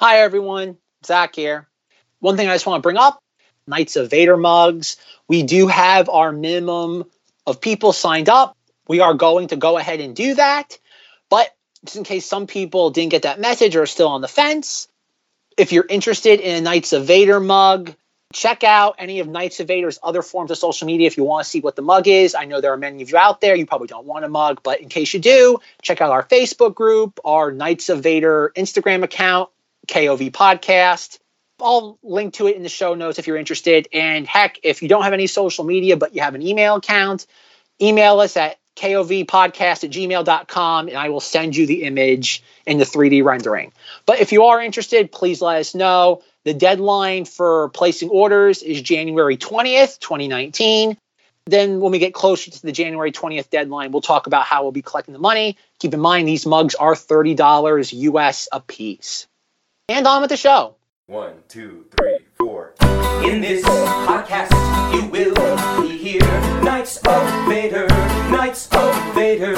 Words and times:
Hi, 0.00 0.20
everyone. 0.20 0.78
Zach 1.04 1.36
here. 1.36 1.68
One 2.20 2.38
thing 2.38 2.48
I 2.48 2.54
just 2.54 2.64
want 2.64 2.78
to 2.78 2.82
bring 2.82 2.96
up 2.96 3.22
Knights 3.66 3.96
of 3.96 4.08
Vader 4.08 4.38
mugs. 4.38 4.96
We 5.28 5.42
do 5.42 5.66
have 5.66 6.08
our 6.08 6.32
minimum 6.32 7.04
of 7.46 7.60
people 7.60 7.92
signed 7.92 8.30
up. 8.30 8.56
We 8.88 9.00
are 9.00 9.12
going 9.12 9.48
to 9.48 9.56
go 9.56 9.76
ahead 9.76 10.00
and 10.00 10.16
do 10.16 10.36
that. 10.36 10.78
But 11.28 11.54
just 11.84 11.98
in 11.98 12.04
case 12.04 12.24
some 12.24 12.46
people 12.46 12.88
didn't 12.88 13.10
get 13.10 13.24
that 13.24 13.40
message 13.40 13.76
or 13.76 13.82
are 13.82 13.86
still 13.86 14.08
on 14.08 14.22
the 14.22 14.26
fence, 14.26 14.88
if 15.58 15.70
you're 15.70 15.84
interested 15.86 16.40
in 16.40 16.56
a 16.56 16.60
Knights 16.62 16.94
of 16.94 17.04
Vader 17.04 17.38
mug, 17.38 17.94
check 18.32 18.64
out 18.64 18.94
any 18.96 19.20
of 19.20 19.28
Knights 19.28 19.60
of 19.60 19.68
Vader's 19.68 19.98
other 20.02 20.22
forms 20.22 20.50
of 20.50 20.56
social 20.56 20.86
media 20.86 21.08
if 21.08 21.18
you 21.18 21.24
want 21.24 21.44
to 21.44 21.50
see 21.50 21.60
what 21.60 21.76
the 21.76 21.82
mug 21.82 22.08
is. 22.08 22.34
I 22.34 22.46
know 22.46 22.62
there 22.62 22.72
are 22.72 22.78
many 22.78 23.02
of 23.02 23.10
you 23.10 23.18
out 23.18 23.42
there. 23.42 23.54
You 23.54 23.66
probably 23.66 23.88
don't 23.88 24.06
want 24.06 24.24
a 24.24 24.30
mug, 24.30 24.62
but 24.62 24.80
in 24.80 24.88
case 24.88 25.12
you 25.12 25.20
do, 25.20 25.58
check 25.82 26.00
out 26.00 26.10
our 26.10 26.22
Facebook 26.22 26.74
group, 26.74 27.20
our 27.22 27.52
Knights 27.52 27.90
of 27.90 28.02
Vader 28.02 28.50
Instagram 28.56 29.02
account, 29.02 29.50
KOV 29.90 30.30
Podcast. 30.30 31.18
I'll 31.60 31.98
link 32.02 32.34
to 32.34 32.46
it 32.46 32.56
in 32.56 32.62
the 32.62 32.68
show 32.68 32.94
notes 32.94 33.18
if 33.18 33.26
you're 33.26 33.36
interested. 33.36 33.88
And 33.92 34.26
heck, 34.26 34.60
if 34.62 34.82
you 34.82 34.88
don't 34.88 35.02
have 35.02 35.12
any 35.12 35.26
social 35.26 35.64
media, 35.64 35.96
but 35.96 36.14
you 36.14 36.22
have 36.22 36.34
an 36.34 36.42
email 36.42 36.76
account, 36.76 37.26
email 37.82 38.20
us 38.20 38.36
at 38.36 38.56
kovpodcast 38.76 39.84
at 39.84 39.90
gmail.com 39.90 40.88
and 40.88 40.96
I 40.96 41.08
will 41.10 41.20
send 41.20 41.56
you 41.56 41.66
the 41.66 41.82
image 41.82 42.42
in 42.66 42.78
the 42.78 42.84
3D 42.84 43.22
rendering. 43.24 43.72
But 44.06 44.20
if 44.20 44.32
you 44.32 44.44
are 44.44 44.62
interested, 44.62 45.12
please 45.12 45.42
let 45.42 45.58
us 45.58 45.74
know. 45.74 46.22
The 46.44 46.54
deadline 46.54 47.26
for 47.26 47.68
placing 47.70 48.08
orders 48.08 48.62
is 48.62 48.80
January 48.80 49.36
20th, 49.36 49.98
2019. 49.98 50.96
Then, 51.46 51.80
when 51.80 51.90
we 51.90 51.98
get 51.98 52.14
closer 52.14 52.50
to 52.50 52.62
the 52.62 52.70
January 52.70 53.12
20th 53.12 53.50
deadline, 53.50 53.92
we'll 53.92 54.02
talk 54.02 54.26
about 54.26 54.44
how 54.44 54.62
we'll 54.62 54.72
be 54.72 54.82
collecting 54.82 55.14
the 55.14 55.18
money. 55.18 55.56
Keep 55.80 55.94
in 55.94 56.00
mind, 56.00 56.28
these 56.28 56.46
mugs 56.46 56.74
are 56.74 56.94
$30 56.94 57.92
US 57.92 58.48
a 58.52 58.60
piece. 58.60 59.26
And 59.90 60.06
on 60.06 60.20
with 60.20 60.30
the 60.30 60.36
show. 60.36 60.76
One, 61.06 61.42
two, 61.48 61.86
three, 61.98 62.18
four. 62.38 62.74
In 63.24 63.40
this 63.40 63.64
podcast, 63.64 64.52
you 64.94 65.04
will 65.10 65.88
here. 65.88 66.20
Knights 66.62 66.98
of 66.98 67.48
Vader, 67.48 67.88
Knights 68.30 68.68
of 68.70 69.14
Vader 69.16 69.50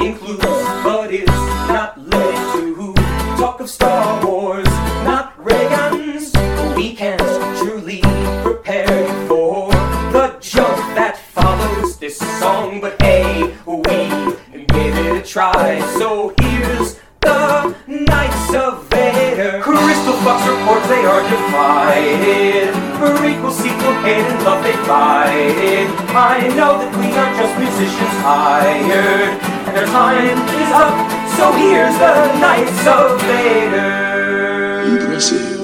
includes, 0.00 0.44
but 0.84 1.12
is 1.12 1.26
not 1.26 1.98
limited 1.98 2.76
to. 2.76 2.94
Talk 3.36 3.58
of 3.58 3.68
Star 3.68 4.24
Wars, 4.24 4.64
not 5.02 5.34
ray 5.44 5.68
guns. 5.70 6.32
We 6.76 6.94
can't 6.94 7.20
truly 7.58 8.00
prepare 8.44 9.26
for 9.26 9.72
the 10.12 10.36
jump 10.40 10.76
that 10.94 11.18
follows 11.18 11.98
this 11.98 12.16
song, 12.38 12.80
but 12.80 13.02
hey, 13.02 13.56
we 13.66 14.64
gave 14.66 14.94
it 14.98 15.16
a 15.16 15.26
try. 15.26 15.80
So 15.98 16.32
here's 16.38 17.00
the 17.30 17.74
Knights 17.86 18.54
of 18.54 18.86
Vader. 18.90 19.62
Crystal 19.62 20.18
Fox 20.24 20.42
reports 20.46 20.86
they 20.88 21.04
are 21.04 21.22
divided. 21.22 22.74
Prequel, 22.98 23.52
sequel, 23.52 23.94
hate 24.02 24.26
and 24.26 24.44
love 24.44 24.62
they 24.64 24.76
fight. 24.84 25.88
I 26.10 26.48
know 26.58 26.78
that 26.78 26.90
we 26.98 27.06
are 27.14 27.30
just 27.38 27.54
musicians 27.58 28.16
hired, 28.26 29.38
and 29.66 29.76
their 29.76 29.86
time 29.86 30.38
is 30.62 30.70
up. 30.74 30.96
So 31.36 31.52
here's 31.52 31.96
the 32.02 32.14
Knights 32.40 32.86
of 32.86 33.20
Vader. 33.22 34.82
Impressive. 34.98 35.60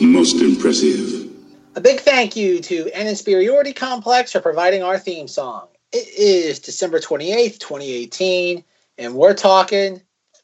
Most 0.00 0.36
impressive. 0.36 1.30
A 1.74 1.80
big 1.80 2.00
thank 2.00 2.36
you 2.36 2.60
to 2.60 2.90
An 2.92 3.06
Inferiority 3.06 3.72
Complex 3.72 4.32
for 4.32 4.40
providing 4.40 4.82
our 4.82 4.98
theme 4.98 5.26
song. 5.26 5.68
It 5.92 6.08
is 6.18 6.58
December 6.58 7.00
28th, 7.00 7.58
2018, 7.58 8.62
and 8.98 9.14
we're 9.14 9.34
talking 9.34 10.02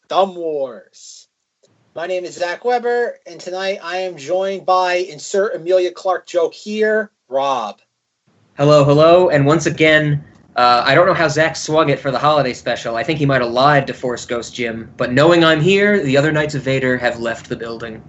Thumb 0.08 0.36
Wars. 0.36 1.28
My 1.94 2.06
name 2.06 2.24
is 2.24 2.36
Zach 2.36 2.64
Weber, 2.64 3.18
and 3.26 3.38
tonight 3.38 3.80
I 3.82 3.98
am 3.98 4.16
joined 4.16 4.64
by 4.64 4.94
insert 4.94 5.54
Amelia 5.54 5.90
Clark 5.90 6.26
joke 6.26 6.54
here, 6.54 7.10
Rob. 7.28 7.80
Hello, 8.56 8.84
hello, 8.84 9.28
and 9.28 9.44
once 9.44 9.66
again, 9.66 10.24
uh, 10.56 10.82
I 10.86 10.94
don't 10.94 11.06
know 11.06 11.12
how 11.12 11.28
Zach 11.28 11.56
swung 11.56 11.90
it 11.90 12.00
for 12.00 12.10
the 12.10 12.18
holiday 12.18 12.54
special. 12.54 12.96
I 12.96 13.04
think 13.04 13.18
he 13.18 13.26
might 13.26 13.42
have 13.42 13.50
lied 13.50 13.86
to 13.88 13.92
Force 13.92 14.24
Ghost 14.24 14.54
Jim, 14.54 14.90
but 14.96 15.12
knowing 15.12 15.44
I'm 15.44 15.60
here, 15.60 16.02
the 16.02 16.16
other 16.16 16.32
Knights 16.32 16.54
of 16.54 16.62
Vader 16.62 16.96
have 16.96 17.20
left 17.20 17.50
the 17.50 17.56
building. 17.56 18.02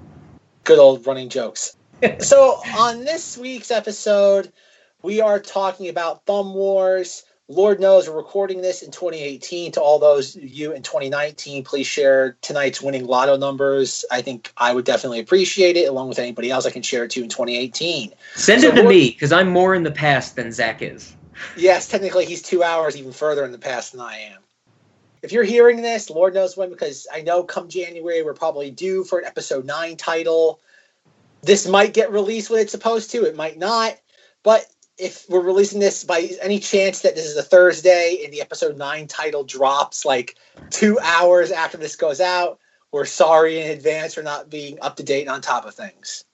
Good 0.63 0.79
old 0.79 1.05
running 1.05 1.27
jokes. 1.27 1.75
so, 2.19 2.61
on 2.77 3.03
this 3.03 3.37
week's 3.37 3.71
episode, 3.71 4.53
we 5.03 5.19
are 5.19 5.37
talking 5.37 5.89
about 5.89 6.25
Thumb 6.25 6.53
Wars. 6.53 7.25
Lord 7.51 7.79
knows 7.79 8.07
we're 8.07 8.15
recording 8.15 8.61
this 8.61 8.83
in 8.83 8.91
2018. 8.91 9.71
To 9.71 9.81
all 9.81 9.97
those 9.97 10.35
of 10.35 10.43
you 10.43 10.71
in 10.71 10.83
2019, 10.83 11.63
please 11.63 11.87
share 11.87 12.37
tonight's 12.43 12.79
winning 12.79 13.07
lotto 13.07 13.37
numbers. 13.37 14.05
I 14.11 14.21
think 14.21 14.53
I 14.55 14.71
would 14.71 14.85
definitely 14.85 15.19
appreciate 15.19 15.75
it, 15.75 15.85
along 15.89 16.09
with 16.09 16.19
anybody 16.19 16.51
else 16.51 16.67
I 16.67 16.69
can 16.69 16.83
share 16.83 17.05
it 17.05 17.11
to 17.11 17.23
in 17.23 17.29
2018. 17.29 18.13
Send 18.35 18.61
So 18.61 18.67
it 18.67 18.75
to 18.75 18.83
what- 18.83 18.89
me, 18.89 19.09
because 19.09 19.31
I'm 19.31 19.49
more 19.49 19.73
in 19.73 19.81
the 19.81 19.91
past 19.91 20.35
than 20.35 20.51
Zach 20.51 20.83
is. 20.83 21.11
Yes, 21.57 21.87
technically 21.87 22.25
he's 22.25 22.43
two 22.43 22.61
hours 22.61 22.95
even 22.95 23.11
further 23.13 23.43
in 23.45 23.51
the 23.51 23.57
past 23.57 23.93
than 23.93 24.01
I 24.01 24.19
am. 24.19 24.43
If 25.23 25.31
you're 25.31 25.43
hearing 25.43 25.81
this, 25.81 26.11
Lord 26.11 26.35
knows 26.35 26.55
when, 26.55 26.69
because 26.69 27.07
I 27.11 27.21
know 27.21 27.41
come 27.43 27.67
January 27.67 28.21
we're 28.21 28.35
probably 28.35 28.69
due 28.69 29.03
for 29.03 29.17
an 29.17 29.25
episode 29.25 29.65
nine 29.65 29.97
title. 29.97 30.61
This 31.41 31.67
might 31.67 31.93
get 31.95 32.11
released 32.11 32.51
when 32.51 32.59
it's 32.59 32.71
supposed 32.71 33.09
to, 33.11 33.23
it 33.25 33.35
might 33.35 33.57
not. 33.57 33.97
But 34.43 34.67
if 34.99 35.25
we're 35.29 35.41
releasing 35.41 35.79
this 35.79 36.03
by 36.03 36.29
any 36.41 36.59
chance 36.59 37.01
that 37.01 37.15
this 37.15 37.25
is 37.25 37.37
a 37.37 37.43
Thursday 37.43 38.21
and 38.23 38.33
the 38.33 38.41
episode 38.41 38.77
nine 38.77 39.07
title 39.07 39.43
drops 39.43 40.05
like 40.05 40.35
two 40.69 40.99
hours 40.99 41.51
after 41.51 41.77
this 41.77 41.95
goes 41.95 42.19
out, 42.19 42.59
we're 42.91 43.05
sorry 43.05 43.61
in 43.61 43.71
advance 43.71 44.13
for 44.13 44.23
not 44.23 44.49
being 44.49 44.77
up 44.81 44.97
to 44.97 45.03
date 45.03 45.21
and 45.21 45.29
on 45.29 45.41
top 45.41 45.65
of 45.65 45.73
things. 45.73 46.25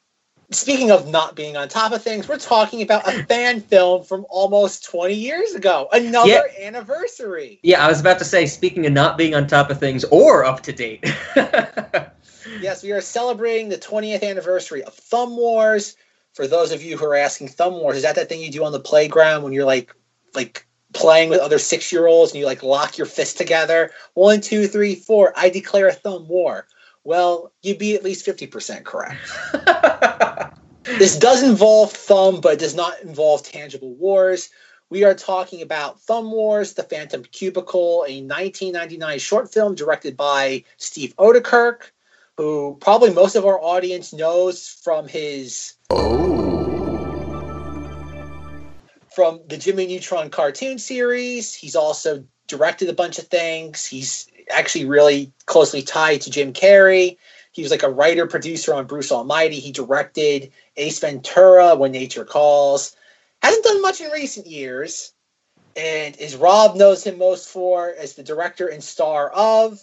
Speaking 0.51 0.91
of 0.91 1.07
not 1.07 1.35
being 1.35 1.57
on 1.57 1.67
top 1.69 1.91
of 1.91 2.03
things, 2.03 2.27
we're 2.27 2.37
talking 2.37 2.81
about 2.81 3.07
a 3.07 3.23
fan 3.23 3.61
film 3.61 4.03
from 4.03 4.25
almost 4.29 4.85
20 4.85 5.13
years 5.13 5.53
ago. 5.55 5.87
Another 5.91 6.43
anniversary. 6.61 7.59
Yeah, 7.63 7.83
I 7.83 7.87
was 7.87 7.99
about 7.99 8.19
to 8.19 8.25
say, 8.25 8.45
speaking 8.45 8.85
of 8.85 8.93
not 8.93 9.17
being 9.17 9.33
on 9.33 9.47
top 9.47 9.71
of 9.71 9.79
things 9.79 10.03
or 10.05 10.45
up 10.45 10.61
to 10.63 10.71
date. 10.71 11.03
Yes, 12.61 12.83
we 12.83 12.91
are 12.91 13.01
celebrating 13.01 13.69
the 13.69 13.77
20th 13.77 14.23
anniversary 14.23 14.83
of 14.83 14.93
Thumb 14.93 15.35
Wars. 15.35 15.97
For 16.35 16.47
those 16.47 16.71
of 16.71 16.83
you 16.83 16.97
who 16.97 17.05
are 17.05 17.15
asking, 17.15 17.47
Thumb 17.47 17.73
Wars 17.73 17.97
is 17.97 18.03
that 18.03 18.15
that 18.15 18.29
thing 18.29 18.41
you 18.41 18.51
do 18.51 18.63
on 18.63 18.71
the 18.71 18.79
playground 18.79 19.43
when 19.43 19.53
you're 19.53 19.65
like, 19.65 19.95
like 20.33 20.67
playing 20.93 21.29
with 21.29 21.39
other 21.39 21.59
six-year-olds 21.59 22.31
and 22.31 22.39
you 22.39 22.45
like 22.45 22.61
lock 22.61 22.97
your 22.97 23.07
fists 23.07 23.33
together? 23.35 23.91
One, 24.13 24.41
two, 24.41 24.67
three, 24.67 24.95
four. 24.95 25.33
I 25.35 25.49
declare 25.49 25.87
a 25.87 25.93
Thumb 25.93 26.27
War. 26.27 26.67
Well, 27.03 27.51
you'd 27.61 27.77
be 27.77 27.95
at 27.95 28.03
least 28.03 28.25
50% 28.25 28.83
correct. 28.83 29.19
This 30.85 31.17
does 31.17 31.41
involve 31.41 31.91
thumb, 31.91 32.41
but 32.41 32.53
it 32.53 32.59
does 32.59 32.75
not 32.75 33.01
involve 33.01 33.41
tangible 33.41 33.95
wars. 33.95 34.49
We 34.91 35.03
are 35.03 35.15
talking 35.15 35.63
about 35.63 35.99
Thumb 35.99 36.31
Wars, 36.31 36.73
The 36.73 36.83
Phantom 36.83 37.23
Cuticle, 37.23 38.05
a 38.07 38.21
1999 38.21 39.17
short 39.17 39.51
film 39.51 39.73
directed 39.73 40.15
by 40.15 40.63
Steve 40.77 41.15
Oedekerk, 41.17 41.91
who 42.37 42.77
probably 42.79 43.11
most 43.11 43.35
of 43.35 43.45
our 43.45 43.59
audience 43.59 44.13
knows 44.13 44.67
from 44.69 45.07
his 45.07 45.73
Oh. 45.95 46.35
from 49.15 49.39
the 49.47 49.57
Jimmy 49.57 49.87
Neutron 49.87 50.29
cartoon 50.29 50.77
series. 50.77 51.53
He's 51.53 51.75
also 51.75 52.25
directed 52.47 52.89
a 52.89 52.93
bunch 52.93 53.17
of 53.17 53.27
things. 53.27 53.85
He's 53.85 54.27
actually 54.51 54.85
really 54.85 55.31
closely 55.45 55.81
tied 55.81 56.21
to 56.21 56.29
Jim 56.29 56.51
Carrey. 56.51 57.17
He 57.53 57.61
was 57.61 57.71
like 57.71 57.83
a 57.83 57.89
writer 57.89 58.27
producer 58.27 58.73
on 58.73 58.87
Bruce 58.87 59.13
Almighty. 59.13 59.59
He 59.59 59.71
directed 59.71 60.51
Ace 60.75 60.99
Ventura, 60.99 61.75
When 61.75 61.93
Nature 61.93 62.25
Calls. 62.25 62.93
Hasn't 63.41 63.63
done 63.63 63.81
much 63.81 64.01
in 64.01 64.11
recent 64.11 64.47
years. 64.47 65.13
And 65.77 66.19
as 66.19 66.35
Rob 66.35 66.75
knows 66.75 67.05
him 67.05 67.17
most 67.17 67.47
for 67.47 67.93
as 67.97 68.15
the 68.15 68.23
director 68.23 68.67
and 68.67 68.83
star 68.83 69.29
of, 69.29 69.79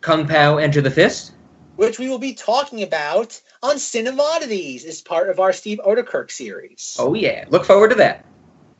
Kung 0.00 0.26
Pao 0.26 0.58
Enter 0.58 0.80
the 0.80 0.90
Fist? 0.90 1.32
which 1.76 1.98
we 1.98 2.08
will 2.08 2.18
be 2.18 2.34
talking 2.34 2.82
about 2.82 3.40
on 3.62 3.76
Cinemodities 3.76 4.84
as 4.86 5.00
part 5.02 5.28
of 5.28 5.38
our 5.40 5.52
Steve 5.52 5.80
Oedekerk 5.86 6.30
series. 6.30 6.96
Oh, 6.98 7.14
yeah. 7.14 7.44
Look 7.50 7.64
forward 7.64 7.88
to 7.90 7.94
that. 7.96 8.24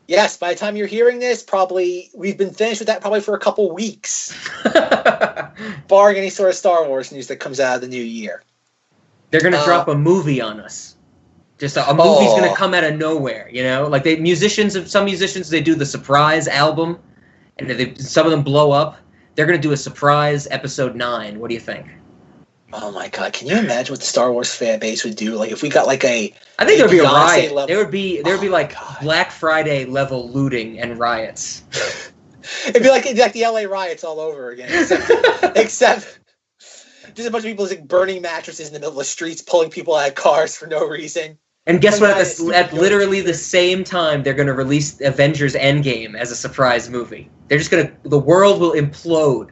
Yes, 0.09 0.37
by 0.37 0.53
the 0.55 0.59
time 0.59 0.75
you're 0.77 0.87
hearing 0.89 1.21
this, 1.21 1.43
probably 1.43 2.11
we've 2.15 2.37
been 2.37 2.53
finished 2.53 2.81
with 2.81 2.89
that 2.89 3.01
probably 3.01 3.21
for 3.21 3.35
a 3.35 3.39
couple 3.39 3.71
weeks, 3.73 4.35
barring 5.89 6.17
any 6.17 6.31
sort 6.31 6.49
of 6.51 6.57
Star 6.57 6.87
Wars 6.89 7.13
news 7.13 7.29
that 7.29 7.37
comes 7.37 7.61
out 7.61 7.77
of 7.77 7.81
the 7.81 7.89
new 7.89 8.03
year. 8.03 8.43
They're 9.31 9.41
gonna 9.41 9.59
Uh, 9.59 9.65
drop 9.65 9.87
a 9.87 9.95
movie 9.95 10.41
on 10.41 10.59
us. 10.59 10.97
Just 11.59 11.77
a, 11.77 11.89
a 11.89 11.95
movie's 11.95 12.31
Oh. 12.31 12.41
gonna 12.41 12.57
come 12.57 12.75
out 12.75 12.83
of 12.83 12.97
nowhere, 12.97 13.49
you 13.53 13.63
know. 13.63 13.87
Like 13.87 14.03
they 14.03 14.17
musicians, 14.17 14.91
some 14.91 15.05
musicians 15.05 15.49
they 15.49 15.61
do 15.61 15.77
the 15.77 15.87
surprise 15.87 16.49
album, 16.49 16.99
and 17.59 17.71
they, 17.71 17.95
some 17.95 18.27
of 18.27 18.33
them 18.33 18.43
blow 18.43 18.73
up. 18.73 18.97
They're 19.37 19.47
gonna 19.47 19.59
do 19.59 19.71
a 19.73 19.77
surprise 19.77 20.49
episode 20.51 20.97
nine. 20.97 21.39
What 21.39 21.49
do 21.49 21.55
you 21.55 21.61
think? 21.61 21.87
Oh 22.73 22.93
my 22.93 23.09
god, 23.09 23.33
can 23.33 23.49
you 23.49 23.59
imagine 23.59 23.93
what 23.93 24.01
the 24.01 24.07
Star 24.07 24.33
Wars 24.33 24.55
fan 24.55 24.79
base 24.79 25.05
would 25.05 25.17
do? 25.17 25.35
Like 25.35 25.51
if 25.51 25.63
we 25.63 25.69
got 25.69 25.87
like 25.87 26.05
a 26.05 26.33
I 26.59 26.65
think 26.65 26.79
there'd 26.79 26.91
be 26.91 26.99
a 27.01 27.05
riot. 27.05 27.53
level- 27.53 27.67
There 27.67 27.79
would 27.79 27.91
be 27.91 28.23
there 28.23 28.35
would 28.35 28.41
be 28.41 28.49
Oh 28.49 28.53
my 28.53 28.59
like 28.59 28.75
God. 28.75 28.99
Black 29.03 29.31
Friday 29.33 29.85
level 29.87 30.29
looting 30.31 30.79
and 30.81 30.99
riots. 30.99 31.63
it'd 32.69 32.83
be 32.83 32.89
like 32.91 33.05
it'd 33.07 33.17
be 33.17 33.23
like 33.23 33.33
the 33.33 33.43
LA 33.47 33.63
riots 33.63 34.05
all 34.05 34.21
over 34.21 34.51
again. 34.51 34.69
Except 34.71 35.57
except 35.57 36.19
just 37.15 37.29
a 37.29 37.31
bunch 37.33 37.45
of 37.45 37.49
people 37.51 37.67
like 37.67 37.89
burning 37.89 38.23
mattresses 38.23 38.69
in 38.69 38.73
the 38.73 38.79
middle 38.79 38.93
of 38.93 38.99
the 38.99 39.05
streets, 39.05 39.43
pulling 39.43 39.71
people 39.71 39.97
out 39.97 40.09
of 40.09 40.15
cars 40.15 40.57
for 40.57 40.67
no 40.67 40.87
reason. 40.87 41.39
And 41.67 41.81
guess 41.81 42.01
what? 42.01 42.11
At, 42.11 42.27
the, 42.37 42.53
at 42.55 42.73
literally 42.73 43.21
the 43.21 43.35
same 43.35 43.85
time, 43.85 44.23
they're 44.23 44.35
going 44.35 44.47
to 44.47 44.55
release 44.55 45.01
Avengers 45.01 45.55
Endgame 45.55 46.17
as 46.17 46.31
a 46.31 46.37
surprise 46.37 46.89
movie. 46.89 47.29
They're 47.49 47.59
just 47.59 47.71
going 47.71 47.87
to. 47.89 47.93
The 48.09 48.19
world 48.19 48.61
will 48.61 48.73
implode. 48.73 49.51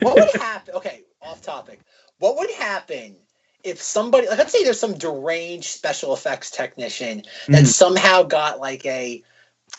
What 0.00 0.14
would 0.14 0.30
happen? 0.40 0.74
Okay, 0.76 1.01
topic. 1.42 1.80
What 2.18 2.36
would 2.38 2.50
happen 2.52 3.16
if 3.64 3.80
somebody, 3.80 4.28
like, 4.28 4.38
let's 4.38 4.52
say 4.52 4.64
there's 4.64 4.80
some 4.80 4.94
deranged 4.98 5.68
special 5.68 6.12
effects 6.14 6.50
technician 6.50 7.22
that 7.48 7.64
Mhm. 7.64 7.68
somehow 7.68 8.22
got 8.22 8.60
like 8.60 8.84
a, 8.86 9.22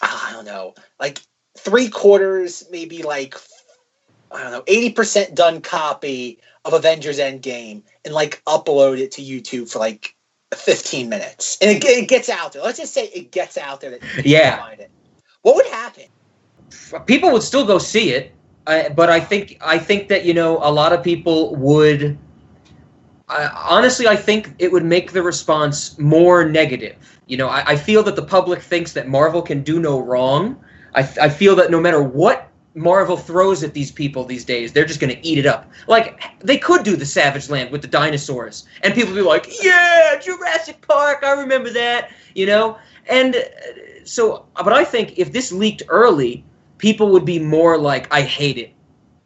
I 0.01 0.31
don't 0.33 0.45
know, 0.45 0.73
like 0.99 1.19
three 1.57 1.89
quarters, 1.89 2.65
maybe 2.71 3.03
like, 3.03 3.35
I 4.31 4.41
don't 4.43 4.51
know, 4.51 4.63
80% 4.67 5.35
done 5.35 5.61
copy 5.61 6.39
of 6.65 6.73
Avengers 6.73 7.19
Endgame 7.19 7.83
and 8.05 8.13
like 8.13 8.41
upload 8.45 8.99
it 8.99 9.11
to 9.13 9.21
YouTube 9.21 9.69
for 9.69 9.79
like 9.79 10.15
15 10.55 11.09
minutes. 11.09 11.57
And 11.61 11.71
it, 11.71 11.83
it 11.83 12.07
gets 12.07 12.29
out 12.29 12.53
there. 12.53 12.63
Let's 12.63 12.79
just 12.79 12.93
say 12.93 13.05
it 13.05 13.31
gets 13.31 13.57
out 13.57 13.81
there 13.81 13.91
that 13.91 14.03
you 14.03 14.09
can 14.09 14.23
Yeah. 14.25 14.65
What 15.41 15.55
would 15.55 15.67
happen? 15.67 16.05
people 17.05 17.31
would 17.31 17.43
still 17.43 17.65
go 17.65 17.77
see 17.77 18.11
it, 18.11 18.32
I, 18.65 18.89
but 18.89 19.09
I 19.09 19.19
think 19.19 19.57
I 19.61 19.77
think 19.77 20.07
that 20.09 20.25
you 20.25 20.33
know 20.33 20.57
a 20.57 20.71
lot 20.71 20.93
of 20.93 21.03
people 21.03 21.55
would. 21.55 22.17
I, 23.29 23.47
honestly, 23.47 24.07
I 24.07 24.15
think 24.15 24.53
it 24.59 24.71
would 24.71 24.85
make 24.85 25.11
the 25.11 25.21
response 25.21 25.97
more 25.97 26.45
negative. 26.45 27.19
You 27.27 27.37
know, 27.37 27.47
I, 27.47 27.71
I 27.71 27.75
feel 27.75 28.03
that 28.03 28.15
the 28.15 28.23
public 28.23 28.61
thinks 28.61 28.93
that 28.93 29.07
Marvel 29.07 29.41
can 29.41 29.63
do 29.63 29.79
no 29.79 29.99
wrong. 29.99 30.61
I, 30.93 30.99
I 31.21 31.29
feel 31.29 31.55
that 31.55 31.71
no 31.71 31.79
matter 31.79 32.03
what 32.03 32.49
Marvel 32.75 33.17
throws 33.17 33.63
at 33.63 33.73
these 33.73 33.91
people 33.91 34.25
these 34.25 34.45
days, 34.45 34.73
they're 34.73 34.85
just 34.85 34.99
going 34.99 35.13
to 35.13 35.27
eat 35.27 35.37
it 35.37 35.45
up. 35.45 35.69
Like 35.87 36.21
they 36.39 36.57
could 36.57 36.83
do 36.83 36.95
the 36.95 37.05
Savage 37.05 37.49
Land 37.49 37.71
with 37.71 37.81
the 37.81 37.87
dinosaurs, 37.87 38.65
and 38.81 38.93
people 38.93 39.13
be 39.13 39.21
like, 39.21 39.47
"Yeah, 39.63 40.19
Jurassic 40.19 40.85
Park, 40.87 41.23
I 41.23 41.31
remember 41.33 41.69
that." 41.71 42.11
You 42.35 42.45
know, 42.45 42.77
and 43.07 43.35
uh, 43.35 43.39
so, 44.05 44.45
but 44.55 44.73
I 44.73 44.83
think 44.83 45.17
if 45.17 45.31
this 45.31 45.51
leaked 45.51 45.83
early, 45.87 46.43
people 46.83 47.07
would 47.07 47.23
be 47.23 47.39
more 47.39 47.77
like, 47.77 48.13
I 48.13 48.23
hate 48.23 48.57
it. 48.57 48.73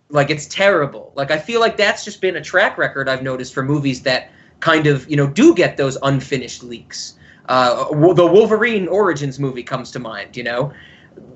Like 0.10 0.30
it's 0.30 0.46
terrible. 0.46 1.12
Like 1.16 1.32
I 1.32 1.40
feel 1.40 1.60
like 1.60 1.76
that's 1.76 2.06
just 2.06 2.22
been 2.22 2.36
a 2.36 2.42
track 2.42 2.78
record 2.78 3.10
I've 3.10 3.24
noticed 3.24 3.52
for 3.52 3.64
movies 3.64 4.04
that 4.04 4.30
kind 4.60 4.86
of, 4.86 5.10
you 5.10 5.18
know, 5.18 5.26
do 5.26 5.56
get 5.56 5.76
those 5.76 5.98
unfinished 6.04 6.62
leaks. 6.62 7.18
Uh, 7.50 8.14
the 8.14 8.28
Wolverine 8.28 8.88
Origins 8.88 9.40
movie 9.40 9.64
comes 9.64 9.90
to 9.90 9.98
mind, 9.98 10.38
you 10.38 10.44
know. 10.44 10.72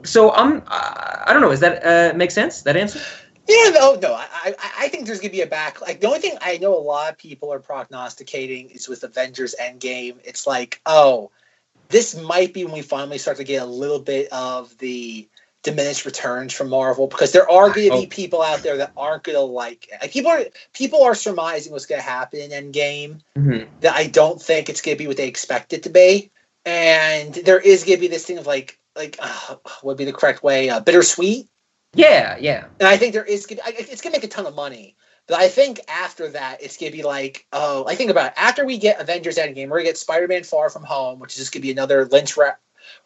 So 0.04 0.32
I'm, 0.34 0.62
I 0.68 1.30
don't 1.30 1.42
know. 1.42 1.50
Is 1.50 1.60
that 1.62 1.84
uh, 1.84 2.16
make 2.16 2.30
sense? 2.30 2.62
That 2.62 2.78
answer? 2.78 3.00
Yeah, 3.48 3.72
no, 3.72 3.96
no. 3.96 4.14
I, 4.14 4.28
I, 4.44 4.54
I 4.82 4.88
think 4.90 5.08
there's 5.08 5.20
gonna 5.20 5.32
be 5.32 5.42
a 5.42 5.48
back. 5.48 5.82
Like 5.82 6.02
the 6.02 6.08
only 6.08 6.20
thing 6.20 6.38
I 6.40 6.60
know 6.60 6.78
a 6.78 6.86
lot 6.94 7.12
of 7.12 7.18
people 7.18 7.52
are 7.52 7.60
prognosticating 7.60 8.70
is 8.70 8.88
with 8.88 9.04
Avengers 9.04 9.56
Endgame. 9.60 10.18
It's 10.24 10.46
like, 10.46 10.82
oh, 10.86 11.32
this 11.90 12.16
might 12.16 12.54
be 12.54 12.64
when 12.64 12.76
we 12.76 12.84
finally 12.84 13.18
start 13.18 13.38
to 13.38 13.44
get 13.44 13.64
a 13.64 13.66
little 13.66 14.00
bit 14.00 14.32
of 14.32 14.78
the 14.78 15.28
diminished 15.64 16.06
returns 16.06 16.54
from 16.54 16.70
Marvel 16.70 17.08
because 17.08 17.32
there 17.32 17.50
are 17.50 17.70
going 17.70 17.90
to 17.90 18.02
be 18.02 18.08
people 18.08 18.42
out 18.42 18.64
there 18.64 18.78
that 18.78 18.92
aren't 18.98 19.24
going 19.24 19.38
to 19.38 19.42
like 19.42 19.88
it. 19.90 20.00
Like 20.02 20.12
people 20.12 20.32
are 20.32 20.44
people 20.74 21.04
are 21.04 21.16
surmising 21.16 21.72
what's 21.72 21.86
going 21.86 22.02
to 22.02 22.08
happen 22.08 22.40
in 22.40 22.50
Endgame 22.52 23.22
Mm-hmm. 23.38 23.70
that 23.82 23.96
I 23.96 24.08
don't 24.08 24.42
think 24.42 24.70
it's 24.70 24.82
going 24.82 24.98
to 24.98 25.04
be 25.04 25.08
what 25.08 25.18
they 25.18 25.28
expect 25.28 25.74
it 25.74 25.84
to 25.84 25.90
be, 25.90 26.32
and 26.66 27.34
there 27.34 27.60
is 27.60 27.84
going 27.84 27.98
to 27.98 28.02
be 28.02 28.08
this 28.08 28.26
thing 28.26 28.38
of 28.38 28.46
like 28.46 28.78
like 28.96 29.18
uh, 29.20 29.56
what 29.64 29.84
would 29.84 29.98
be 29.98 30.06
the 30.06 30.14
correct 30.14 30.44
way 30.44 30.70
uh, 30.70 30.80
bittersweet. 30.80 31.48
Yeah, 31.94 32.38
yeah. 32.40 32.66
And 32.80 32.88
I 32.88 32.98
think 32.98 33.14
there 33.14 33.26
is 33.26 33.46
gonna, 33.46 33.62
it's 33.68 34.02
gonna 34.02 34.14
make 34.14 34.24
a 34.24 34.28
ton 34.28 34.46
of 34.46 34.56
money. 34.56 34.96
But 35.28 35.40
I 35.40 35.48
think 35.50 35.80
after 35.88 36.30
that, 36.30 36.62
it's 36.62 36.78
gonna 36.78 36.92
be 36.92 37.04
like, 37.04 37.46
oh, 37.54 37.86
I 37.88 37.96
think 37.96 38.12
about 38.12 38.28
it. 38.28 38.34
After 38.38 38.66
we 38.66 38.78
get 38.78 39.00
Avengers 39.00 39.38
Endgame, 39.38 39.70
we're 39.70 39.78
gonna 39.78 39.90
get 39.90 39.98
Spider-Man 39.98 40.44
Far 40.44 40.70
From 40.70 40.84
Home, 40.84 41.20
which 41.20 41.34
is 41.34 41.38
just 41.38 41.54
gonna 41.54 41.62
be 41.62 41.72
another 41.72 42.06
Lynch 42.06 42.38
ra- 42.38 42.56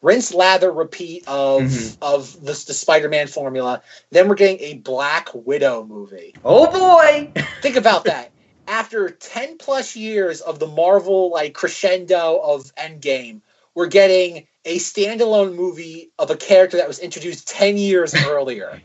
rinse 0.06 0.34
lather, 0.34 0.72
repeat 0.72 1.24
of 1.28 1.64
Mhm. 1.64 1.98
of 2.02 2.34
the, 2.40 2.54
the 2.68 2.74
Spider-Man 2.74 3.28
formula. 3.28 3.82
Then 4.12 4.30
we're 4.30 4.36
getting 4.36 4.60
a 4.60 4.76
Black 4.76 5.30
Widow 5.34 5.84
movie. 5.84 6.36
Oh 6.46 6.68
boy. 6.68 7.32
Think 7.62 7.76
about 7.76 8.06
that. 8.06 8.32
After 8.68 9.10
ten 9.10 9.58
plus 9.58 9.96
years 9.96 10.42
of 10.42 10.60
the 10.60 10.68
Marvel 10.68 11.32
like 11.32 11.54
crescendo 11.54 12.40
of 12.44 12.74
Endgame, 12.76 13.42
we're 13.74 13.88
getting 13.88 14.48
a 14.66 14.78
standalone 14.78 15.56
movie 15.56 16.12
of 16.20 16.30
a 16.32 16.36
character 16.38 16.78
that 16.78 16.88
was 16.88 17.00
introduced 17.00 17.48
ten 17.48 17.78
years 17.78 18.16
earlier. 18.26 18.80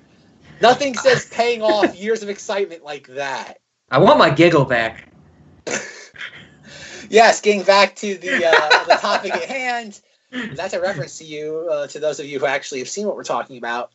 Nothing 0.60 0.94
says 0.94 1.26
paying 1.26 1.62
off 1.62 1.94
years 1.94 2.22
of 2.22 2.28
excitement 2.30 2.84
like 2.84 3.06
that. 3.08 3.58
I 3.90 3.98
want 3.98 4.18
my 4.18 4.30
giggle 4.30 4.64
back. 4.64 5.06
Yes, 7.08 7.40
getting 7.40 7.64
back 7.64 7.96
to 7.96 8.16
the 8.16 8.44
uh, 8.44 8.84
the 8.84 8.94
topic 9.00 9.34
at 9.34 9.48
hand. 9.48 10.00
That's 10.30 10.74
a 10.74 10.80
reference 10.80 11.18
to 11.18 11.24
you, 11.24 11.68
uh, 11.70 11.86
to 11.88 11.98
those 11.98 12.20
of 12.20 12.26
you 12.26 12.38
who 12.38 12.46
actually 12.46 12.78
have 12.78 12.88
seen 12.88 13.06
what 13.06 13.16
we're 13.16 13.24
talking 13.24 13.58
about. 13.58 13.92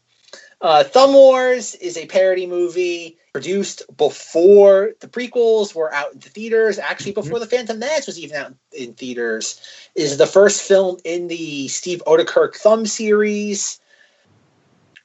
Uh, 0.61 0.83
Thumb 0.83 1.13
Wars 1.13 1.75
is 1.75 1.97
a 1.97 2.05
parody 2.05 2.47
movie 2.47 3.17
produced 3.33 3.83
before 3.97 4.93
the 4.99 5.07
prequels 5.07 5.75
were 5.75 5.93
out 5.93 6.13
into 6.13 6.29
theaters. 6.29 6.79
Actually, 6.79 7.11
before 7.11 7.39
The 7.39 7.45
Phantom 7.45 7.77
Menace 7.77 8.07
was 8.07 8.19
even 8.19 8.37
out 8.37 8.53
in 8.71 8.93
theaters. 8.93 9.61
Is 9.95 10.17
the 10.17 10.25
first 10.25 10.61
film 10.61 10.97
in 11.03 11.27
the 11.27 11.67
Steve 11.67 12.01
Oedekerk 12.07 12.55
Thumb 12.55 12.85
series. 12.85 13.79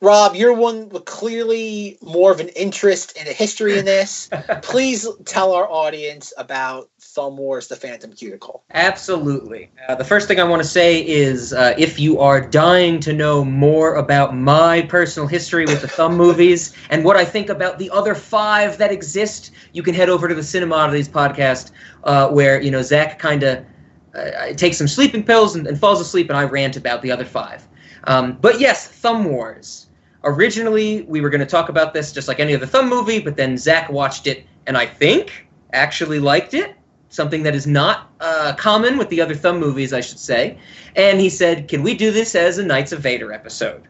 Rob, 0.03 0.35
you're 0.35 0.55
one 0.55 0.89
with 0.89 1.05
clearly 1.05 1.99
more 2.01 2.33
of 2.33 2.41
an 2.41 2.49
interest 2.51 3.13
and 3.19 3.29
a 3.29 3.33
history 3.33 3.79
in 3.79 3.85
this. 3.85 4.31
Please 4.63 5.07
tell 5.27 5.53
our 5.53 5.71
audience 5.71 6.33
about 6.39 6.89
Thumb 6.99 7.37
Wars: 7.37 7.69
The 7.69 7.77
Phantom 7.77 8.11
Cuticle. 8.11 8.63
Absolutely. 8.73 9.71
Uh, 9.87 9.97
the 9.97 10.05
first 10.05 10.27
thing 10.27 10.41
I 10.41 10.45
want 10.45 10.63
to 10.63 10.69
say 10.69 11.07
is 11.07 11.53
uh, 11.53 11.75
if 11.77 12.01
you 12.01 12.19
are 12.19 12.41
dying 12.41 12.99
to 13.01 13.13
know 13.13 13.45
more 13.45 13.97
about 13.97 14.35
my 14.35 14.81
personal 14.83 15.27
history 15.27 15.67
with 15.67 15.83
the 15.83 15.89
Thumb 15.89 16.17
movies 16.17 16.75
and 16.89 17.05
what 17.05 17.19
I 17.19 17.25
think 17.27 17.51
about 17.51 17.79
the 17.79 17.91
other 17.91 18.15
five 18.15 18.79
that 18.79 18.91
exist, 18.91 19.51
you 19.75 19.83
can 19.83 19.93
head 19.93 20.09
over 20.09 20.29
to 20.29 20.35
the 20.35 20.41
Cinemodities 20.41 21.11
podcast 21.11 21.73
uh, 22.05 22.31
where, 22.31 22.59
you 22.63 22.71
know, 22.71 22.81
Zach 22.81 23.19
kind 23.19 23.43
of 23.43 23.67
uh, 24.15 24.55
takes 24.55 24.79
some 24.79 24.89
sleeping 24.89 25.25
pills 25.25 25.57
and, 25.57 25.67
and 25.67 25.79
falls 25.79 26.01
asleep, 26.01 26.31
and 26.31 26.39
I 26.39 26.45
rant 26.45 26.79
about 26.79 27.03
the 27.03 27.13
other 27.13 27.27
five. 27.27 27.69
Um, 28.05 28.39
but 28.41 28.61
yes, 28.61 28.89
Thumb 28.89 29.25
Wars. 29.25 29.89
Originally, 30.25 31.03
we 31.03 31.21
were 31.21 31.31
going 31.31 31.41
to 31.41 31.47
talk 31.47 31.69
about 31.69 31.95
this 31.95 32.13
just 32.13 32.29
like 32.29 32.41
any 32.41 32.55
other 32.55 32.67
Thumb 32.67 32.89
movie, 32.89 33.21
but 33.21 33.37
then 33.37 33.57
Zach 33.57 33.91
watched 33.91 34.27
it 34.27 34.47
and 34.67 34.77
I 34.77 34.87
think 34.87 35.47
actually 35.73 36.19
liked 36.19 36.55
it 36.55 36.77
something 37.11 37.43
that 37.43 37.55
is 37.55 37.67
not 37.67 38.11
uh, 38.21 38.55
common 38.57 38.97
with 38.97 39.09
the 39.11 39.21
other 39.21 39.35
Thumb 39.35 39.61
movies, 39.61 39.93
I 39.93 40.01
should 40.01 40.19
say. 40.19 40.57
And 40.97 41.21
he 41.21 41.29
said, 41.29 41.69
Can 41.69 41.83
we 41.83 41.95
do 41.95 42.11
this 42.11 42.35
as 42.35 42.59
a 42.59 42.65
Knights 42.65 42.93
of 42.93 43.01
Vader 43.01 43.33
episode? 43.33 43.83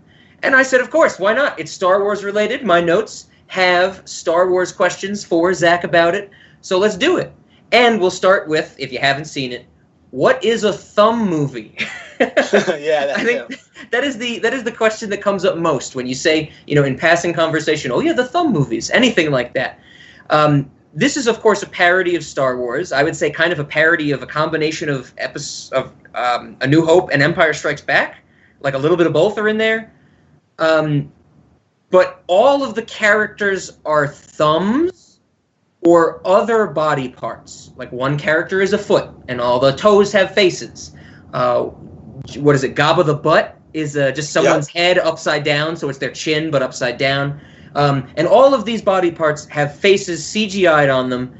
And 0.43 0.57
I 0.57 0.62
said, 0.62 0.81
Of 0.81 0.90
course, 0.90 1.19
why 1.19 1.35
not? 1.35 1.59
It's 1.59 1.71
Star 1.71 2.02
Wars 2.02 2.25
related. 2.25 2.64
My 2.64 2.81
notes 2.81 3.26
have 3.47 4.02
Star 4.07 4.49
Wars 4.49 4.73
questions 4.73 5.25
for 5.25 5.54
Zach 5.54 5.85
about 5.85 6.14
it. 6.14 6.31
So 6.62 6.78
let's 6.78 6.97
do 6.97 7.19
it. 7.19 7.33
And 7.73 8.00
we'll 8.00 8.11
start 8.11 8.49
with, 8.49 8.75
if 8.78 8.93
you 8.93 8.99
haven't 8.99 9.26
seen 9.26 9.52
it, 9.52 9.66
what 10.11 10.43
is 10.45 10.64
a 10.64 10.73
Thumb 10.73 11.29
movie? 11.29 11.76
yeah, 12.21 13.07
that 13.07 13.17
I 13.17 13.25
think 13.25 13.61
that 13.90 14.05
is 14.05 14.19
the 14.19 14.40
that 14.40 14.52
is 14.52 14.62
the 14.62 14.73
question 14.73 15.09
that 15.09 15.23
comes 15.23 15.47
up 15.47 15.57
most 15.57 15.95
when 15.95 16.07
you 16.07 16.14
say, 16.14 16.52
you 16.67 16.75
know, 16.75 16.85
in 16.85 16.95
passing 16.99 17.33
conversation, 17.33 17.90
oh 17.90 18.00
yeah, 18.00 18.12
the 18.12 18.26
thumb 18.26 18.52
movies, 18.52 18.90
anything 18.90 19.31
like 19.31 19.55
that. 19.55 19.81
Um, 20.29 20.71
this 20.93 21.17
is, 21.17 21.26
of 21.26 21.40
course, 21.40 21.62
a 21.62 21.67
parody 21.67 22.17
of 22.17 22.23
Star 22.23 22.59
Wars. 22.59 22.93
I 22.93 23.02
would 23.02 23.17
say 23.17 23.31
kind 23.31 23.55
of 23.55 23.59
a 23.59 23.64
parody 23.64 24.11
of 24.11 24.23
a 24.23 24.26
combination 24.26 24.90
of 24.90 25.17
epis 25.17 25.73
of 25.73 25.95
um, 26.14 26.59
A 26.61 26.67
New 26.67 26.85
Hope 26.85 27.09
and 27.11 27.23
Empire 27.23 27.55
Strikes 27.55 27.81
Back. 27.81 28.17
Like 28.61 28.75
a 28.75 28.79
little 28.79 28.99
bit 28.99 29.07
of 29.07 29.14
both 29.14 29.38
are 29.38 29.49
in 29.49 29.57
there. 29.57 29.90
Um, 30.59 31.11
but 31.90 32.23
all 32.26 32.62
of 32.62 32.75
the 32.75 32.83
characters 32.83 33.79
are 33.87 34.07
thumbs 34.07 35.00
or 35.82 36.20
other 36.26 36.66
body 36.66 37.08
parts. 37.08 37.72
Like 37.76 37.90
one 37.92 38.18
character 38.18 38.60
is 38.60 38.72
a 38.72 38.78
foot, 38.78 39.10
and 39.28 39.40
all 39.40 39.58
the 39.58 39.72
toes 39.72 40.12
have 40.12 40.34
faces. 40.34 40.94
Uh, 41.32 41.64
what 42.37 42.54
is 42.54 42.64
it? 42.64 42.75
Jabba 42.75 43.04
the 43.04 43.14
butt 43.14 43.56
is 43.72 43.96
uh, 43.96 44.10
just 44.10 44.32
someone's 44.32 44.68
head 44.68 44.99
upside 44.99 45.44
down, 45.44 45.76
so 45.76 45.88
it's 45.88 45.99
their 45.99 46.10
chin 46.10 46.50
but 46.50 46.62
upside 46.62 46.99
down. 46.99 47.40
Um, 47.75 48.08
and 48.16 48.26
all 48.26 48.52
of 48.52 48.64
these 48.64 48.82
body 48.82 49.10
parts 49.10 49.46
have 49.46 49.76
faces 49.76 50.22
CGI'd 50.25 50.90
on 50.90 51.08
them, 51.08 51.34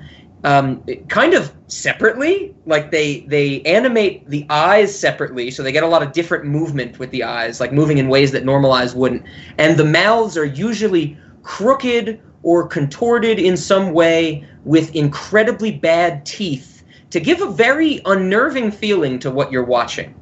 um, 0.44 0.82
kind 1.09 1.35
of 1.35 1.52
separately. 1.66 2.54
Like 2.66 2.90
they 2.90 3.20
they 3.20 3.62
animate 3.62 4.28
the 4.28 4.47
eyes 4.49 4.97
separately, 4.97 5.50
so 5.50 5.62
they 5.62 5.73
get 5.73 5.82
a 5.82 5.88
lot 5.88 6.02
of 6.02 6.12
different 6.12 6.44
movement 6.44 6.99
with 6.99 7.11
the 7.11 7.25
eyes, 7.25 7.61
like 7.61 7.73
moving 7.73 7.99
in 7.99 8.09
ways 8.09 8.30
that 8.32 8.44
normal 8.44 8.73
eyes 8.73 8.94
wouldn't. 8.94 9.25
And 9.59 9.76
the 9.76 9.85
mouths 9.85 10.37
are 10.37 10.44
usually 10.44 11.18
crooked 11.42 12.20
or 12.42 12.66
contorted 12.66 13.38
in 13.38 13.56
some 13.56 13.92
way 13.92 14.47
with 14.64 14.94
incredibly 14.94 15.70
bad 15.70 16.25
teeth 16.25 16.82
to 17.11 17.20
give 17.20 17.40
a 17.40 17.50
very 17.50 18.00
unnerving 18.06 18.70
feeling 18.70 19.18
to 19.18 19.30
what 19.30 19.50
you're 19.52 19.64
watching. 19.64 20.14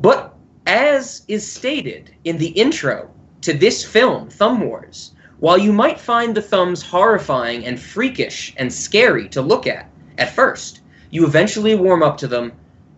But 0.00 0.34
as 0.66 1.22
is 1.28 1.50
stated 1.50 2.14
in 2.24 2.38
the 2.38 2.48
intro 2.48 3.10
to 3.42 3.52
this 3.52 3.84
film, 3.84 4.28
Thumb 4.28 4.60
Wars, 4.60 5.12
while 5.40 5.58
you 5.58 5.72
might 5.72 6.00
find 6.00 6.34
the 6.34 6.42
thumbs 6.42 6.82
horrifying 6.82 7.64
and 7.64 7.78
freakish 7.78 8.54
and 8.56 8.72
scary 8.72 9.28
to 9.30 9.42
look 9.42 9.66
at 9.66 9.88
at 10.18 10.34
first, 10.34 10.80
you 11.10 11.24
eventually 11.24 11.74
warm 11.74 12.02
up 12.02 12.18
to 12.18 12.26
them, 12.26 12.52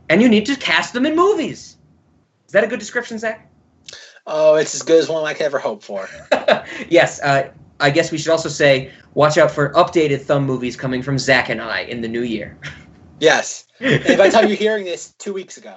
and 0.08 0.20
you 0.20 0.28
need 0.28 0.46
to 0.46 0.56
cast 0.56 0.92
them 0.92 1.06
in 1.06 1.14
movies. 1.14 1.76
Is 2.46 2.52
that 2.52 2.64
a 2.64 2.66
good 2.66 2.80
description, 2.80 3.18
Zach? 3.18 3.48
Oh, 4.26 4.54
it's 4.56 4.74
as 4.74 4.82
good 4.82 4.98
as 4.98 5.08
one 5.08 5.24
I 5.24 5.34
could 5.34 5.46
ever 5.46 5.58
hope 5.58 5.82
for. 5.82 6.08
yes. 6.88 7.20
Uh, 7.20 7.50
I 7.80 7.90
guess 7.90 8.12
we 8.12 8.18
should 8.18 8.30
also 8.30 8.48
say, 8.48 8.92
watch 9.14 9.38
out 9.38 9.50
for 9.50 9.70
updated 9.72 10.22
thumb 10.22 10.44
movies 10.44 10.76
coming 10.76 11.02
from 11.02 11.18
Zach 11.18 11.48
and 11.48 11.60
I 11.60 11.80
in 11.80 12.00
the 12.00 12.08
new 12.08 12.22
year. 12.22 12.58
Yes. 13.20 13.66
And 13.80 14.16
by 14.16 14.28
the 14.28 14.30
time 14.30 14.48
you're 14.48 14.56
hearing 14.56 14.86
this, 14.86 15.12
two 15.18 15.34
weeks 15.34 15.58
ago. 15.58 15.76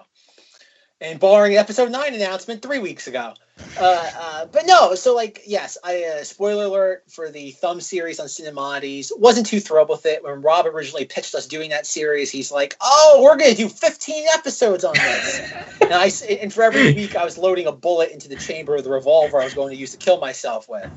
And 1.01 1.19
barring 1.19 1.57
episode 1.57 1.91
nine 1.91 2.13
announcement, 2.13 2.61
three 2.61 2.79
weeks 2.79 3.07
ago. 3.07 3.33
Uh, 3.77 4.11
uh, 4.17 4.45
but 4.45 4.65
no, 4.65 4.95
so 4.95 5.13
like, 5.13 5.41
yes, 5.45 5.77
I 5.83 6.03
uh, 6.03 6.23
spoiler 6.23 6.65
alert 6.65 7.03
for 7.09 7.29
the 7.29 7.51
Thumb 7.51 7.81
series 7.81 8.19
on 8.19 8.27
Cinemodities. 8.27 9.11
Wasn't 9.15 9.45
too 9.45 9.59
thrilled 9.59 9.89
with 9.89 10.05
it 10.05 10.23
when 10.23 10.41
Rob 10.41 10.65
originally 10.65 11.05
pitched 11.05 11.35
us 11.35 11.45
doing 11.45 11.69
that 11.71 11.85
series. 11.85 12.31
He's 12.31 12.51
like, 12.51 12.75
"Oh, 12.81 13.21
we're 13.21 13.35
gonna 13.35 13.53
do 13.53 13.69
15 13.69 14.25
episodes 14.33 14.83
on 14.83 14.93
this," 14.93 15.51
and 15.81 15.93
I, 15.93 16.09
and 16.41 16.53
for 16.53 16.63
every 16.63 16.93
week 16.93 17.15
I 17.15 17.25
was 17.25 17.37
loading 17.37 17.67
a 17.67 17.71
bullet 17.71 18.11
into 18.11 18.27
the 18.27 18.37
chamber 18.37 18.75
of 18.75 18.83
the 18.83 18.89
revolver 18.89 19.39
I 19.39 19.43
was 19.43 19.53
going 19.53 19.69
to 19.69 19.79
use 19.79 19.91
to 19.91 19.97
kill 19.97 20.19
myself 20.19 20.67
with. 20.69 20.89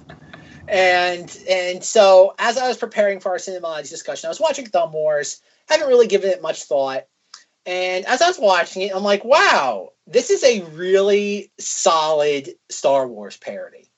And 0.69 1.39
and 1.49 1.83
so 1.83 2.35
as 2.39 2.59
I 2.59 2.69
was 2.69 2.77
preparing 2.77 3.21
for 3.21 3.31
our 3.31 3.39
Cinemodities 3.39 3.91
discussion, 3.91 4.27
I 4.27 4.31
was 4.31 4.41
watching 4.41 4.67
Thumb 4.67 4.93
Wars. 4.93 5.41
Haven't 5.69 5.89
really 5.89 6.07
given 6.07 6.31
it 6.31 6.43
much 6.43 6.65
thought. 6.65 7.07
And 7.65 8.07
as 8.07 8.23
I 8.23 8.29
was 8.29 8.39
watching 8.39 8.83
it, 8.83 8.95
I'm 8.95 9.03
like, 9.03 9.25
wow, 9.25 9.93
this 10.07 10.31
is 10.31 10.45
a 10.45 10.63
really 10.63 11.51
solid 11.59 12.51
Star 12.71 13.07
Wars 13.09 13.37
parody. 13.37 13.91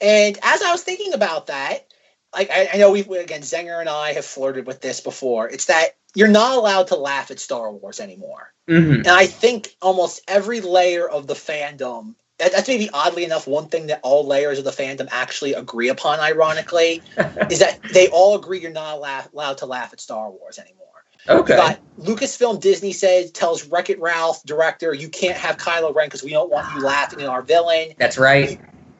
And 0.00 0.38
as 0.42 0.62
I 0.62 0.70
was 0.70 0.82
thinking 0.82 1.14
about 1.14 1.46
that, 1.46 1.92
like 2.34 2.50
I, 2.50 2.68
I 2.74 2.76
know 2.76 2.92
we've 2.92 3.10
again 3.10 3.40
Zenger 3.40 3.80
and 3.80 3.88
I 3.88 4.12
have 4.12 4.24
flirted 4.24 4.66
with 4.66 4.80
this 4.80 5.00
before. 5.00 5.48
It's 5.48 5.66
that 5.66 5.96
you're 6.14 6.28
not 6.28 6.56
allowed 6.56 6.88
to 6.88 6.96
laugh 6.96 7.30
at 7.30 7.40
Star 7.40 7.72
Wars 7.72 8.00
anymore. 8.00 8.52
hmm 8.68 8.92
And 8.92 9.08
I 9.08 9.26
think 9.26 9.74
almost 9.80 10.22
every 10.28 10.60
layer 10.60 11.08
of 11.08 11.26
the 11.26 11.34
fandom, 11.34 12.14
that's 12.38 12.68
maybe 12.68 12.88
oddly 12.92 13.24
enough 13.24 13.46
one 13.46 13.66
thing 13.66 13.88
that 13.88 14.00
all 14.02 14.26
layers 14.26 14.58
of 14.58 14.64
the 14.64 14.70
fandom 14.70 15.08
actually 15.10 15.54
agree 15.54 15.88
upon, 15.88 16.20
ironically, 16.20 17.02
is 17.50 17.58
that 17.58 17.80
they 17.92 18.08
all 18.08 18.36
agree 18.36 18.60
you're 18.60 18.70
not 18.70 18.96
allow- 18.96 19.24
allowed 19.32 19.58
to 19.58 19.66
laugh 19.66 19.92
at 19.92 20.00
Star 20.00 20.30
Wars 20.30 20.58
anymore. 20.58 20.86
Okay. 21.28 21.54
You 21.54 21.58
got 21.58 21.80
Lucasfilm 22.00 22.60
Disney 22.60 22.92
says 22.92 23.30
tells 23.32 23.66
Wreck 23.66 23.90
It 23.90 24.00
Ralph 24.00 24.42
director 24.44 24.94
you 24.94 25.08
can't 25.08 25.36
have 25.36 25.58
Kylo 25.58 25.94
Ren 25.94 26.06
because 26.06 26.22
we 26.22 26.30
don't 26.30 26.50
want 26.50 26.74
you 26.74 26.80
laughing 26.80 27.20
at 27.20 27.28
our 27.28 27.42
villain. 27.42 27.90
That's 27.98 28.16
right. 28.16 28.58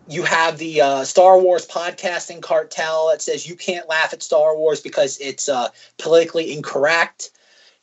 You 0.08 0.24
have 0.24 0.58
the 0.58 0.80
uh, 0.80 1.04
Star 1.04 1.38
Wars 1.38 1.66
podcasting 1.66 2.42
cartel 2.42 3.08
that 3.10 3.22
says 3.22 3.48
you 3.48 3.56
can't 3.56 3.88
laugh 3.88 4.12
at 4.12 4.22
Star 4.22 4.56
Wars 4.56 4.80
because 4.80 5.18
it's 5.18 5.48
uh, 5.48 5.68
politically 5.98 6.52
incorrect. 6.52 7.30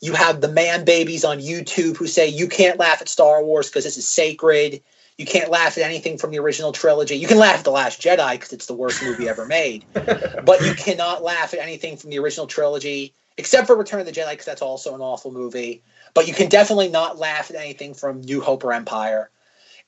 You 0.01 0.13
have 0.13 0.41
the 0.41 0.47
man 0.47 0.85
babies 0.85 1.23
on 1.23 1.39
YouTube 1.39 1.97
who 1.97 2.07
say 2.07 2.27
you 2.27 2.47
can't 2.47 2.77
laugh 2.77 3.01
at 3.01 3.09
Star 3.09 3.43
Wars 3.43 3.69
because 3.69 3.83
this 3.83 3.97
is 3.97 4.07
sacred. 4.07 4.81
You 5.17 5.25
can't 5.25 5.49
laugh 5.49 5.77
at 5.77 5.83
anything 5.83 6.17
from 6.17 6.31
the 6.31 6.39
original 6.39 6.73
trilogy. 6.73 7.15
You 7.15 7.27
can 7.27 7.37
laugh 7.37 7.59
at 7.59 7.63
The 7.63 7.71
Last 7.71 8.01
Jedi 8.01 8.31
because 8.33 8.51
it's 8.51 8.65
the 8.65 8.73
worst 8.73 9.01
movie 9.01 9.29
ever 9.29 9.45
made. 9.45 9.85
but 9.93 10.61
you 10.61 10.73
cannot 10.73 11.23
laugh 11.23 11.53
at 11.53 11.59
anything 11.61 11.95
from 11.97 12.09
the 12.09 12.19
original 12.19 12.47
trilogy 12.47 13.13
except 13.37 13.67
for 13.67 13.75
Return 13.75 13.99
of 13.99 14.05
the 14.05 14.11
Jedi 14.11 14.31
because 14.31 14.45
that's 14.45 14.61
also 14.61 14.93
an 14.95 15.01
awful 15.01 15.31
movie. 15.31 15.83
But 16.13 16.27
you 16.27 16.33
can 16.33 16.49
definitely 16.49 16.89
not 16.89 17.17
laugh 17.17 17.49
at 17.49 17.55
anything 17.55 17.93
from 17.93 18.21
New 18.21 18.41
Hope 18.41 18.63
or 18.63 18.73
Empire. 18.73 19.29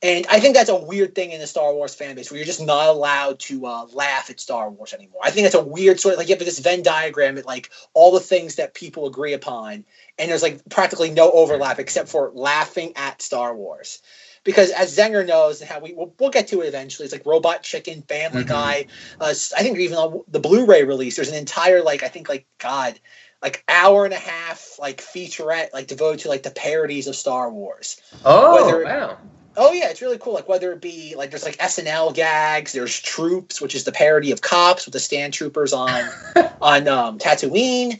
And 0.03 0.27
I 0.29 0.39
think 0.39 0.55
that's 0.55 0.69
a 0.69 0.75
weird 0.75 1.15
thing 1.15 1.31
in 1.31 1.39
the 1.39 1.48
Star 1.48 1.74
Wars 1.74 1.96
fan 1.96 2.15
base 2.15 2.29
where 2.29 2.38
you're 2.38 2.46
just 2.46 2.62
not 2.62 2.88
allowed 2.88 3.39
to 3.39 3.65
uh, 3.65 3.88
laugh 3.93 4.29
at 4.29 4.39
Star 4.39 4.69
Wars 4.69 4.93
anymore. 4.93 5.22
I 5.24 5.31
think 5.31 5.46
that's 5.46 5.55
a 5.55 5.63
weird 5.63 6.00
sort 6.00 6.13
of 6.13 6.19
like 6.19 6.29
you 6.29 6.36
have 6.36 6.46
this 6.46 6.60
Venn 6.60 6.84
diagram 6.84 7.38
at 7.39 7.48
like 7.48 7.72
all 7.96 8.12
the 8.12 8.19
things 8.19 8.55
that 8.55 8.75
people 8.75 9.07
agree 9.07 9.34
upon, 9.34 9.86
and 10.19 10.29
there's 10.29 10.43
like 10.43 10.69
practically 10.69 11.10
no 11.10 11.31
overlap 11.31 11.79
except 11.79 12.10
for 12.10 12.31
laughing 12.36 12.93
at 12.96 13.24
Star 13.24 13.55
Wars. 13.55 14.03
Because 14.48 14.72
as 14.72 14.96
Zenger 14.98 15.27
knows, 15.27 15.60
and 15.60 15.70
how 15.70 15.82
we 15.82 15.92
we'll, 15.94 16.13
we'll 16.20 16.30
get 16.30 16.48
to 16.48 16.62
it 16.62 16.68
eventually, 16.68 17.04
it's 17.04 17.12
like 17.13 17.25
Robot 17.25 17.63
Chicken, 17.63 18.01
Family 18.04 18.46
Mhm. 18.46 18.48
Guy. 18.48 18.86
Uh, 19.20 19.34
I 19.58 19.62
think 19.62 19.77
even 19.77 19.98
on 19.98 20.22
the 20.30 20.39
Blu-ray 20.39 20.84
release, 20.86 21.18
there's 21.18 21.27
an 21.27 21.36
entire 21.36 21.82
like 21.84 22.01
I 22.01 22.08
think 22.08 22.30
like 22.30 22.46
God, 22.58 22.98
like 23.44 23.66
hour 23.68 24.06
and 24.06 24.13
a 24.13 24.18
half 24.18 24.80
like 24.80 25.01
featurette 25.01 25.74
like 25.74 25.88
devoted 25.88 26.22
to 26.22 26.30
like 26.30 26.44
the 26.44 26.51
parodies 26.51 27.08
of 27.08 27.18
Star 27.18 27.51
Wars. 27.51 27.98
Oh, 28.24 28.56
Whether- 28.56 28.86
wow. 28.86 29.18
Oh 29.58 29.74
yeah, 29.74 29.89
it's 29.89 30.01
really 30.01 30.18
cool. 30.20 30.34
Like 30.34 30.48
whether 30.48 30.72
it 30.72 30.80
be 30.82 31.16
like 31.18 31.30
there's 31.32 31.44
like 31.44 31.58
SNL 31.58 32.13
gags, 32.13 32.72
there's 32.72 32.98
Troops, 33.01 33.60
which 33.60 33.75
is 33.75 33.84
the 33.84 33.92
parody 33.92 34.32
of 34.32 34.39
Cops 34.42 34.86
with 34.86 34.94
the 34.94 35.00
Stand 35.00 35.34
Troopers 35.34 35.74
on 35.74 36.10
on 36.62 36.88
um, 36.88 37.20
Tatooine. 37.20 38.00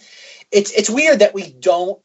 It's 0.52 0.72
it's 0.72 0.90
weird 0.90 1.20
that 1.20 1.34
we 1.34 1.52
don't 1.52 2.00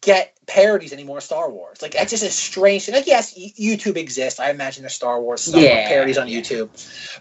get 0.00 0.36
parodies 0.46 0.92
anymore 0.92 1.18
of 1.18 1.24
Star 1.24 1.50
Wars. 1.50 1.82
Like 1.82 1.92
that's 1.92 2.10
just 2.10 2.24
a 2.24 2.30
strange 2.30 2.86
thing. 2.86 2.94
Like 2.94 3.06
yes, 3.06 3.34
YouTube 3.38 3.96
exists. 3.96 4.40
I 4.40 4.50
imagine 4.50 4.82
there's 4.82 4.94
Star 4.94 5.20
Wars 5.20 5.48
Yeah, 5.54 5.88
parodies 5.88 6.18
on 6.18 6.28
yeah. 6.28 6.40
YouTube, 6.40 6.68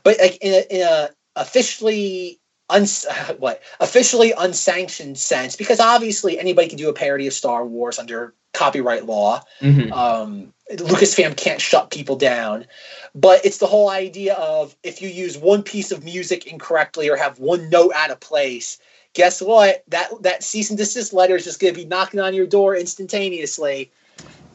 but 0.04 0.18
like 0.20 0.38
in 0.42 0.54
a, 0.54 0.76
in 0.76 0.82
a 0.88 1.10
officially 1.36 2.40
uns 2.70 3.06
what 3.40 3.62
officially 3.80 4.34
unsanctioned 4.38 5.18
sense, 5.18 5.56
because 5.56 5.80
obviously 5.80 6.40
anybody 6.40 6.68
can 6.68 6.78
do 6.78 6.90
a 6.90 6.94
parody 6.94 7.28
of 7.28 7.34
Star 7.34 7.66
Wars 7.66 8.00
under 8.00 8.34
copyright 8.54 9.06
law 9.06 9.42
hmm 9.60 9.92
um, 9.92 10.54
Lucasfilm 10.72 11.36
can't 11.36 11.62
shut 11.62 11.92
people 11.92 12.16
down. 12.16 12.66
But 13.14 13.46
it's 13.46 13.58
the 13.58 13.68
whole 13.68 13.90
idea 13.90 14.36
of 14.36 14.76
if 14.84 15.02
you 15.02 15.10
use 15.10 15.38
one 15.38 15.64
piece 15.64 15.92
of 15.92 16.04
music 16.04 16.48
incorrectly 16.48 17.10
or 17.10 17.18
have 17.18 17.40
one 17.40 17.70
note 17.70 17.92
out 17.96 18.10
of 18.12 18.20
place, 18.20 18.80
guess 19.14 19.42
what? 19.42 19.84
That 19.90 20.10
that 20.22 20.44
cease 20.44 20.70
and 20.70 20.78
desist 20.78 21.14
letter 21.14 21.36
is 21.36 21.44
just 21.44 21.60
going 21.60 21.74
to 21.74 21.80
be 21.80 21.86
knocking 21.86 22.20
on 22.20 22.34
your 22.34 22.48
door 22.48 22.76
instantaneously. 22.76 23.92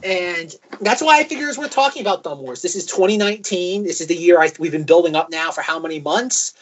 And 0.03 0.55
that's 0.81 1.03
why 1.03 1.19
I 1.19 1.25
figure 1.25 1.49
it's 1.49 1.57
worth 1.57 1.71
talking 1.71 2.03
about 2.03 2.23
Thumb 2.23 2.39
Wars. 2.41 2.63
This 2.63 2.77
is 2.77 2.87
2019. 2.87 3.85
This 3.85 4.01
is 4.01 4.07
the 4.07 4.15
year 4.15 4.41
I, 4.41 4.53
we've 4.59 4.71
been 4.71 4.85
building 4.85 5.17
up 5.17 5.31
now 5.31 5.51
for 5.51 5.63
how 5.63 5.79
many 5.81 6.01
months? 6.01 6.55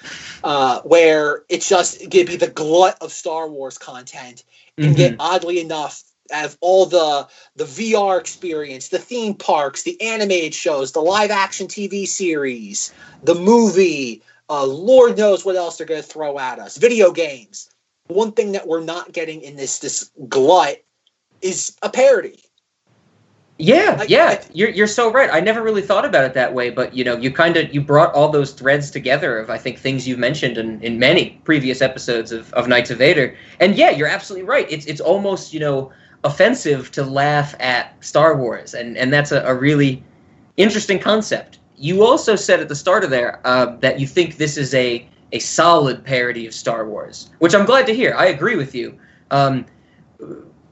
Uh, 0.44 0.80
where 0.82 1.42
it's 1.48 1.68
just 1.68 1.98
going 1.98 2.26
to 2.26 2.32
be 2.32 2.36
the 2.36 2.48
glut 2.48 2.96
of 3.00 3.12
Star 3.12 3.48
Wars 3.48 3.76
content 3.76 4.44
and 4.78 4.96
get 4.96 5.16
oddly 5.18 5.60
enough 5.60 6.02
out 6.32 6.46
of 6.46 6.56
all 6.60 6.86
the 6.86 7.28
the 7.56 7.64
VR 7.64 8.18
experience, 8.18 8.88
the 8.88 8.98
theme 8.98 9.34
parks, 9.34 9.82
the 9.82 10.00
animated 10.00 10.54
shows, 10.54 10.92
the 10.92 11.00
live 11.00 11.30
action 11.30 11.66
TV 11.66 12.06
series, 12.06 12.94
the 13.22 13.34
movie, 13.34 14.22
uh, 14.48 14.64
Lord 14.64 15.18
knows 15.18 15.44
what 15.44 15.56
else 15.56 15.76
they're 15.76 15.86
going 15.86 16.02
to 16.02 16.06
throw 16.06 16.38
at 16.38 16.58
us. 16.58 16.76
Video 16.76 17.12
games. 17.12 17.68
One 18.08 18.32
thing 18.32 18.52
that 18.52 18.66
we're 18.66 18.82
not 18.84 19.12
getting 19.12 19.40
in 19.40 19.56
this 19.56 19.78
this 19.78 20.10
glut 20.28 20.76
is 21.40 21.76
a 21.82 21.88
parody. 21.88 22.40
Yeah, 23.58 23.96
Like- 23.98 24.10
yeah, 24.10 24.26
like- 24.26 24.44
you're 24.52 24.68
you're 24.68 24.86
so 24.86 25.10
right. 25.10 25.30
I 25.32 25.40
never 25.40 25.62
really 25.62 25.80
thought 25.80 26.04
about 26.04 26.24
it 26.24 26.34
that 26.34 26.52
way, 26.52 26.70
but 26.70 26.94
you 26.94 27.04
know, 27.04 27.16
you 27.16 27.30
kind 27.30 27.56
of 27.56 27.72
you 27.72 27.80
brought 27.80 28.12
all 28.12 28.28
those 28.28 28.52
threads 28.52 28.90
together 28.90 29.38
of 29.38 29.48
I 29.48 29.56
think 29.58 29.78
things 29.78 30.06
you've 30.08 30.18
mentioned 30.18 30.58
in, 30.58 30.82
in 30.82 30.98
many 30.98 31.40
previous 31.44 31.80
episodes 31.80 32.30
of, 32.32 32.52
of 32.54 32.68
Knights 32.68 32.90
of 32.90 32.98
Vader. 32.98 33.36
And 33.60 33.74
yeah, 33.76 33.90
you're 33.90 34.08
absolutely 34.08 34.46
right. 34.46 34.66
It's 34.70 34.84
it's 34.86 35.00
almost 35.00 35.54
you 35.54 35.60
know 35.60 35.90
offensive 36.24 36.90
to 36.92 37.04
laugh 37.04 37.54
at 37.60 37.94
Star 38.04 38.36
Wars, 38.36 38.74
and 38.74 38.98
and 38.98 39.12
that's 39.12 39.32
a, 39.32 39.40
a 39.44 39.54
really 39.54 40.02
interesting 40.58 40.98
concept. 40.98 41.58
You 41.76 42.04
also 42.04 42.36
said 42.36 42.60
at 42.60 42.68
the 42.68 42.74
start 42.76 43.02
of 43.04 43.10
there 43.10 43.40
uh, 43.44 43.76
that 43.76 43.98
you 43.98 44.06
think 44.06 44.36
this 44.36 44.56
is 44.58 44.74
a 44.74 45.08
a 45.32 45.38
solid 45.38 46.04
parody 46.04 46.46
of 46.46 46.54
Star 46.54 46.86
Wars, 46.88 47.30
which 47.38 47.54
I'm 47.54 47.66
glad 47.66 47.86
to 47.86 47.94
hear. 47.94 48.14
I 48.16 48.26
agree 48.26 48.56
with 48.56 48.74
you. 48.74 48.98
Um, 49.30 49.66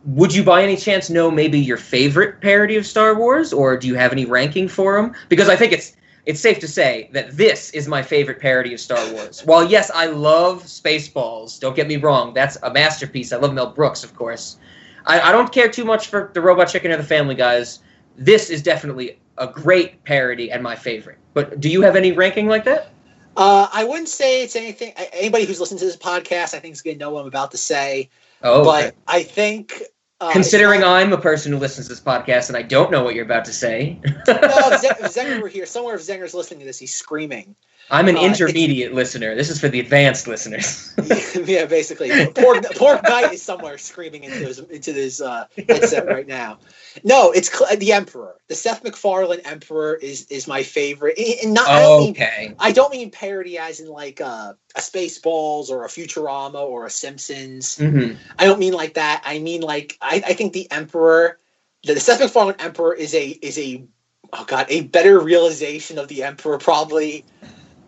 would 0.04 0.34
you 0.34 0.42
by 0.42 0.62
any 0.62 0.76
chance 0.76 1.10
know 1.10 1.30
maybe 1.30 1.58
your 1.58 1.76
favorite 1.76 2.40
parody 2.40 2.76
of 2.76 2.86
Star 2.86 3.14
Wars, 3.14 3.52
or 3.52 3.76
do 3.76 3.86
you 3.86 3.94
have 3.94 4.12
any 4.12 4.24
ranking 4.24 4.68
for 4.68 5.00
them? 5.00 5.14
Because 5.28 5.48
I 5.48 5.56
think 5.56 5.72
it's 5.72 5.96
it's 6.24 6.40
safe 6.40 6.60
to 6.60 6.68
say 6.68 7.10
that 7.12 7.36
this 7.36 7.70
is 7.70 7.88
my 7.88 8.00
favorite 8.02 8.38
parody 8.40 8.72
of 8.72 8.80
Star 8.80 9.12
Wars. 9.12 9.40
While 9.44 9.64
yes, 9.64 9.90
I 9.92 10.06
love 10.06 10.62
Spaceballs. 10.64 11.58
Don't 11.58 11.74
get 11.74 11.88
me 11.88 11.96
wrong, 11.96 12.32
that's 12.32 12.56
a 12.62 12.72
masterpiece. 12.72 13.32
I 13.32 13.38
love 13.38 13.52
Mel 13.52 13.70
Brooks, 13.70 14.04
of 14.04 14.14
course. 14.14 14.58
I, 15.06 15.20
I 15.20 15.32
don't 15.32 15.50
care 15.50 15.68
too 15.68 15.84
much 15.84 16.08
for 16.08 16.30
the 16.32 16.40
Robot 16.40 16.68
Chicken 16.68 16.92
or 16.92 16.96
the 16.96 17.02
Family 17.02 17.34
Guys. 17.34 17.80
This 18.16 18.50
is 18.50 18.62
definitely 18.62 19.18
a 19.38 19.48
great 19.48 20.04
parody 20.04 20.52
and 20.52 20.62
my 20.62 20.76
favorite. 20.76 21.18
But 21.34 21.58
do 21.60 21.68
you 21.68 21.82
have 21.82 21.96
any 21.96 22.12
ranking 22.12 22.46
like 22.46 22.64
that? 22.64 22.90
Uh, 23.36 23.68
I 23.72 23.84
wouldn't 23.84 24.08
say 24.08 24.42
it's 24.42 24.56
anything. 24.56 24.92
Anybody 25.12 25.44
who's 25.44 25.60
listened 25.60 25.80
to 25.80 25.86
this 25.86 25.96
podcast, 25.96 26.54
I 26.54 26.58
think, 26.58 26.72
is 26.72 26.82
going 26.82 26.98
to 26.98 27.00
know 27.00 27.10
what 27.10 27.22
I'm 27.22 27.26
about 27.26 27.52
to 27.52 27.58
say. 27.58 28.10
Oh, 28.42 28.64
but 28.64 28.84
okay. 28.84 28.96
I 29.06 29.22
think, 29.22 29.82
uh, 30.20 30.32
considering 30.32 30.84
I'm 30.84 31.12
a 31.12 31.18
person 31.18 31.52
who 31.52 31.58
listens 31.58 31.86
to 31.86 31.92
this 31.94 32.00
podcast 32.00 32.48
and 32.48 32.56
I 32.56 32.62
don't 32.62 32.90
know 32.90 33.02
what 33.02 33.14
you're 33.14 33.24
about 33.24 33.46
to 33.46 33.52
say. 33.52 33.98
no, 34.02 34.12
if, 34.26 34.80
Zen- 34.80 34.90
if 34.90 34.98
Zenger 35.14 35.40
were 35.40 35.48
here, 35.48 35.66
somewhere 35.66 35.94
if 35.94 36.02
Zenger's 36.02 36.34
listening 36.34 36.60
to 36.60 36.66
this, 36.66 36.78
he's 36.78 36.94
screaming. 36.94 37.56
I'm 37.92 38.08
an 38.08 38.16
Uh, 38.16 38.22
intermediate 38.22 38.94
listener. 38.94 39.34
This 39.34 39.50
is 39.50 39.60
for 39.60 39.68
the 39.68 39.80
advanced 39.80 40.26
listeners. 40.26 40.94
yeah, 41.44 41.66
basically. 41.66 42.10
Poor, 42.10 42.60
poor 42.62 43.00
guy 43.04 43.22
is 43.22 43.42
somewhere 43.42 43.78
screaming 43.78 44.24
into 44.24 44.44
his 44.46 44.58
into 44.58 44.92
his 44.92 45.20
uh, 45.20 45.44
headset 45.68 46.06
right 46.06 46.26
now. 46.26 46.58
No, 47.04 47.32
it's 47.32 47.52
cl- 47.52 47.76
the 47.76 47.92
Emperor. 47.92 48.36
The 48.48 48.54
Seth 48.54 48.82
MacFarlane 48.82 49.40
Emperor 49.40 49.94
is 49.94 50.26
is 50.26 50.46
my 50.48 50.62
favorite. 50.62 51.18
And 51.44 51.54
not, 51.54 51.68
I 51.68 51.80
don't 51.80 51.98
mean 52.00 52.10
okay. 52.12 52.54
I 52.58 52.72
don't 52.72 52.92
mean 52.92 53.10
parody 53.10 53.58
as 53.58 53.80
in 53.80 53.88
like 53.88 54.20
uh, 54.20 54.54
a 54.74 54.80
Spaceballs 54.80 55.70
or 55.70 55.84
a 55.84 55.88
Futurama 55.88 56.62
or 56.62 56.86
a 56.86 56.90
Simpsons. 56.90 57.76
hmm 57.76 58.12
I 58.38 58.46
don't 58.46 58.58
mean 58.58 58.72
like 58.72 58.94
that. 58.94 59.22
I 59.24 59.38
mean 59.38 59.60
like 59.60 59.98
I, 60.00 60.22
I 60.26 60.32
think 60.34 60.52
the 60.54 60.70
Emperor, 60.70 61.38
the, 61.84 61.94
the 61.94 62.00
Seth 62.00 62.20
MacFarlane 62.20 62.56
Emperor 62.58 62.94
is 62.94 63.14
a 63.14 63.26
is 63.28 63.58
a 63.58 63.84
oh 64.32 64.44
god 64.46 64.66
a 64.70 64.82
better 64.82 65.20
realization 65.20 65.98
of 65.98 66.08
the 66.08 66.22
Emperor 66.22 66.58
probably. 66.58 67.24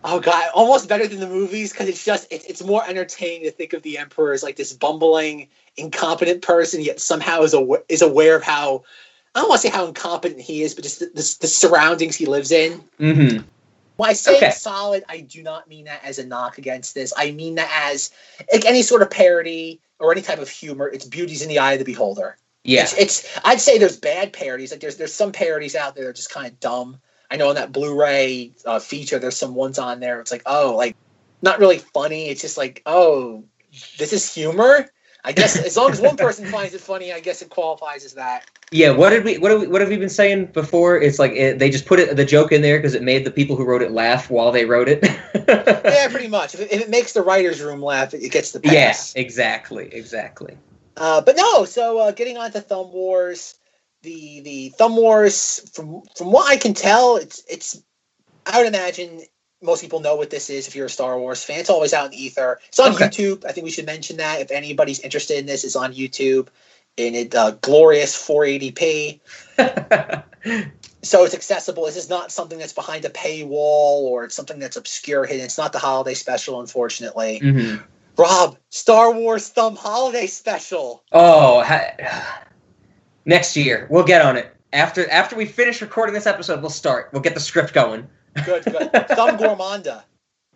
Oh 0.06 0.20
god, 0.20 0.50
almost 0.54 0.86
better 0.86 1.06
than 1.06 1.18
the 1.18 1.26
movies 1.26 1.72
because 1.72 1.88
it's 1.88 2.04
just 2.04 2.26
it's, 2.30 2.44
it's 2.44 2.62
more 2.62 2.84
entertaining 2.86 3.44
to 3.44 3.50
think 3.50 3.72
of 3.72 3.82
the 3.82 3.96
Emperor 3.96 4.34
as 4.34 4.42
like 4.42 4.56
this 4.56 4.72
bumbling, 4.74 5.48
incompetent 5.78 6.42
person 6.42 6.82
yet 6.82 7.00
somehow 7.00 7.40
is 7.42 7.54
aw- 7.54 7.82
is 7.88 8.02
aware 8.02 8.36
of 8.36 8.42
how 8.42 8.84
I 9.34 9.40
don't 9.40 9.48
want 9.48 9.62
to 9.62 9.68
say 9.68 9.74
how 9.74 9.86
incompetent 9.86 10.42
he 10.42 10.62
is, 10.62 10.74
but 10.74 10.84
just 10.84 11.00
the, 11.00 11.06
the, 11.06 11.36
the 11.40 11.46
surroundings 11.46 12.16
he 12.16 12.26
lives 12.26 12.52
in. 12.52 12.84
hmm 12.98 13.38
When 13.96 14.10
I 14.10 14.12
say 14.12 14.36
Okay. 14.36 14.50
solid, 14.50 15.04
I 15.08 15.20
do 15.20 15.42
not 15.42 15.68
mean 15.68 15.86
that 15.86 16.04
as 16.04 16.18
a 16.18 16.26
knock 16.26 16.58
against 16.58 16.94
this. 16.94 17.14
I 17.16 17.30
mean 17.30 17.54
that 17.54 17.70
as 17.90 18.10
like 18.52 18.66
any 18.66 18.82
sort 18.82 19.00
of 19.00 19.08
parody 19.10 19.80
or 19.98 20.12
any 20.12 20.20
type 20.20 20.38
of 20.38 20.50
humor. 20.50 20.86
It's 20.86 21.06
beauty's 21.06 21.40
in 21.40 21.48
the 21.48 21.60
eye 21.60 21.72
of 21.72 21.78
the 21.78 21.84
beholder. 21.86 22.36
Yeah. 22.62 22.82
It's, 22.82 22.98
it's 22.98 23.38
I'd 23.42 23.60
say 23.60 23.78
there's 23.78 23.96
bad 23.96 24.34
parodies. 24.34 24.70
Like 24.70 24.80
there's 24.80 24.96
there's 24.98 25.14
some 25.14 25.32
parodies 25.32 25.74
out 25.74 25.94
there 25.94 26.04
that 26.04 26.10
are 26.10 26.12
just 26.12 26.30
kind 26.30 26.46
of 26.46 26.60
dumb. 26.60 27.00
I 27.30 27.36
know 27.36 27.50
in 27.50 27.56
that 27.56 27.72
Blu-ray 27.72 28.52
uh, 28.64 28.78
feature, 28.78 29.18
there's 29.18 29.36
some 29.36 29.54
ones 29.54 29.78
on 29.78 30.00
there. 30.00 30.20
It's 30.20 30.30
like 30.32 30.42
oh, 30.46 30.74
like 30.76 30.96
not 31.42 31.58
really 31.58 31.78
funny. 31.78 32.28
It's 32.28 32.40
just 32.40 32.56
like 32.56 32.82
oh, 32.86 33.44
this 33.98 34.12
is 34.12 34.32
humor. 34.32 34.88
I 35.24 35.32
guess 35.32 35.56
as 35.66 35.76
long 35.76 35.90
as 35.90 36.00
one 36.00 36.16
person 36.16 36.46
finds 36.46 36.74
it 36.74 36.80
funny, 36.80 37.12
I 37.12 37.20
guess 37.20 37.42
it 37.42 37.50
qualifies 37.50 38.04
as 38.04 38.14
that. 38.14 38.44
Yeah, 38.70 38.90
what 38.90 39.10
did 39.10 39.24
we 39.24 39.38
what 39.38 39.50
have 39.50 39.60
we, 39.60 39.66
what 39.66 39.80
have 39.80 39.90
we 39.90 39.96
been 39.96 40.08
saying 40.08 40.46
before? 40.46 41.00
It's 41.00 41.18
like 41.18 41.32
it, 41.32 41.58
they 41.58 41.70
just 41.70 41.86
put 41.86 42.00
it 42.00 42.14
the 42.16 42.24
joke 42.24 42.52
in 42.52 42.60
there 42.62 42.78
because 42.78 42.94
it 42.94 43.02
made 43.02 43.24
the 43.24 43.30
people 43.30 43.56
who 43.56 43.64
wrote 43.64 43.82
it 43.82 43.92
laugh 43.92 44.30
while 44.30 44.52
they 44.52 44.64
wrote 44.64 44.88
it. 44.88 45.04
Yeah, 45.46 46.08
pretty 46.08 46.28
much. 46.28 46.54
If 46.54 46.60
it, 46.60 46.72
if 46.72 46.80
it 46.80 46.90
makes 46.90 47.12
the 47.12 47.20
writers' 47.22 47.60
room 47.60 47.82
laugh, 47.82 48.14
it, 48.14 48.22
it 48.22 48.32
gets 48.32 48.52
the 48.52 48.60
pass. 48.60 49.14
yeah, 49.14 49.20
exactly, 49.20 49.92
exactly. 49.92 50.56
Uh, 50.96 51.20
but 51.20 51.36
no, 51.36 51.64
so 51.64 51.98
uh, 51.98 52.10
getting 52.10 52.38
on 52.38 52.50
to 52.52 52.60
Thumb 52.60 52.90
Wars, 52.92 53.56
the 54.04 54.40
the 54.40 54.68
Thumb 54.70 54.96
Wars, 54.96 55.68
from 55.74 56.02
from 56.16 56.30
what 56.32 56.50
I 56.50 56.56
can 56.56 56.74
tell, 56.74 57.16
it's 57.16 57.42
it's. 57.48 57.82
I 58.46 58.58
would 58.58 58.66
imagine 58.68 59.22
most 59.62 59.80
people 59.80 60.00
know 60.00 60.16
what 60.16 60.30
this 60.30 60.50
is 60.50 60.68
if 60.68 60.76
you're 60.76 60.86
a 60.86 60.90
Star 60.90 61.18
Wars 61.18 61.42
fan. 61.42 61.60
It's 61.60 61.70
always 61.70 61.94
out 61.94 62.06
in 62.06 62.14
ether. 62.14 62.60
It's 62.68 62.78
on 62.78 62.92
Okay. 62.92 63.06
YouTube. 63.06 63.44
I 63.46 63.52
think 63.52 63.64
we 63.64 63.70
should 63.70 63.86
mention 63.86 64.18
that 64.18 64.40
if 64.40 64.50
anybody's 64.50 65.00
interested 65.00 65.38
in 65.38 65.46
this, 65.46 65.64
it's 65.64 65.76
on 65.76 65.94
YouTube 65.94 66.48
in 66.96 67.14
it 67.14 67.34
uh, 67.34 67.52
glorious 67.52 68.16
480p. 68.16 69.20
So 71.02 71.24
it's 71.24 71.34
accessible. 71.34 71.84
This 71.84 71.96
is 71.98 72.08
not 72.08 72.32
something 72.32 72.58
that's 72.58 72.72
behind 72.72 73.04
a 73.04 73.10
paywall 73.10 74.04
or 74.08 74.24
it's 74.24 74.34
something 74.34 74.58
that's 74.58 74.76
obscure 74.76 75.26
hidden. 75.26 75.44
It's 75.44 75.58
not 75.58 75.72
the 75.72 75.78
holiday 75.78 76.14
special, 76.14 76.60
unfortunately. 76.60 77.38
hmm 77.38 77.76
Rob, 78.16 78.56
Star 78.70 79.12
Wars 79.12 79.48
Thumb 79.48 79.76
Holiday 79.76 80.26
Special. 80.26 81.02
Oh, 81.12 81.62
ha- 81.62 82.36
next 83.24 83.56
year 83.56 83.86
we'll 83.90 84.04
get 84.04 84.22
on 84.22 84.36
it. 84.36 84.54
After 84.72 85.08
after 85.10 85.36
we 85.36 85.46
finish 85.46 85.80
recording 85.80 86.14
this 86.14 86.26
episode, 86.26 86.60
we'll 86.60 86.70
start. 86.70 87.10
We'll 87.12 87.22
get 87.22 87.34
the 87.34 87.40
script 87.40 87.72
going. 87.72 88.06
Good, 88.44 88.64
good. 88.64 88.92
Thumb 89.08 89.38
Gourmanda. 89.38 90.02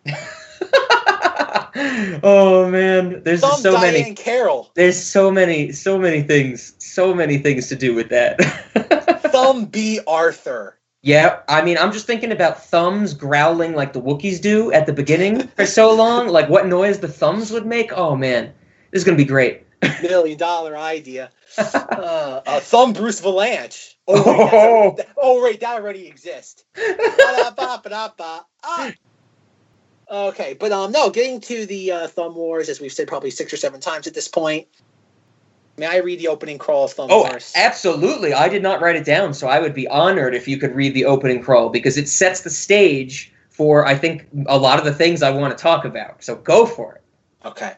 oh 2.23 2.69
man, 2.69 3.21
there's 3.23 3.41
just 3.41 3.63
so 3.63 3.75
Diahann 3.75 3.81
many. 3.81 4.13
Carroll. 4.15 4.71
There's 4.75 5.01
so 5.01 5.31
many, 5.31 5.71
so 5.71 5.97
many 5.97 6.21
things, 6.21 6.73
so 6.79 7.13
many 7.13 7.37
things 7.37 7.67
to 7.69 7.75
do 7.75 7.93
with 7.93 8.09
that. 8.09 8.41
Thumb 9.31 9.65
Bea. 9.65 9.99
Arthur. 10.07 10.77
yeah, 11.01 11.39
I 11.47 11.61
mean, 11.61 11.77
I'm 11.77 11.91
just 11.93 12.05
thinking 12.05 12.31
about 12.31 12.63
thumbs 12.65 13.13
growling 13.13 13.73
like 13.73 13.93
the 13.93 14.01
Wookiees 14.01 14.41
do 14.41 14.71
at 14.73 14.85
the 14.85 14.93
beginning 14.93 15.47
for 15.49 15.65
so 15.65 15.93
long. 15.95 16.27
Like 16.27 16.49
what 16.49 16.67
noise 16.67 16.99
the 16.99 17.07
thumbs 17.07 17.51
would 17.51 17.65
make. 17.65 17.91
Oh 17.97 18.15
man, 18.15 18.45
this 18.91 19.01
is 19.01 19.03
gonna 19.05 19.17
be 19.17 19.25
great. 19.25 19.63
Million 20.01 20.37
dollar 20.37 20.77
idea. 20.77 21.29
Uh, 21.59 22.41
uh, 22.45 22.59
Thumb 22.61 22.93
Bruce 22.93 23.19
Vilanch. 23.21 23.95
Oh, 24.07 24.13
wait, 24.13 24.25
already- 24.53 24.95
that- 24.97 25.07
oh, 25.17 25.43
wait, 25.43 25.59
that 25.59 25.75
already 25.81 26.07
exists. 26.07 26.63
Ah. 28.63 28.91
Okay, 30.11 30.53
but 30.59 30.71
um, 30.71 30.91
no, 30.91 31.09
getting 31.09 31.39
to 31.41 31.65
the 31.65 31.91
uh, 31.91 32.07
Thumb 32.07 32.35
Wars, 32.35 32.69
as 32.69 32.79
we've 32.79 32.91
said 32.93 33.07
probably 33.07 33.29
six 33.31 33.53
or 33.53 33.57
seven 33.57 33.79
times 33.79 34.07
at 34.07 34.13
this 34.13 34.27
point. 34.27 34.67
May 35.77 35.85
I 35.85 35.97
read 35.97 36.19
the 36.19 36.27
opening 36.29 36.57
crawl 36.57 36.85
of 36.85 36.93
Thumb 36.93 37.07
Oh, 37.11 37.23
Wars? 37.23 37.53
absolutely. 37.55 38.33
I 38.33 38.49
did 38.49 38.63
not 38.63 38.81
write 38.81 38.95
it 38.95 39.05
down, 39.05 39.33
so 39.33 39.47
I 39.47 39.59
would 39.59 39.73
be 39.73 39.87
honored 39.87 40.33
if 40.35 40.47
you 40.47 40.57
could 40.57 40.75
read 40.75 40.93
the 40.93 41.05
opening 41.05 41.41
crawl 41.41 41.69
because 41.69 41.97
it 41.97 42.09
sets 42.09 42.41
the 42.41 42.49
stage 42.49 43.31
for, 43.49 43.85
I 43.85 43.95
think, 43.95 44.27
a 44.47 44.57
lot 44.57 44.79
of 44.79 44.85
the 44.85 44.93
things 44.93 45.21
I 45.23 45.31
want 45.31 45.57
to 45.57 45.61
talk 45.61 45.85
about. 45.85 46.23
So 46.23 46.35
go 46.35 46.65
for 46.65 46.95
it. 46.95 47.01
Okay. 47.47 47.73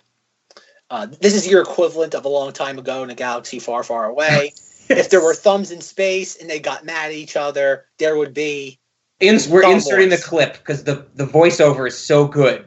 Uh, 0.92 1.08
this 1.22 1.34
is 1.34 1.48
your 1.48 1.62
equivalent 1.62 2.14
of 2.14 2.26
a 2.26 2.28
long 2.28 2.52
time 2.52 2.78
ago 2.78 3.02
in 3.02 3.10
a 3.10 3.16
galaxy 3.16 3.60
far, 3.60 3.82
far 3.82 4.08
away. 4.08 4.54
if 4.90 5.10
there 5.10 5.24
were 5.24 5.34
thumbs 5.34 5.72
in 5.72 5.80
space 5.80 6.36
and 6.36 6.50
they 6.50 6.60
got 6.60 6.86
mad 6.86 7.06
at 7.06 7.14
each 7.14 7.38
other, 7.38 7.86
there 7.98 8.18
would 8.18 8.34
be. 8.34 8.78
Ins- 9.22 9.48
we're 9.48 9.62
Thumb 9.62 9.76
inserting 9.76 10.10
the 10.10 10.18
clip 10.18 10.58
because 10.58 10.84
the, 10.84 11.06
the 11.16 11.26
voiceover 11.26 11.88
is 11.88 11.98
so 11.98 12.28
good. 12.28 12.66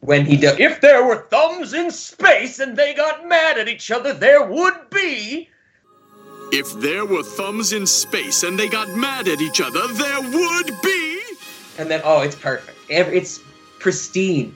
When 0.00 0.24
he 0.24 0.38
does, 0.38 0.58
if 0.58 0.80
there 0.80 1.04
were 1.04 1.26
thumbs 1.30 1.74
in 1.74 1.90
space 1.90 2.60
and 2.60 2.78
they 2.78 2.94
got 2.94 3.28
mad 3.28 3.58
at 3.58 3.68
each 3.68 3.90
other, 3.90 4.14
there 4.14 4.42
would 4.46 4.88
be. 4.90 5.48
If 6.52 6.72
there 6.80 7.04
were 7.04 7.24
thumbs 7.24 7.74
in 7.74 7.86
space 7.86 8.42
and 8.42 8.58
they 8.58 8.68
got 8.68 8.96
mad 8.96 9.28
at 9.28 9.42
each 9.42 9.60
other, 9.60 9.86
there 9.88 10.22
would 10.22 10.80
be. 10.82 11.20
And 11.76 11.90
then, 11.90 12.00
oh, 12.04 12.22
it's 12.22 12.36
perfect. 12.36 12.78
It's 12.88 13.40
pristine. 13.80 14.54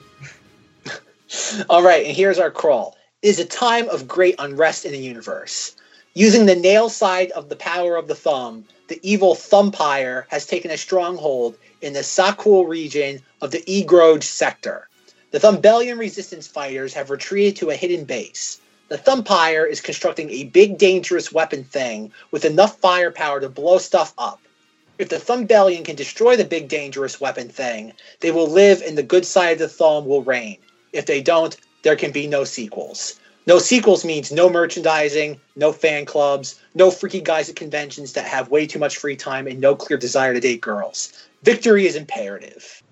All 1.69 1.83
right, 1.83 2.05
and 2.05 2.15
here's 2.15 2.39
our 2.39 2.49
crawl. 2.49 2.97
Is 3.21 3.37
a 3.37 3.45
time 3.45 3.87
of 3.89 4.07
great 4.07 4.33
unrest 4.39 4.83
in 4.83 4.93
the 4.93 4.97
universe. 4.97 5.75
Using 6.15 6.47
the 6.47 6.55
nail 6.55 6.89
side 6.89 7.29
of 7.31 7.49
the 7.49 7.55
power 7.55 7.95
of 7.95 8.07
the 8.07 8.15
thumb, 8.15 8.65
the 8.87 8.99
evil 9.03 9.35
Thumpire 9.35 10.25
has 10.29 10.47
taken 10.47 10.71
a 10.71 10.77
stronghold 10.77 11.55
in 11.83 11.93
the 11.93 11.99
Sakul 11.99 12.67
region 12.67 13.21
of 13.39 13.51
the 13.51 13.61
Egroj 13.67 14.23
sector. 14.23 14.87
The 15.29 15.39
Thumbellian 15.39 15.99
resistance 15.99 16.47
fighters 16.47 16.95
have 16.95 17.11
retreated 17.11 17.57
to 17.57 17.69
a 17.69 17.75
hidden 17.75 18.05
base. 18.05 18.59
The 18.87 18.97
Thumpire 18.97 19.67
is 19.67 19.81
constructing 19.81 20.31
a 20.31 20.45
big 20.45 20.79
dangerous 20.79 21.31
weapon 21.31 21.63
thing 21.63 22.11
with 22.31 22.43
enough 22.43 22.79
firepower 22.79 23.39
to 23.39 23.49
blow 23.49 23.77
stuff 23.77 24.15
up. 24.17 24.41
If 24.97 25.09
the 25.09 25.19
Thumbellian 25.19 25.83
can 25.83 25.95
destroy 25.95 26.37
the 26.37 26.43
big 26.43 26.69
dangerous 26.69 27.21
weapon 27.21 27.49
thing, 27.49 27.93
they 28.21 28.31
will 28.31 28.49
live 28.49 28.81
and 28.81 28.97
the 28.97 29.03
good 29.03 29.27
side 29.27 29.53
of 29.53 29.59
the 29.59 29.67
thumb 29.67 30.07
will 30.07 30.23
reign. 30.23 30.57
If 30.91 31.05
they 31.05 31.21
don't, 31.21 31.55
there 31.83 31.95
can 31.95 32.11
be 32.11 32.27
no 32.27 32.43
sequels. 32.43 33.19
No 33.47 33.57
sequels 33.57 34.05
means 34.05 34.31
no 34.31 34.49
merchandising, 34.49 35.39
no 35.55 35.71
fan 35.71 36.05
clubs, 36.05 36.59
no 36.75 36.91
freaky 36.91 37.21
guys 37.21 37.49
at 37.49 37.55
conventions 37.55 38.13
that 38.13 38.25
have 38.25 38.51
way 38.51 38.67
too 38.67 38.77
much 38.77 38.97
free 38.97 39.15
time 39.15 39.47
and 39.47 39.59
no 39.59 39.75
clear 39.75 39.97
desire 39.97 40.33
to 40.33 40.39
date 40.39 40.61
girls. 40.61 41.11
Victory 41.43 41.87
is 41.87 41.95
imperative. 41.95 42.83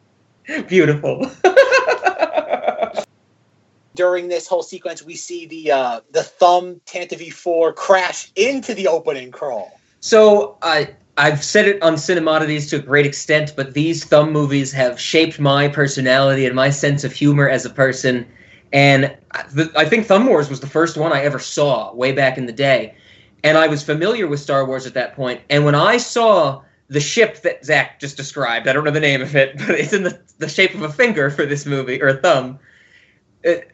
Beautiful. 0.68 1.30
During 3.96 4.28
this 4.28 4.48
whole 4.48 4.64
sequence, 4.64 5.04
we 5.04 5.16
see 5.16 5.46
the 5.46 5.72
uh, 5.72 6.00
the 6.12 6.24
thumb 6.24 6.82
Tantive 6.86 7.32
4 7.34 7.74
crash 7.74 8.32
into 8.36 8.74
the 8.74 8.88
opening 8.88 9.30
crawl. 9.30 9.80
So 10.00 10.58
I 10.62 10.96
I've 11.18 11.44
said 11.44 11.68
it 11.68 11.84
on 11.84 11.96
Cinemodities 11.96 12.70
to 12.70 12.78
a 12.78 12.80
great 12.80 13.06
extent, 13.06 13.54
but 13.56 13.74
these 13.74 14.06
thumb 14.06 14.32
movies 14.32 14.72
have 14.72 15.00
shaped 15.00 15.38
my 15.38 15.68
personality 15.68 16.46
and 16.46 16.56
my 16.56 16.70
sense 16.70 17.04
of 17.04 17.12
humor 17.12 17.50
as 17.50 17.66
a 17.66 17.70
person. 17.70 18.26
And 18.72 19.16
I- 19.32 19.44
the, 19.52 19.72
I 19.76 19.86
think 19.86 20.06
Thumb 20.06 20.28
Wars 20.28 20.50
was 20.50 20.60
the 20.60 20.68
first 20.68 20.98
one 20.98 21.12
I 21.12 21.22
ever 21.24 21.40
saw 21.40 21.94
way 21.94 22.12
back 22.12 22.38
in 22.38 22.46
the 22.46 22.52
day, 22.52 22.96
and 23.44 23.58
I 23.58 23.68
was 23.68 23.84
familiar 23.84 24.28
with 24.28 24.40
Star 24.40 24.66
Wars 24.66 24.86
at 24.86 24.94
that 24.94 25.16
point. 25.16 25.42
And 25.50 25.66
when 25.66 25.76
I 25.76 25.98
saw 25.98 26.62
the 26.88 27.00
ship 27.00 27.42
that 27.44 27.64
Zach 27.64 28.00
just 28.00 28.18
described, 28.18 28.68
I 28.68 28.74
don't 28.74 28.84
know 28.84 28.92
the 28.92 29.00
name 29.00 29.22
of 29.22 29.36
it, 29.36 29.58
but 29.68 29.72
it's 29.72 29.94
in 29.94 30.04
the, 30.04 30.20
the 30.38 30.50
shape 30.50 30.74
of 30.74 30.82
a 30.82 30.92
finger 30.92 31.30
for 31.30 31.46
this 31.46 31.66
movie 31.66 32.02
or 32.02 32.08
a 32.10 32.18
thumb. 32.18 32.60
It, 33.44 33.72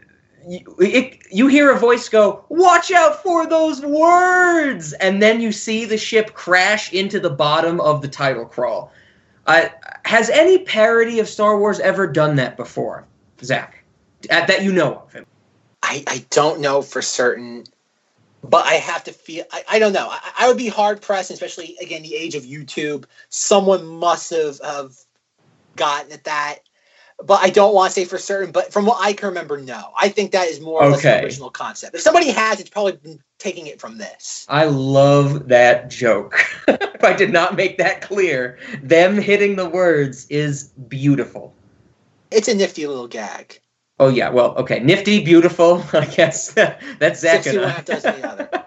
you, 0.48 0.60
it, 0.80 1.18
you 1.32 1.48
hear 1.48 1.72
a 1.72 1.80
voice 1.80 2.08
go, 2.08 2.46
"Watch 2.50 2.92
out 2.92 3.24
for 3.24 3.48
those 3.48 3.82
words!" 3.82 4.94
and 4.94 5.22
then 5.22 5.42
you 5.42 5.52
see 5.52 5.86
the 5.86 5.98
ship 5.98 6.34
crash 6.34 6.94
into 6.94 7.20
the 7.20 7.32
bottom 7.32 7.82
of 7.82 8.02
the 8.04 8.08
title 8.08 8.46
crawl. 8.46 8.92
Uh, 9.48 9.70
has 10.06 10.30
any 10.30 10.60
parody 10.60 11.20
of 11.20 11.28
Star 11.28 11.58
Wars 11.58 11.80
ever 11.80 12.06
done 12.06 12.36
that 12.36 12.58
before, 12.58 13.06
Zach? 13.42 13.84
Uh, 14.32 14.46
that 14.46 14.64
you 14.64 14.72
know 14.74 14.96
of? 14.96 15.14
him? 15.14 15.26
I, 15.84 16.04
I 16.08 16.26
don't 16.32 16.62
know 16.62 16.82
for 16.82 17.02
certain, 17.02 17.66
but 18.44 18.66
I 18.66 18.76
have 18.76 19.04
to 19.06 19.12
feel. 19.14 19.46
I, 19.52 19.64
I 19.70 19.80
don't 19.80 19.94
know. 19.94 20.08
I, 20.10 20.20
I 20.40 20.48
would 20.48 20.58
be 20.58 20.68
hard 20.70 21.02
pressed, 21.02 21.32
especially 21.32 21.78
again 21.82 22.02
the 22.04 22.16
age 22.16 22.36
of 22.36 22.44
YouTube. 22.44 23.06
Someone 23.30 23.86
must 23.86 24.32
have 24.32 24.60
have 24.64 24.94
gotten 25.76 26.12
at 26.12 26.24
that. 26.26 26.60
but 27.24 27.42
I 27.42 27.50
don't 27.50 27.74
want 27.74 27.94
to 27.94 28.00
say 28.02 28.06
for 28.06 28.18
certain. 28.18 28.52
But 28.52 28.74
from 28.74 28.86
what 28.86 28.98
I 29.02 29.14
can 29.14 29.30
remember, 29.30 29.58
no. 29.58 29.92
I 29.98 30.10
think 30.10 30.32
that 30.32 30.48
is 30.50 30.60
more 30.60 30.84
or 30.84 30.90
less 30.90 31.00
Okay. 31.00 31.20
the 31.20 31.26
original 31.26 31.50
concept. 31.50 31.96
If 31.96 32.02
somebody 32.02 32.30
has, 32.32 32.60
it's 32.60 32.70
probably 32.70 32.94
been 32.94 33.20
taking 33.40 33.68
it 33.68 33.80
from 33.80 33.98
this. 33.98 34.46
I 34.50 34.66
love 34.66 35.48
that 35.50 35.90
joke. 35.90 36.36
if 36.68 37.04
I 37.04 37.14
did 37.14 37.32
not 37.32 37.56
make 37.56 37.78
that 37.78 38.02
clear, 38.02 38.60
them 38.84 39.18
hitting 39.18 39.56
the 39.56 39.70
words 39.70 40.28
is 40.30 40.66
beautiful. 40.90 41.54
It's 42.32 42.48
a 42.50 42.56
nifty 42.56 42.86
little 42.88 43.08
gag. 43.08 43.60
Oh 44.00 44.10
yeah, 44.10 44.30
well, 44.30 44.56
okay, 44.58 44.80
nifty, 44.80 45.24
beautiful. 45.24 45.84
I 45.94 46.06
guess 46.06 46.52
that's 46.54 47.22
Zach 47.22 47.44
Six 47.44 47.46
to 47.46 47.58
and 47.62 47.66
I. 47.66 47.70
half 47.70 47.86
dozen 47.86 48.22
the 48.22 48.28
other. 48.30 48.50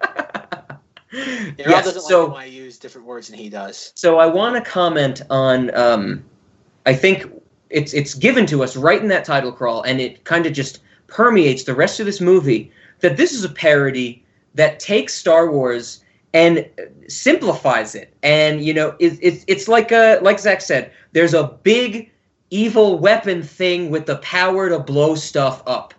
Yeah, 1.11 1.71
Yes, 1.71 1.85
doesn't 1.87 2.03
so 2.03 2.25
like 2.27 2.33
when 2.35 2.43
I 2.43 2.47
use 2.47 2.79
different 2.79 3.07
words 3.07 3.29
than 3.29 3.39
he 3.39 3.49
does. 3.49 3.93
so 3.95 4.19
I 4.19 4.27
want 4.27 4.63
to 4.63 4.71
comment 4.71 5.23
on. 5.31 5.75
Um, 5.75 6.23
I 6.85 6.95
think 6.95 7.25
it's 7.71 7.95
it's 7.95 8.13
given 8.15 8.45
to 8.47 8.63
us 8.63 8.77
right 8.77 9.01
in 9.01 9.09
that 9.09 9.25
title 9.25 9.51
crawl, 9.51 9.83
and 9.83 10.03
it 10.03 10.25
kind 10.25 10.45
of 10.45 10.53
just 10.53 10.81
permeates 11.07 11.65
the 11.65 11.75
rest 11.75 11.99
of 11.99 12.05
this 12.07 12.21
movie. 12.21 12.71
That 13.01 13.17
this 13.17 13.33
is 13.33 13.43
a 13.43 13.49
parody 13.49 14.23
that 14.55 14.81
takes 14.81 15.15
Star 15.15 15.51
Wars 15.51 16.05
and 16.35 16.69
simplifies 17.09 17.95
it, 17.95 18.13
and 18.23 18.63
you 18.63 18.75
know, 18.75 18.95
it, 18.99 19.19
it, 19.23 19.45
it's 19.47 19.67
like 19.67 19.91
a 19.93 20.19
like 20.21 20.39
Zach 20.39 20.61
said. 20.61 20.93
There's 21.13 21.33
a 21.33 21.59
big 21.63 22.11
evil 22.51 22.99
weapon 22.99 23.43
thing 23.43 23.91
with 23.91 24.07
the 24.07 24.17
power 24.17 24.69
to 24.69 24.79
blow 24.79 25.15
stuff 25.15 25.63
up. 25.67 25.95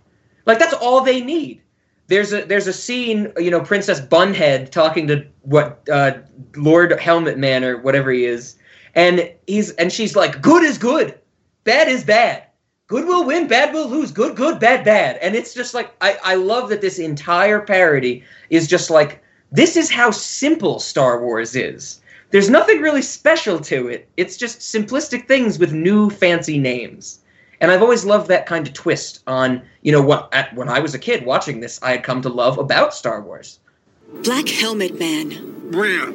Like 0.45 0.59
that's 0.59 0.73
all 0.73 1.01
they 1.01 1.21
need. 1.21 1.61
There's 2.07 2.33
a 2.33 2.43
there's 2.43 2.67
a 2.67 2.73
scene, 2.73 3.31
you 3.37 3.51
know, 3.51 3.61
Princess 3.61 4.01
Bunhead 4.01 4.71
talking 4.71 5.07
to 5.07 5.25
what 5.41 5.87
uh, 5.91 6.13
Lord 6.55 6.99
Helmet 6.99 7.37
Man 7.37 7.63
or 7.63 7.77
whatever 7.77 8.11
he 8.11 8.25
is, 8.25 8.55
and 8.95 9.31
he's 9.45 9.71
and 9.71 9.93
she's 9.93 10.15
like, 10.15 10.41
"Good 10.41 10.63
is 10.63 10.79
good, 10.79 11.19
bad 11.65 11.87
is 11.87 12.03
bad. 12.03 12.43
Good 12.87 13.05
will 13.05 13.25
win, 13.25 13.47
bad 13.47 13.75
will 13.75 13.87
lose. 13.87 14.11
Good, 14.11 14.35
good, 14.35 14.59
bad, 14.59 14.83
bad." 14.83 15.17
And 15.17 15.35
it's 15.35 15.53
just 15.53 15.75
like 15.75 15.93
I 16.01 16.17
I 16.23 16.35
love 16.35 16.69
that 16.69 16.81
this 16.81 16.97
entire 16.97 17.59
parody 17.59 18.23
is 18.49 18.67
just 18.67 18.89
like 18.89 19.21
this 19.51 19.77
is 19.77 19.91
how 19.91 20.09
simple 20.09 20.79
Star 20.79 21.21
Wars 21.21 21.55
is. 21.55 22.01
There's 22.31 22.49
nothing 22.49 22.81
really 22.81 23.01
special 23.01 23.59
to 23.61 23.87
it. 23.87 24.07
It's 24.17 24.37
just 24.37 24.59
simplistic 24.59 25.27
things 25.27 25.57
with 25.57 25.73
new 25.73 26.09
fancy 26.09 26.59
names. 26.59 27.19
And 27.61 27.71
I've 27.71 27.81
always 27.81 28.05
loved 28.05 28.27
that 28.29 28.45
kind 28.45 28.67
of 28.67 28.73
twist 28.73 29.21
on, 29.27 29.61
you 29.81 29.91
know, 29.91 30.01
what 30.01 30.29
at, 30.33 30.55
when 30.55 30.69
I 30.69 30.79
was 30.79 30.93
a 30.93 30.99
kid 30.99 31.25
watching 31.25 31.59
this, 31.59 31.79
I 31.81 31.91
had 31.91 32.03
come 32.03 32.21
to 32.21 32.29
love 32.29 32.57
about 32.57 32.93
Star 32.93 33.21
Wars. 33.21 33.59
Black 34.23 34.47
Helmet 34.47 34.97
Man. 34.99 35.71
Well, 35.71 36.11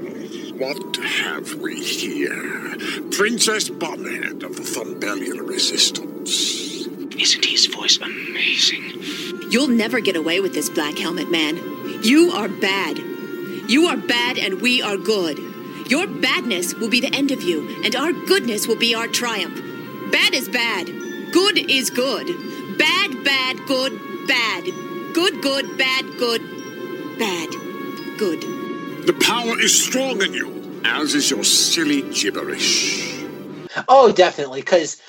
what 0.59 0.97
have 0.97 1.55
we 1.57 1.83
here? 1.83 2.77
Princess 3.11 3.69
Bunhead 3.69 4.43
of 4.43 4.57
the 4.57 4.63
Thumbellian 4.63 5.47
Resistance. 5.47 6.87
Isn't 7.17 7.45
his 7.45 7.67
voice 7.67 7.99
amazing? 7.99 9.03
You'll 9.51 9.69
never 9.69 10.01
get 10.01 10.17
away 10.17 10.41
with 10.41 10.55
this, 10.55 10.71
Black 10.71 10.99
Helmet 10.99 11.31
Man. 11.31 11.57
You 12.03 12.31
are 12.33 12.49
bad. 12.49 12.99
You 13.69 13.87
are 13.87 13.97
bad 13.97 14.39
and 14.39 14.61
we 14.61 14.83
are 14.83 14.97
good. 14.97 15.39
Your 15.87 16.07
badness 16.07 16.75
will 16.75 16.89
be 16.89 17.01
the 17.01 17.15
end 17.15 17.31
of 17.31 17.43
you, 17.43 17.83
and 17.85 17.95
our 17.95 18.13
goodness 18.13 18.67
will 18.67 18.79
be 18.79 18.95
our 18.95 19.07
triumph. 19.07 19.61
Bad 20.11 20.33
is 20.33 20.49
bad. 20.49 20.87
Good 21.31 21.59
is 21.71 21.91
good. 21.91 22.27
Bad, 22.79 23.23
bad, 23.23 23.59
good, 23.67 23.93
bad. 24.27 24.65
Good, 25.13 25.43
good, 25.43 25.77
bad, 25.77 26.05
good, 26.19 26.41
bad. 27.19 27.51
Good. 28.19 28.41
The 29.07 29.19
power 29.21 29.61
is 29.61 29.79
strong 29.85 30.23
in 30.23 30.33
you, 30.33 30.81
as 30.85 31.15
is 31.15 31.31
your 31.31 31.45
silly 31.45 32.01
gibberish. 32.13 33.23
Oh, 33.87 34.11
definitely, 34.11 34.61
because 34.61 35.03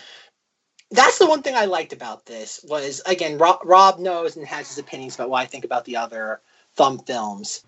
that's 0.91 1.19
the 1.19 1.27
one 1.27 1.41
thing 1.41 1.55
I 1.55 1.65
liked 1.65 1.93
about 1.93 2.25
this 2.25 2.59
was 2.67 3.01
again 3.05 3.37
Rob, 3.37 3.59
Rob 3.63 3.99
knows 3.99 4.35
and 4.35 4.45
has 4.45 4.67
his 4.67 4.77
opinions 4.77 5.15
about 5.15 5.29
what 5.29 5.41
I 5.41 5.45
think 5.45 5.63
about 5.63 5.85
the 5.85 5.97
other 5.97 6.41
thumb 6.75 6.99
films. 6.99 7.63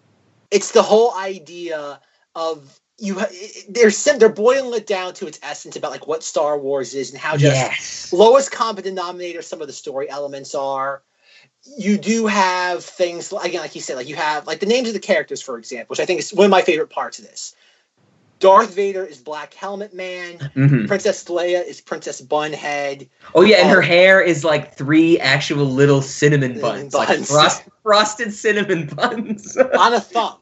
It's 0.51 0.71
the 0.71 0.83
whole 0.83 1.13
idea 1.15 2.01
of 2.35 2.79
you. 2.97 3.21
They're 3.69 3.91
they're 4.17 4.29
boiling 4.29 4.73
it 4.79 4.87
down 4.87 5.13
to 5.15 5.27
its 5.27 5.39
essence 5.43 5.75
about 5.75 5.91
like 5.91 6.07
what 6.07 6.23
Star 6.23 6.57
Wars 6.57 6.93
is 6.93 7.11
and 7.11 7.19
how 7.19 7.37
just 7.37 7.53
Yes. 7.53 8.13
lowest 8.13 8.51
common 8.51 8.83
denominator 8.83 9.41
some 9.41 9.61
of 9.61 9.67
the 9.67 9.73
story 9.73 10.09
elements 10.09 10.55
are. 10.55 11.03
You 11.77 11.97
do 11.97 12.27
have 12.27 12.83
things 12.83 13.33
again, 13.33 13.61
like 13.61 13.75
you 13.75 13.81
said, 13.81 13.97
like 13.97 14.07
you 14.07 14.15
have 14.15 14.47
like 14.47 14.59
the 14.59 14.65
names 14.65 14.87
of 14.87 14.93
the 14.93 14.99
characters, 14.99 15.41
for 15.41 15.57
example, 15.57 15.87
which 15.89 15.99
I 15.99 16.05
think 16.05 16.19
is 16.19 16.33
one 16.33 16.45
of 16.45 16.51
my 16.51 16.61
favorite 16.61 16.89
parts 16.89 17.19
of 17.19 17.25
this. 17.25 17.55
Darth 18.39 18.75
Vader 18.75 19.03
is 19.03 19.17
Black 19.17 19.53
Helmet 19.53 19.93
Man. 19.93 20.39
hmm 20.53 20.85
Princess 20.85 21.23
Leia 21.25 21.65
is 21.65 21.81
Princess 21.81 22.21
Bunhead. 22.21 23.09
Oh 23.35 23.41
yeah, 23.41 23.57
and 23.57 23.69
her 23.69 23.81
hair 23.81 24.21
is 24.21 24.43
like 24.43 24.75
three 24.75 25.19
actual 25.19 25.65
little 25.65 26.01
cinnamon 26.01 26.55
Cinnamon 26.55 26.89
buns, 26.89 26.93
like 26.93 27.19
frost, 27.19 27.63
frosted 27.83 28.33
cinnamon 28.33 28.87
buns 28.87 29.57
on 29.57 29.93
a 29.93 29.99
thumb. 29.99 30.37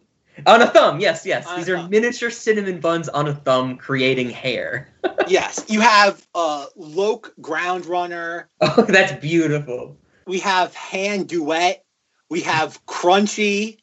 On 0.46 0.62
a 0.62 0.68
thumb. 0.68 1.00
Yes, 1.00 1.26
yes. 1.26 1.48
On 1.48 1.58
These 1.58 1.70
are 1.70 1.78
thumb. 1.78 1.90
miniature 1.90 2.30
cinnamon 2.30 2.80
buns 2.80 3.10
on 3.10 3.28
a 3.28 3.34
thumb, 3.34 3.78
creating 3.78 4.30
hair. 4.30 4.94
yes, 5.28 5.66
you 5.68 5.82
have 5.82 6.26
uh, 6.36 6.66
Loke 6.76 7.34
Groundrunner. 7.42 8.46
Oh, 8.62 8.86
that's 8.88 9.14
beautiful. 9.22 9.98
We 10.26 10.40
have 10.40 10.74
Hand 10.76 11.30
Duet. 11.30 11.84
We 12.30 12.42
have 12.42 12.84
Crunchy. 12.86 13.78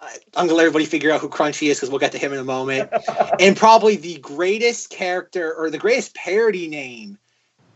I- 0.00 0.16
I'm 0.34 0.46
gonna 0.46 0.54
let 0.54 0.64
everybody 0.64 0.86
figure 0.86 1.10
out 1.12 1.20
who 1.20 1.28
Crunchy 1.28 1.68
is 1.68 1.78
because 1.78 1.90
we'll 1.90 1.98
get 2.00 2.12
to 2.12 2.18
him 2.18 2.32
in 2.32 2.38
a 2.38 2.44
moment. 2.44 2.90
and 3.40 3.56
probably 3.56 3.96
the 3.96 4.18
greatest 4.18 4.90
character 4.90 5.54
or 5.54 5.70
the 5.70 5.78
greatest 5.78 6.14
parody 6.14 6.68
name 6.68 7.18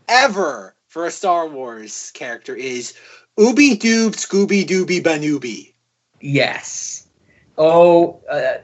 ever 0.09 0.75
for 0.87 1.05
a 1.05 1.11
Star 1.11 1.47
Wars 1.47 2.11
character 2.13 2.55
is 2.55 2.93
Ooby 3.39 3.77
Doob 3.77 4.11
Scooby 4.15 4.65
Dooby 4.65 5.01
Banooby. 5.01 5.73
Yes. 6.19 7.06
Oh, 7.57 8.21
uh, 8.29 8.59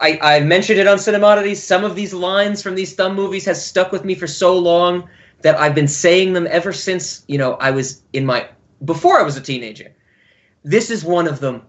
I, 0.00 0.18
I 0.22 0.40
mentioned 0.40 0.78
it 0.78 0.86
on 0.86 0.96
Cinemodities. 0.96 1.56
Some 1.56 1.84
of 1.84 1.94
these 1.94 2.14
lines 2.14 2.62
from 2.62 2.74
these 2.74 2.94
thumb 2.94 3.14
movies 3.14 3.44
has 3.44 3.62
stuck 3.64 3.92
with 3.92 4.04
me 4.04 4.14
for 4.14 4.26
so 4.26 4.56
long 4.56 5.08
that 5.42 5.58
I've 5.58 5.74
been 5.74 5.88
saying 5.88 6.32
them 6.32 6.46
ever 6.50 6.72
since, 6.72 7.24
you 7.28 7.38
know, 7.38 7.54
I 7.54 7.70
was 7.70 8.02
in 8.12 8.24
my 8.24 8.48
before 8.84 9.18
I 9.18 9.22
was 9.22 9.36
a 9.36 9.40
teenager. 9.40 9.92
This 10.64 10.90
is 10.90 11.04
one 11.04 11.26
of 11.26 11.40
them. 11.40 11.62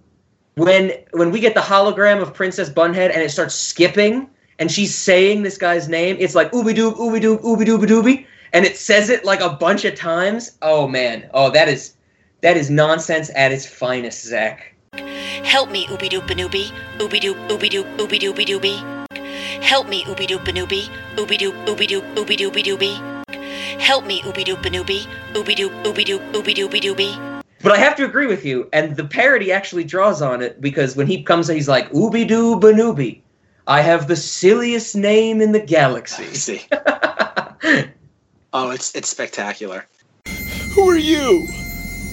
When 0.55 0.91
when 1.11 1.31
we 1.31 1.39
get 1.39 1.55
the 1.55 1.61
hologram 1.61 2.21
of 2.21 2.33
Princess 2.33 2.69
Bunhead 2.69 3.11
and 3.11 3.21
it 3.21 3.31
starts 3.31 3.55
skipping 3.55 4.29
and 4.59 4.71
she's 4.71 4.95
saying 4.95 5.43
this 5.43 5.57
guy's 5.57 5.87
name, 5.89 6.17
it's 6.19 6.35
like 6.35 6.51
ooby 6.51 6.75
doob, 6.75 6.97
ooby 6.97 7.21
doob, 7.21 7.41
ooby 7.41 7.65
dooby 7.65 7.85
dooby, 7.85 8.25
and 8.53 8.65
it 8.65 8.77
says 8.77 9.09
it 9.09 9.25
like 9.25 9.41
a 9.41 9.49
bunch 9.49 9.85
of 9.85 9.95
times. 9.95 10.57
Oh 10.61 10.87
man. 10.87 11.29
Oh, 11.33 11.49
that 11.51 11.67
is 11.67 11.95
that 12.41 12.57
is 12.57 12.69
nonsense 12.69 13.29
at 13.35 13.51
its 13.51 13.65
finest, 13.65 14.25
Zach. 14.25 14.73
Help 15.43 15.71
me, 15.71 15.87
Ooby 15.87 16.09
Doop 16.09 16.27
Banooby. 16.27 16.71
Ooby 16.97 17.19
Doop, 17.19 17.35
Ooby 17.49 17.69
Doop, 17.69 17.97
Ooby 17.97 18.19
Dooby 18.19 18.45
Dooby. 18.45 19.63
Help 19.63 19.87
me, 19.87 20.03
Ooby 20.05 20.27
Doop 20.27 20.45
Banooby. 20.45 20.89
Ooby 21.15 21.37
Doop, 21.37 21.65
Ooby 21.65 21.87
Doop, 21.87 22.15
Ooby 22.15 22.37
Dooby 22.37 22.63
Dooby. 22.63 23.81
Help 23.81 24.05
me, 24.05 24.21
Ooby 24.21 24.45
Doop 24.45 24.61
Banooby. 24.61 25.05
Ooby 25.33 25.55
Doop, 25.55 25.83
Ooby 25.83 26.05
Doop, 26.05 26.31
Ooby 26.33 26.55
Dooby 26.55 26.81
Dooby. 26.81 27.43
But 27.63 27.71
I 27.73 27.77
have 27.77 27.95
to 27.97 28.05
agree 28.05 28.27
with 28.27 28.45
you, 28.45 28.69
and 28.71 28.95
the 28.95 29.03
parody 29.03 29.51
actually 29.51 29.83
draws 29.83 30.21
on 30.21 30.41
it 30.41 30.61
because 30.61 30.95
when 30.95 31.07
he 31.07 31.23
comes, 31.23 31.47
he's 31.47 31.67
like, 31.67 31.91
"Ooby 31.91 32.27
doo 32.27 32.59
banooby, 32.59 33.21
I 33.67 33.81
have 33.81 34.07
the 34.07 34.15
silliest 34.15 34.95
name 34.95 35.41
in 35.41 35.51
the 35.51 35.59
galaxy." 35.59 36.23
I 36.29 36.33
See. 36.33 36.61
Oh, 38.53 38.71
it's 38.71 38.93
it's 38.95 39.07
spectacular. 39.07 39.85
Who 40.73 40.89
are 40.89 40.97
you? 40.97 41.47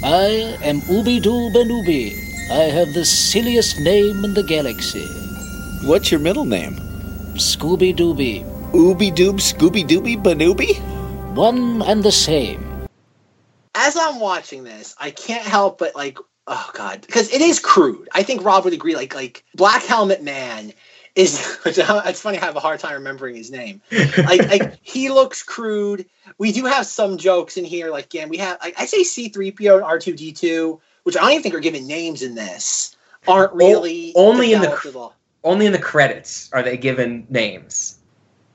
I 0.04 0.56
am 0.62 0.80
Ooby 0.82 1.20
Doo 1.20 1.50
Banooby. 1.50 2.27
I 2.50 2.70
have 2.72 2.94
the 2.94 3.04
silliest 3.04 3.78
name 3.78 4.24
in 4.24 4.32
the 4.32 4.42
galaxy. 4.42 5.04
What's 5.86 6.10
your 6.10 6.18
middle 6.18 6.46
name? 6.46 6.76
Scooby 7.34 7.94
Dooby. 7.94 8.42
Ooby 8.72 9.14
Doob 9.14 9.36
Scooby 9.36 9.86
Dooby 9.86 10.16
Banooby? 10.16 10.80
One 11.34 11.82
and 11.82 12.02
the 12.02 12.10
same. 12.10 12.88
as 13.74 13.98
I'm 13.98 14.18
watching 14.18 14.64
this, 14.64 14.94
I 14.98 15.10
can't 15.10 15.44
help 15.44 15.78
but 15.78 15.94
like, 15.94 16.16
oh 16.46 16.70
god, 16.72 17.02
because 17.02 17.30
it 17.34 17.42
is 17.42 17.60
crude. 17.60 18.08
I 18.12 18.22
think 18.22 18.42
Rob 18.42 18.64
would 18.64 18.72
agree. 18.72 18.96
Like, 18.96 19.14
like 19.14 19.44
Black 19.54 19.82
Helmet 19.82 20.22
Man 20.22 20.72
is 21.14 21.58
it's 21.66 22.20
funny. 22.22 22.38
I 22.38 22.44
have 22.46 22.56
a 22.56 22.60
hard 22.60 22.80
time 22.80 22.94
remembering 22.94 23.36
his 23.36 23.50
name. 23.50 23.82
Like, 23.90 24.48
like 24.48 24.78
he 24.82 25.10
looks 25.10 25.42
crude. 25.42 26.06
We 26.38 26.52
do 26.52 26.64
have 26.64 26.86
some 26.86 27.18
jokes 27.18 27.58
in 27.58 27.66
here. 27.66 27.90
Like, 27.90 28.06
again, 28.06 28.30
we 28.30 28.38
have. 28.38 28.56
Like, 28.62 28.80
I 28.80 28.86
say 28.86 29.02
C-3PO 29.02 29.74
and 29.74 29.84
R2D2, 29.84 30.80
which 31.08 31.16
I 31.16 31.22
don't 31.22 31.30
even 31.30 31.42
think 31.42 31.54
are 31.54 31.60
given 31.60 31.86
names 31.86 32.22
in 32.22 32.34
this. 32.34 32.94
Aren't 33.26 33.54
really 33.54 34.12
only 34.14 34.52
in 34.52 34.60
the. 34.60 35.10
Only 35.42 35.64
in 35.64 35.72
the 35.72 35.78
credits 35.78 36.50
are 36.52 36.62
they 36.62 36.76
given 36.76 37.26
names. 37.30 37.98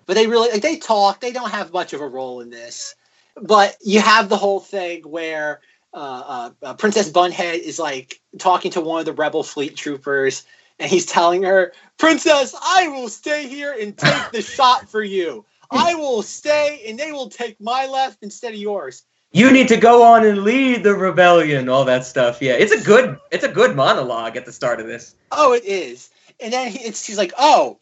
but 0.06 0.14
they 0.14 0.28
really 0.28 0.52
like 0.52 0.62
they 0.62 0.78
talk 0.78 1.20
they 1.20 1.32
don't 1.32 1.50
have 1.50 1.74
much 1.74 1.94
of 1.94 2.02
a 2.02 2.08
role 2.08 2.42
in 2.42 2.52
this 2.52 2.96
but 3.42 3.76
you 3.82 4.00
have 4.02 4.30
the 4.30 4.38
whole 4.38 4.60
thing 4.60 5.02
where 5.02 5.62
uh, 5.96 5.98
uh, 5.98 6.50
uh, 6.62 6.74
princess 6.76 7.10
bunhead 7.10 7.60
is 7.60 7.80
like 7.80 8.20
talking 8.38 8.72
to 8.72 8.82
one 8.82 9.00
of 9.00 9.06
the 9.06 9.14
rebel 9.14 9.44
fleet 9.44 9.76
troopers 9.76 10.46
and 10.80 10.92
he's 10.92 11.08
telling 11.08 11.44
her 11.44 11.74
princess 11.98 12.56
i 12.64 12.88
will 12.90 13.10
stay 13.10 13.48
here 13.48 13.76
and 13.80 13.98
take 13.98 14.32
the 14.32 14.42
shot 14.56 14.88
for 14.90 15.02
you 15.04 15.46
i 15.72 15.96
will 15.96 16.22
stay 16.22 16.84
and 16.88 17.00
they 17.00 17.12
will 17.12 17.30
take 17.30 17.60
my 17.62 17.88
left 17.88 18.20
instead 18.22 18.54
of 18.54 18.60
yours 18.60 19.04
You 19.34 19.52
need 19.52 19.68
to 19.70 19.78
go 19.78 20.04
on 20.04 20.24
and 20.26 20.44
lead 20.44 20.84
the 20.84 20.94
rebellion, 20.94 21.68
all 21.68 21.86
that 21.86 22.06
stuff. 22.06 22.40
Yeah, 22.40 22.54
it's 22.54 22.72
a 22.72 22.84
good 22.84 23.20
it's 23.32 23.44
a 23.44 23.50
good 23.50 23.76
monologue 23.76 24.38
at 24.38 24.46
the 24.46 24.52
start 24.52 24.80
of 24.80 24.86
this. 24.86 25.16
Oh, 25.32 25.54
it 25.54 25.66
is. 25.66 26.12
And 26.40 26.54
then 26.54 26.72
he, 26.72 26.80
it's, 26.80 27.04
he's 27.04 27.18
like, 27.18 27.34
"Oh, 27.40 27.80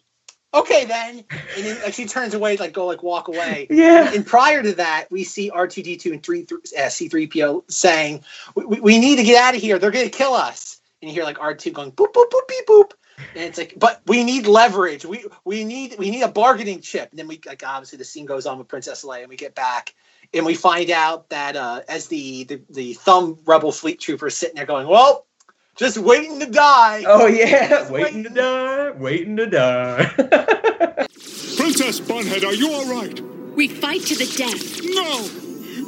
okay 0.53 0.85
then." 0.85 1.25
And 1.57 1.65
then 1.65 1.81
like, 1.83 1.93
she 1.93 2.05
turns 2.05 2.33
away, 2.33 2.55
like 2.55 2.71
go 2.71 2.85
like 2.85 3.03
walk 3.03 3.27
away. 3.27 3.67
Yeah. 3.69 4.13
And 4.13 4.25
prior 4.25 4.63
to 4.63 4.75
that, 4.75 5.07
we 5.11 5.25
see 5.25 5.49
R 5.49 5.67
two 5.67 5.83
D 5.83 5.97
two 5.97 6.13
and 6.13 6.23
three 6.23 6.47
uh, 6.79 6.87
C 6.87 7.09
three 7.09 7.27
PO 7.27 7.65
saying, 7.67 8.23
we, 8.55 8.65
we, 8.65 8.79
"We 8.79 8.99
need 8.99 9.17
to 9.17 9.23
get 9.23 9.43
out 9.43 9.53
of 9.53 9.61
here. 9.61 9.77
They're 9.77 9.91
gonna 9.91 10.09
kill 10.09 10.33
us." 10.33 10.79
And 11.01 11.11
you 11.11 11.15
hear 11.15 11.25
like 11.25 11.41
R 11.41 11.53
two 11.53 11.71
going 11.71 11.91
boop 11.91 12.13
boop 12.13 12.29
boop 12.31 12.47
beep 12.47 12.65
boop. 12.65 12.91
And 13.35 13.43
it's 13.43 13.57
like, 13.57 13.73
but 13.77 14.01
we 14.07 14.23
need 14.23 14.47
leverage. 14.47 15.05
We 15.05 15.25
we 15.43 15.65
need 15.65 15.95
we 15.99 16.11
need 16.11 16.21
a 16.21 16.29
bargaining 16.29 16.79
chip. 16.79 17.09
And 17.11 17.19
then 17.19 17.27
we 17.27 17.41
like 17.45 17.61
obviously 17.65 17.97
the 17.97 18.05
scene 18.05 18.25
goes 18.25 18.45
on 18.45 18.57
with 18.57 18.69
Princess 18.69 19.03
Leia, 19.03 19.21
and 19.21 19.29
we 19.29 19.35
get 19.35 19.53
back 19.53 19.93
and 20.33 20.45
we 20.45 20.55
find 20.55 20.89
out 20.89 21.29
that 21.29 21.55
uh, 21.55 21.81
as 21.87 22.07
the, 22.07 22.43
the 22.45 22.61
the 22.69 22.93
thumb 22.93 23.37
rebel 23.45 23.71
fleet 23.71 23.99
trooper 23.99 24.27
is 24.27 24.35
sitting 24.35 24.55
there 24.55 24.65
going, 24.65 24.87
well, 24.87 25.25
just 25.75 25.97
waiting 25.97 26.39
to 26.39 26.45
die. 26.45 27.03
Oh 27.07 27.27
yeah, 27.27 27.69
Just 27.69 27.91
waiting 27.91 28.23
to 28.25 28.29
die, 28.29 28.91
waiting 28.91 29.37
to 29.37 29.47
die. 29.47 30.05
Princess 31.57 31.99
Bunhead, 31.99 32.43
are 32.43 32.53
you 32.53 32.71
all 32.71 32.85
right? 32.85 33.19
We 33.55 33.67
fight 33.67 34.01
to 34.03 34.15
the 34.15 34.25
death. 34.37 34.81
No! 34.83 35.29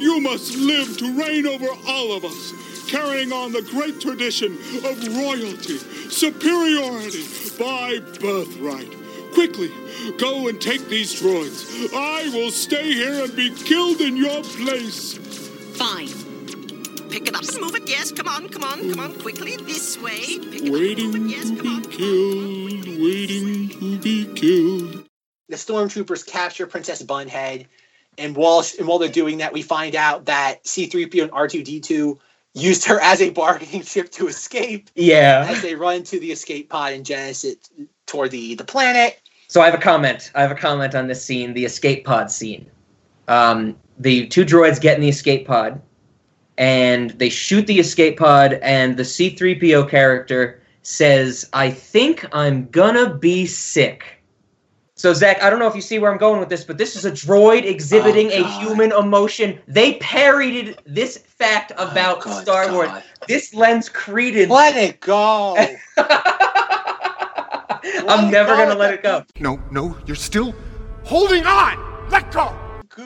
You 0.00 0.20
must 0.20 0.56
live 0.56 0.98
to 0.98 1.18
reign 1.18 1.46
over 1.46 1.68
all 1.86 2.12
of 2.12 2.24
us, 2.24 2.52
carrying 2.90 3.32
on 3.32 3.52
the 3.52 3.62
great 3.62 4.00
tradition 4.00 4.52
of 4.84 5.16
royalty, 5.16 5.78
superiority 6.10 7.24
by 7.58 8.00
birthright. 8.20 9.03
Quickly, 9.34 9.70
go 10.16 10.46
and 10.48 10.60
take 10.60 10.86
these 10.88 11.20
droids. 11.20 11.92
I 11.92 12.28
will 12.30 12.52
stay 12.52 12.94
here 12.94 13.24
and 13.24 13.34
be 13.34 13.50
killed 13.50 14.00
in 14.00 14.16
your 14.16 14.42
place. 14.42 15.18
Fine. 15.76 16.08
Pick 17.10 17.28
it 17.28 17.34
up. 17.34 17.42
Just 17.42 17.60
move 17.60 17.74
it. 17.74 17.88
Yes, 17.88 18.12
come 18.12 18.28
on, 18.28 18.48
come 18.48 18.62
on, 18.62 18.90
come 18.90 19.00
on. 19.00 19.14
Quickly, 19.20 19.56
this 19.56 19.98
way. 19.98 20.38
Pick 20.38 20.62
it 20.64 20.72
Waiting 20.72 21.08
up. 21.08 21.14
Move 21.14 21.30
it. 21.30 21.36
Yes, 21.36 21.50
to 21.50 21.56
come 21.56 21.66
on. 21.66 21.82
be 21.82 21.88
killed, 21.88 23.00
waiting 23.00 23.68
to 23.68 23.98
be 23.98 24.24
killed. 24.34 25.06
the 25.48 25.56
stormtroopers 25.56 26.26
capture 26.26 26.66
Princess 26.68 27.02
Bunhead, 27.02 27.66
and 28.18 28.36
while 28.36 28.64
and 28.78 28.86
while 28.86 28.98
they're 28.98 29.08
doing 29.08 29.38
that, 29.38 29.52
we 29.52 29.62
find 29.62 29.96
out 29.96 30.26
that 30.26 30.66
C-3PO 30.66 31.22
and 31.22 31.32
R2D2 31.32 32.18
used 32.54 32.84
her 32.86 33.00
as 33.00 33.20
a 33.20 33.30
bargaining 33.30 33.82
chip 33.84 34.10
to 34.12 34.28
escape 34.28 34.90
yeah. 34.94 35.46
as 35.48 35.60
they 35.60 35.74
run 35.74 36.04
to 36.04 36.20
the 36.20 36.30
escape 36.30 36.70
pod 36.70 36.92
and 36.92 37.04
genesis 37.04 37.44
it 37.52 37.88
toward 38.06 38.30
the 38.30 38.54
the 38.54 38.64
planet. 38.64 39.20
So 39.54 39.60
I 39.60 39.66
have 39.66 39.74
a 39.74 39.78
comment. 39.78 40.32
I 40.34 40.42
have 40.42 40.50
a 40.50 40.56
comment 40.56 40.96
on 40.96 41.06
this 41.06 41.24
scene, 41.24 41.54
the 41.54 41.64
escape 41.64 42.04
pod 42.04 42.28
scene. 42.28 42.68
Um, 43.28 43.76
the 44.00 44.26
two 44.26 44.44
droids 44.44 44.80
get 44.80 44.96
in 44.96 45.00
the 45.00 45.08
escape 45.08 45.46
pod, 45.46 45.80
and 46.58 47.10
they 47.10 47.28
shoot 47.28 47.64
the 47.68 47.78
escape 47.78 48.18
pod, 48.18 48.54
and 48.62 48.96
the 48.96 49.04
C3PO 49.04 49.88
character 49.88 50.60
says, 50.82 51.48
"I 51.52 51.70
think 51.70 52.26
I'm 52.32 52.68
gonna 52.70 53.14
be 53.14 53.46
sick." 53.46 54.02
So 54.96 55.12
Zach, 55.12 55.40
I 55.40 55.50
don't 55.50 55.60
know 55.60 55.68
if 55.68 55.76
you 55.76 55.82
see 55.82 56.00
where 56.00 56.10
I'm 56.10 56.18
going 56.18 56.40
with 56.40 56.48
this, 56.48 56.64
but 56.64 56.76
this 56.76 56.96
is 56.96 57.04
a 57.04 57.12
droid 57.12 57.64
exhibiting 57.64 58.32
Oh, 58.32 58.42
a 58.44 58.48
human 58.58 58.90
emotion. 58.90 59.60
They 59.68 59.98
parodied 59.98 60.78
this 60.84 61.18
fact 61.18 61.70
about 61.78 62.18
Oh, 62.18 62.20
good 62.22 62.42
Star 62.42 62.72
Wars. 62.72 62.90
This 63.28 63.54
lends 63.54 63.88
credence. 63.88 64.50
Let 64.50 64.74
it 64.74 64.98
go. 64.98 65.56
I'm 68.08 68.30
never 68.30 68.56
gonna 68.56 68.74
let 68.74 68.94
it 68.94 69.02
go. 69.02 69.24
No, 69.38 69.60
no, 69.70 69.96
you're 70.06 70.16
still 70.16 70.54
holding 71.04 71.44
on! 71.44 72.10
Let 72.10 72.30
go! 72.32 72.56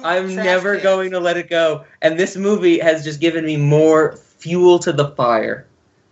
I'm 0.05 0.35
never 0.35 0.75
can. 0.75 0.83
going 0.83 1.11
to 1.12 1.21
let 1.21 1.37
it 1.37 1.49
go. 1.49 1.85
And 2.03 2.19
this 2.19 2.37
movie 2.37 2.79
has 2.79 3.05
just 3.05 3.21
given 3.21 3.45
me 3.45 3.57
more 3.57 4.17
fuel 4.17 4.79
to 4.81 4.93
the 4.93 5.09
fire. 5.12 5.67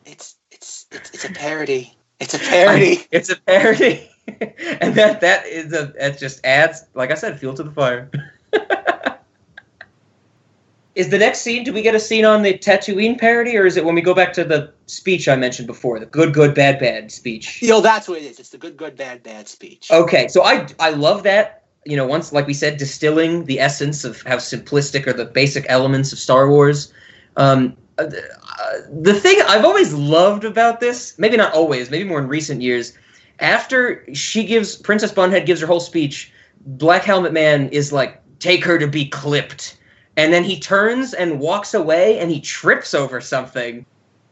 It's 0.05 0.37
it's 0.50 0.87
it's, 0.90 1.11
it's 1.11 1.24
a 1.24 1.33
parody. 1.33 1.96
It's 2.20 2.35
a 2.35 2.38
parody. 2.50 3.07
It's 3.12 3.31
a 3.31 3.37
parody. 3.37 4.09
and 4.81 4.94
that 4.94 5.20
that 5.20 5.46
is 5.46 5.72
a 5.72 5.92
that 5.98 6.18
just 6.18 6.44
adds, 6.44 6.85
like 6.94 7.11
I 7.11 7.14
said, 7.14 7.38
fuel 7.38 7.55
to 7.55 7.62
the 7.62 7.70
fire. 7.70 8.11
Is 10.96 11.11
the 11.11 11.18
next 11.18 11.42
scene? 11.42 11.62
Do 11.62 11.74
we 11.74 11.82
get 11.82 11.94
a 11.94 12.00
scene 12.00 12.24
on 12.24 12.42
the 12.42 12.54
Tatooine 12.54 13.18
parody, 13.18 13.56
or 13.56 13.66
is 13.66 13.76
it 13.76 13.85
when 13.85 13.94
we 13.94 14.00
go 14.00 14.14
back 14.14 14.32
to 14.32 14.44
the 14.44 14.72
speech 14.87 15.28
I 15.28 15.37
mentioned 15.37 15.66
before, 15.66 16.00
the 16.00 16.06
good, 16.06 16.32
good, 16.32 16.54
bad, 16.54 16.78
bad 16.80 17.12
speech? 17.12 17.62
you 17.62 17.68
know 17.68 17.82
that's 17.82 18.09
what 18.09 18.18
it 18.18 18.24
is. 18.24 18.40
It's 18.40 18.48
the 18.48 18.59
good, 18.59 18.76
good, 18.76 18.96
bad, 18.96 19.22
bad 19.22 19.46
speech. 19.46 19.90
Okay, 19.90 20.26
so 20.26 20.42
I 20.42 20.66
I 20.80 20.90
love 20.90 21.22
that. 21.24 21.64
You 21.85 21.96
know, 21.96 22.06
once 22.06 22.32
like 22.32 22.46
we 22.46 22.54
said, 22.54 22.78
distilling 22.78 23.44
the 23.44 23.61
essence 23.61 24.04
of 24.04 24.22
how 24.22 24.37
simplistic 24.37 25.06
are 25.06 25.12
the 25.12 25.26
basic 25.26 25.66
elements 25.68 26.12
of 26.12 26.18
Star 26.18 26.48
Wars. 26.48 26.92
Um, 27.37 27.76
uh, 27.98 28.04
uh, 28.04 28.72
the 28.90 29.14
thing 29.14 29.38
I've 29.46 29.64
always 29.64 29.92
loved 29.92 30.44
about 30.44 30.80
this, 30.80 31.18
maybe 31.18 31.37
not 31.37 31.52
always, 31.52 31.90
maybe 31.90 32.09
more 32.09 32.18
in 32.18 32.28
recent 32.28 32.62
years, 32.62 32.94
after 33.40 34.02
she 34.14 34.44
gives 34.44 34.76
Princess 34.76 35.12
Bunhead 35.12 35.44
gives 35.44 35.61
her 35.61 35.66
whole 35.66 35.80
speech, 35.80 36.32
Black 36.64 37.04
Helmet 37.04 37.35
Man 37.35 37.68
is 37.68 37.92
like, 37.92 38.20
"Take 38.38 38.64
her 38.64 38.78
to 38.78 38.88
be 38.88 39.06
clipped," 39.06 39.75
and 40.16 40.33
then 40.33 40.44
he 40.44 40.59
turns 40.59 41.14
and 41.14 41.40
walks 41.40 41.74
away, 41.74 42.18
and 42.18 42.31
he 42.31 42.40
trips 42.40 42.94
over 42.94 43.20
something, 43.20 43.85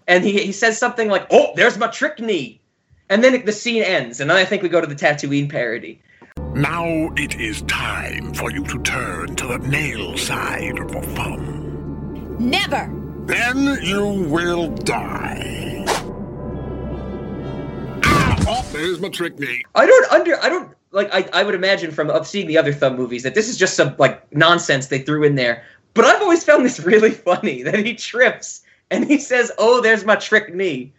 and 0.09 0.25
he 0.25 0.33
he 0.44 0.53
says 0.53 0.79
something 0.79 1.09
like, 1.09 1.27
"Oh, 1.31 1.53
there's 1.57 1.79
my 1.79 1.88
trick 1.88 2.18
knee," 2.18 2.61
and 3.09 3.23
then 3.23 3.44
the 3.44 3.53
scene 3.53 3.83
ends, 3.83 4.20
and 4.20 4.31
then 4.31 4.37
I 4.37 4.44
think 4.44 4.62
we 4.62 4.68
go 4.68 4.81
to 4.81 4.87
the 4.87 4.94
Tatooine 4.94 5.51
parody. 5.51 6.01
Now 6.55 6.87
it 7.16 7.35
is 7.40 7.62
time 7.62 8.33
for 8.35 8.51
you 8.51 8.64
to 8.64 8.81
turn 8.83 9.35
to 9.37 9.47
the 9.47 9.59
nail 9.59 10.16
side 10.16 10.79
of 10.79 10.92
the 10.92 11.03
thumb. 11.03 12.37
Never! 12.38 12.90
Then 13.27 13.79
you 13.83 14.27
will 14.29 14.68
die. 14.68 15.85
Ah, 18.05 18.37
oh, 18.47 18.66
there's 18.73 19.01
my 19.01 19.09
trick 19.09 19.38
knee. 19.38 19.62
I 19.75 19.87
don't 19.87 20.12
under 20.12 20.42
I 20.42 20.49
don't 20.49 20.75
like 20.90 21.12
I, 21.12 21.29
I 21.33 21.42
would 21.42 21.55
imagine 21.55 21.90
from 21.90 22.11
of 22.11 22.27
seeing 22.27 22.47
the 22.47 22.59
other 22.59 22.73
thumb 22.73 22.97
movies 22.97 23.23
that 23.23 23.35
this 23.35 23.49
is 23.49 23.57
just 23.57 23.75
some 23.75 23.94
like 23.99 24.33
nonsense 24.35 24.88
they 24.88 25.01
threw 25.01 25.25
in 25.25 25.35
there. 25.35 25.64
But 25.94 26.04
I've 26.04 26.22
always 26.22 26.44
found 26.44 26.64
this 26.64 26.80
really 26.80 27.11
funny 27.12 27.62
that 27.62 27.78
he 27.78 27.94
trips 27.94 28.62
and 28.90 29.04
he 29.04 29.18
says, 29.18 29.50
"Oh, 29.59 29.80
there's 29.80 30.04
my 30.04 30.16
trick 30.16 30.54
knee," 30.54 30.92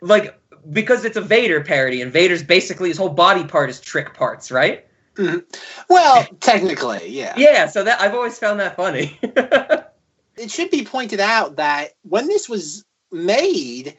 like 0.00 0.38
because 0.70 1.04
it's 1.04 1.16
a 1.16 1.20
Vader 1.20 1.62
parody 1.62 2.00
and 2.02 2.12
Vader's 2.12 2.42
basically 2.42 2.88
his 2.88 2.98
whole 2.98 3.08
body 3.08 3.44
part 3.44 3.68
is 3.68 3.80
trick 3.80 4.14
parts, 4.14 4.50
right? 4.50 4.86
Mm-hmm. 5.16 5.38
Well, 5.88 6.26
technically, 6.40 7.08
yeah. 7.08 7.34
Yeah, 7.36 7.66
so 7.66 7.84
that 7.84 8.00
I've 8.00 8.14
always 8.14 8.38
found 8.38 8.60
that 8.60 8.76
funny. 8.76 9.18
it 9.22 10.50
should 10.50 10.70
be 10.70 10.84
pointed 10.84 11.20
out 11.20 11.56
that 11.56 11.92
when 12.02 12.28
this 12.28 12.48
was 12.48 12.84
made, 13.10 13.96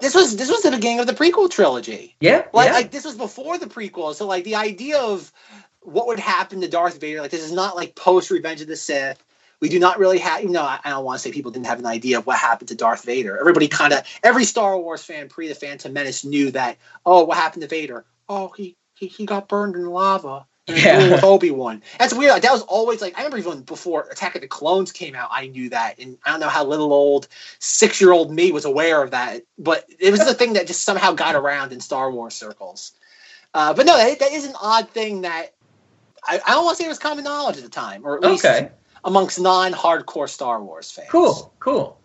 this 0.00 0.14
was 0.14 0.36
this 0.36 0.48
was 0.48 0.62
the 0.62 0.70
beginning 0.70 1.00
of 1.00 1.06
the 1.06 1.12
prequel 1.12 1.50
trilogy. 1.50 2.16
yeah, 2.20 2.44
Like, 2.52 2.68
yeah. 2.68 2.72
like 2.72 2.90
this 2.90 3.04
was 3.04 3.16
before 3.16 3.58
the 3.58 3.66
prequel, 3.66 4.14
so 4.14 4.26
like 4.26 4.44
the 4.44 4.54
idea 4.54 4.98
of 4.98 5.32
what 5.80 6.06
would 6.06 6.20
happen 6.20 6.60
to 6.60 6.68
Darth 6.68 7.00
Vader, 7.00 7.20
like 7.20 7.30
this 7.30 7.44
is 7.44 7.52
not 7.52 7.76
like 7.76 7.94
post 7.94 8.30
Revenge 8.30 8.60
of 8.60 8.68
the 8.68 8.76
Sith. 8.76 9.22
We 9.60 9.68
do 9.68 9.78
not 9.78 9.98
really 9.98 10.18
have, 10.18 10.42
you 10.42 10.50
know, 10.50 10.62
I, 10.62 10.78
I 10.84 10.90
don't 10.90 11.04
want 11.04 11.20
to 11.20 11.22
say 11.22 11.32
people 11.32 11.50
didn't 11.50 11.66
have 11.66 11.78
an 11.78 11.86
idea 11.86 12.18
of 12.18 12.26
what 12.26 12.38
happened 12.38 12.68
to 12.68 12.74
Darth 12.74 13.04
Vader. 13.04 13.38
Everybody 13.38 13.68
kind 13.68 13.92
of, 13.92 14.04
every 14.22 14.44
Star 14.44 14.78
Wars 14.78 15.02
fan 15.02 15.28
pre 15.28 15.48
the 15.48 15.54
Phantom 15.54 15.92
Menace 15.92 16.24
knew 16.24 16.50
that. 16.52 16.78
Oh, 17.04 17.24
what 17.24 17.36
happened 17.36 17.62
to 17.62 17.68
Vader? 17.68 18.04
Oh, 18.28 18.52
he 18.56 18.76
he, 18.94 19.06
he 19.06 19.26
got 19.26 19.48
burned 19.48 19.74
in 19.74 19.86
lava. 19.86 20.46
Yeah. 20.68 21.12
with 21.12 21.24
Obi 21.24 21.50
Wan. 21.50 21.82
That's 21.98 22.12
weird. 22.12 22.32
Like, 22.32 22.42
that 22.42 22.52
was 22.52 22.60
always 22.62 23.00
like 23.00 23.14
I 23.16 23.22
remember 23.24 23.38
even 23.38 23.62
before 23.62 24.02
Attack 24.10 24.34
of 24.34 24.42
the 24.42 24.48
Clones 24.48 24.92
came 24.92 25.14
out, 25.14 25.30
I 25.32 25.46
knew 25.46 25.70
that, 25.70 25.98
and 25.98 26.18
I 26.26 26.30
don't 26.30 26.40
know 26.40 26.48
how 26.48 26.62
little 26.64 26.92
old 26.92 27.26
six 27.58 28.02
year 28.02 28.12
old 28.12 28.30
me 28.30 28.52
was 28.52 28.66
aware 28.66 29.02
of 29.02 29.12
that, 29.12 29.44
but 29.58 29.86
it 29.98 30.10
was 30.10 30.20
the 30.20 30.34
thing 30.34 30.52
that 30.52 30.66
just 30.66 30.84
somehow 30.84 31.12
got 31.12 31.34
around 31.34 31.72
in 31.72 31.80
Star 31.80 32.10
Wars 32.10 32.34
circles. 32.34 32.92
Uh, 33.54 33.72
but 33.72 33.86
no, 33.86 33.96
that, 33.96 34.18
that 34.18 34.32
is 34.32 34.44
an 34.44 34.54
odd 34.60 34.90
thing 34.90 35.22
that 35.22 35.54
I, 36.22 36.40
I 36.46 36.50
don't 36.52 36.64
want 36.64 36.76
to 36.76 36.82
say 36.82 36.86
it 36.86 36.90
was 36.90 36.98
common 36.98 37.24
knowledge 37.24 37.56
at 37.56 37.62
the 37.62 37.70
time, 37.70 38.04
or 38.04 38.16
at 38.16 38.30
least 38.30 38.44
okay, 38.44 38.70
amongst 39.04 39.40
non 39.40 39.72
hardcore 39.72 40.28
Star 40.28 40.62
Wars 40.62 40.90
fans. 40.90 41.08
cool, 41.10 41.52
cool. 41.60 41.98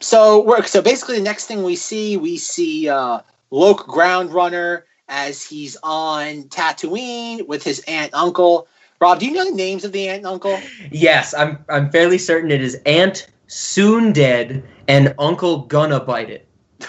So 0.00 0.42
we're 0.44 0.64
so 0.64 0.82
basically 0.82 1.16
the 1.16 1.22
next 1.22 1.46
thing 1.46 1.62
we 1.62 1.76
see, 1.76 2.16
we 2.16 2.36
see 2.36 2.88
uh 2.88 3.20
Loke 3.50 3.86
Groundrunner 3.86 4.82
as 5.08 5.42
he's 5.42 5.76
on 5.82 6.44
Tatooine 6.44 7.46
with 7.46 7.62
his 7.62 7.84
aunt 7.86 8.12
uncle. 8.14 8.66
Rob, 9.00 9.18
do 9.18 9.26
you 9.26 9.32
know 9.32 9.44
the 9.44 9.56
names 9.56 9.84
of 9.84 9.92
the 9.92 10.08
aunt 10.08 10.18
and 10.18 10.26
uncle? 10.26 10.58
Yes, 10.90 11.34
I'm 11.34 11.64
I'm 11.68 11.90
fairly 11.90 12.18
certain 12.18 12.50
it 12.50 12.62
is 12.62 12.80
Aunt 12.86 13.26
Soon 13.46 14.12
Dead 14.12 14.64
and 14.88 15.14
Uncle 15.18 15.62
Gonna 15.66 16.00
Bite 16.00 16.30
It. 16.30 16.48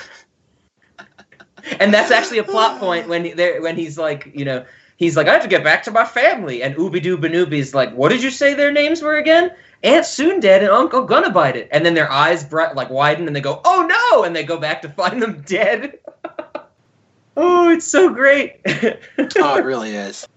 and 1.79 1.93
that's 1.93 2.11
actually 2.11 2.37
a 2.37 2.43
plot 2.43 2.79
point 2.79 3.07
when 3.07 3.25
he, 3.25 3.33
there 3.33 3.61
when 3.61 3.75
he's 3.75 3.97
like, 3.97 4.31
you 4.33 4.45
know, 4.45 4.65
he's 4.97 5.17
like, 5.17 5.27
I 5.27 5.33
have 5.33 5.43
to 5.43 5.47
get 5.47 5.63
back 5.63 5.83
to 5.83 5.91
my 5.91 6.05
family, 6.05 6.63
and 6.63 6.75
Ooby 6.75 7.01
Doo 7.01 7.17
Banooby's 7.17 7.73
like, 7.73 7.93
what 7.93 8.09
did 8.09 8.23
you 8.23 8.31
say 8.31 8.53
their 8.53 8.71
names 8.71 9.01
were 9.01 9.17
again? 9.17 9.51
Aunt 9.83 10.05
Soon 10.05 10.39
Dead 10.39 10.63
and 10.63 10.71
Uncle 10.71 11.03
Gonna 11.03 11.29
Bite 11.29 11.57
It, 11.57 11.69
and 11.71 11.85
then 11.85 11.93
their 11.93 12.11
eyes 12.11 12.43
bright, 12.43 12.75
like 12.75 12.89
widen, 12.89 13.27
and 13.27 13.35
they 13.35 13.41
go, 13.41 13.61
oh 13.65 13.85
no, 13.85 14.23
and 14.23 14.35
they 14.35 14.43
go 14.43 14.57
back 14.57 14.81
to 14.83 14.89
find 14.89 15.21
them 15.21 15.41
dead. 15.45 15.99
oh, 17.37 17.69
it's 17.69 17.87
so 17.87 18.09
great. 18.13 18.61
oh, 18.65 19.57
it 19.57 19.65
really 19.65 19.95
is. 19.95 20.27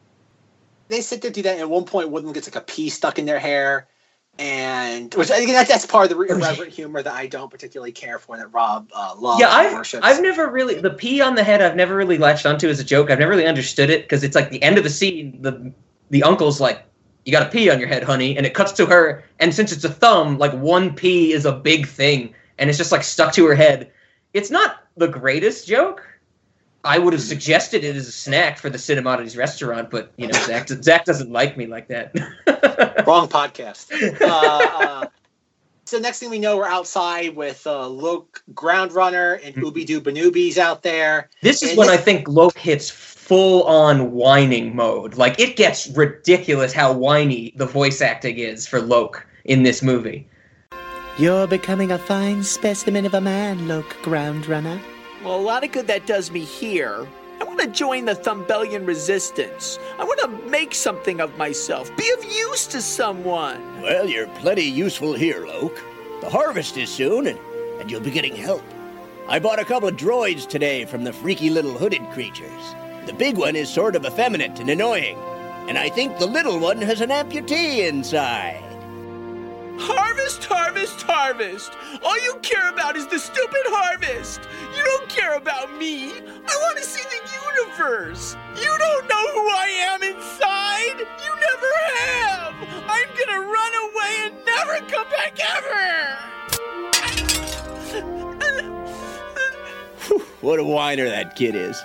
They 0.88 1.00
sit 1.00 1.22
there 1.22 1.30
do 1.30 1.42
that, 1.42 1.52
and 1.52 1.60
at 1.60 1.70
one 1.70 1.84
point, 1.84 2.10
one 2.10 2.20
of 2.20 2.24
them 2.24 2.32
gets 2.32 2.48
like 2.48 2.62
a 2.62 2.64
pea 2.66 2.88
stuck 2.88 3.18
in 3.18 3.26
their 3.26 3.38
hair, 3.38 3.88
and 4.38 5.14
which 5.14 5.30
I 5.30 5.38
think 5.38 5.50
that's, 5.50 5.68
that's 5.68 5.86
part 5.86 6.10
of 6.10 6.16
the 6.16 6.22
irreverent 6.22 6.72
humor 6.72 7.02
that 7.02 7.14
I 7.14 7.26
don't 7.26 7.50
particularly 7.50 7.92
care 7.92 8.18
for 8.18 8.36
that 8.36 8.52
Rob 8.52 8.90
uh, 8.94 9.14
loves. 9.18 9.40
yeah, 9.40 9.48
I've, 9.48 9.72
worships. 9.72 10.02
I've 10.04 10.20
never 10.20 10.50
really 10.50 10.80
the 10.80 10.90
pee 10.90 11.20
on 11.20 11.34
the 11.34 11.42
head. 11.42 11.62
I've 11.62 11.76
never 11.76 11.96
really 11.96 12.18
latched 12.18 12.44
onto 12.44 12.68
as 12.68 12.78
a 12.78 12.84
joke. 12.84 13.10
I've 13.10 13.18
never 13.18 13.30
really 13.30 13.46
understood 13.46 13.88
it 13.88 14.02
because 14.02 14.22
it's 14.22 14.34
like 14.34 14.50
the 14.50 14.62
end 14.62 14.76
of 14.78 14.84
the 14.84 14.90
scene. 14.90 15.40
The 15.40 15.72
the 16.10 16.22
uncle's 16.22 16.60
like, 16.60 16.84
"You 17.24 17.32
got 17.32 17.46
a 17.46 17.50
pee 17.50 17.70
on 17.70 17.78
your 17.78 17.88
head, 17.88 18.02
honey," 18.02 18.36
and 18.36 18.44
it 18.44 18.52
cuts 18.52 18.72
to 18.72 18.86
her. 18.86 19.24
And 19.40 19.54
since 19.54 19.72
it's 19.72 19.84
a 19.84 19.90
thumb, 19.90 20.38
like 20.38 20.52
one 20.52 20.94
pee 20.94 21.32
is 21.32 21.46
a 21.46 21.52
big 21.52 21.86
thing, 21.86 22.34
and 22.58 22.68
it's 22.68 22.78
just 22.78 22.92
like 22.92 23.04
stuck 23.04 23.32
to 23.34 23.46
her 23.46 23.54
head. 23.54 23.90
It's 24.34 24.50
not 24.50 24.84
the 24.96 25.08
greatest 25.08 25.66
joke. 25.66 26.06
I 26.86 26.98
would 26.98 27.12
have 27.12 27.22
suggested 27.22 27.82
it 27.84 27.96
as 27.96 28.06
a 28.06 28.12
snack 28.12 28.58
for 28.58 28.70
the 28.70 28.78
Cinemodities 28.78 29.36
restaurant, 29.36 29.90
but 29.90 30.12
you 30.16 30.28
know, 30.28 30.38
Zach, 30.44 30.68
Zach 30.82 31.04
doesn't 31.04 31.30
like 31.30 31.56
me 31.56 31.66
like 31.66 31.88
that. 31.88 32.14
Wrong 33.06 33.28
podcast. 33.28 33.90
uh, 34.20 34.26
uh, 34.26 35.06
so 35.84 35.98
next 35.98 36.20
thing 36.20 36.30
we 36.30 36.38
know, 36.38 36.56
we're 36.56 36.66
outside 36.66 37.36
with 37.36 37.66
uh, 37.66 37.86
Luke 37.88 38.42
Groundrunner 38.54 39.44
and 39.44 39.54
Ooby 39.56 39.84
Doo 39.84 40.00
Banoobies 40.00 40.58
out 40.58 40.82
there. 40.82 41.28
This 41.42 41.62
is 41.62 41.70
And 41.70 41.78
when 41.78 41.88
this- 41.88 41.98
I 41.98 42.02
think 42.02 42.28
Loke 42.28 42.58
hits 42.58 42.88
full 42.88 43.64
on 43.64 44.12
whining 44.12 44.74
mode. 44.76 45.16
Like 45.16 45.40
it 45.40 45.56
gets 45.56 45.88
ridiculous 45.88 46.72
how 46.72 46.92
whiny 46.92 47.52
the 47.56 47.66
voice 47.66 48.00
acting 48.00 48.38
is 48.38 48.66
for 48.66 48.80
Loke 48.80 49.26
in 49.44 49.64
this 49.64 49.82
movie. 49.82 50.28
You're 51.18 51.46
becoming 51.46 51.90
a 51.90 51.98
fine 51.98 52.44
specimen 52.44 53.06
of 53.06 53.14
a 53.14 53.20
man, 53.20 53.66
Loke 53.66 53.96
Groundrunner. 54.02 54.80
Well, 55.26 55.40
a 55.40 55.42
lot 55.42 55.64
of 55.64 55.72
good 55.72 55.88
that 55.88 56.06
does 56.06 56.30
me 56.30 56.44
here. 56.44 57.04
I 57.40 57.44
want 57.44 57.58
to 57.58 57.66
join 57.66 58.04
the 58.04 58.14
Thumbellion 58.14 58.86
resistance. 58.86 59.76
I 59.98 60.04
want 60.04 60.20
to 60.20 60.28
make 60.48 60.72
something 60.72 61.20
of 61.20 61.36
myself, 61.36 61.90
be 61.96 62.08
of 62.12 62.24
use 62.24 62.68
to 62.68 62.80
someone. 62.80 63.82
Well, 63.82 64.08
you're 64.08 64.28
plenty 64.28 64.62
useful 64.62 65.14
here, 65.14 65.44
Loke. 65.44 65.82
The 66.20 66.30
harvest 66.30 66.76
is 66.76 66.90
soon, 66.90 67.26
and, 67.26 67.40
and 67.80 67.90
you'll 67.90 68.02
be 68.02 68.12
getting 68.12 68.36
help. 68.36 68.62
I 69.26 69.40
bought 69.40 69.58
a 69.58 69.64
couple 69.64 69.88
of 69.88 69.96
droids 69.96 70.46
today 70.46 70.84
from 70.84 71.02
the 71.02 71.12
freaky 71.12 71.50
little 71.50 71.76
hooded 71.76 72.08
creatures. 72.10 72.76
The 73.06 73.12
big 73.12 73.36
one 73.36 73.56
is 73.56 73.68
sort 73.68 73.96
of 73.96 74.06
effeminate 74.06 74.60
and 74.60 74.70
annoying, 74.70 75.18
and 75.68 75.76
I 75.76 75.88
think 75.88 76.20
the 76.20 76.26
little 76.26 76.60
one 76.60 76.80
has 76.82 77.00
an 77.00 77.10
amputee 77.10 77.88
inside. 77.88 78.62
Harvest, 79.78 80.44
harvest, 80.44 81.02
harvest. 81.02 81.72
All 82.04 82.18
you 82.22 82.36
care 82.42 82.68
about 82.70 82.96
is 82.96 83.06
the 83.06 83.18
stupid 83.18 83.62
harvest. 83.66 84.40
You 84.76 84.84
don't 84.84 85.08
care 85.08 85.36
about 85.36 85.76
me. 85.76 86.12
I 86.12 86.56
want 86.62 86.78
to 86.78 86.84
see 86.84 87.02
the 87.02 87.20
universe. 87.60 88.36
You 88.56 88.76
don't 88.78 89.08
know 89.08 89.26
who 89.32 89.48
I 89.50 89.66
am 89.92 90.02
inside. 90.02 90.98
You 91.24 91.32
never 91.48 91.72
have. 91.96 92.54
I'm 92.88 93.08
gonna 93.18 93.40
run 93.40 93.72
away 93.90 94.12
and 94.26 94.34
never 94.46 94.80
come 94.90 95.08
back 95.10 95.38
ever. 95.56 96.18
What 100.42 100.60
a 100.60 100.64
whiner 100.64 101.08
that 101.08 101.34
kid 101.34 101.56
is. 101.56 101.82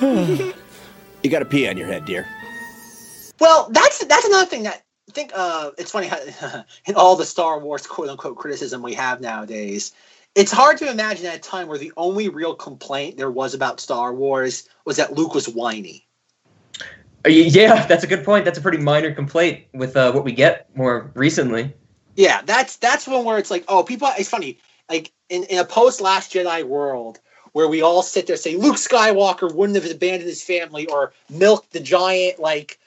you 1.24 1.30
got 1.30 1.42
a 1.42 1.44
pee 1.44 1.66
on 1.68 1.76
your 1.76 1.88
head, 1.88 2.04
dear. 2.04 2.26
Well, 3.40 3.68
that's 3.72 4.04
that's 4.04 4.24
another 4.24 4.46
thing 4.46 4.62
that 4.62 4.85
I 5.08 5.12
think 5.12 5.32
uh, 5.34 5.70
it's 5.78 5.92
funny 5.92 6.08
how 6.08 6.64
in 6.86 6.94
all 6.94 7.16
the 7.16 7.24
Star 7.24 7.58
Wars 7.58 7.86
quote 7.86 8.08
unquote 8.08 8.36
criticism 8.36 8.82
we 8.82 8.94
have 8.94 9.20
nowadays, 9.20 9.92
it's 10.34 10.52
hard 10.52 10.78
to 10.78 10.90
imagine 10.90 11.26
at 11.26 11.36
a 11.36 11.40
time 11.40 11.68
where 11.68 11.78
the 11.78 11.92
only 11.96 12.28
real 12.28 12.54
complaint 12.54 13.16
there 13.16 13.30
was 13.30 13.54
about 13.54 13.80
Star 13.80 14.12
Wars 14.12 14.68
was 14.84 14.96
that 14.96 15.14
Luke 15.14 15.34
was 15.34 15.48
whiny. 15.48 16.06
Uh, 17.24 17.28
Yeah, 17.28 17.86
that's 17.86 18.04
a 18.04 18.06
good 18.06 18.24
point. 18.24 18.44
That's 18.44 18.58
a 18.58 18.60
pretty 18.60 18.78
minor 18.78 19.14
complaint 19.14 19.64
with 19.72 19.96
uh, 19.96 20.12
what 20.12 20.24
we 20.24 20.32
get 20.32 20.68
more 20.76 21.10
recently. 21.14 21.72
Yeah, 22.16 22.42
that's 22.42 22.76
that's 22.76 23.06
one 23.06 23.24
where 23.24 23.38
it's 23.38 23.50
like, 23.50 23.64
oh, 23.68 23.82
people. 23.82 24.08
It's 24.18 24.28
funny, 24.28 24.58
like 24.88 25.12
in, 25.28 25.44
in 25.44 25.58
a 25.58 25.64
post 25.64 26.00
Last 26.00 26.32
Jedi 26.32 26.64
world 26.64 27.20
where 27.52 27.68
we 27.68 27.80
all 27.80 28.02
sit 28.02 28.26
there 28.26 28.34
and 28.34 28.40
say 28.40 28.56
Luke 28.56 28.76
Skywalker 28.76 29.54
wouldn't 29.54 29.82
have 29.82 29.90
abandoned 29.90 30.28
his 30.28 30.42
family 30.42 30.86
or 30.88 31.12
milked 31.30 31.72
the 31.72 31.80
giant 31.80 32.38
like 32.38 32.78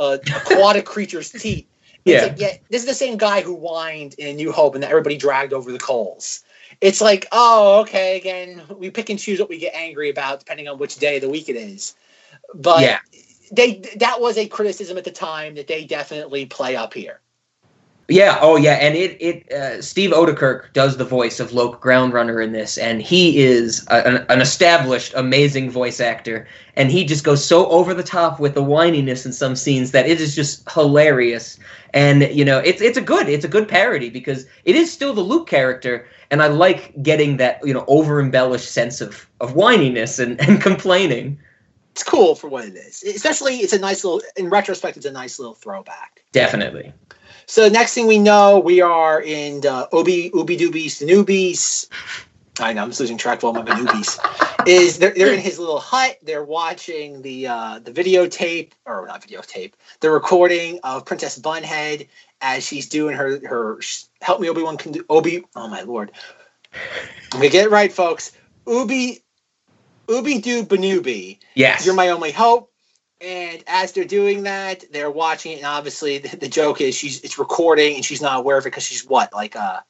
uh, 0.00 0.18
aquatic 0.34 0.86
creature's 0.86 1.30
teeth. 1.30 1.66
It's 2.06 2.22
Yeah. 2.22 2.28
like, 2.28 2.40
yeah, 2.40 2.52
this 2.70 2.80
is 2.80 2.88
the 2.88 2.94
same 2.94 3.18
guy 3.18 3.42
who 3.42 3.54
whined 3.54 4.14
in 4.14 4.36
New 4.36 4.52
Hope 4.52 4.74
and 4.74 4.82
that 4.82 4.90
everybody 4.90 5.18
dragged 5.18 5.52
over 5.52 5.70
the 5.70 5.78
coals. 5.78 6.40
It's 6.80 7.02
like, 7.02 7.26
oh, 7.30 7.80
okay, 7.80 8.16
again, 8.16 8.62
we 8.74 8.90
pick 8.90 9.10
and 9.10 9.18
choose 9.18 9.38
what 9.38 9.50
we 9.50 9.58
get 9.58 9.74
angry 9.74 10.08
about 10.08 10.38
depending 10.38 10.66
on 10.66 10.78
which 10.78 10.96
day 10.96 11.16
of 11.16 11.22
the 11.22 11.28
week 11.28 11.50
it 11.50 11.56
is. 11.56 11.94
But 12.54 12.84
Yeah. 12.84 12.98
they 13.52 13.82
that 13.96 14.20
was 14.20 14.38
a 14.38 14.48
criticism 14.48 14.96
at 14.96 15.04
the 15.04 15.10
time 15.10 15.56
that 15.56 15.66
they 15.66 15.84
definitely 15.84 16.46
play 16.46 16.74
up 16.74 16.94
here. 16.94 17.20
Yeah. 18.10 18.38
Oh, 18.40 18.56
yeah. 18.56 18.74
And 18.74 18.96
it 18.96 19.16
it 19.20 19.52
uh, 19.52 19.80
Steve 19.80 20.10
Oedekerk 20.10 20.72
does 20.72 20.96
the 20.96 21.04
voice 21.04 21.38
of 21.38 21.52
Loke 21.52 21.80
Groundrunner 21.80 22.42
in 22.42 22.52
this, 22.52 22.76
and 22.76 23.00
he 23.00 23.38
is 23.38 23.86
a, 23.88 24.06
an, 24.06 24.26
an 24.28 24.40
established, 24.40 25.14
amazing 25.14 25.70
voice 25.70 26.00
actor, 26.00 26.48
and 26.74 26.90
he 26.90 27.04
just 27.04 27.22
goes 27.22 27.44
so 27.44 27.66
over 27.68 27.94
the 27.94 28.02
top 28.02 28.40
with 28.40 28.54
the 28.54 28.62
whininess 28.62 29.24
in 29.24 29.32
some 29.32 29.54
scenes 29.54 29.92
that 29.92 30.08
it 30.08 30.20
is 30.20 30.34
just 30.34 30.68
hilarious. 30.70 31.58
And 31.94 32.22
you 32.32 32.44
know, 32.44 32.58
it's 32.58 32.82
it's 32.82 32.98
a 32.98 33.02
good 33.02 33.28
it's 33.28 33.44
a 33.44 33.48
good 33.48 33.68
parody 33.68 34.10
because 34.10 34.46
it 34.64 34.74
is 34.74 34.92
still 34.92 35.14
the 35.14 35.20
Luke 35.20 35.48
character, 35.48 36.06
and 36.32 36.42
I 36.42 36.48
like 36.48 37.00
getting 37.02 37.36
that 37.36 37.60
you 37.64 37.72
know 37.72 37.84
over 37.86 38.20
embellished 38.20 38.72
sense 38.72 39.00
of 39.00 39.28
of 39.40 39.54
whininess 39.54 40.18
and, 40.18 40.40
and 40.40 40.60
complaining. 40.60 41.38
It's 41.92 42.02
cool 42.02 42.34
for 42.34 42.48
what 42.48 42.64
it 42.64 42.74
is. 42.74 43.02
Especially, 43.02 43.56
it's 43.58 43.72
a 43.72 43.78
nice 43.78 44.02
little. 44.02 44.22
In 44.36 44.50
retrospect, 44.50 44.96
it's 44.96 45.06
a 45.06 45.12
nice 45.12 45.38
little 45.38 45.54
throwback. 45.54 46.24
Definitely. 46.32 46.92
So 47.50 47.64
the 47.64 47.70
next 47.70 47.94
thing 47.94 48.06
we 48.06 48.20
know, 48.20 48.60
we 48.60 48.80
are 48.80 49.20
in 49.20 49.66
uh, 49.66 49.86
Obi 49.90 50.30
Ubi 50.32 50.56
Doobies 50.56 51.04
Newbies. 51.04 51.88
I 52.60 52.72
know 52.72 52.84
I'm 52.84 52.90
just 52.90 53.00
losing 53.00 53.18
track 53.18 53.38
of 53.38 53.44
all 53.44 53.52
my 53.52 53.62
newbies. 53.62 54.20
Is 54.68 54.98
they're, 55.00 55.10
they're 55.10 55.34
in 55.34 55.40
his 55.40 55.58
little 55.58 55.80
hut. 55.80 56.16
They're 56.22 56.44
watching 56.44 57.22
the 57.22 57.48
uh, 57.48 57.80
the 57.80 57.90
videotape 57.90 58.70
or 58.86 59.04
not 59.08 59.26
videotape, 59.26 59.72
the 59.98 60.12
recording 60.12 60.78
of 60.84 61.04
Princess 61.04 61.40
Bunhead 61.40 62.06
as 62.40 62.64
she's 62.64 62.88
doing 62.88 63.16
her 63.16 63.44
her 63.44 63.80
help 64.22 64.40
me 64.40 64.48
Obi 64.48 64.62
Wan 64.62 64.76
can 64.76 64.92
do 64.92 65.04
Obi. 65.10 65.44
Oh 65.56 65.66
my 65.66 65.82
lord, 65.82 66.12
I'm 66.72 67.40
gonna 67.40 67.48
get 67.48 67.66
it 67.66 67.70
right, 67.72 67.92
folks. 67.92 68.30
Ubi 68.64 69.24
Ubi 70.08 70.38
Doo 70.38 70.64
Banubi. 70.64 71.40
Yes. 71.56 71.84
You're 71.84 71.96
my 71.96 72.10
only 72.10 72.30
hope. 72.30 72.69
And 73.20 73.62
as 73.66 73.92
they're 73.92 74.04
doing 74.04 74.44
that, 74.44 74.84
they're 74.92 75.10
watching 75.10 75.52
it, 75.52 75.56
and 75.56 75.66
obviously 75.66 76.18
the, 76.18 76.36
the 76.36 76.48
joke 76.48 76.80
is 76.80 76.94
she's 76.94 77.20
it's 77.20 77.38
recording 77.38 77.96
and 77.96 78.04
she's 78.04 78.22
not 78.22 78.40
aware 78.40 78.56
of 78.56 78.64
it 78.64 78.70
because 78.70 78.84
she's 78.84 79.04
what 79.04 79.32
like 79.34 79.56
uh 79.56 79.80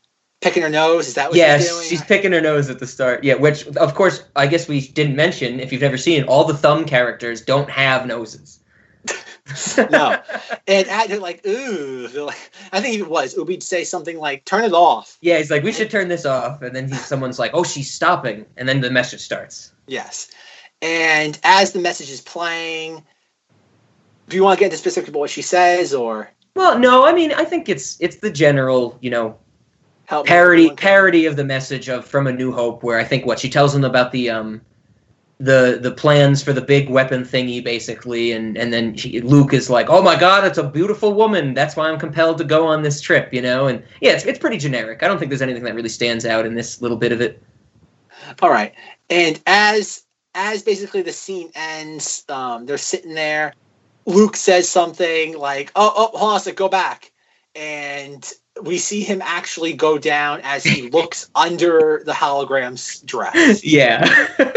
picking 0.41 0.63
her 0.63 0.69
nose. 0.69 1.07
Is 1.07 1.15
that 1.15 1.31
what 1.31 1.39
yeah, 1.39 1.59
she's 1.59 1.69
doing? 1.69 1.89
she's 1.89 2.05
picking 2.05 2.33
her 2.33 2.41
nose 2.41 2.71
at 2.71 2.81
the 2.81 2.87
start. 2.87 3.23
Yeah, 3.23 3.35
which 3.35 3.67
of 3.69 3.95
course 3.95 4.25
I 4.35 4.47
guess 4.47 4.67
we 4.67 4.81
didn't 4.81 5.15
mention. 5.15 5.61
If 5.61 5.73
you've 5.73 5.83
never 5.83 5.97
seen 5.97 6.23
it, 6.23 6.29
all 6.29 6.45
the 6.45 6.57
thumb 6.57 6.85
characters 6.85 7.43
don't 7.43 7.71
have 7.71 8.07
noses. 8.07 8.59
no, 9.91 10.21
and 10.67 10.89
at, 10.89 11.09
they're 11.09 11.19
like 11.19 11.47
ooh, 11.47 12.09
they're 12.09 12.23
like 12.23 12.51
I 12.73 12.81
think 12.81 12.99
it 12.99 13.09
was 13.09 13.37
Ubi'd 13.37 13.63
say 13.63 13.85
something 13.85 14.19
like 14.19 14.45
turn 14.45 14.65
it 14.65 14.73
off. 14.73 15.19
Yeah, 15.21 15.39
he's 15.39 15.51
like, 15.51 15.63
we 15.63 15.73
should 15.73 15.91
turn 15.91 16.09
this 16.09 16.27
off, 16.27 16.63
and 16.63 16.75
then 16.75 16.89
he, 16.89 16.95
someone's 16.95 17.39
like, 17.39 17.53
oh, 17.55 17.65
she's 17.65 17.93
stopping, 17.93 18.47
and 18.57 18.69
then 18.69 18.81
the 18.81 18.91
message 18.91 19.21
starts. 19.21 19.73
Yes, 19.87 20.31
and 20.83 21.39
as 21.43 21.73
the 21.73 21.81
message 21.81 22.11
is 22.11 22.21
playing, 22.21 23.05
do 24.31 24.37
you 24.37 24.45
want 24.45 24.59
to 24.59 24.61
get 24.61 24.67
into 24.67 24.79
specific 24.79 25.09
about 25.11 25.19
what 25.19 25.31
she 25.31 25.43
says 25.43 25.93
or 25.93 26.31
Well, 26.55 26.79
no, 26.79 27.05
I 27.05 27.13
mean, 27.13 27.33
I 27.33 27.45
think 27.45 27.69
it's 27.69 28.01
it's 28.01 28.17
the 28.17 28.31
general, 28.31 28.97
you 29.03 29.11
know, 29.11 29.37
help 30.07 30.27
parody 30.27 30.71
parody 30.71 31.27
of 31.27 31.37
the 31.37 31.45
message 31.45 31.89
of 31.89 32.07
from 32.07 32.27
a 32.27 32.33
New 32.33 32.53
Hope, 32.53 32.83
where 32.83 32.99
I 32.99 33.05
think 33.05 33.27
what 33.27 33.39
she 33.39 33.51
tells 33.51 33.75
him 33.75 33.85
about 33.85 34.13
the 34.13 34.31
um 34.31 34.61
the 35.41 35.79
the 35.83 35.91
plans 35.91 36.43
for 36.43 36.53
the 36.53 36.61
big 36.61 36.89
weapon 36.89 37.25
thingy, 37.25 37.63
basically, 37.63 38.33
and 38.33 38.57
and 38.57 38.73
then 38.73 38.95
she, 38.95 39.21
Luke 39.21 39.53
is 39.53 39.69
like, 39.69 39.91
oh 39.91 40.03
my 40.03 40.19
god, 40.19 40.47
it's 40.47 40.59
a 40.59 40.69
beautiful 40.69 41.13
woman. 41.13 41.53
That's 41.53 41.75
why 41.75 41.91
I'm 41.91 41.99
compelled 41.99 42.39
to 42.39 42.45
go 42.45 42.67
on 42.67 42.83
this 42.83 43.01
trip, 43.01 43.35
you 43.35 43.43
know, 43.43 43.67
and 43.67 43.83
yeah, 44.01 44.13
it's 44.13 44.25
it's 44.25 44.39
pretty 44.39 44.59
generic. 44.59 45.03
I 45.03 45.09
don't 45.09 45.19
think 45.19 45.31
there's 45.31 45.43
anything 45.43 45.65
that 45.65 45.75
really 45.75 45.89
stands 45.89 46.25
out 46.25 46.47
in 46.47 46.55
this 46.55 46.81
little 46.81 46.97
bit 46.97 47.11
of 47.11 47.21
it. 47.21 47.43
All 48.43 48.51
right. 48.51 48.75
And 49.09 49.41
as 49.47 50.05
as 50.35 50.63
basically 50.63 51.03
the 51.03 51.13
scene 51.13 51.51
ends, 51.55 52.25
um, 52.29 52.67
they're 52.67 52.79
sitting 52.79 53.15
there. 53.15 53.55
Luke 54.07 54.37
says 54.37 54.69
something 54.69 55.39
like, 55.39 55.73
"Oh, 55.77 55.93
oh, 55.97 56.19
hold 56.19 56.31
on 56.33 56.37
a 56.37 56.41
sec, 56.41 56.57
go 56.57 56.69
back," 56.69 57.13
and 57.55 58.29
we 58.63 58.79
see 58.79 59.03
him 59.03 59.23
actually 59.23 59.73
go 59.73 59.99
down 59.99 60.41
as 60.43 60.65
he 60.65 60.83
looks 60.91 61.31
under 61.35 62.03
the 62.05 62.13
hologram's 62.13 63.01
dress. 63.01 63.65
Yeah. 63.65 64.29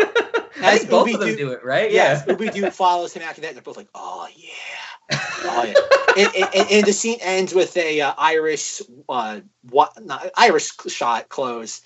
As 0.62 0.86
both 0.86 1.08
Ubi 1.08 1.14
of 1.16 1.20
them 1.20 1.30
Doo- 1.30 1.36
do 1.36 1.52
it, 1.52 1.66
right? 1.66 1.92
Yes, 1.92 2.24
Yeah. 2.26 2.34
Ubi 2.34 2.50
Doo 2.50 2.70
follows 2.70 3.12
him 3.12 3.22
after 3.22 3.42
that. 3.42 3.48
And 3.48 3.58
they're 3.58 3.64
both 3.64 3.76
like, 3.76 3.90
"Oh 3.94 4.28
yeah, 4.34 5.18
oh 5.44 5.64
yeah." 5.64 5.74
and, 6.18 6.36
and, 6.56 6.72
and 6.72 6.86
the 6.86 6.94
scene 6.94 7.18
ends 7.22 7.54
with 7.54 7.76
a 7.76 8.00
uh, 8.00 8.14
Irish, 8.18 8.82
uh, 9.10 9.42
what? 9.70 9.92
Not, 10.02 10.30
Irish 10.38 10.72
shot 10.88 11.28
close. 11.28 11.82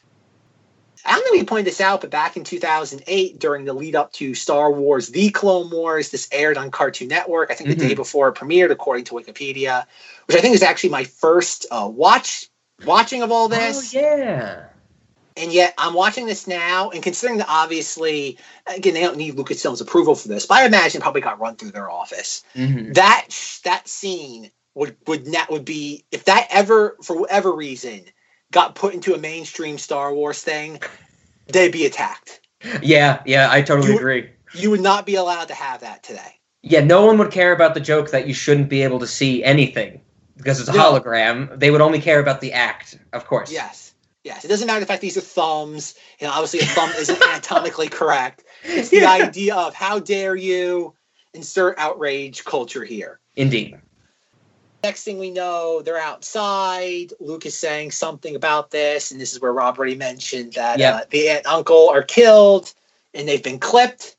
I 1.08 1.14
don't 1.14 1.26
know 1.26 1.36
if 1.36 1.40
you 1.40 1.46
pointed 1.46 1.68
this 1.68 1.80
out, 1.80 2.02
but 2.02 2.10
back 2.10 2.36
in 2.36 2.44
2008, 2.44 3.40
during 3.40 3.64
the 3.64 3.74
lead 3.74 3.96
up 3.96 4.12
to 4.14 4.36
Star 4.36 4.72
Wars 4.72 5.08
The 5.08 5.30
Clone 5.30 5.72
Wars, 5.72 6.10
this 6.10 6.28
aired 6.34 6.58
on 6.58 6.70
Cartoon 6.70 7.08
Network, 7.08 7.50
I 7.50 7.54
think 7.54 7.70
the 7.70 7.76
Mhm. 7.78 7.90
day 7.90 7.96
before 7.96 8.28
it 8.28 8.36
premiered, 8.36 8.72
according 8.72 9.06
to 9.06 9.14
Wikipedia, 9.14 9.86
which 10.26 10.36
I 10.36 10.42
think 10.42 10.54
is 10.54 10.64
actually 10.64 10.90
my 10.90 11.06
first 11.06 11.66
uh, 11.72 11.88
watch 11.90 12.50
watching 12.84 13.24
of 13.24 13.32
all 13.32 13.48
this. 13.48 13.96
Oh 13.96 14.00
yeah. 14.00 14.66
And 15.38 15.54
yet 15.54 15.74
I'm 15.78 15.94
watching 15.94 16.26
this 16.26 16.46
now, 16.46 16.90
and 16.90 17.02
considering 17.02 17.38
that 17.38 17.48
obviously, 17.48 18.38
again, 18.66 18.94
they 18.94 19.02
don't 19.02 19.18
need 19.18 19.36
Lucasfilm's 19.36 19.82
approval 19.82 20.16
for 20.16 20.28
this, 20.28 20.46
but 20.46 20.58
I 20.58 20.66
imagine 20.66 21.00
it 21.00 21.04
probably 21.04 21.22
got 21.22 21.40
run 21.40 21.56
through 21.56 21.72
their 21.72 21.90
office. 21.90 22.44
Mhm. 22.56 22.96
That 22.96 23.28
that 23.64 23.88
scene 23.88 24.52
would 24.74 24.98
would 25.08 25.26
not 25.26 25.50
would 25.52 25.64
be 25.64 26.06
if 26.12 26.26
that 26.26 26.48
ever 26.50 26.98
for 27.02 27.18
whatever 27.18 27.54
reason 27.54 28.06
got 28.52 28.76
put 28.76 28.94
into 28.94 29.14
a 29.14 29.18
mainstream 29.18 29.78
Star 29.78 30.14
Wars 30.14 30.42
thing, 30.42 30.80
they'd 31.48 31.72
be 31.72 31.86
attacked. 31.86 32.42
Yeah, 32.82 33.22
yeah, 33.26 33.50
I 33.52 33.62
totally 33.62 33.92
You- 33.92 33.98
agree. 33.98 34.30
You 34.54 34.72
would 34.72 34.82
not 34.82 35.06
be 35.06 35.16
allowed 35.16 35.50
to 35.50 35.54
have 35.54 35.82
that 35.82 36.04
today. 36.04 36.40
Yeah, 36.64 36.80
no 36.82 37.06
one 37.06 37.18
would 37.18 37.32
care 37.32 37.52
about 37.52 37.74
the 37.74 37.80
joke 37.80 38.12
that 38.12 38.28
you 38.28 38.34
shouldn't 38.34 38.70
be 38.70 38.82
able 38.84 39.00
to 39.00 39.08
see 39.08 39.44
anything 39.44 40.02
because 40.38 40.60
it's 40.60 40.70
a 40.70 40.74
No. 40.74 40.80
hologram. 40.94 41.60
They 41.60 41.70
would 41.70 41.82
only 41.82 42.00
care 42.02 42.20
about 42.20 42.42
the 42.42 42.54
act, 42.54 42.98
of 43.14 43.28
course. 43.28 43.52
Yes. 43.52 43.94
Yes. 44.24 44.44
It 44.44 44.48
doesn't 44.48 44.66
matter 44.68 44.80
the 44.80 44.86
fact 44.86 45.02
these 45.02 45.18
are 45.18 45.22
thumbs. 45.22 45.96
You 46.20 46.28
know, 46.28 46.34
obviously 46.34 46.60
a 46.62 46.66
thumb 46.66 46.90
isn't 46.98 47.22
anatomically 47.22 47.88
correct. 47.90 48.44
It's 48.64 48.90
the 48.90 48.98
Yeah. 49.02 49.12
idea 49.12 49.56
of 49.56 49.74
how 49.74 50.00
dare 50.00 50.36
you 50.36 50.94
insert 51.34 51.78
outrage 51.78 52.44
culture 52.46 52.84
here. 52.84 53.20
Indeed. 53.36 53.78
Next 54.84 55.04
thing 55.04 55.18
we 55.18 55.32
know, 55.32 55.82
they're 55.82 55.98
outside. 55.98 57.12
Luke 57.20 57.46
is 57.46 57.58
saying 57.58 57.92
something 57.92 58.36
about 58.36 58.72
this, 58.72 59.12
and 59.12 59.20
this 59.20 59.34
is 59.34 59.42
where 59.42 59.52
Rob 59.52 59.78
already 59.78 59.96
mentioned 59.96 60.54
that 60.54 60.80
Yep. 60.80 60.94
uh, 60.94 61.02
the 61.10 61.30
aunt 61.30 61.40
and 61.40 61.48
uncle 61.48 61.90
are 61.90 62.04
killed 62.04 62.74
and 63.14 63.28
they've 63.28 63.44
been 63.44 63.60
clipped. 63.60 64.16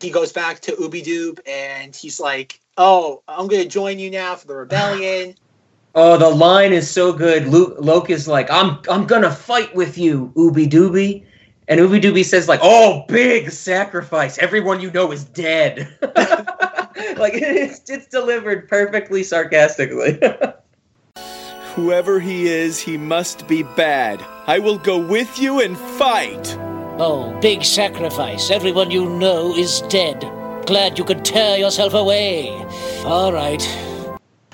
He 0.00 0.10
goes 0.10 0.32
back 0.32 0.60
to 0.60 0.72
Ooby 0.72 1.04
Doob 1.04 1.40
and 1.46 1.94
he's 1.94 2.20
like, 2.20 2.60
"Oh, 2.76 3.22
I'm 3.28 3.48
going 3.48 3.62
to 3.62 3.68
join 3.68 3.98
you 3.98 4.10
now 4.10 4.36
for 4.36 4.46
the 4.46 4.56
rebellion." 4.56 5.34
Oh, 5.92 6.16
the 6.16 6.30
line 6.30 6.72
is 6.72 6.88
so 6.88 7.12
good. 7.12 7.48
Luke, 7.48 7.74
Loke 7.80 8.10
is 8.10 8.28
like, 8.28 8.48
"I'm, 8.48 8.78
I'm 8.88 9.06
gonna 9.06 9.28
fight 9.28 9.74
with 9.74 9.98
you, 9.98 10.32
Ooby 10.36 10.70
Dooby," 10.70 11.24
and 11.66 11.80
Ooby 11.80 12.00
Dooby 12.00 12.24
says 12.24 12.46
like, 12.46 12.60
"Oh, 12.62 13.04
big 13.08 13.50
sacrifice! 13.50 14.38
Everyone 14.38 14.80
you 14.80 14.92
know 14.92 15.10
is 15.10 15.24
dead." 15.24 15.88
like 17.16 17.34
it's, 17.34 17.88
it's 17.88 18.06
delivered 18.06 18.68
perfectly 18.68 19.22
sarcastically. 19.22 20.20
Whoever 21.74 22.18
he 22.18 22.48
is, 22.48 22.80
he 22.80 22.98
must 22.98 23.46
be 23.46 23.62
bad. 23.62 24.20
I 24.46 24.58
will 24.58 24.78
go 24.78 24.98
with 24.98 25.38
you 25.38 25.60
and 25.60 25.78
fight. 25.78 26.56
Oh, 26.98 27.38
big 27.40 27.64
sacrifice. 27.64 28.50
Everyone 28.50 28.90
you 28.90 29.08
know 29.08 29.56
is 29.56 29.80
dead. 29.82 30.20
Glad 30.66 30.98
you 30.98 31.04
could 31.04 31.24
tear 31.24 31.56
yourself 31.58 31.94
away. 31.94 32.50
All 33.04 33.32
right. 33.32 33.62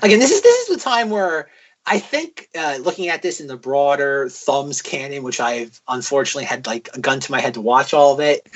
Again, 0.03 0.19
this 0.19 0.31
is 0.31 0.41
this 0.41 0.69
is 0.69 0.77
the 0.77 0.81
time 0.81 1.09
where 1.09 1.49
I 1.87 1.99
think 1.99 2.49
uh, 2.53 2.77
looking 2.81 3.07
at 3.07 3.21
this 3.21 3.39
in 3.39 3.47
the 3.47 3.57
broader 3.57 4.29
thumbs 4.29 4.81
canon, 4.81 5.23
which 5.23 5.39
I've 5.39 5.81
unfortunately 5.87 6.43
had 6.43 6.67
like 6.67 6.89
a 6.93 6.99
gun 6.99 7.21
to 7.21 7.31
my 7.31 7.39
head 7.39 7.53
to 7.55 7.61
watch 7.61 7.93
all 7.93 8.13
of 8.13 8.19
it, 8.19 8.47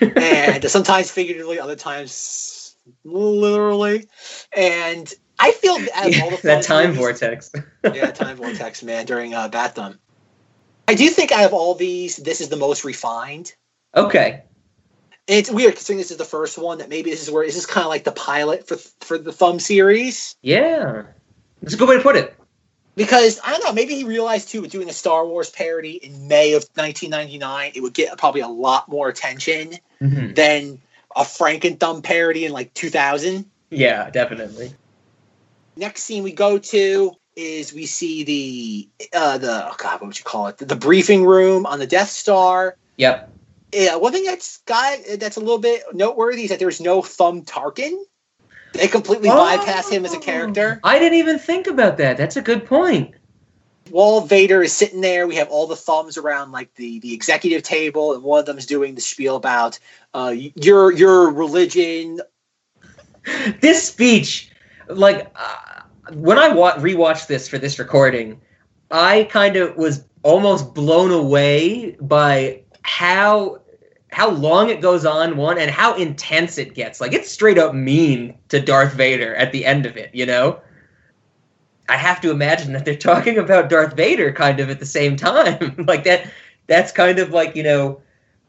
and 0.16 0.68
sometimes 0.68 1.10
figuratively, 1.10 1.58
other 1.58 1.76
times 1.76 2.12
literally, 3.04 4.06
and 4.56 5.12
I 5.38 5.52
feel 5.52 5.78
that 5.78 5.90
out 5.94 6.08
of 6.14 6.22
all 6.22 6.30
the 6.30 6.42
that 6.44 6.64
time 6.64 6.88
movies- 6.90 6.98
vortex. 7.00 7.52
yeah, 7.84 8.10
time 8.10 8.36
vortex, 8.36 8.82
man, 8.82 9.06
during 9.06 9.34
uh, 9.34 9.48
Bat 9.48 9.74
Thumb. 9.74 9.98
I 10.88 10.94
do 10.94 11.08
think 11.08 11.30
out 11.32 11.44
of 11.44 11.52
all 11.52 11.74
these, 11.74 12.16
this 12.16 12.40
is 12.40 12.48
the 12.48 12.56
most 12.56 12.84
refined. 12.84 13.54
Okay. 13.94 14.42
And 15.28 15.38
it's 15.38 15.50
weird 15.50 15.74
considering 15.74 15.98
this 15.98 16.10
is 16.10 16.16
the 16.16 16.24
first 16.24 16.58
one 16.58 16.78
that 16.78 16.88
maybe 16.88 17.10
this 17.10 17.22
is 17.22 17.30
where 17.30 17.46
this 17.46 17.56
is 17.56 17.64
kind 17.66 17.84
of 17.84 17.88
like 17.90 18.02
the 18.04 18.10
pilot 18.12 18.66
for 18.66 18.76
for 19.00 19.16
the 19.18 19.32
Thumb 19.32 19.60
series. 19.60 20.34
Yeah. 20.42 21.04
That's 21.62 21.74
a 21.74 21.76
good 21.76 21.88
way 21.88 21.96
to 21.98 22.02
put 22.02 22.16
it. 22.16 22.34
Because 22.96 23.38
I 23.44 23.52
don't 23.52 23.62
know, 23.64 23.72
maybe 23.72 23.94
he 23.94 24.02
realized 24.04 24.48
too, 24.48 24.62
with 24.62 24.72
doing 24.72 24.88
a 24.90 24.92
Star 24.92 25.24
Wars 25.26 25.48
parody 25.50 25.92
in 26.04 26.26
May 26.26 26.54
of 26.54 26.64
1999, 26.74 27.72
it 27.76 27.80
would 27.80 27.94
get 27.94 28.18
probably 28.18 28.40
a 28.40 28.48
lot 28.48 28.88
more 28.88 29.08
attention 29.08 29.74
Mhm. 30.02 30.34
than 30.34 30.80
a 31.16 31.22
Frankenthumb 31.22 32.02
parody 32.02 32.44
in 32.44 32.52
like 32.52 32.72
2000. 32.74 33.44
Yeah, 33.70 34.10
definitely. 34.10 34.72
Next 35.76 36.02
scene 36.02 36.22
we 36.22 36.32
go 36.32 36.58
to 36.58 37.12
is 37.36 37.72
we 37.72 37.86
see 37.86 38.24
the 38.24 39.08
uh 39.14 39.38
the 39.38 39.68
oh 39.68 39.74
god, 39.78 40.00
what 40.00 40.08
would 40.08 40.18
you 40.18 40.24
call 40.24 40.48
it? 40.48 40.58
The, 40.58 40.66
the 40.66 40.76
briefing 40.76 41.24
room 41.24 41.66
on 41.66 41.78
the 41.78 41.86
Death 41.86 42.10
Star. 42.10 42.76
Yep. 42.96 43.32
Yeah, 43.72 43.96
one 43.96 44.12
thing 44.12 44.24
that's 44.24 44.58
got 44.62 44.98
that's 45.18 45.36
a 45.36 45.40
little 45.40 45.58
bit 45.58 45.82
noteworthy 45.94 46.44
is 46.44 46.50
that 46.50 46.58
there's 46.58 46.80
no 46.80 47.02
Thumb 47.02 47.44
Tarkin. 47.44 48.02
They 48.72 48.88
completely 48.88 49.28
bypass 49.28 49.90
him 49.90 50.04
as 50.04 50.14
a 50.14 50.18
character. 50.18 50.80
I 50.84 50.98
didn't 50.98 51.18
even 51.18 51.38
think 51.38 51.66
about 51.66 51.98
that. 51.98 52.16
That's 52.16 52.36
a 52.36 52.42
good 52.42 52.66
point. 52.66 53.14
While 53.90 54.22
Vader 54.22 54.62
is 54.62 54.72
sitting 54.72 55.00
there, 55.00 55.26
we 55.26 55.36
have 55.36 55.48
all 55.48 55.66
the 55.66 55.76
thumbs 55.76 56.16
around 56.16 56.52
like 56.52 56.74
the 56.74 56.98
the 57.00 57.14
executive 57.14 57.62
table, 57.62 58.14
and 58.14 58.22
one 58.22 58.40
of 58.40 58.46
them 58.46 58.58
is 58.58 58.66
doing 58.66 58.94
the 58.94 59.00
spiel 59.00 59.36
about 59.36 59.78
uh, 60.14 60.34
your 60.54 60.92
your 60.92 61.30
religion. 61.30 62.20
This 63.60 63.86
speech, 63.86 64.50
like, 64.88 65.30
uh, 65.36 65.82
when 66.14 66.38
I 66.38 66.48
wa- 66.48 66.76
rewatched 66.76 67.26
this 67.26 67.48
for 67.48 67.58
this 67.58 67.78
recording, 67.78 68.40
I 68.90 69.24
kind 69.24 69.56
of 69.56 69.76
was 69.76 70.04
almost 70.22 70.74
blown 70.74 71.10
away 71.10 71.96
by 72.00 72.62
how 72.82 73.60
how 74.12 74.30
long 74.30 74.70
it 74.70 74.80
goes 74.80 75.04
on 75.04 75.36
one 75.36 75.58
and 75.58 75.70
how 75.70 75.94
intense 75.96 76.58
it 76.58 76.74
gets. 76.74 77.00
Like 77.00 77.12
it's 77.12 77.30
straight 77.30 77.58
up 77.58 77.74
mean 77.74 78.36
to 78.48 78.60
darth 78.60 78.94
vader 78.94 79.34
at 79.36 79.52
the 79.52 79.64
end 79.64 79.86
of 79.86 79.96
it 79.96 80.10
you 80.12 80.26
know 80.26 80.60
i 81.90 81.96
have 81.96 82.20
to 82.20 82.30
imagine 82.30 82.72
that 82.72 82.84
they're 82.84 82.94
talking 82.96 83.38
about 83.38 83.68
darth 83.68 83.94
vader 83.94 84.32
kind 84.32 84.60
of 84.60 84.70
at 84.70 84.78
the 84.78 84.86
same 84.86 85.16
time. 85.16 85.74
Like 85.90 86.04
that 86.04 86.30
that's 86.66 86.92
kind 86.92 87.18
of 87.18 87.30
like 87.30 87.56
you 87.56 87.62
know 87.62 88.00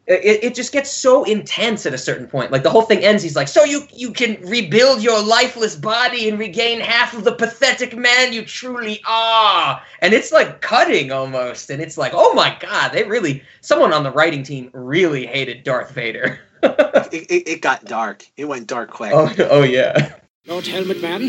it, 0.08 0.44
it 0.44 0.56
just 0.56 0.74
gets 0.74 0.92
so 0.92 1.24
intense 1.24 1.86
at 1.86 1.94
a 1.94 1.98
certain 1.98 2.28
point. 2.28 2.52
Like 2.52 2.64
the 2.64 2.70
whole 2.70 2.82
thing 2.82 3.04
ends 3.04 3.24
he's 3.24 3.36
like 3.36 3.48
so 3.48 3.64
you 3.64 3.88
you 3.94 4.12
can 4.12 4.38
rebuild 4.42 5.02
your 5.02 5.22
lifeless 5.24 5.76
body 5.76 6.28
and 6.30 6.38
regain 6.38 6.80
half 6.80 7.14
of 7.14 7.24
the 7.24 7.34
pathetic 7.34 7.96
man 7.96 8.34
you 8.34 8.44
truly 8.44 9.02
are. 9.08 9.82
And 10.00 10.14
it's 10.14 10.32
like 10.32 10.62
cutting 10.62 11.12
almost 11.12 11.70
and 11.70 11.82
it's 11.82 11.98
like 11.98 12.12
oh 12.14 12.34
my 12.34 12.56
god 12.60 12.90
they 12.90 13.04
really 13.04 13.44
someone 13.62 13.94
on 13.94 14.04
the 14.04 14.12
writing 14.12 14.44
team 14.44 14.70
really 14.74 15.26
hated 15.26 15.64
darth 15.64 15.92
vader. 15.92 16.40
It, 17.12 17.30
it, 17.30 17.48
it 17.50 17.62
got 17.62 17.84
dark. 17.84 18.26
It 18.38 18.46
went 18.46 18.68
dark 18.68 18.90
quick. 18.90 19.12
oh, 19.14 19.34
oh 19.50 19.64
yeah. 19.64 20.16
Lord 20.48 20.66
Helmet 20.66 21.02
Man, 21.02 21.22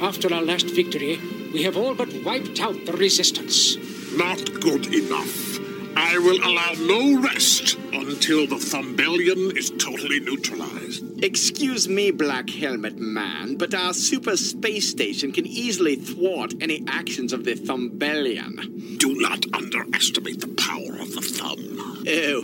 after 0.00 0.32
our 0.32 0.42
last 0.42 0.66
victory, 0.66 1.20
we 1.52 1.62
have 1.62 1.76
all 1.76 1.94
but 1.94 2.12
wiped 2.24 2.60
out 2.60 2.84
the 2.86 2.92
resistance. 2.92 3.76
Not 4.12 4.60
good 4.60 4.92
enough. 4.92 5.58
I 5.96 6.18
will 6.18 6.42
allow 6.44 6.72
no 6.78 7.20
rest 7.20 7.78
until 7.92 8.46
the 8.46 8.58
Thumbellion 8.58 9.56
is 9.56 9.70
totally 9.70 10.20
neutralized. 10.20 10.83
Excuse 11.22 11.88
me, 11.88 12.10
Black 12.10 12.50
Helmet 12.50 12.98
Man, 12.98 13.56
but 13.56 13.74
our 13.74 13.94
super 13.94 14.36
space 14.36 14.88
station 14.88 15.32
can 15.32 15.46
easily 15.46 15.96
thwart 15.96 16.54
any 16.60 16.84
actions 16.88 17.32
of 17.32 17.44
the 17.44 17.54
Thumbellion. 17.54 18.98
Do 18.98 19.14
not 19.14 19.44
underestimate 19.52 20.40
the 20.40 20.48
power 20.48 21.00
of 21.00 21.14
the 21.14 21.20
thumb. 21.20 21.84
Oh, 22.06 22.42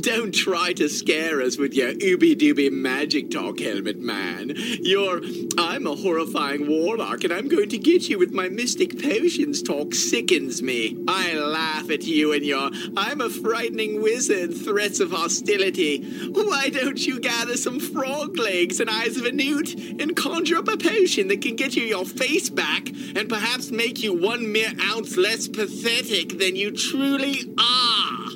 don't 0.00 0.32
try 0.32 0.72
to 0.74 0.88
scare 0.88 1.42
us 1.42 1.58
with 1.58 1.74
your 1.74 1.92
ooby 1.92 2.34
dooby 2.34 2.72
magic 2.72 3.30
talk, 3.30 3.60
Helmet 3.60 3.98
Man. 3.98 4.52
You're. 4.56 5.20
I'm 5.58 5.86
a 5.86 5.94
horrifying 5.94 6.66
warlock, 6.66 7.24
and 7.24 7.32
I'm 7.32 7.48
going 7.48 7.68
to 7.70 7.78
get 7.78 8.08
you 8.08 8.18
with 8.18 8.32
my 8.32 8.48
mystic 8.48 9.02
potions 9.02 9.62
talk 9.62 9.94
sickens 9.94 10.62
me. 10.62 10.96
I 11.06 11.34
laugh 11.34 11.90
at 11.90 12.04
you 12.04 12.32
and 12.32 12.44
your. 12.44 12.70
I'm 12.96 13.20
a 13.20 13.28
frightening 13.28 14.00
wizard, 14.02 14.56
threats 14.56 15.00
of 15.00 15.10
hostility. 15.10 16.30
Why 16.30 16.70
don't 16.70 17.06
you 17.06 17.20
gather 17.20 17.56
some 17.56 17.80
frog 17.92 18.38
legs 18.38 18.80
and 18.80 18.90
eyes 18.90 19.16
of 19.16 19.26
a 19.26 19.32
newt 19.32 19.74
and 20.00 20.16
conjure 20.16 20.58
up 20.58 20.68
a 20.68 20.76
potion 20.76 21.28
that 21.28 21.42
can 21.42 21.56
get 21.56 21.76
you 21.76 21.84
your 21.84 22.04
face 22.06 22.50
back 22.50 22.88
and 22.90 23.28
perhaps 23.28 23.70
make 23.70 24.02
you 24.02 24.14
one 24.14 24.52
mere 24.52 24.72
ounce 24.92 25.16
less 25.16 25.48
pathetic 25.48 26.38
than 26.38 26.56
you 26.56 26.72
truly 26.72 27.54
are? 27.58 28.28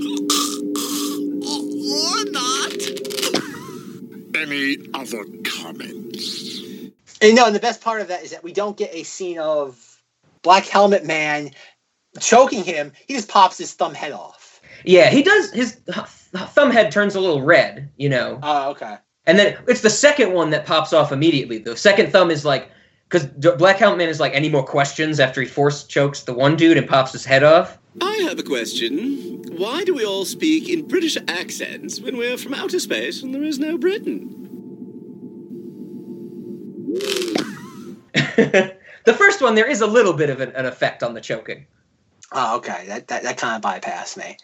Or 1.90 2.24
not? 2.30 2.74
Any 4.36 4.78
other 4.94 5.24
comments? 5.44 6.60
And 7.20 7.36
no, 7.36 7.46
and 7.46 7.54
the 7.54 7.60
best 7.60 7.82
part 7.82 8.00
of 8.00 8.08
that 8.08 8.24
is 8.24 8.32
that 8.32 8.44
we 8.44 8.52
don't 8.52 8.76
get 8.76 8.94
a 8.94 9.04
scene 9.04 9.38
of 9.38 10.02
Black 10.42 10.66
Helmet 10.66 11.04
Man 11.04 11.50
choking 12.20 12.64
him. 12.64 12.92
He 13.08 13.14
just 13.14 13.28
pops 13.28 13.58
his 13.58 13.74
thumb 13.74 13.94
head 13.94 14.12
off. 14.12 14.60
yeah 14.84 15.10
he 15.10 15.22
does 15.22 15.52
his 15.52 15.76
th- 15.86 16.06
thumb 16.34 16.70
head 16.70 16.90
turns 16.90 17.14
a 17.14 17.20
little 17.20 17.42
red 17.42 17.90
you 17.96 18.08
know 18.08 18.38
Oh, 18.42 18.70
okay. 18.70 18.96
And 19.26 19.38
then 19.38 19.56
it's 19.68 19.82
the 19.82 19.90
second 19.90 20.32
one 20.32 20.50
that 20.50 20.66
pops 20.66 20.92
off 20.92 21.12
immediately. 21.12 21.58
The 21.58 21.76
second 21.76 22.10
thumb 22.10 22.30
is 22.30 22.44
like 22.44 22.70
because 23.08 23.26
Black 23.56 23.76
Helmet 23.76 23.98
Man 23.98 24.08
is 24.08 24.20
like 24.20 24.34
any 24.34 24.48
more 24.48 24.64
questions 24.64 25.20
after 25.20 25.40
he 25.40 25.46
force 25.46 25.84
chokes 25.84 26.22
the 26.22 26.32
one 26.32 26.56
dude 26.56 26.78
and 26.78 26.88
pops 26.88 27.12
his 27.12 27.24
head 27.24 27.44
off. 27.44 27.78
I 28.00 28.14
have 28.28 28.38
a 28.38 28.42
question. 28.42 29.42
Why 29.56 29.84
do 29.84 29.94
we 29.94 30.04
all 30.04 30.24
speak 30.24 30.68
in 30.68 30.88
British 30.88 31.18
accents 31.28 32.00
when 32.00 32.16
we're 32.16 32.38
from 32.38 32.54
outer 32.54 32.80
space 32.80 33.22
and 33.22 33.34
there 33.34 33.42
is 33.42 33.58
no 33.58 33.76
Britain? 33.76 34.38
the 38.14 39.14
first 39.14 39.42
one, 39.42 39.54
there 39.54 39.68
is 39.68 39.82
a 39.82 39.86
little 39.86 40.14
bit 40.14 40.30
of 40.30 40.40
an, 40.40 40.50
an 40.52 40.64
effect 40.64 41.02
on 41.02 41.12
the 41.12 41.20
choking. 41.20 41.66
Oh, 42.32 42.56
okay. 42.56 42.86
That 42.88 43.08
that, 43.08 43.22
that 43.24 43.36
kind 43.36 43.62
of 43.62 43.70
bypassed 43.70 44.16
me. 44.16 44.38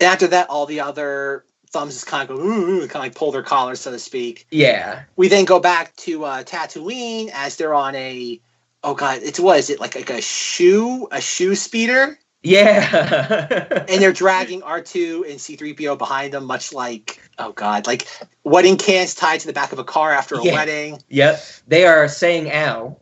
And 0.00 0.08
after 0.08 0.26
that, 0.28 0.48
all 0.50 0.66
the 0.66 0.80
other 0.80 1.44
thumbs 1.70 1.94
just 1.94 2.06
kind 2.06 2.28
of 2.28 2.36
go 2.36 2.42
ooh, 2.42 2.80
kind 2.80 2.96
of 2.96 3.02
like 3.02 3.14
pull 3.14 3.32
their 3.32 3.42
collars, 3.42 3.80
so 3.80 3.90
to 3.90 3.98
speak. 3.98 4.46
Yeah. 4.50 5.02
We 5.16 5.28
then 5.28 5.44
go 5.44 5.60
back 5.60 5.94
to 5.96 6.24
uh, 6.24 6.42
Tatooine 6.44 7.30
as 7.32 7.56
they're 7.56 7.74
on 7.74 7.94
a 7.94 8.40
oh 8.82 8.94
god, 8.94 9.20
it's 9.22 9.40
what 9.40 9.58
is 9.58 9.70
it 9.70 9.80
like 9.80 9.94
like 9.94 10.10
a 10.10 10.20
shoe 10.20 11.08
a 11.10 11.20
shoe 11.20 11.54
speeder? 11.54 12.18
Yeah. 12.42 13.84
and 13.88 14.02
they're 14.02 14.12
dragging 14.12 14.60
R2 14.60 15.30
and 15.30 15.38
C3PO 15.40 15.96
behind 15.96 16.34
them, 16.34 16.44
much 16.44 16.74
like, 16.74 17.18
oh 17.38 17.52
God, 17.52 17.86
like 17.86 18.06
wedding 18.44 18.76
cans 18.76 19.14
tied 19.14 19.40
to 19.40 19.46
the 19.46 19.52
back 19.54 19.72
of 19.72 19.78
a 19.78 19.84
car 19.84 20.12
after 20.12 20.36
a 20.36 20.44
Yeah. 20.44 20.52
wedding. 20.52 20.98
Yep. 21.08 21.42
They 21.68 21.86
are 21.86 22.06
saying 22.06 22.50
ow. 22.52 22.98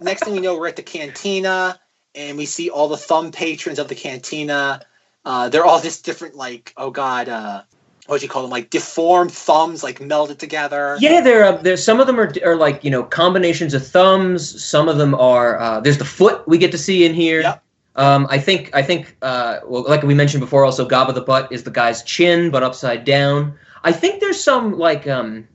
Next 0.00 0.22
thing 0.22 0.34
we 0.34 0.40
know, 0.40 0.56
we're 0.56 0.68
at 0.68 0.76
the 0.76 0.82
cantina 0.82 1.80
and 2.14 2.38
we 2.38 2.46
see 2.46 2.70
all 2.70 2.86
the 2.88 2.96
thumb 2.96 3.32
patrons 3.32 3.80
of 3.80 3.88
the 3.88 3.96
cantina. 3.96 4.80
Uh, 5.28 5.50
they're 5.50 5.66
all 5.66 5.78
just 5.78 6.06
different, 6.06 6.34
like, 6.34 6.72
oh 6.78 6.90
God, 6.90 7.28
uh, 7.28 7.62
what 8.06 8.20
do 8.20 8.24
you 8.24 8.30
call 8.30 8.40
them? 8.40 8.50
Like 8.50 8.70
deformed 8.70 9.30
thumbs, 9.30 9.82
like 9.82 9.98
melded 9.98 10.38
together. 10.38 10.96
Yeah, 11.00 11.20
there 11.20 11.44
are 11.44 11.58
there's 11.58 11.84
some 11.84 12.00
of 12.00 12.06
them 12.06 12.18
are, 12.18 12.32
are 12.42 12.56
like 12.56 12.82
you 12.82 12.90
know 12.90 13.02
combinations 13.02 13.74
of 13.74 13.86
thumbs. 13.86 14.64
Some 14.64 14.88
of 14.88 14.96
them 14.96 15.14
are 15.14 15.60
uh, 15.60 15.80
there's 15.80 15.98
the 15.98 16.06
foot 16.06 16.48
we 16.48 16.56
get 16.56 16.72
to 16.72 16.78
see 16.78 17.04
in 17.04 17.12
here. 17.12 17.42
yep. 17.42 17.62
Um, 17.96 18.26
I 18.30 18.38
think 18.38 18.74
I 18.74 18.82
think 18.82 19.14
uh, 19.20 19.58
well, 19.66 19.82
like 19.82 20.02
we 20.02 20.14
mentioned 20.14 20.40
before, 20.40 20.64
also 20.64 20.88
Jabba 20.88 21.14
the 21.14 21.20
butt 21.20 21.52
is 21.52 21.64
the 21.64 21.70
guy's 21.70 22.02
chin, 22.02 22.50
but 22.50 22.62
upside 22.62 23.04
down. 23.04 23.58
I 23.84 23.92
think 23.92 24.20
there's 24.20 24.42
some 24.42 24.78
like 24.78 25.06
um, 25.06 25.46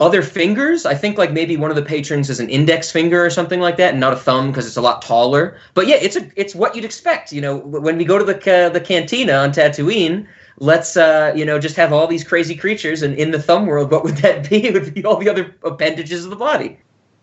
other 0.00 0.22
fingers. 0.22 0.86
I 0.86 0.94
think 0.94 1.18
like 1.18 1.32
maybe 1.32 1.56
one 1.56 1.70
of 1.70 1.76
the 1.76 1.82
patrons 1.82 2.30
is 2.30 2.40
an 2.40 2.48
index 2.48 2.90
finger 2.90 3.24
or 3.24 3.30
something 3.30 3.60
like 3.60 3.76
that, 3.78 3.92
and 3.92 4.00
not 4.00 4.12
a 4.12 4.16
thumb 4.16 4.50
because 4.50 4.66
it's 4.66 4.76
a 4.76 4.80
lot 4.82 5.02
taller. 5.02 5.58
But 5.74 5.86
yeah, 5.86 5.96
it's 5.96 6.16
a 6.16 6.30
it's 6.36 6.54
what 6.54 6.74
you'd 6.74 6.84
expect. 6.84 7.32
You 7.32 7.40
know, 7.40 7.56
when 7.56 7.96
we 7.98 8.04
go 8.04 8.18
to 8.18 8.24
the 8.24 8.34
ca- 8.34 8.68
the 8.68 8.80
cantina 8.80 9.32
on 9.34 9.50
Tatooine, 9.50 10.26
let's 10.58 10.96
uh, 10.96 11.32
you 11.36 11.44
know 11.44 11.58
just 11.58 11.76
have 11.76 11.92
all 11.92 12.06
these 12.06 12.24
crazy 12.24 12.56
creatures, 12.56 13.02
and 13.02 13.14
in 13.14 13.30
the 13.30 13.40
thumb 13.40 13.66
world, 13.66 13.90
what 13.90 14.04
would 14.04 14.16
that 14.18 14.48
be? 14.50 14.64
It 14.66 14.74
would 14.74 14.94
be 14.94 15.04
all 15.04 15.16
the 15.16 15.28
other 15.28 15.54
appendages 15.64 16.24
of 16.24 16.30
the 16.30 16.36
body. 16.36 16.78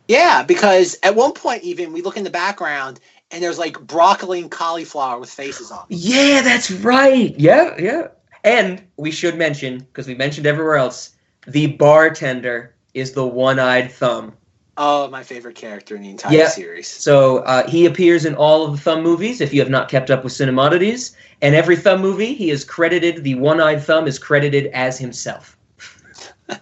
Yeah, 0.07 0.43
because 0.43 0.97
at 1.03 1.15
one 1.15 1.31
point, 1.31 1.63
even 1.63 1.93
we 1.93 2.01
look 2.01 2.17
in 2.17 2.25
the 2.25 2.29
background 2.29 2.99
and 3.31 3.41
there's 3.41 3.57
like 3.57 3.79
broccoli 3.81 4.41
and 4.41 4.51
cauliflower 4.51 5.19
with 5.19 5.29
faces 5.29 5.71
on. 5.71 5.85
Yeah, 5.89 6.41
that's 6.41 6.69
right. 6.71 7.37
Yeah, 7.39 7.75
yeah. 7.79 8.07
And 8.43 8.83
we 8.97 9.11
should 9.11 9.37
mention, 9.37 9.79
because 9.79 10.07
we 10.07 10.15
mentioned 10.15 10.45
everywhere 10.45 10.75
else, 10.75 11.12
the 11.47 11.67
bartender 11.67 12.75
is 12.93 13.11
the 13.11 13.25
one-eyed 13.25 13.91
thumb. 13.91 14.33
Oh, 14.75 15.07
my 15.09 15.21
favorite 15.21 15.55
character 15.55 15.95
in 15.95 16.01
the 16.01 16.09
entire 16.09 16.35
yeah. 16.35 16.47
series. 16.47 16.87
So 16.87 17.39
uh, 17.39 17.67
he 17.67 17.85
appears 17.85 18.25
in 18.25 18.33
all 18.33 18.65
of 18.65 18.71
the 18.71 18.77
Thumb 18.79 19.03
movies. 19.03 19.39
If 19.39 19.53
you 19.53 19.59
have 19.61 19.69
not 19.69 19.87
kept 19.87 20.09
up 20.09 20.23
with 20.23 20.33
Cinemodities, 20.33 21.15
and 21.43 21.53
every 21.53 21.75
Thumb 21.75 22.01
movie, 22.01 22.33
he 22.33 22.49
is 22.49 22.63
credited. 22.65 23.23
The 23.23 23.35
one-eyed 23.35 23.83
thumb 23.83 24.07
is 24.07 24.17
credited 24.17 24.67
as 24.73 24.97
himself. 24.97 25.57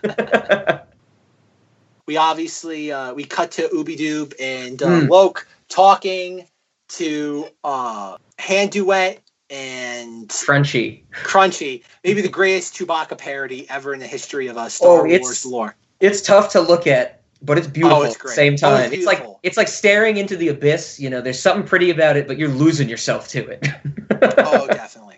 we 2.05 2.17
obviously 2.17 2.91
uh, 2.91 3.13
we 3.13 3.23
cut 3.23 3.51
to 3.51 3.69
Ooby 3.69 3.97
Doob 3.97 4.33
and 4.39 4.83
uh, 4.83 4.87
Mm. 4.87 5.09
Loke 5.09 5.47
talking 5.69 6.47
to 6.89 7.47
uh, 7.63 8.17
Hand 8.37 8.71
Duet 8.71 9.21
and 9.51 10.29
Crunchy. 10.29 11.01
Crunchy, 11.11 11.83
maybe 12.03 12.21
the 12.21 12.29
greatest 12.29 12.73
Chewbacca 12.73 13.17
parody 13.17 13.69
ever 13.69 13.93
in 13.93 13.99
the 13.99 14.07
history 14.07 14.47
of 14.47 14.57
us 14.57 14.75
Star 14.75 15.01
Oh, 15.01 15.05
it's- 15.05 15.21
Wars 15.21 15.45
lore. 15.45 15.75
It's 15.99 16.21
tough 16.21 16.49
to 16.53 16.61
look 16.61 16.87
at, 16.87 17.21
but 17.43 17.57
it's 17.59 17.67
beautiful 17.67 17.99
Oh, 17.99 18.03
it's 18.03 18.15
at 18.15 18.21
the 18.23 18.29
same 18.29 18.53
Oh, 18.53 18.55
it's 18.55 18.61
time. 18.61 18.93
it's 18.93 19.05
like 19.05 19.23
it's 19.43 19.57
like 19.57 19.67
staring 19.67 20.17
into 20.17 20.35
the 20.35 20.47
abyss. 20.47 20.99
You 20.99 21.09
know, 21.11 21.21
there's 21.21 21.39
something 21.39 21.63
pretty 21.67 21.91
about 21.91 22.17
it, 22.17 22.27
but 22.27 22.37
you're 22.39 22.49
losing 22.49 22.89
yourself 22.89 23.27
to 23.29 23.45
it. 23.47 23.67
oh, 24.39 24.65
definitely. 24.67 25.17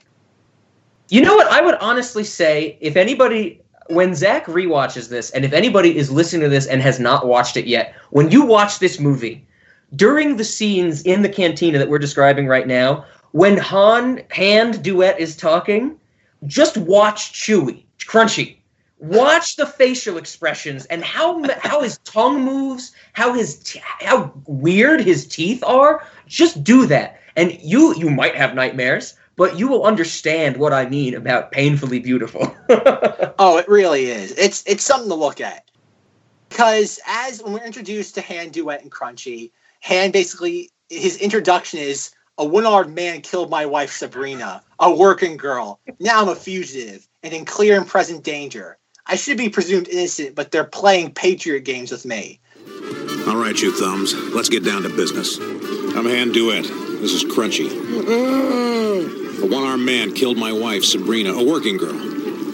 You 1.09 1.21
know 1.21 1.35
what? 1.35 1.47
I 1.47 1.61
would 1.61 1.75
honestly 1.75 2.23
say 2.25 2.77
if 2.81 2.97
anybody, 2.97 3.61
when 3.87 4.15
Zach 4.15 4.45
rewatches 4.47 5.07
this, 5.09 5.29
and 5.31 5.45
if 5.45 5.53
anybody 5.53 5.95
is 5.95 6.09
listening 6.11 6.41
to 6.41 6.49
this 6.49 6.65
and 6.65 6.81
has 6.81 6.99
not 6.99 7.27
watched 7.27 7.55
it 7.55 7.65
yet, 7.67 7.93
when 8.09 8.31
you 8.31 8.43
watch 8.43 8.79
this 8.79 8.99
movie, 8.99 9.45
during 9.95 10.37
the 10.37 10.43
scenes 10.43 11.01
in 11.03 11.21
the 11.21 11.29
cantina 11.29 11.77
that 11.77 11.87
we're 11.87 11.99
describing 11.99 12.47
right 12.47 12.67
now, 12.67 13.05
when 13.33 13.57
Han 13.57 14.21
Hand 14.29 14.83
Duet 14.83 15.19
is 15.19 15.35
talking, 15.35 15.99
just 16.45 16.77
watch 16.77 17.33
Chewy 17.33 17.83
Crunchy. 17.99 18.57
Watch 18.99 19.57
the 19.57 19.65
facial 19.65 20.17
expressions 20.17 20.85
and 20.85 21.03
how 21.03 21.43
how 21.59 21.81
his 21.81 21.97
tongue 22.05 22.43
moves, 22.43 22.93
how 23.11 23.33
his 23.33 23.55
t- 23.55 23.81
how 23.99 24.31
weird 24.45 25.01
his 25.01 25.27
teeth 25.27 25.61
are. 25.63 26.07
Just 26.27 26.63
do 26.63 26.85
that, 26.85 27.19
and 27.35 27.57
you 27.61 27.95
you 27.95 28.09
might 28.09 28.35
have 28.35 28.55
nightmares, 28.55 29.15
but 29.35 29.57
you 29.57 29.67
will 29.67 29.83
understand 29.83 30.55
what 30.55 30.71
I 30.71 30.87
mean 30.87 31.15
about 31.15 31.51
painfully 31.51 31.99
beautiful. 31.99 32.55
Oh, 33.39 33.57
it 33.57 33.67
really 33.67 34.05
is. 34.05 34.31
It's 34.37 34.63
it's 34.67 34.83
something 34.83 35.09
to 35.09 35.15
look 35.15 35.41
at. 35.41 35.69
Because 36.49 36.99
as 37.07 37.41
when 37.41 37.51
we're 37.51 37.65
introduced 37.65 38.13
to 38.15 38.21
Hand 38.21 38.53
Duet 38.53 38.83
and 38.83 38.91
Crunchy, 38.91 39.51
Hand 39.79 40.13
basically 40.13 40.69
his 40.87 41.17
introduction 41.17 41.79
is 41.79 42.11
a 42.37 42.45
one-armed 42.45 42.95
man 42.95 43.21
killed 43.21 43.49
my 43.49 43.65
wife 43.65 43.91
Sabrina, 43.91 44.63
a 44.79 44.93
working 44.93 45.37
girl. 45.37 45.79
Now 45.99 46.21
I'm 46.21 46.29
a 46.29 46.35
fugitive 46.35 47.07
and 47.21 47.33
in 47.33 47.45
clear 47.45 47.77
and 47.77 47.87
present 47.87 48.23
danger. 48.23 48.77
I 49.05 49.15
should 49.15 49.37
be 49.37 49.49
presumed 49.49 49.87
innocent, 49.87 50.33
but 50.35 50.51
they're 50.51 50.63
playing 50.63 51.13
patriot 51.13 51.61
games 51.61 51.91
with 51.91 52.05
me. 52.05 52.39
All 53.27 53.35
right, 53.35 53.55
you 53.59 53.71
thumbs. 53.71 54.13
Let's 54.33 54.49
get 54.49 54.65
down 54.65 54.81
to 54.83 54.89
business. 54.89 55.37
I'm 55.37 56.05
Hand 56.05 56.33
Duet. 56.33 56.63
This 56.63 57.11
is 57.11 57.23
Crunchy. 57.23 57.69
A 59.43 59.45
one-armed 59.45 59.85
man 59.85 60.13
killed 60.13 60.37
my 60.37 60.51
wife, 60.51 60.83
Sabrina, 60.83 61.33
a 61.33 61.43
working 61.43 61.77
girl. 61.77 61.93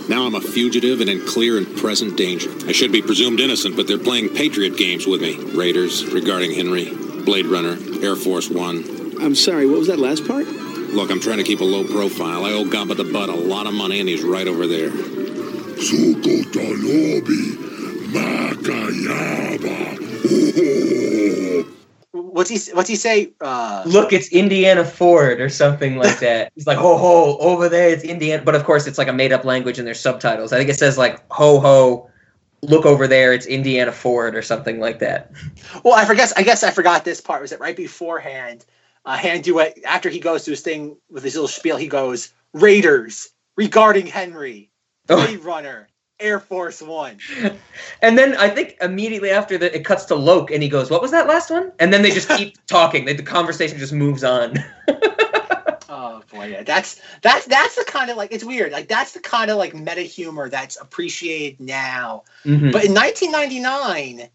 Now 0.09 0.25
I'm 0.25 0.35
a 0.35 0.41
fugitive 0.41 1.01
and 1.01 1.09
in 1.09 1.25
clear 1.25 1.57
and 1.57 1.77
present 1.77 2.17
danger. 2.17 2.49
I 2.67 2.71
should 2.71 2.91
be 2.91 3.01
presumed 3.01 3.39
innocent, 3.39 3.77
but 3.77 3.87
they're 3.87 3.99
playing 3.99 4.29
patriot 4.29 4.75
games 4.75 5.05
with 5.05 5.21
me. 5.21 5.37
Raiders, 5.55 6.05
regarding 6.11 6.51
Henry, 6.51 6.93
Blade 7.23 7.45
Runner, 7.45 7.77
Air 8.03 8.15
Force 8.15 8.49
One. 8.49 8.98
I'm 9.21 9.35
sorry, 9.35 9.65
what 9.67 9.79
was 9.79 9.87
that 9.87 9.99
last 9.99 10.25
part? 10.27 10.47
Look, 10.47 11.11
I'm 11.11 11.19
trying 11.19 11.37
to 11.37 11.43
keep 11.43 11.59
a 11.59 11.65
low 11.65 11.83
profile. 11.83 12.45
I 12.45 12.51
owe 12.51 12.65
Gamba 12.65 12.95
the 12.95 13.03
Butt 13.03 13.29
a 13.29 13.35
lot 13.35 13.67
of 13.67 13.73
money, 13.73 13.99
and 13.99 14.09
he's 14.09 14.23
right 14.23 14.47
over 14.47 14.65
there. 14.65 14.89
What's 22.11 22.49
he 22.49 22.59
What's 22.73 22.89
he 22.89 22.95
say? 22.95 23.33
Uh, 23.41 23.83
Look, 23.85 24.13
it's 24.13 24.29
Indiana 24.29 24.83
Ford 24.85 25.41
or 25.41 25.49
something 25.49 25.97
like 25.97 26.19
that. 26.21 26.51
He's 26.55 26.65
like, 26.65 26.77
ho 26.77 26.97
ho, 26.97 27.37
over 27.39 27.69
there 27.69 27.89
it's 27.89 28.03
Indiana. 28.03 28.41
But 28.43 28.55
of 28.55 28.63
course, 28.63 28.87
it's 28.87 28.97
like 28.97 29.07
a 29.07 29.13
made 29.13 29.31
up 29.31 29.45
language 29.45 29.77
and 29.77 29.87
there's 29.87 29.99
subtitles. 29.99 30.53
I 30.53 30.57
think 30.57 30.69
it 30.69 30.77
says 30.77 30.97
like, 30.97 31.21
ho 31.31 31.59
ho, 31.59 32.09
look 32.61 32.85
over 32.85 33.07
there, 33.07 33.33
it's 33.33 33.45
Indiana 33.45 33.91
Ford 33.91 34.35
or 34.35 34.41
something 34.41 34.79
like 34.79 34.99
that. 34.99 35.31
Well, 35.83 35.93
I 35.93 36.05
forget. 36.05 36.31
I 36.37 36.43
guess 36.43 36.63
I 36.63 36.71
forgot 36.71 37.05
this 37.05 37.21
part. 37.21 37.41
Was 37.41 37.51
it 37.51 37.59
right 37.59 37.75
beforehand? 37.75 38.65
Uh, 39.09 39.17
Hand 39.17 39.43
Duet 39.43 39.79
after 39.85 40.07
he 40.07 40.19
goes 40.19 40.43
to 40.43 40.51
his 40.51 40.61
thing 40.61 40.95
with 41.09 41.23
his 41.23 41.33
little 41.33 41.47
spiel, 41.47 41.77
he 41.77 41.87
goes 41.87 42.31
Raiders 42.53 43.29
regarding 43.57 44.05
Henry, 44.05 44.69
Blade 45.07 45.39
Runner, 45.39 45.87
Air 46.19 46.39
Force 46.39 46.79
One. 46.79 47.17
And 48.03 48.19
then 48.19 48.37
I 48.37 48.49
think 48.49 48.77
immediately 48.81 49.31
after 49.31 49.57
that, 49.57 49.73
it 49.73 49.83
cuts 49.83 50.05
to 50.05 50.15
Loke 50.15 50.51
and 50.51 50.61
he 50.61 50.69
goes, 50.69 50.91
what 50.91 51.01
was 51.01 51.09
that 51.09 51.27
last 51.27 51.49
one? 51.49 51.71
And 51.79 51.91
then 51.91 52.03
they 52.03 52.11
just 52.11 52.29
keep 52.29 52.55
talking. 52.67 53.05
They, 53.05 53.13
the 53.13 53.23
conversation 53.23 53.79
just 53.79 53.93
moves 53.93 54.23
on. 54.23 54.63
Oh 55.91 56.21
boy, 56.31 56.45
yeah, 56.45 56.61
that's 56.61 57.01
that's 57.23 57.47
that's 57.47 57.75
the 57.75 57.83
kind 57.83 58.11
of 58.11 58.17
like 58.17 58.31
it's 58.31 58.43
weird. 58.43 58.71
Like 58.71 58.87
that's 58.87 59.13
the 59.13 59.19
kind 59.19 59.49
of 59.49 59.57
like 59.57 59.73
meta 59.73 60.01
humor 60.01 60.47
that's 60.47 60.79
appreciated 60.79 61.59
now. 61.59 62.25
Mhm. 62.45 62.71
But 62.71 62.85
in 62.85 62.93
1999, 62.93 64.29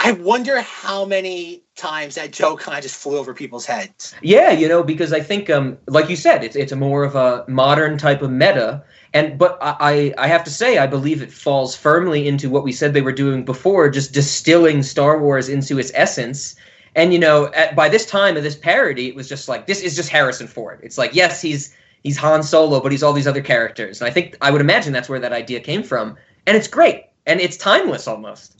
I 0.00 0.12
wonder 0.12 0.60
how 0.62 1.04
many 1.04 1.62
times 1.80 2.14
that 2.14 2.32
joke 2.32 2.60
kind 2.60 2.76
of 2.78 2.82
just 2.82 2.96
flew 2.96 3.18
over 3.18 3.34
people's 3.34 3.66
heads. 3.66 4.14
Yeah, 4.22 4.50
you 4.50 4.68
know, 4.68 4.82
because 4.82 5.12
I 5.12 5.20
think, 5.20 5.50
um, 5.50 5.78
like 5.86 6.08
you 6.08 6.16
said, 6.16 6.44
it's 6.44 6.54
it's 6.54 6.72
a 6.72 6.76
more 6.76 7.02
of 7.04 7.16
a 7.16 7.44
modern 7.48 7.98
type 7.98 8.22
of 8.22 8.30
meta, 8.30 8.84
and 9.14 9.38
but 9.38 9.58
I 9.60 10.14
I 10.18 10.26
have 10.28 10.44
to 10.44 10.50
say 10.50 10.78
I 10.78 10.86
believe 10.86 11.22
it 11.22 11.32
falls 11.32 11.74
firmly 11.74 12.28
into 12.28 12.50
what 12.50 12.62
we 12.62 12.72
said 12.72 12.94
they 12.94 13.00
were 13.00 13.12
doing 13.12 13.44
before, 13.44 13.88
just 13.88 14.12
distilling 14.12 14.82
Star 14.82 15.18
Wars 15.18 15.48
into 15.48 15.78
its 15.78 15.90
essence. 15.94 16.54
And 16.94 17.12
you 17.12 17.18
know, 17.18 17.46
at, 17.54 17.74
by 17.74 17.88
this 17.88 18.06
time 18.06 18.36
of 18.36 18.42
this 18.42 18.56
parody, 18.56 19.08
it 19.08 19.14
was 19.14 19.28
just 19.28 19.48
like 19.48 19.66
this 19.66 19.80
is 19.80 19.96
just 19.96 20.10
Harrison 20.10 20.46
Ford. 20.46 20.80
It's 20.82 20.98
like 20.98 21.14
yes, 21.14 21.40
he's 21.40 21.74
he's 22.02 22.18
Han 22.18 22.42
Solo, 22.42 22.80
but 22.80 22.92
he's 22.92 23.02
all 23.02 23.12
these 23.12 23.26
other 23.28 23.42
characters, 23.42 24.00
and 24.00 24.08
I 24.08 24.12
think 24.12 24.36
I 24.40 24.50
would 24.50 24.60
imagine 24.60 24.92
that's 24.92 25.08
where 25.08 25.20
that 25.20 25.32
idea 25.32 25.60
came 25.60 25.82
from, 25.82 26.16
and 26.46 26.56
it's 26.56 26.68
great 26.68 27.04
and 27.26 27.40
it's 27.40 27.56
timeless 27.56 28.08
almost. 28.08 28.59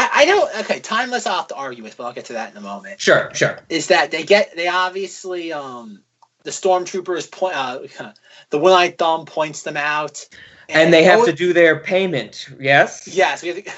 I, 0.00 0.22
I 0.22 0.24
don't. 0.24 0.56
Okay, 0.60 0.80
timeless. 0.80 1.26
I'll 1.26 1.36
have 1.36 1.48
to 1.48 1.54
argue 1.54 1.82
with, 1.82 1.96
but 1.98 2.04
I'll 2.04 2.12
get 2.12 2.24
to 2.26 2.32
that 2.32 2.50
in 2.50 2.56
a 2.56 2.60
moment. 2.62 3.00
Sure, 3.00 3.30
sure. 3.34 3.60
Is 3.68 3.88
that 3.88 4.10
they 4.10 4.24
get 4.24 4.56
they 4.56 4.66
obviously 4.66 5.52
um 5.52 6.02
the 6.42 6.50
stormtroopers 6.50 7.30
point 7.30 7.54
uh, 7.54 7.80
the 8.50 8.58
one-eyed 8.58 8.96
thumb 8.96 9.26
points 9.26 9.62
them 9.62 9.76
out, 9.76 10.26
And 10.70 10.92
they 10.92 11.04
have 11.04 11.26
to 11.26 11.34
do 11.34 11.52
their 11.52 11.80
payment. 11.80 12.48
Yes. 12.58 13.08
Yes, 13.12 13.42
we 13.42 13.48
have 13.48 13.64
to. 13.64 13.72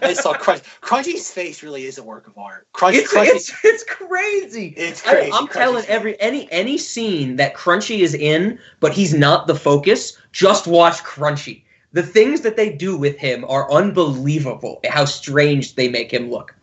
I 0.02 0.12
saw 0.14 0.34
Crunch. 0.34 0.62
Crunchy's 0.80 1.30
face 1.30 1.62
really 1.62 1.84
is 1.84 1.98
a 1.98 2.02
work 2.02 2.26
of 2.26 2.36
art. 2.36 2.66
Crunch, 2.72 2.96
It's, 2.96 3.14
Crunchy, 3.14 3.28
it's 3.28 3.64
it's 3.64 3.84
crazy. 3.84 4.74
It's 4.76 5.02
crazy. 5.02 5.30
I, 5.30 5.38
am 5.38 5.46
telling 5.46 5.84
every 5.86 6.20
any 6.20 6.50
any 6.50 6.78
scene 6.78 7.36
that 7.36 7.54
Crunchy 7.54 8.00
is 8.00 8.12
in, 8.12 8.58
but 8.80 8.92
he's 8.92 9.14
not 9.14 9.46
the 9.46 9.54
focus. 9.54 10.18
Just 10.32 10.66
watch 10.66 10.96
Crunchy. 11.04 11.62
The 11.92 12.02
things 12.02 12.42
that 12.42 12.56
they 12.56 12.70
do 12.70 12.96
with 12.96 13.18
him 13.18 13.44
are 13.48 13.70
unbelievable. 13.72 14.80
How 14.88 15.04
strange 15.06 15.74
they 15.74 15.88
make 15.88 16.12
him 16.12 16.30
look. 16.30 16.54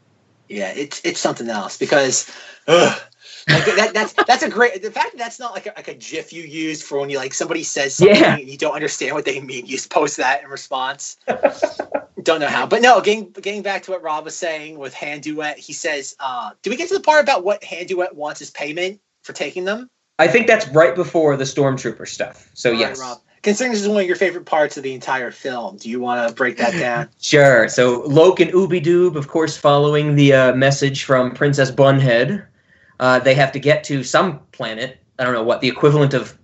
Yeah, 0.47 0.71
it's 0.75 1.01
it's 1.03 1.19
something 1.19 1.49
else 1.49 1.77
because 1.77 2.31
ugh, 2.67 3.01
like 3.49 3.65
that, 3.65 3.91
that's 3.93 4.13
that's 4.13 4.43
a 4.43 4.49
great 4.49 4.83
the 4.83 4.91
fact 4.91 5.13
that 5.13 5.17
that's 5.17 5.39
not 5.39 5.53
like 5.53 5.65
a, 5.65 5.73
like 5.75 5.87
a 5.87 5.95
GIF 5.95 6.31
you 6.31 6.43
use 6.43 6.83
for 6.83 6.99
when 6.99 7.09
you 7.09 7.17
like 7.17 7.33
somebody 7.33 7.63
says 7.63 7.95
something 7.95 8.15
Yeah. 8.15 8.35
and 8.35 8.47
you 8.47 8.57
don't 8.57 8.75
understand 8.75 9.15
what 9.15 9.25
they 9.25 9.39
mean. 9.39 9.65
You 9.65 9.71
just 9.75 9.89
post 9.89 10.17
that 10.17 10.43
in 10.43 10.49
response. 10.49 11.17
don't 12.21 12.39
know 12.39 12.47
how, 12.47 12.65
but 12.67 12.81
no. 12.81 13.01
Getting 13.01 13.31
getting 13.31 13.61
back 13.61 13.83
to 13.83 13.91
what 13.91 14.03
Rob 14.03 14.25
was 14.25 14.35
saying 14.35 14.77
with 14.77 14.93
Hand 14.93 15.23
Duet, 15.23 15.57
he 15.57 15.73
says, 15.73 16.15
uh, 16.19 16.51
"Do 16.61 16.69
we 16.69 16.75
get 16.75 16.89
to 16.89 16.95
the 16.95 16.99
part 17.03 17.23
about 17.23 17.43
what 17.43 17.63
Hand 17.63 17.87
Duet 17.87 18.15
wants 18.15 18.41
as 18.41 18.51
payment 18.51 18.99
for 19.23 19.33
taking 19.33 19.65
them?" 19.65 19.89
I 20.17 20.27
think 20.27 20.47
that's 20.47 20.67
right 20.69 20.95
before 20.95 21.35
the 21.37 21.43
stormtrooper 21.43 22.07
stuff. 22.07 22.49
So 22.53 22.69
All 22.69 22.75
right, 22.75 22.79
yes. 22.81 22.99
Rob. 22.99 23.19
Considering 23.45 23.73
this 23.73 23.81
is 23.83 23.87
one 23.87 24.01
of 24.01 24.07
your 24.07 24.15
favorite 24.15 24.45
parts 24.47 24.75
of 24.75 24.81
the 24.81 24.91
entire 24.95 25.29
film, 25.29 25.77
do 25.77 25.87
you 25.87 25.99
want 25.99 26.27
to 26.27 26.33
break 26.33 26.57
that 26.57 26.71
down? 26.71 27.07
Sure. 27.21 27.69
So 27.69 28.01
Loke 28.07 28.39
and 28.39 28.49
Ooby 28.51 28.83
Doob, 28.83 29.15
of 29.15 29.27
course, 29.27 29.55
following 29.55 30.15
the 30.15 30.33
uh, 30.33 30.55
message 30.55 31.03
from 31.03 31.31
Princess 31.31 31.69
Bunhead, 31.69 32.43
uh, 32.99 33.19
they 33.19 33.35
have 33.35 33.51
to 33.51 33.59
get 33.59 33.83
to 33.83 34.03
some 34.03 34.39
planet. 34.51 34.97
I 35.19 35.23
don't 35.23 35.33
know 35.33 35.43
what 35.43 35.61
the 35.61 35.67
equivalent 35.67 36.15
of 36.15 36.35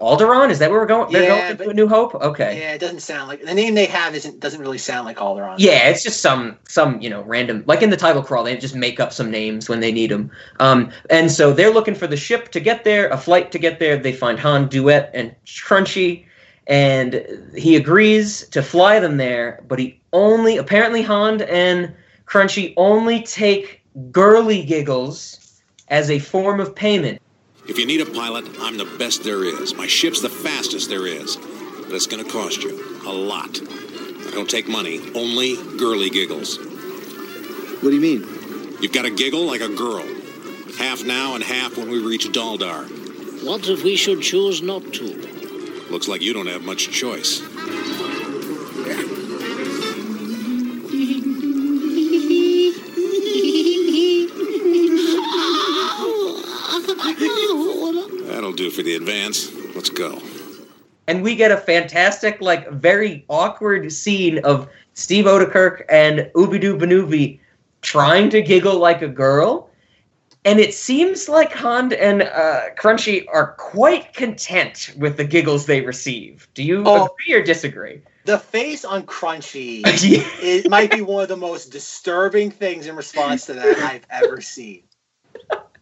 Alderaan. 0.00 0.50
Is 0.50 0.58
that 0.60 0.70
where 0.70 0.80
we're 0.80 0.86
going? 0.86 1.12
They're 1.12 1.22
Yeah, 1.24 1.28
going 1.48 1.56
but- 1.56 1.64
to 1.64 1.70
A 1.70 1.74
New 1.74 1.88
Hope. 1.88 2.14
Okay. 2.14 2.60
Yeah, 2.60 2.74
it 2.74 2.78
doesn't 2.80 3.00
sound 3.00 3.28
like 3.28 3.42
the 3.44 3.54
name 3.54 3.74
they 3.74 3.86
have 3.86 4.14
isn't 4.14 4.40
doesn't 4.40 4.60
really 4.60 4.78
sound 4.78 5.06
like 5.06 5.16
Alderaan. 5.18 5.56
Yeah, 5.58 5.88
it's 5.88 6.02
just 6.02 6.20
some 6.20 6.56
some 6.68 7.00
you 7.00 7.10
know 7.10 7.22
random 7.22 7.64
like 7.66 7.82
in 7.82 7.90
the 7.90 7.96
title 7.96 8.22
crawl 8.22 8.44
they 8.44 8.56
just 8.56 8.74
make 8.76 9.00
up 9.00 9.12
some 9.12 9.30
names 9.30 9.68
when 9.68 9.80
they 9.80 9.90
need 9.92 10.10
them. 10.10 10.30
Um, 10.60 10.90
and 11.10 11.30
so 11.30 11.52
they're 11.52 11.72
looking 11.72 11.94
for 11.94 12.06
the 12.06 12.16
ship 12.16 12.50
to 12.52 12.60
get 12.60 12.84
there, 12.84 13.08
a 13.08 13.18
flight 13.18 13.50
to 13.52 13.58
get 13.58 13.78
there. 13.78 13.96
They 13.96 14.12
find 14.12 14.38
Han 14.38 14.68
Duet 14.68 15.10
and 15.14 15.34
Crunchy, 15.46 16.24
and 16.66 17.24
he 17.56 17.76
agrees 17.76 18.46
to 18.48 18.62
fly 18.62 19.00
them 19.00 19.16
there. 19.16 19.64
But 19.68 19.78
he 19.78 20.00
only 20.12 20.56
apparently 20.58 21.02
Han 21.02 21.42
and 21.42 21.92
Crunchy 22.26 22.74
only 22.76 23.22
take 23.22 23.82
girly 24.12 24.62
giggles 24.62 25.60
as 25.88 26.10
a 26.10 26.18
form 26.18 26.60
of 26.60 26.74
payment. 26.74 27.20
If 27.68 27.78
you 27.78 27.84
need 27.84 28.00
a 28.00 28.06
pilot, 28.06 28.46
I'm 28.60 28.78
the 28.78 28.86
best 28.98 29.24
there 29.24 29.44
is. 29.44 29.74
My 29.74 29.86
ship's 29.86 30.22
the 30.22 30.30
fastest 30.30 30.88
there 30.88 31.06
is. 31.06 31.36
But 31.36 31.92
it's 31.92 32.06
going 32.06 32.24
to 32.24 32.30
cost 32.30 32.62
you 32.62 33.02
a 33.06 33.12
lot. 33.12 33.60
I 33.60 34.30
don't 34.30 34.48
take 34.48 34.68
money, 34.68 35.00
only 35.14 35.56
girly 35.76 36.08
giggles. 36.08 36.56
What 36.56 37.90
do 37.90 37.94
you 37.94 38.00
mean? 38.00 38.20
You've 38.80 38.92
got 38.92 39.02
to 39.02 39.10
giggle 39.10 39.44
like 39.44 39.60
a 39.60 39.68
girl. 39.68 40.06
Half 40.78 41.04
now 41.04 41.34
and 41.34 41.44
half 41.44 41.76
when 41.76 41.90
we 41.90 41.98
reach 41.98 42.26
Daldar. 42.28 42.84
What 43.44 43.68
if 43.68 43.84
we 43.84 43.96
should 43.96 44.22
choose 44.22 44.62
not 44.62 44.94
to? 44.94 45.84
Looks 45.90 46.08
like 46.08 46.22
you 46.22 46.32
don't 46.32 46.46
have 46.46 46.64
much 46.64 46.90
choice. 46.90 47.42
That'll 58.28 58.52
do 58.52 58.70
for 58.70 58.82
the 58.82 58.94
advance. 58.96 59.52
Let's 59.74 59.90
go. 59.90 60.20
and 61.06 61.22
we 61.22 61.34
get 61.36 61.50
a 61.50 61.56
fantastic, 61.56 62.40
like, 62.40 62.70
very 62.70 63.24
awkward 63.28 63.90
scene 63.92 64.38
of 64.44 64.68
Steve 64.94 65.24
Oedekerk 65.26 65.84
and 65.88 66.30
Ubidoo 66.34 66.78
Banubi 66.78 67.40
trying 67.82 68.28
to 68.30 68.42
giggle 68.42 68.78
like 68.78 69.02
a 69.02 69.08
girl. 69.08 69.70
And 70.44 70.58
it 70.60 70.72
seems 70.74 71.28
like 71.28 71.52
Hond 71.52 71.92
and 71.92 72.22
uh, 72.22 72.70
Crunchy 72.78 73.26
are 73.32 73.52
quite 73.58 74.14
content 74.14 74.94
with 74.96 75.16
the 75.16 75.24
giggles 75.24 75.66
they 75.66 75.80
receive. 75.82 76.48
Do 76.54 76.62
you 76.62 76.82
Oh. 76.86 77.06
agree 77.22 77.34
or 77.34 77.42
disagree? 77.42 78.00
The 78.24 78.38
face 78.38 78.84
on 78.84 79.04
Crunchy 79.04 79.82
Yeah. 80.02 80.22
it 80.40 80.68
might 80.70 80.90
be 80.90 81.00
one 81.02 81.22
of 81.22 81.28
the 81.28 81.36
most 81.36 81.70
disturbing 81.70 82.50
things 82.50 82.86
in 82.86 82.96
response 82.96 83.46
to 83.46 83.54
that 83.54 83.78
I've 83.78 84.06
ever 84.10 84.40
seen. 84.40 84.82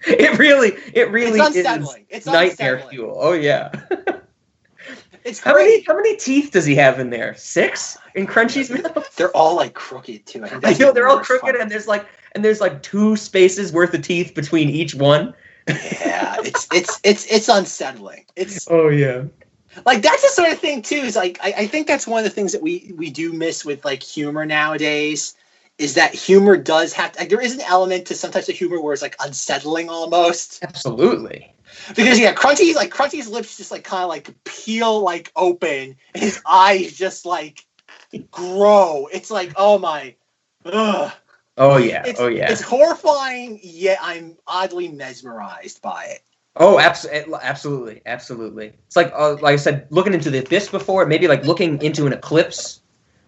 It 0.07 0.39
really, 0.39 0.73
it 0.95 1.11
really 1.11 1.41
It's 1.41 1.57
is. 1.57 1.97
It's 2.09 2.27
nightmare 2.27 2.75
unsettling. 2.77 2.91
fuel. 2.91 3.17
Oh 3.21 3.33
yeah. 3.33 3.71
It's 5.25 5.41
How 5.41 5.55
many, 5.55 5.83
how 5.83 5.97
many 5.97 6.17
teeth 6.17 6.53
does 6.53 6.65
he 6.65 6.77
have 6.77 7.01
in 7.01 7.11
there? 7.11 7.35
Six 7.35 7.99
in 8.15 8.29
Crunchy's 8.29 8.71
mouth. 8.71 9.13
They're 9.17 9.37
all 9.37 9.57
like 9.57 9.75
crooked 9.75 10.25
too. 10.25 10.45
I, 10.45 10.61
I 10.63 10.73
know 10.75 10.93
they're 10.93 11.09
all 11.09 11.19
crooked, 11.19 11.57
and 11.57 11.69
there's 11.69 11.89
like, 11.89 12.07
and 12.37 12.45
there's 12.45 12.61
like 12.61 12.81
two 12.85 13.17
spaces 13.17 13.73
worth 13.73 13.93
of 13.93 14.03
teeth 14.03 14.35
between 14.37 14.71
each 14.71 14.95
one. 14.95 15.35
Yeah, 15.69 16.37
it's 16.45 16.69
it's 16.73 17.01
it's 17.03 17.27
it's 17.27 17.49
unsettling. 17.49 18.25
It's 18.37 18.69
Oh 18.71 18.89
yeah. 18.89 19.25
like 19.85 20.01
that's 20.03 20.23
the 20.23 20.29
sort 20.29 20.53
of 20.53 20.61
thing 20.61 20.81
too. 20.83 20.95
Is 20.95 21.17
like 21.17 21.41
I, 21.43 21.55
I 21.59 21.67
think 21.67 21.89
that's 21.89 22.07
one 22.07 22.19
of 22.19 22.25
the 22.25 22.31
things 22.31 22.53
that 22.53 22.63
we 22.63 22.93
we 22.97 23.11
do 23.11 23.33
miss 23.33 23.65
with 23.65 23.85
like 23.85 24.05
humor 24.05 24.47
nowadays. 24.47 25.35
Is 25.79 25.95
that 25.95 26.15
humor 26.15 26.57
does 26.57 26.93
have 26.95 27.13
to, 27.13 27.21
like 27.21 27.29
there 27.29 27.41
is 27.41 27.55
an 27.55 27.61
element 27.61 28.07
to 28.07 28.15
some 28.15 28.31
types 28.31 28.49
of 28.49 28.55
humor 28.55 28.81
where 28.81 28.93
it's 28.93 29.03
like 29.03 29.17
unsettling 29.21 29.91
almost. 29.91 30.63
Absolutely. 30.63 31.53
Because 31.95 32.19
yeah, 32.19 32.33
Crunchy's 32.33 32.77
like 32.77 32.91
Crunchy's 32.91 33.29
lips 33.29 33.57
just 33.59 33.71
like 33.71 33.85
kind 33.85 34.03
of 34.03 34.09
like 34.09 34.35
peel 34.45 35.01
like 35.01 35.31
open, 35.37 35.97
and 36.15 36.23
his 36.23 36.41
eyes 36.49 36.93
just 36.93 37.27
like 37.27 37.67
grow. 38.31 39.09
It's 39.13 39.31
like 39.31 39.53
oh 39.57 39.79
my, 39.79 40.15
ugh. 40.65 41.13
Oh 41.59 41.77
yeah. 41.77 42.05
It's, 42.07 42.21
oh 42.21 42.29
yeah. 42.29 42.51
It's 42.51 42.63
horrifying, 42.63 43.61
yet 43.63 43.99
I'm 44.01 44.37
oddly 44.47 44.89
mesmerized 44.89 45.83
by 45.83 46.05
it. 46.05 46.23
Oh, 46.59 46.79
abs- 46.79 47.07
absolutely, 47.07 48.01
absolutely. 48.07 48.73
It's 48.87 48.97
like, 48.97 49.13
uh, 49.15 49.35
like 49.35 49.53
I 49.53 49.57
said, 49.57 49.87
looking 49.91 50.15
into 50.15 50.31
the 50.31 50.39
abyss 50.39 50.71
before, 50.71 51.05
maybe 51.05 51.29
like 51.29 51.45
looking 51.45 51.83
into 51.83 52.07
an 52.07 52.15
eclipse. 52.15 52.81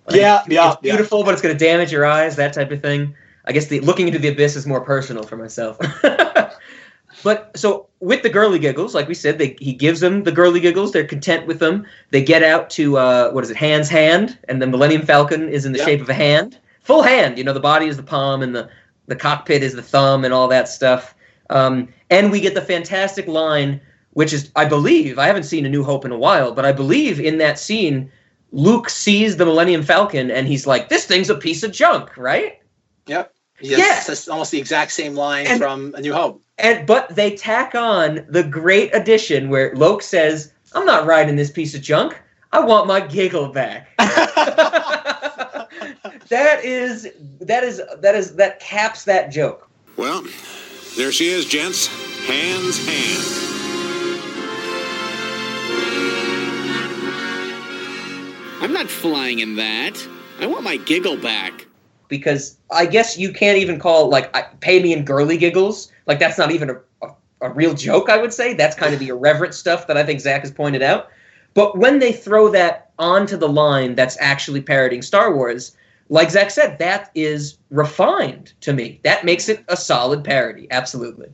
Like, 0.09 0.21
Yeah, 0.21 0.41
it's 0.41 0.49
yeah, 0.49 0.75
yeah. 0.83 0.95
beautiful, 0.95 1.25
but 1.25 1.33
it's 1.35 1.43
going 1.43 1.57
to 1.57 1.65
damage 1.65 1.93
your 1.93 2.05
eyes, 2.07 2.37
that 2.37 2.53
type 2.53 2.71
of 2.71 2.81
thing. 2.83 3.15
I 3.45 3.53
guess 3.53 3.67
the 3.67 3.81
looking 3.81 4.07
into 4.09 4.19
the 4.19 4.29
abyss 4.29 4.57
is 4.57 4.67
more 4.67 4.81
personal 4.81 5.23
for 5.23 5.37
myself. 5.37 5.79
but 7.25 7.51
so 7.57 7.87
with 8.01 8.23
the 8.23 8.29
girly 8.29 8.59
giggles, 8.59 8.95
like 8.95 9.09
we 9.09 9.15
said, 9.15 9.39
they, 9.39 9.57
he 9.61 9.73
gives 9.73 10.01
them 10.01 10.25
the 10.25 10.33
girly 10.33 10.61
giggles. 10.61 10.93
They're 10.93 11.07
content 11.07 11.47
with 11.47 11.59
them. 11.59 11.87
They 12.11 12.23
get 12.23 12.43
out 12.43 12.71
to 12.71 12.99
uh, 12.99 13.31
what 13.33 13.45
is 13.45 13.51
it, 13.51 13.57
Hand's 13.57 13.89
hand, 13.89 14.39
and 14.49 14.61
the 14.63 14.67
Millennium 14.67 15.03
Falcon 15.03 15.49
is 15.49 15.65
in 15.65 15.73
the 15.73 15.79
Yeah. 15.79 15.85
shape 15.87 16.01
of 16.01 16.09
a 16.09 16.15
hand, 16.15 16.59
full 16.83 17.03
hand. 17.03 17.39
You 17.39 17.45
know, 17.45 17.53
the 17.53 17.61
body 17.61 17.87
is 17.87 17.97
the 17.97 18.03
palm, 18.03 18.43
and 18.43 18.55
the 18.55 18.69
the 19.07 19.17
cockpit 19.17 19.63
is 19.63 19.75
the 19.75 19.83
thumb, 19.83 20.25
and 20.25 20.35
all 20.35 20.49
that 20.49 20.69
stuff. 20.69 21.15
Um, 21.51 21.89
and 22.11 22.31
we 22.31 22.41
get 22.41 22.55
the 22.55 22.61
fantastic 22.61 23.27
line, 23.27 23.81
which 24.13 24.35
is, 24.35 24.51
I 24.55 24.67
believe, 24.67 25.19
I 25.19 25.27
haven't 25.27 25.45
seen 25.45 25.65
A 25.65 25.69
New 25.71 25.83
Hope 25.83 26.05
in 26.05 26.13
a 26.13 26.19
while, 26.19 26.53
but 26.53 26.67
I 26.67 26.73
believe 26.73 27.19
in 27.19 27.39
that 27.39 27.59
scene, 27.59 28.13
Luke 28.53 28.89
sees 28.89 29.37
the 29.37 29.45
Millennium 29.45 29.83
Falcon 29.83 30.31
and 30.31 30.47
he's 30.47 30.67
like, 30.67 30.89
"This 30.89 31.05
thing's 31.05 31.31
a 31.31 31.35
piece 31.35 31.63
of 31.63 31.73
junk," 31.73 32.17
right? 32.17 32.59
Yep. 33.07 33.33
Yes, 33.61 34.07
that's 34.07 34.29
almost 34.29 34.53
the 34.53 34.59
exact 34.59 34.93
same 34.93 35.15
line 35.15 35.47
And- 35.47 35.61
from 35.61 35.95
A 35.97 36.01
New 36.01 36.13
Hope. 36.15 36.43
And 36.59 36.87
but 36.87 37.15
they 37.15 37.37
tack 37.37 37.75
on 37.75 38.25
the 38.29 38.43
great 38.43 38.95
addition 38.95 39.49
where 39.49 39.73
Luke 39.75 40.03
says, 40.03 40.53
"I'm 40.73 40.85
not 40.85 41.07
riding 41.07 41.37
this 41.37 41.51
piece 41.51 41.75
of 41.75 41.83
junk. 41.83 42.17
I 42.53 42.61
want 42.61 42.87
my 42.87 43.01
giggle 43.01 43.49
back." 43.49 43.89
that 46.29 46.65
is 46.65 47.09
that 47.41 47.65
is 47.65 47.83
that 48.01 48.15
is 48.15 48.37
that 48.37 48.61
caps 48.61 49.05
that 49.05 49.31
joke. 49.31 49.69
Well, 49.97 50.25
there 50.97 51.13
she 51.13 51.29
is, 51.29 51.45
gents. 51.45 51.87
Hands, 52.27 52.87
hand. 52.87 53.58
I'm 58.69 58.75
not 58.75 58.91
flying 58.91 59.39
in 59.39 59.57
that. 59.57 60.07
I 60.41 60.47
want 60.47 60.63
my 60.63 60.77
giggle 60.77 61.17
back. 61.17 61.67
because 62.09 62.59
I 62.71 62.85
guess 62.85 63.17
you 63.17 63.33
can't 63.33 63.57
even 63.57 63.79
call 63.79 64.11
like 64.11 64.61
pay 64.61 64.83
me 64.83 64.93
in 64.93 65.07
girly 65.07 65.39
giggles. 65.39 65.91
Like 66.07 66.19
that's 66.19 66.37
not 66.37 66.51
even 66.51 66.69
a, 66.69 66.75
a, 67.01 67.09
a 67.41 67.51
real 67.51 67.73
joke. 67.73 68.11
I 68.11 68.19
would 68.19 68.35
say 68.35 68.53
that's 68.53 68.77
kind 68.77 68.93
of 68.93 69.01
the 69.01 69.09
irreverent 69.09 69.55
stuff 69.55 69.87
that 69.87 69.97
I 69.97 70.05
think 70.05 70.21
Zach 70.21 70.43
has 70.43 70.51
pointed 70.51 70.83
out. 70.83 71.09
But 71.55 71.79
when 71.79 71.99
they 71.99 72.13
throw 72.13 72.51
that 72.51 72.91
onto 72.99 73.39
the 73.39 73.49
line, 73.49 73.95
that's 73.95 74.19
actually 74.21 74.61
parodying 74.61 75.01
Star 75.01 75.35
Wars. 75.35 75.75
Like 76.11 76.31
Zach 76.31 76.51
said, 76.51 76.79
that 76.79 77.11
is 77.15 77.57
refined 77.71 78.53
to 78.61 78.75
me. 78.75 79.01
That 79.03 79.25
makes 79.25 79.49
it 79.49 79.65
a 79.69 79.79
solid 79.79 80.25
parody. 80.25 80.69
Absolutely. 80.71 81.31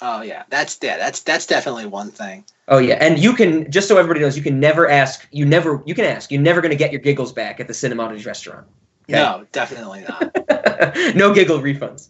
Oh 0.00 0.22
yeah, 0.22 0.44
that's 0.48 0.78
yeah, 0.82 0.96
that's 0.96 1.20
that's 1.20 1.46
definitely 1.46 1.86
one 1.86 2.10
thing. 2.10 2.44
Oh 2.68 2.78
yeah, 2.78 2.96
and 3.00 3.18
you 3.18 3.34
can 3.34 3.70
just 3.70 3.88
so 3.88 3.96
everybody 3.96 4.20
knows, 4.20 4.36
you 4.36 4.42
can 4.42 4.58
never 4.58 4.88
ask. 4.88 5.26
You 5.30 5.44
never 5.44 5.82
you 5.86 5.94
can 5.94 6.04
ask. 6.04 6.30
You're 6.30 6.42
never 6.42 6.60
going 6.60 6.70
to 6.70 6.76
get 6.76 6.92
your 6.92 7.00
giggles 7.00 7.32
back 7.32 7.60
at 7.60 7.68
the 7.68 7.74
Cinemati's 7.74 8.26
restaurant. 8.26 8.66
No, 9.08 9.46
definitely 9.52 10.04
not. 10.08 10.34
no 11.14 11.34
giggle 11.34 11.58
refunds. 11.58 12.08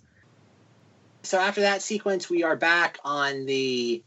So 1.23 1.39
after 1.39 1.63
that 1.63 1.83
sequence, 1.83 2.31
we 2.31 2.43
are 2.45 2.57
back 2.57 2.99
on 3.05 3.47
the 3.47 4.03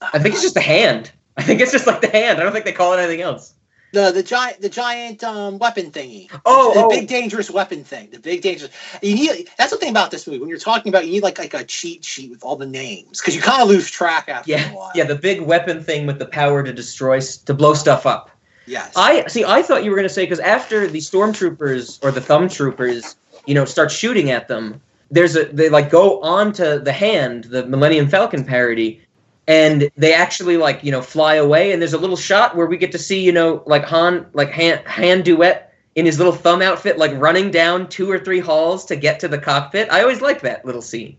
I 0.00 0.18
think 0.18 0.34
it's 0.34 0.42
just 0.42 0.54
the 0.54 0.60
hand. 0.60 1.12
I 1.36 1.42
think 1.42 1.60
it's 1.60 1.72
just 1.72 1.86
like 1.86 2.00
the 2.00 2.08
hand. 2.10 2.38
I 2.38 2.42
don't 2.42 2.52
think 2.52 2.64
they 2.64 2.72
call 2.72 2.92
it 2.94 2.98
anything 2.98 3.20
else. 3.20 3.54
The 3.92 4.10
the 4.12 4.22
giant 4.22 4.60
the 4.60 4.68
giant 4.68 5.24
um, 5.24 5.58
weapon 5.58 5.90
thingy. 5.90 6.30
Oh, 6.46 6.74
the 6.74 6.84
oh. 6.84 6.88
big 6.88 7.08
dangerous 7.08 7.50
weapon 7.50 7.84
thing. 7.84 8.10
The 8.10 8.18
big 8.18 8.42
dangerous. 8.42 8.70
You 9.02 9.14
need 9.14 9.48
that's 9.58 9.70
the 9.72 9.76
thing 9.78 9.90
about 9.90 10.10
this 10.10 10.26
movie. 10.26 10.38
When 10.38 10.48
you're 10.48 10.58
talking 10.58 10.90
about, 10.90 11.06
you 11.06 11.12
need 11.12 11.22
like 11.22 11.38
like 11.38 11.54
a 11.54 11.64
cheat 11.64 12.04
sheet 12.04 12.30
with 12.30 12.44
all 12.44 12.56
the 12.56 12.66
names 12.66 13.20
because 13.20 13.34
you 13.34 13.42
kind 13.42 13.62
of 13.62 13.68
lose 13.68 13.90
track 13.90 14.28
after 14.28 14.52
a 14.52 14.56
Yeah, 14.56 14.72
while. 14.72 14.92
yeah, 14.94 15.04
the 15.04 15.16
big 15.16 15.40
weapon 15.40 15.82
thing 15.82 16.06
with 16.06 16.18
the 16.18 16.26
power 16.26 16.62
to 16.62 16.72
destroy, 16.72 17.20
to 17.20 17.54
blow 17.54 17.74
stuff 17.74 18.06
up. 18.06 18.30
Yes. 18.66 18.92
I 18.94 19.26
see. 19.26 19.44
I 19.44 19.62
thought 19.62 19.82
you 19.84 19.90
were 19.90 19.96
going 19.96 20.08
to 20.08 20.14
say 20.14 20.22
because 20.24 20.40
after 20.40 20.86
the 20.86 20.98
stormtroopers 20.98 22.02
or 22.04 22.12
the 22.12 22.20
thumb 22.20 22.48
troopers, 22.48 23.16
you 23.46 23.54
know, 23.54 23.64
start 23.64 23.90
shooting 23.90 24.30
at 24.30 24.46
them, 24.46 24.80
there's 25.10 25.34
a 25.34 25.46
they 25.46 25.68
like 25.68 25.90
go 25.90 26.20
on 26.20 26.52
to 26.52 26.78
the 26.78 26.92
hand, 26.92 27.44
the 27.44 27.66
Millennium 27.66 28.08
Falcon 28.08 28.44
parody, 28.44 29.02
and 29.50 29.90
they 29.96 30.14
actually 30.14 30.56
like 30.56 30.84
you 30.84 30.92
know 30.92 31.02
fly 31.02 31.34
away. 31.34 31.72
And 31.72 31.82
there's 31.82 31.92
a 31.92 31.98
little 31.98 32.16
shot 32.16 32.56
where 32.56 32.66
we 32.66 32.76
get 32.76 32.92
to 32.92 32.98
see 32.98 33.20
you 33.20 33.32
know 33.32 33.62
like 33.66 33.84
Han 33.84 34.26
like 34.32 34.50
hand 34.50 34.86
hand 34.86 35.24
duet 35.24 35.74
in 35.96 36.06
his 36.06 36.18
little 36.18 36.32
thumb 36.32 36.62
outfit, 36.62 36.98
like 36.98 37.10
running 37.16 37.50
down 37.50 37.88
two 37.88 38.08
or 38.08 38.18
three 38.18 38.38
halls 38.38 38.84
to 38.86 38.96
get 38.96 39.18
to 39.20 39.28
the 39.28 39.38
cockpit. 39.38 39.90
I 39.90 40.02
always 40.02 40.20
like 40.20 40.40
that 40.42 40.64
little 40.64 40.82
scene. 40.82 41.16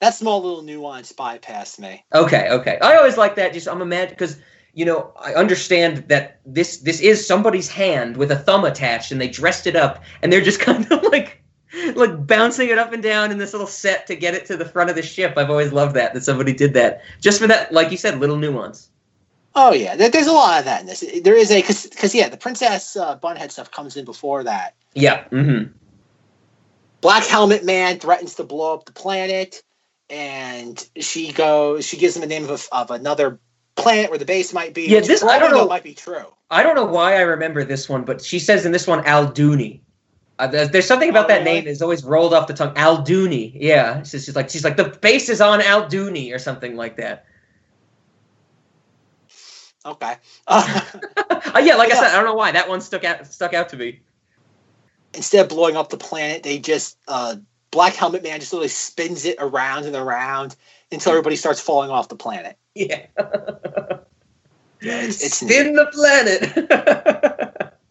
that 0.00 0.14
small 0.14 0.42
little 0.42 0.62
nuance 0.62 1.12
bypassed 1.12 1.78
me. 1.78 2.04
Okay, 2.14 2.50
okay. 2.50 2.78
I 2.82 2.96
always 2.96 3.16
like 3.16 3.36
that. 3.36 3.54
Just 3.54 3.66
I'm 3.66 3.80
a 3.80 3.84
imagine 3.84 4.10
because 4.10 4.36
you 4.74 4.84
know 4.84 5.10
I 5.18 5.32
understand 5.32 6.04
that 6.08 6.40
this 6.44 6.76
this 6.78 7.00
is 7.00 7.26
somebody's 7.26 7.70
hand 7.70 8.18
with 8.18 8.30
a 8.30 8.36
thumb 8.36 8.64
attached, 8.66 9.12
and 9.12 9.20
they 9.20 9.28
dressed 9.28 9.66
it 9.66 9.76
up, 9.76 10.04
and 10.20 10.30
they're 10.30 10.42
just 10.42 10.60
kind 10.68 10.92
of 10.92 11.02
like 11.04 11.41
like 11.94 12.26
bouncing 12.26 12.68
it 12.68 12.78
up 12.78 12.92
and 12.92 13.02
down 13.02 13.30
in 13.30 13.38
this 13.38 13.52
little 13.52 13.66
set 13.66 14.06
to 14.06 14.16
get 14.16 14.34
it 14.34 14.46
to 14.46 14.56
the 14.56 14.64
front 14.64 14.90
of 14.90 14.96
the 14.96 15.02
ship. 15.02 15.34
I've 15.36 15.50
always 15.50 15.72
loved 15.72 15.94
that 15.96 16.14
that 16.14 16.22
somebody 16.22 16.52
did 16.52 16.74
that 16.74 17.02
just 17.20 17.40
for 17.40 17.46
that, 17.46 17.72
like 17.72 17.90
you 17.90 17.96
said, 17.96 18.18
little 18.20 18.36
nuance. 18.36 18.90
Oh 19.54 19.72
yeah, 19.72 19.96
there's 19.96 20.26
a 20.26 20.32
lot 20.32 20.58
of 20.58 20.64
that 20.64 20.80
in 20.80 20.86
this. 20.86 21.04
There 21.22 21.36
is 21.36 21.50
a 21.50 21.60
because 21.60 21.86
because 21.86 22.14
yeah, 22.14 22.28
the 22.28 22.38
princess 22.38 22.96
uh, 22.96 23.18
bunhead 23.18 23.50
stuff 23.50 23.70
comes 23.70 23.96
in 23.96 24.04
before 24.04 24.42
that. 24.44 24.74
Yeah. 24.94 25.24
Mm-hmm. 25.28 25.72
Black 27.02 27.24
Helmet 27.24 27.64
Man 27.64 27.98
threatens 27.98 28.34
to 28.36 28.44
blow 28.44 28.74
up 28.74 28.86
the 28.86 28.92
planet, 28.92 29.62
and 30.08 30.86
she 30.96 31.32
goes. 31.32 31.86
She 31.86 31.96
gives 31.98 32.16
him 32.16 32.22
the 32.22 32.28
name 32.28 32.44
of, 32.44 32.50
a, 32.50 32.74
of 32.76 32.90
another 32.90 33.40
planet 33.74 34.08
where 34.08 34.18
the 34.18 34.24
base 34.24 34.54
might 34.54 34.72
be. 34.72 34.86
Yeah, 34.86 35.00
this- 35.00 35.22
I 35.22 35.38
don't 35.38 35.50
know- 35.50 35.66
might 35.66 35.84
be 35.84 35.94
true. 35.94 36.26
I 36.50 36.62
don't 36.62 36.74
know 36.76 36.84
why 36.86 37.16
I 37.16 37.22
remember 37.22 37.64
this 37.64 37.88
one, 37.88 38.04
but 38.04 38.22
she 38.22 38.38
says 38.38 38.64
in 38.66 38.72
this 38.72 38.86
one 38.86 39.02
Alduni. 39.04 39.80
Uh, 40.42 40.46
there's, 40.48 40.70
there's 40.70 40.86
something 40.86 41.10
about 41.10 41.28
that 41.28 41.44
name 41.44 41.64
that's 41.64 41.82
always 41.82 42.04
rolled 42.04 42.34
off 42.34 42.48
the 42.48 42.54
tongue. 42.54 42.74
Alduni. 42.74 43.52
Yeah. 43.54 44.02
She's, 44.02 44.24
she's 44.24 44.36
like 44.36 44.50
she's 44.50 44.64
like 44.64 44.76
the 44.76 44.84
base 45.00 45.28
is 45.28 45.40
on 45.40 45.60
Alduni 45.60 46.34
or 46.34 46.38
something 46.38 46.76
like 46.76 46.96
that. 46.96 47.26
Okay. 49.84 50.16
Uh, 50.46 50.80
Uh, 51.54 51.58
yeah, 51.60 51.74
like 51.76 51.92
I 51.92 51.96
said, 51.96 52.08
I 52.10 52.16
don't 52.16 52.24
know 52.24 52.34
why 52.34 52.52
that 52.52 52.68
one 52.68 52.80
stuck 52.80 53.04
out 53.04 53.26
stuck 53.26 53.54
out 53.54 53.68
to 53.70 53.76
me. 53.76 54.00
instead 55.14 55.42
of 55.44 55.48
blowing 55.50 55.76
up 55.76 55.90
the 55.90 55.98
planet, 55.98 56.42
they 56.42 56.58
just 56.58 56.98
uh, 57.08 57.36
Black 57.70 57.94
Helmet 57.94 58.22
Man 58.22 58.40
just 58.40 58.52
literally 58.52 58.68
spins 58.68 59.24
it 59.26 59.36
around 59.38 59.84
and 59.86 59.96
around 59.96 60.56
until 60.90 61.12
everybody 61.12 61.36
starts 61.36 61.60
falling 61.60 61.90
off 61.90 62.08
the 62.08 62.16
planet. 62.16 62.56
Yeah. 62.74 63.06
it's, 64.80 65.22
it's 65.22 65.36
Spin 65.38 65.74
the 65.74 65.86
planet. 65.92 67.74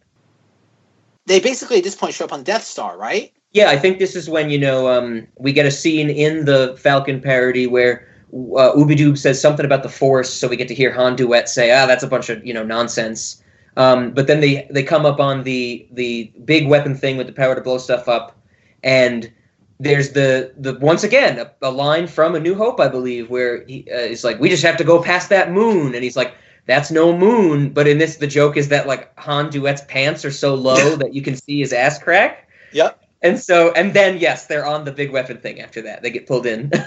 they 1.26 1.40
basically 1.40 1.78
at 1.78 1.84
this 1.84 1.94
point 1.94 2.14
show 2.14 2.24
up 2.24 2.32
on 2.32 2.42
Death 2.42 2.64
Star, 2.64 2.96
right? 2.96 3.32
Yeah, 3.52 3.68
I 3.68 3.78
think 3.78 3.98
this 3.98 4.16
is 4.16 4.28
when 4.30 4.50
you 4.50 4.58
know 4.58 4.88
um, 4.88 5.26
we 5.36 5.52
get 5.52 5.66
a 5.66 5.70
scene 5.70 6.08
in 6.10 6.46
the 6.46 6.74
Falcon 6.78 7.20
parody 7.20 7.66
where 7.66 8.08
uh, 8.32 8.72
Ubidoob 8.72 9.18
says 9.18 9.40
something 9.40 9.66
about 9.66 9.82
the 9.82 9.90
Force, 9.90 10.32
so 10.32 10.48
we 10.48 10.56
get 10.56 10.68
to 10.68 10.74
hear 10.74 10.90
Han 10.92 11.16
Duet 11.16 11.48
say, 11.48 11.70
"Ah, 11.70 11.86
that's 11.86 12.02
a 12.02 12.08
bunch 12.08 12.30
of 12.30 12.44
you 12.44 12.54
know 12.54 12.64
nonsense." 12.64 13.42
Um, 13.76 14.12
but 14.12 14.26
then 14.26 14.40
they 14.40 14.66
they 14.70 14.82
come 14.82 15.04
up 15.04 15.20
on 15.20 15.44
the 15.44 15.86
the 15.92 16.32
big 16.44 16.66
weapon 16.66 16.94
thing 16.94 17.16
with 17.16 17.26
the 17.26 17.32
power 17.32 17.54
to 17.54 17.60
blow 17.60 17.78
stuff 17.78 18.08
up, 18.08 18.36
and 18.82 19.30
there's 19.78 20.12
the 20.12 20.52
the 20.56 20.78
once 20.78 21.04
again 21.04 21.38
a, 21.38 21.52
a 21.60 21.70
line 21.70 22.06
from 22.06 22.34
A 22.34 22.40
New 22.40 22.54
Hope, 22.54 22.80
I 22.80 22.88
believe, 22.88 23.28
where 23.28 23.64
he 23.66 23.86
uh, 23.92 23.96
is 23.96 24.24
like, 24.24 24.40
"We 24.40 24.48
just 24.48 24.62
have 24.62 24.78
to 24.78 24.84
go 24.84 25.02
past 25.02 25.28
that 25.28 25.52
moon," 25.52 25.94
and 25.94 26.02
he's 26.02 26.16
like. 26.16 26.34
That's 26.66 26.90
no 26.90 27.16
moon, 27.16 27.70
but 27.70 27.88
in 27.88 27.98
this, 27.98 28.16
the 28.16 28.26
joke 28.26 28.56
is 28.56 28.68
that 28.68 28.86
like 28.86 29.18
Han 29.18 29.50
Duet's 29.50 29.82
pants 29.88 30.24
are 30.24 30.30
so 30.30 30.54
low 30.54 30.96
that 30.96 31.12
you 31.14 31.20
can 31.22 31.34
see 31.36 31.58
his 31.60 31.72
ass 31.72 31.98
crack. 31.98 32.48
Yep. 32.72 32.98
And 33.20 33.38
so, 33.38 33.72
and 33.72 33.94
then 33.94 34.18
yes, 34.18 34.46
they're 34.46 34.66
on 34.66 34.84
the 34.84 34.92
big 34.92 35.10
weapon 35.12 35.38
thing 35.38 35.60
after 35.60 35.82
that. 35.82 36.02
They 36.02 36.10
get 36.10 36.26
pulled 36.26 36.46
in. 36.46 36.70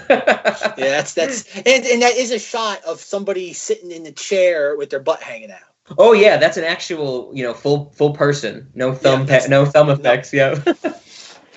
Yeah, 0.78 0.90
that's 0.90 1.14
that's 1.14 1.56
and, 1.56 1.84
and 1.86 2.02
that 2.02 2.14
is 2.16 2.30
a 2.30 2.38
shot 2.38 2.82
of 2.84 3.00
somebody 3.00 3.52
sitting 3.54 3.90
in 3.90 4.02
the 4.04 4.12
chair 4.12 4.76
with 4.76 4.90
their 4.90 5.00
butt 5.00 5.22
hanging 5.22 5.50
out. 5.50 5.60
oh 5.98 6.12
yeah, 6.12 6.36
that's 6.36 6.56
an 6.58 6.64
actual, 6.64 7.30
you 7.34 7.42
know, 7.42 7.54
full 7.54 7.90
full 7.96 8.12
person. 8.12 8.70
No 8.74 8.92
thumb, 8.94 9.24
that's- 9.26 9.46
pa- 9.46 9.50
no 9.50 9.64
thumb 9.64 9.88
effects. 9.90 10.32
Yeah. 10.32 10.60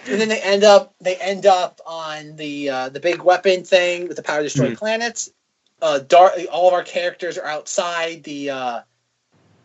And 0.08 0.20
then 0.20 0.30
they 0.30 0.42
end 0.42 0.64
up 0.64 0.96
they 1.02 1.18
end 1.18 1.46
up 1.46 1.82
on 1.86 2.36
the 2.38 2.70
uh, 2.70 2.90
the 2.90 3.00
big 3.00 3.22
weapon 3.22 3.64
thing 3.64 4.08
with 4.08 4.18
the 4.18 4.24
power 4.24 4.38
to 4.38 4.44
destroy 4.44 4.72
Mhm. 4.72 4.78
planets. 4.78 5.30
Uh, 5.82 6.00
Dar- 6.00 6.34
all 6.52 6.68
of 6.68 6.74
our 6.74 6.84
characters 6.84 7.38
are 7.38 7.46
outside 7.46 8.24
the. 8.24 8.50
Uh, 8.50 8.82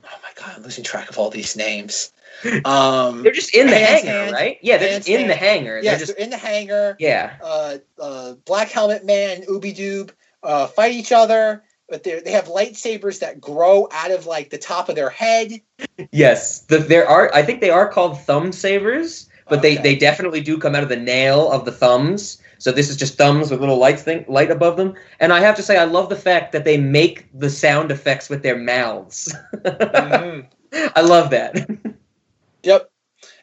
oh 0.05 0.19
my 0.23 0.29
god, 0.37 0.55
I'm 0.57 0.63
losing 0.63 0.85
track 0.85 1.11
of 1.11 1.19
all 1.19 1.31
these 1.31 1.57
names. 1.57 2.13
Um, 2.65 3.23
they're 3.23 3.33
just 3.33 3.55
in 3.55 3.69
the 3.69 3.79
hangar, 3.79 4.11
hands, 4.11 4.33
right? 4.33 4.59
Yeah, 4.61 4.77
they're 4.77 4.97
just 4.97 5.09
hands, 5.09 5.23
in 5.23 5.29
the 5.29 5.37
hangar. 5.37 5.81
Yes, 5.81 5.85
they're 5.85 5.99
just 6.07 6.17
they're 6.17 6.25
in 6.25 6.31
the 6.31 6.37
hangar. 6.37 6.97
yeah. 6.99 7.37
Uh, 7.43 7.79
uh, 7.99 8.35
Black 8.45 8.71
Helmet 8.71 9.05
Man, 9.05 9.43
Ooby 9.43 9.75
Doob 9.75 10.11
uh, 10.43 10.67
fight 10.67 10.93
each 10.93 11.13
other, 11.13 11.63
but 11.89 12.03
they 12.03 12.21
they 12.21 12.33
have 12.33 12.47
lightsabers 12.47 13.21
that 13.21 13.41
grow 13.41 13.89
out 13.93 14.11
of 14.11 14.27
like 14.27 14.51
the 14.51 14.59
top 14.59 14.89
of 14.89 14.97
their 14.97 15.11
head. 15.11 15.53
Yes, 16.11 16.63
the, 16.63 16.79
there 16.79 17.09
are. 17.09 17.33
I 17.33 17.43
think 17.43 17.61
they 17.61 17.71
are 17.71 17.89
called 17.89 18.21
thumb 18.21 18.53
savers, 18.53 19.29
but 19.49 19.63
they 19.63 19.77
they 19.77 19.95
definitely 19.95 20.41
do 20.41 20.59
come 20.59 20.75
out 20.75 20.83
of 20.83 20.89
the 20.89 20.97
nail 20.97 21.51
of 21.51 21.65
the 21.65 21.73
thumbs. 21.73 22.43
So 22.65 22.73
this 22.73 22.89
is 22.89 22.97
just 22.97 23.19
thumbs 23.19 23.51
with 23.51 23.61
little 23.61 23.77
light 23.77 24.01
thing 24.01 24.25
light 24.27 24.51
above 24.51 24.79
them. 24.79 24.95
And 25.21 25.35
I 25.35 25.41
have 25.41 25.55
to 25.57 25.63
say, 25.63 25.77
I 25.77 25.85
love 25.85 26.09
the 26.09 26.17
fact 26.17 26.51
that 26.53 26.65
they 26.65 26.79
make 26.79 27.29
the 27.39 27.51
sound 27.51 27.91
effects 27.91 28.31
with 28.31 28.43
their 28.43 28.57
mouths. 28.57 29.37
I 29.67 31.01
love 31.03 31.29
that. 31.29 31.69
Yep. 32.63 32.91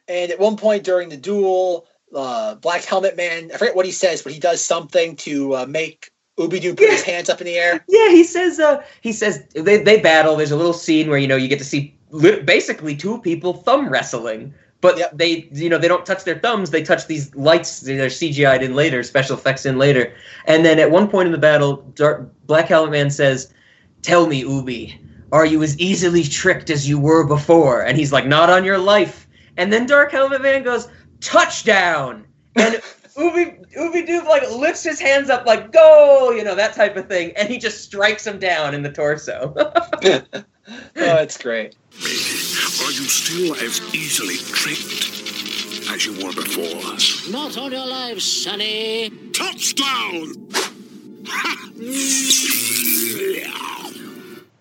And 0.08 0.32
at 0.32 0.40
one 0.40 0.58
point 0.58 0.84
during 0.84 1.10
the 1.10 1.18
duel, 1.18 1.86
uh, 2.16 2.56
Black 2.56 2.84
Helmet 2.84 3.16
Man, 3.16 3.52
I 3.54 3.58
forget 3.58 3.76
what 3.76 3.86
he 3.86 3.92
says, 3.92 4.24
but 4.24 4.34
he 4.34 4.40
does 4.40 4.66
something 4.66 5.16
to 5.18 5.56
uh, 5.56 5.66
make 5.68 6.10
Ooby 6.40 6.60
Doo 6.60 6.74
put 6.74 6.90
his 6.90 7.04
hands 7.04 7.30
up 7.30 7.42
in 7.42 7.46
the 7.46 7.60
air. 7.60 7.86
Yeah, 7.88 8.10
he 8.10 8.24
says. 8.24 8.60
Uh, 8.60 8.84
he 9.02 9.14
says 9.14 9.46
they 9.54 9.84
they 9.84 10.02
battle. 10.02 10.36
There's 10.36 10.50
a 10.50 10.58
little 10.58 10.74
scene 10.74 11.12
where 11.12 11.20
you 11.20 11.28
know 11.28 11.36
you 11.36 11.48
get 11.48 11.60
to 11.60 11.66
see 11.66 11.96
li- 12.10 12.42
basically 12.42 12.96
two 12.96 13.22
people 13.22 13.54
thumb 13.54 13.88
wrestling, 13.88 14.52
but 14.82 15.16
they 15.18 15.48
you 15.52 15.70
know 15.70 15.78
they 15.78 15.88
don't 15.88 16.06
touch 16.06 16.24
their 16.24 16.40
thumbs. 16.40 16.72
They 16.72 16.84
touch 16.84 17.08
these 17.08 17.34
lights. 17.36 17.80
They're 17.80 18.08
CGI'd 18.08 18.64
in 18.64 18.76
later, 18.76 19.04
special 19.04 19.38
effects 19.38 19.66
in 19.66 19.78
later. 19.78 20.14
And 20.46 20.66
then 20.66 20.80
at 20.80 20.92
one 20.92 21.08
point 21.08 21.28
in 21.28 21.32
the 21.32 21.38
battle, 21.38 21.78
Dark, 21.96 22.30
Black 22.48 22.68
Helmet 22.68 22.92
Man 22.92 23.10
says, 23.12 23.54
"Tell 24.02 24.28
me, 24.28 24.40
Ubi, 24.40 25.00
are 25.32 25.46
you 25.46 25.62
as 25.64 25.78
easily 25.80 26.24
tricked 26.24 26.70
as 26.70 26.90
you 26.90 27.00
were 27.00 27.24
before?" 27.26 27.84
And 27.84 27.98
he's 27.98 28.12
like, 28.12 28.26
"Not 28.26 28.50
on 28.50 28.66
your 28.66 28.80
life." 28.80 29.28
And 29.58 29.72
then 29.72 29.86
Dark 29.86 30.12
Helmet 30.12 30.42
Man 30.42 30.64
goes, 30.64 30.88
"Touchdown!" 31.22 32.26
And 32.56 32.82
Ubi 33.18 33.58
Ubi 33.76 34.04
Doob 34.04 34.26
like 34.26 34.50
lifts 34.50 34.84
his 34.84 35.00
hands 35.00 35.30
up 35.30 35.46
like 35.46 35.72
go, 35.72 36.32
you 36.32 36.44
know, 36.44 36.56
that 36.56 36.74
type 36.74 36.98
of 36.98 37.08
thing, 37.08 37.34
and 37.36 37.48
he 37.48 37.58
just 37.58 37.84
strikes 37.84 38.26
him 38.26 38.40
down 38.40 38.74
in 38.74 38.82
the 38.82 38.92
torso. 38.92 39.54
oh, 40.68 40.84
it's 40.96 41.38
great. 41.38 41.76
Are 41.96 42.92
you 42.92 43.08
still 43.08 43.56
as 43.56 43.82
easily 43.94 44.38
tricked 44.38 45.90
as 45.92 46.06
you 46.06 46.14
were 46.14 46.34
before? 46.34 47.32
Not 47.32 47.58
on 47.58 47.72
your 47.72 47.86
lives, 47.86 48.24
Sonny. 48.24 49.10
Touchdown! 49.34 50.50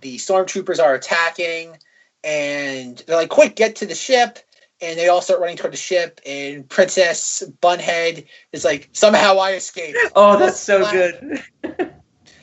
The 0.01 0.17
stormtroopers 0.17 0.83
are 0.83 0.95
attacking, 0.95 1.77
and 2.25 2.97
they're 3.07 3.17
like, 3.17 3.29
"Quick, 3.29 3.55
get 3.55 3.77
to 3.77 3.87
the 3.87 3.95
ship!" 3.95 4.39
And 4.81 4.99
they 4.99 5.09
all 5.09 5.21
start 5.21 5.41
running 5.41 5.59
toward 5.59 5.75
the 5.75 5.77
ship. 5.77 6.23
And 6.25 6.67
Princess 6.67 7.43
Bunhead 7.61 8.25
is 8.53 8.65
like, 8.65 8.89
"Somehow 8.93 9.37
I 9.37 9.53
escaped." 9.53 9.99
oh, 10.17 10.39
that's 10.39 10.59
so 10.59 10.91
good. 10.91 11.43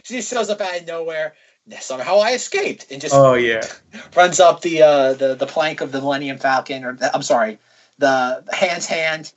She 0.08 0.16
just 0.16 0.30
shows 0.32 0.50
up 0.50 0.62
out 0.62 0.80
of 0.80 0.88
nowhere. 0.88 1.34
Somehow 1.80 2.20
I 2.20 2.32
escaped, 2.32 2.90
and 2.92 3.02
just 3.02 3.14
Oh 3.14 3.34
yeah. 3.34 3.62
runs 4.16 4.40
up 4.40 4.62
the 4.62 4.82
uh, 4.82 5.14
the 5.14 5.36
the 5.36 5.46
plank 5.46 5.82
of 5.82 5.92
the 5.92 6.00
Millennium 6.00 6.38
Falcon, 6.38 6.84
or 6.86 6.94
the, 6.94 7.14
I'm 7.14 7.22
sorry, 7.24 7.60
the 7.98 8.44
Hand's 8.54 8.86
hand. 8.86 9.34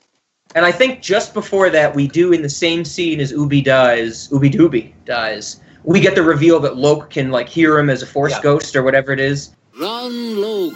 And 0.55 0.65
I 0.65 0.71
think 0.71 1.01
just 1.01 1.33
before 1.33 1.69
that, 1.69 1.95
we 1.95 2.07
do 2.07 2.31
in 2.33 2.41
the 2.41 2.49
same 2.49 2.83
scene 2.85 3.19
as 3.19 3.31
Ubi 3.31 3.61
dies, 3.61 4.29
Ubi 4.31 4.49
Dooby 4.49 4.93
dies. 5.05 5.61
We 5.83 5.99
get 5.99 6.15
the 6.15 6.23
reveal 6.23 6.59
that 6.61 6.77
Loke 6.77 7.09
can 7.09 7.31
like 7.31 7.47
hear 7.49 7.77
him 7.79 7.89
as 7.89 8.01
a 8.01 8.05
Force 8.05 8.33
Yeah. 8.33 8.41
ghost 8.41 8.75
or 8.75 8.83
whatever 8.83 9.11
it 9.11 9.19
is. 9.19 9.51
Run, 9.79 10.11
Luke. 10.11 10.73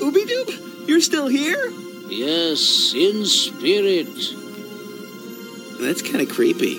Ooby 0.00 0.24
Doob, 0.26 0.88
you're 0.88 1.00
still 1.00 1.26
here? 1.28 1.70
Yes, 2.08 2.94
in 2.96 3.24
spirit. 3.26 4.06
That's 5.80 6.02
kind 6.02 6.20
of 6.22 6.28
creepy. 6.28 6.78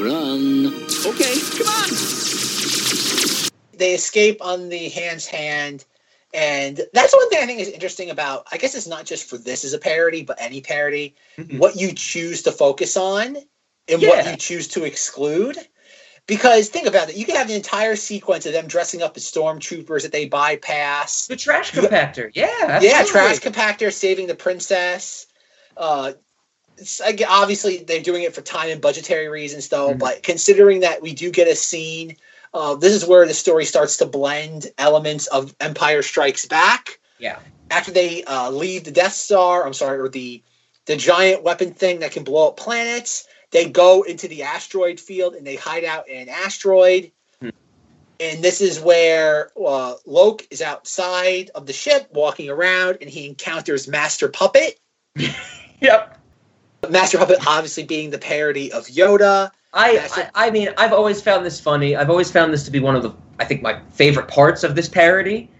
Run. 0.00 0.66
Okay, 1.06 1.34
come 1.58 1.68
on. 1.68 2.51
They 3.74 3.94
escape 3.94 4.38
on 4.40 4.68
the 4.68 4.88
hand's 4.90 5.26
hand. 5.26 5.84
And 6.34 6.80
that's 6.94 7.12
one 7.12 7.28
thing 7.28 7.42
I 7.42 7.46
think 7.46 7.60
is 7.60 7.68
interesting 7.68 8.08
about, 8.08 8.46
I 8.50 8.56
guess 8.56 8.74
it's 8.74 8.86
not 8.86 9.04
just 9.04 9.28
for 9.28 9.36
this 9.36 9.64
as 9.64 9.74
a 9.74 9.78
parody, 9.78 10.22
but 10.22 10.38
any 10.40 10.60
parody, 10.60 11.14
what 11.58 11.76
you 11.76 11.92
choose 11.92 12.42
to 12.42 12.52
focus 12.52 12.96
on 12.96 13.36
and 13.88 14.02
what 14.02 14.26
you 14.26 14.36
choose 14.36 14.68
to 14.68 14.84
exclude. 14.84 15.58
Because 16.26 16.68
think 16.68 16.86
about 16.86 17.10
it, 17.10 17.16
you 17.16 17.26
can 17.26 17.34
have 17.34 17.48
an 17.50 17.56
entire 17.56 17.96
sequence 17.96 18.46
of 18.46 18.52
them 18.52 18.68
dressing 18.68 19.02
up 19.02 19.16
as 19.16 19.24
stormtroopers 19.24 20.02
that 20.02 20.12
they 20.12 20.26
bypass. 20.26 21.26
The 21.26 21.36
trash 21.36 21.72
compactor. 21.72 22.30
Yeah. 22.34 22.80
Yeah, 22.80 23.02
trash 23.02 23.40
compactor 23.40 23.92
saving 23.92 24.28
the 24.28 24.34
princess. 24.36 25.26
Uh, 25.76 26.12
it's, 26.78 27.00
I 27.00 27.12
g- 27.12 27.24
obviously, 27.24 27.78
they're 27.78 28.00
doing 28.00 28.22
it 28.22 28.34
for 28.34 28.40
time 28.40 28.70
and 28.70 28.80
budgetary 28.80 29.28
reasons, 29.28 29.68
though. 29.68 29.90
Mm-hmm. 29.90 29.98
But 29.98 30.22
considering 30.22 30.80
that 30.80 31.02
we 31.02 31.12
do 31.12 31.30
get 31.30 31.48
a 31.48 31.56
scene, 31.56 32.16
uh, 32.54 32.74
this 32.74 32.92
is 32.92 33.06
where 33.06 33.26
the 33.26 33.34
story 33.34 33.64
starts 33.64 33.96
to 33.98 34.06
blend 34.06 34.66
elements 34.78 35.26
of 35.28 35.54
Empire 35.60 36.02
Strikes 36.02 36.46
Back. 36.46 36.98
Yeah. 37.18 37.38
After 37.70 37.90
they 37.90 38.24
uh, 38.24 38.50
leave 38.50 38.84
the 38.84 38.90
Death 38.90 39.14
Star, 39.14 39.66
I'm 39.66 39.72
sorry, 39.72 39.98
or 39.98 40.08
the 40.08 40.42
the 40.86 40.96
giant 40.96 41.44
weapon 41.44 41.72
thing 41.72 42.00
that 42.00 42.10
can 42.10 42.24
blow 42.24 42.48
up 42.48 42.56
planets, 42.56 43.26
they 43.52 43.70
go 43.70 44.02
into 44.02 44.26
the 44.26 44.42
asteroid 44.42 44.98
field 44.98 45.34
and 45.34 45.46
they 45.46 45.54
hide 45.54 45.84
out 45.84 46.08
in 46.08 46.22
an 46.22 46.28
asteroid. 46.28 47.12
And 47.40 48.42
this 48.42 48.60
is 48.60 48.80
where 48.80 49.50
uh, 49.60 49.94
Loke 50.06 50.46
is 50.50 50.62
outside 50.62 51.50
of 51.54 51.66
the 51.66 51.72
ship 51.72 52.08
walking 52.12 52.50
around 52.50 52.98
and 53.00 53.10
he 53.10 53.26
encounters 53.26 53.88
Master 53.88 54.28
Puppet. 54.28 54.78
yep. 55.80 56.20
Master 56.88 57.18
Puppet 57.18 57.46
obviously 57.46 57.84
being 57.84 58.10
the 58.10 58.18
parody 58.18 58.72
of 58.72 58.86
Yoda. 58.86 59.50
I, 59.74 60.30
I 60.34 60.46
I 60.46 60.50
mean 60.50 60.68
I've 60.76 60.92
always 60.92 61.22
found 61.22 61.44
this 61.44 61.60
funny. 61.60 61.96
I've 61.96 62.10
always 62.10 62.30
found 62.30 62.52
this 62.52 62.64
to 62.64 62.70
be 62.70 62.80
one 62.80 62.94
of 62.94 63.02
the 63.02 63.12
I 63.38 63.44
think 63.44 63.62
my 63.62 63.80
favorite 63.90 64.28
parts 64.28 64.64
of 64.64 64.74
this 64.74 64.88
parody. 64.88 65.50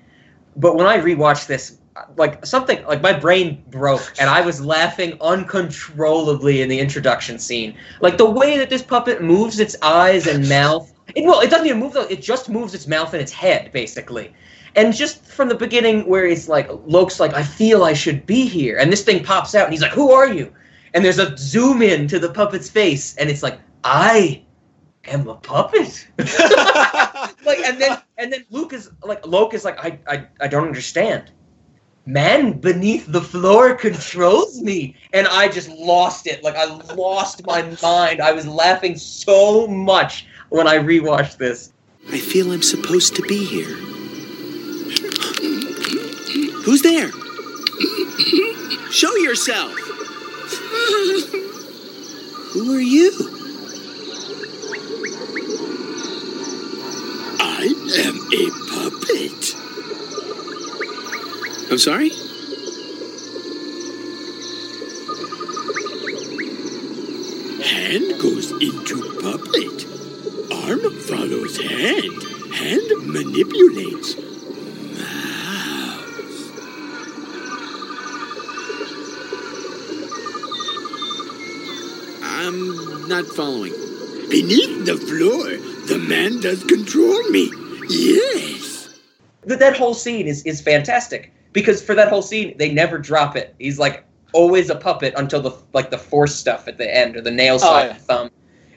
But 0.57 0.77
when 0.77 0.87
I 0.87 0.99
rewatched 0.99 1.47
this, 1.47 1.79
like 2.17 2.45
something 2.45 2.85
like 2.85 3.01
my 3.01 3.13
brain 3.13 3.63
broke 3.71 4.13
and 4.19 4.29
I 4.29 4.43
was 4.43 4.61
laughing 4.61 5.17
uncontrollably 5.21 6.61
in 6.61 6.69
the 6.69 6.79
introduction 6.79 7.39
scene. 7.39 7.75
Like 8.01 8.19
the 8.19 8.31
way 8.31 8.59
that 8.59 8.69
this 8.69 8.83
puppet 8.83 9.23
moves 9.23 9.61
its 9.61 9.77
eyes 9.83 10.27
and 10.27 10.49
mouth. 10.49 10.93
It, 11.15 11.25
well, 11.25 11.41
it 11.41 11.51
doesn't 11.51 11.67
even 11.67 11.81
move 11.81 11.95
though. 11.95 12.03
It 12.03 12.21
just 12.21 12.51
moves 12.51 12.75
its 12.75 12.87
mouth 12.87 13.13
and 13.15 13.23
its 13.23 13.33
head 13.33 13.73
basically. 13.73 14.35
And 14.75 14.95
just 14.95 15.25
from 15.27 15.49
the 15.49 15.55
beginning, 15.55 16.09
where 16.09 16.27
it's 16.27 16.49
like 16.49 16.69
Loke's 16.87 17.21
like, 17.21 17.35
I 17.35 17.43
feel 17.43 17.85
I 17.85 17.93
should 17.93 18.25
be 18.25 18.47
here, 18.47 18.79
and 18.79 18.91
this 18.91 19.05
thing 19.05 19.23
pops 19.23 19.55
out, 19.55 19.65
and 19.65 19.73
he's 19.73 19.83
like, 19.83 19.93
Who 19.93 20.13
are 20.13 20.33
you? 20.33 20.51
And 20.95 21.05
there's 21.05 21.19
a 21.19 21.37
zoom 21.37 21.83
in 21.83 22.09
to 22.09 22.19
the 22.19 22.31
puppet's 22.31 22.71
face, 22.71 23.15
and 23.17 23.29
it's 23.29 23.43
like, 23.43 23.59
I 23.85 24.45
am 25.05 25.29
a 25.29 25.35
puppet. 25.35 26.07
like, 26.19 27.59
and 27.59 27.81
then 27.81 27.99
and 28.19 28.33
then 28.33 28.45
Luke 28.51 28.73
is 28.73 28.91
like, 29.03 29.27
Loke 29.27 29.55
is 29.55 29.65
like, 29.65 29.79
I 29.85 29.99
I, 30.07 30.27
I 30.41 30.49
don't 30.49 30.67
understand. 30.67 31.33
Man 32.05 32.59
beneath 32.59 33.07
the 33.07 33.21
floor 33.21 33.75
controls 33.77 34.61
me, 34.61 34.97
and 35.13 35.29
I 35.29 35.49
just 35.49 35.69
lost 35.69 36.27
it. 36.27 36.43
Like 36.43 36.57
I 36.57 36.65
lost 36.95 37.47
my 37.47 37.63
mind. 37.83 38.21
I 38.21 38.33
was 38.33 38.47
laughing 38.47 38.97
so 38.97 39.69
much 39.69 40.27
when 40.49 40.67
I 40.67 40.79
rewatched 40.79 41.37
this. 41.37 41.73
I 42.11 42.19
feel 42.19 42.51
I'm 42.51 42.63
supposed 42.63 43.15
to 43.17 43.23
be 43.23 43.45
here. 43.45 43.77
Who's 46.65 46.83
there? 46.83 47.11
Show 48.91 49.15
yourself. 49.17 49.73
Who 52.53 52.75
are 52.75 52.81
you? 52.81 53.42
I 57.63 57.67
am 57.67 58.17
a 58.33 58.51
puppet. 58.73 59.55
I'm 61.71 61.79
sorry? 61.79 62.09
Hand 67.63 68.21
goes 68.21 68.51
into 68.51 68.97
puppet. 69.23 69.87
Arm 70.51 70.99
follows 71.03 71.57
hand. 71.61 72.23
Hand 72.53 73.07
manipulates. 73.07 74.17
I'm 82.25 83.07
not 83.07 83.27
following. 83.27 83.82
Beneath 84.33 84.87
the 84.87 84.97
floor, 84.97 85.45
the 85.89 85.99
man 86.09 86.41
does 86.41 86.65
control 86.65 87.23
me. 87.29 87.51
Yes. 87.91 88.89
That 89.45 89.59
that 89.59 89.77
whole 89.77 89.93
scene 89.93 90.27
is 90.27 90.43
is 90.45 90.59
fantastic 90.63 91.31
because 91.53 91.83
for 91.83 91.95
that 91.95 92.09
whole 92.09 92.23
scene 92.23 92.57
they 92.57 92.73
never 92.73 92.97
drop 92.97 93.37
it. 93.37 93.55
He's 93.59 93.79
like 93.79 94.07
always 94.33 94.71
a 94.71 94.75
puppet 94.75 95.13
until 95.19 95.43
the 95.43 95.51
like 95.75 95.91
the 95.91 95.99
force 95.99 96.35
stuff 96.35 96.67
at 96.67 96.79
the 96.79 96.97
end 96.97 97.15
or 97.15 97.21
the 97.21 97.31
nail 97.31 97.57
Oh, 97.57 97.59
side 97.59 97.85
yeah. 97.85 97.91
of 97.91 97.99
the 97.99 98.05
thumb, 98.05 98.31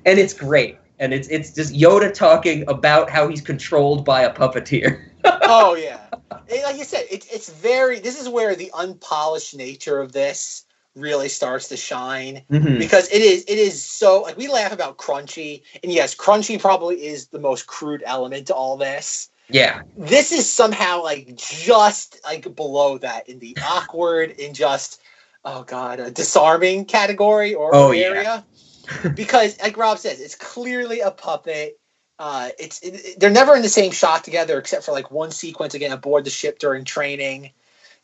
and 0.05 0.19
it's 0.19 0.33
great. 0.33 0.77
And 0.99 1.13
it's 1.13 1.29
it's 1.29 1.51
just 1.53 1.73
Yoda 1.73 2.13
talking 2.13 2.65
about 2.67 3.09
how 3.09 3.29
he's 3.29 3.39
controlled 3.39 4.03
by 4.03 4.23
a 4.23 4.33
puppeteer. 4.33 5.05
oh 5.23 5.75
yeah, 5.75 6.01
And 6.31 6.63
like 6.63 6.77
you 6.77 6.83
said, 6.83 7.05
it's 7.09 7.27
it's 7.31 7.49
very. 7.49 8.01
This 8.01 8.19
is 8.19 8.27
where 8.27 8.55
the 8.57 8.71
unpolished 8.73 9.55
nature 9.55 10.01
of 10.01 10.11
this 10.11 10.64
really 10.95 11.29
starts 11.29 11.67
to 11.69 11.77
shine 11.77 12.43
Mhm. 12.49 12.79
because 12.79 13.09
it 13.11 13.21
is 13.21 13.43
it 13.47 13.57
is 13.57 13.83
so 13.83 14.21
like 14.21 14.37
we 14.37 14.47
laugh 14.47 14.71
about 14.71 14.97
crunchy 14.97 15.63
and 15.83 15.91
yes 15.91 16.15
crunchy 16.15 16.59
probably 16.59 17.05
is 17.05 17.27
the 17.27 17.39
most 17.39 17.67
crude 17.67 18.03
element 18.05 18.47
to 18.47 18.55
all 18.55 18.77
this 18.77 19.29
Yeah. 19.49 19.81
this 19.97 20.31
is 20.31 20.51
somehow 20.51 21.03
like 21.03 21.35
just 21.35 22.19
like 22.23 22.55
below 22.55 22.97
that 22.99 23.27
in 23.29 23.39
the 23.39 23.57
awkward 23.61 24.39
and 24.39 24.55
just 24.55 25.01
oh 25.43 25.63
god 25.63 25.99
a 25.99 26.11
disarming 26.11 26.85
category 26.85 27.53
or 27.53 27.73
Oh, 27.73 27.91
yeah. 27.91 28.05
area 28.05 28.45
because 29.15 29.59
like 29.61 29.77
rob 29.77 29.99
says 29.99 30.21
it's 30.21 30.35
clearly 30.35 31.01
a 31.01 31.11
puppet 31.11 31.77
uh 32.19 32.49
it's 32.57 32.79
it, 32.81 33.19
they're 33.19 33.29
never 33.29 33.55
in 33.55 33.61
the 33.61 33.69
same 33.69 33.91
shot 33.91 34.23
together 34.23 34.57
except 34.57 34.85
for 34.85 34.93
like 34.93 35.11
one 35.11 35.31
sequence 35.31 35.73
again 35.73 35.91
aboard 35.91 36.23
the 36.23 36.29
ship 36.29 36.57
during 36.59 36.85
training 36.85 37.51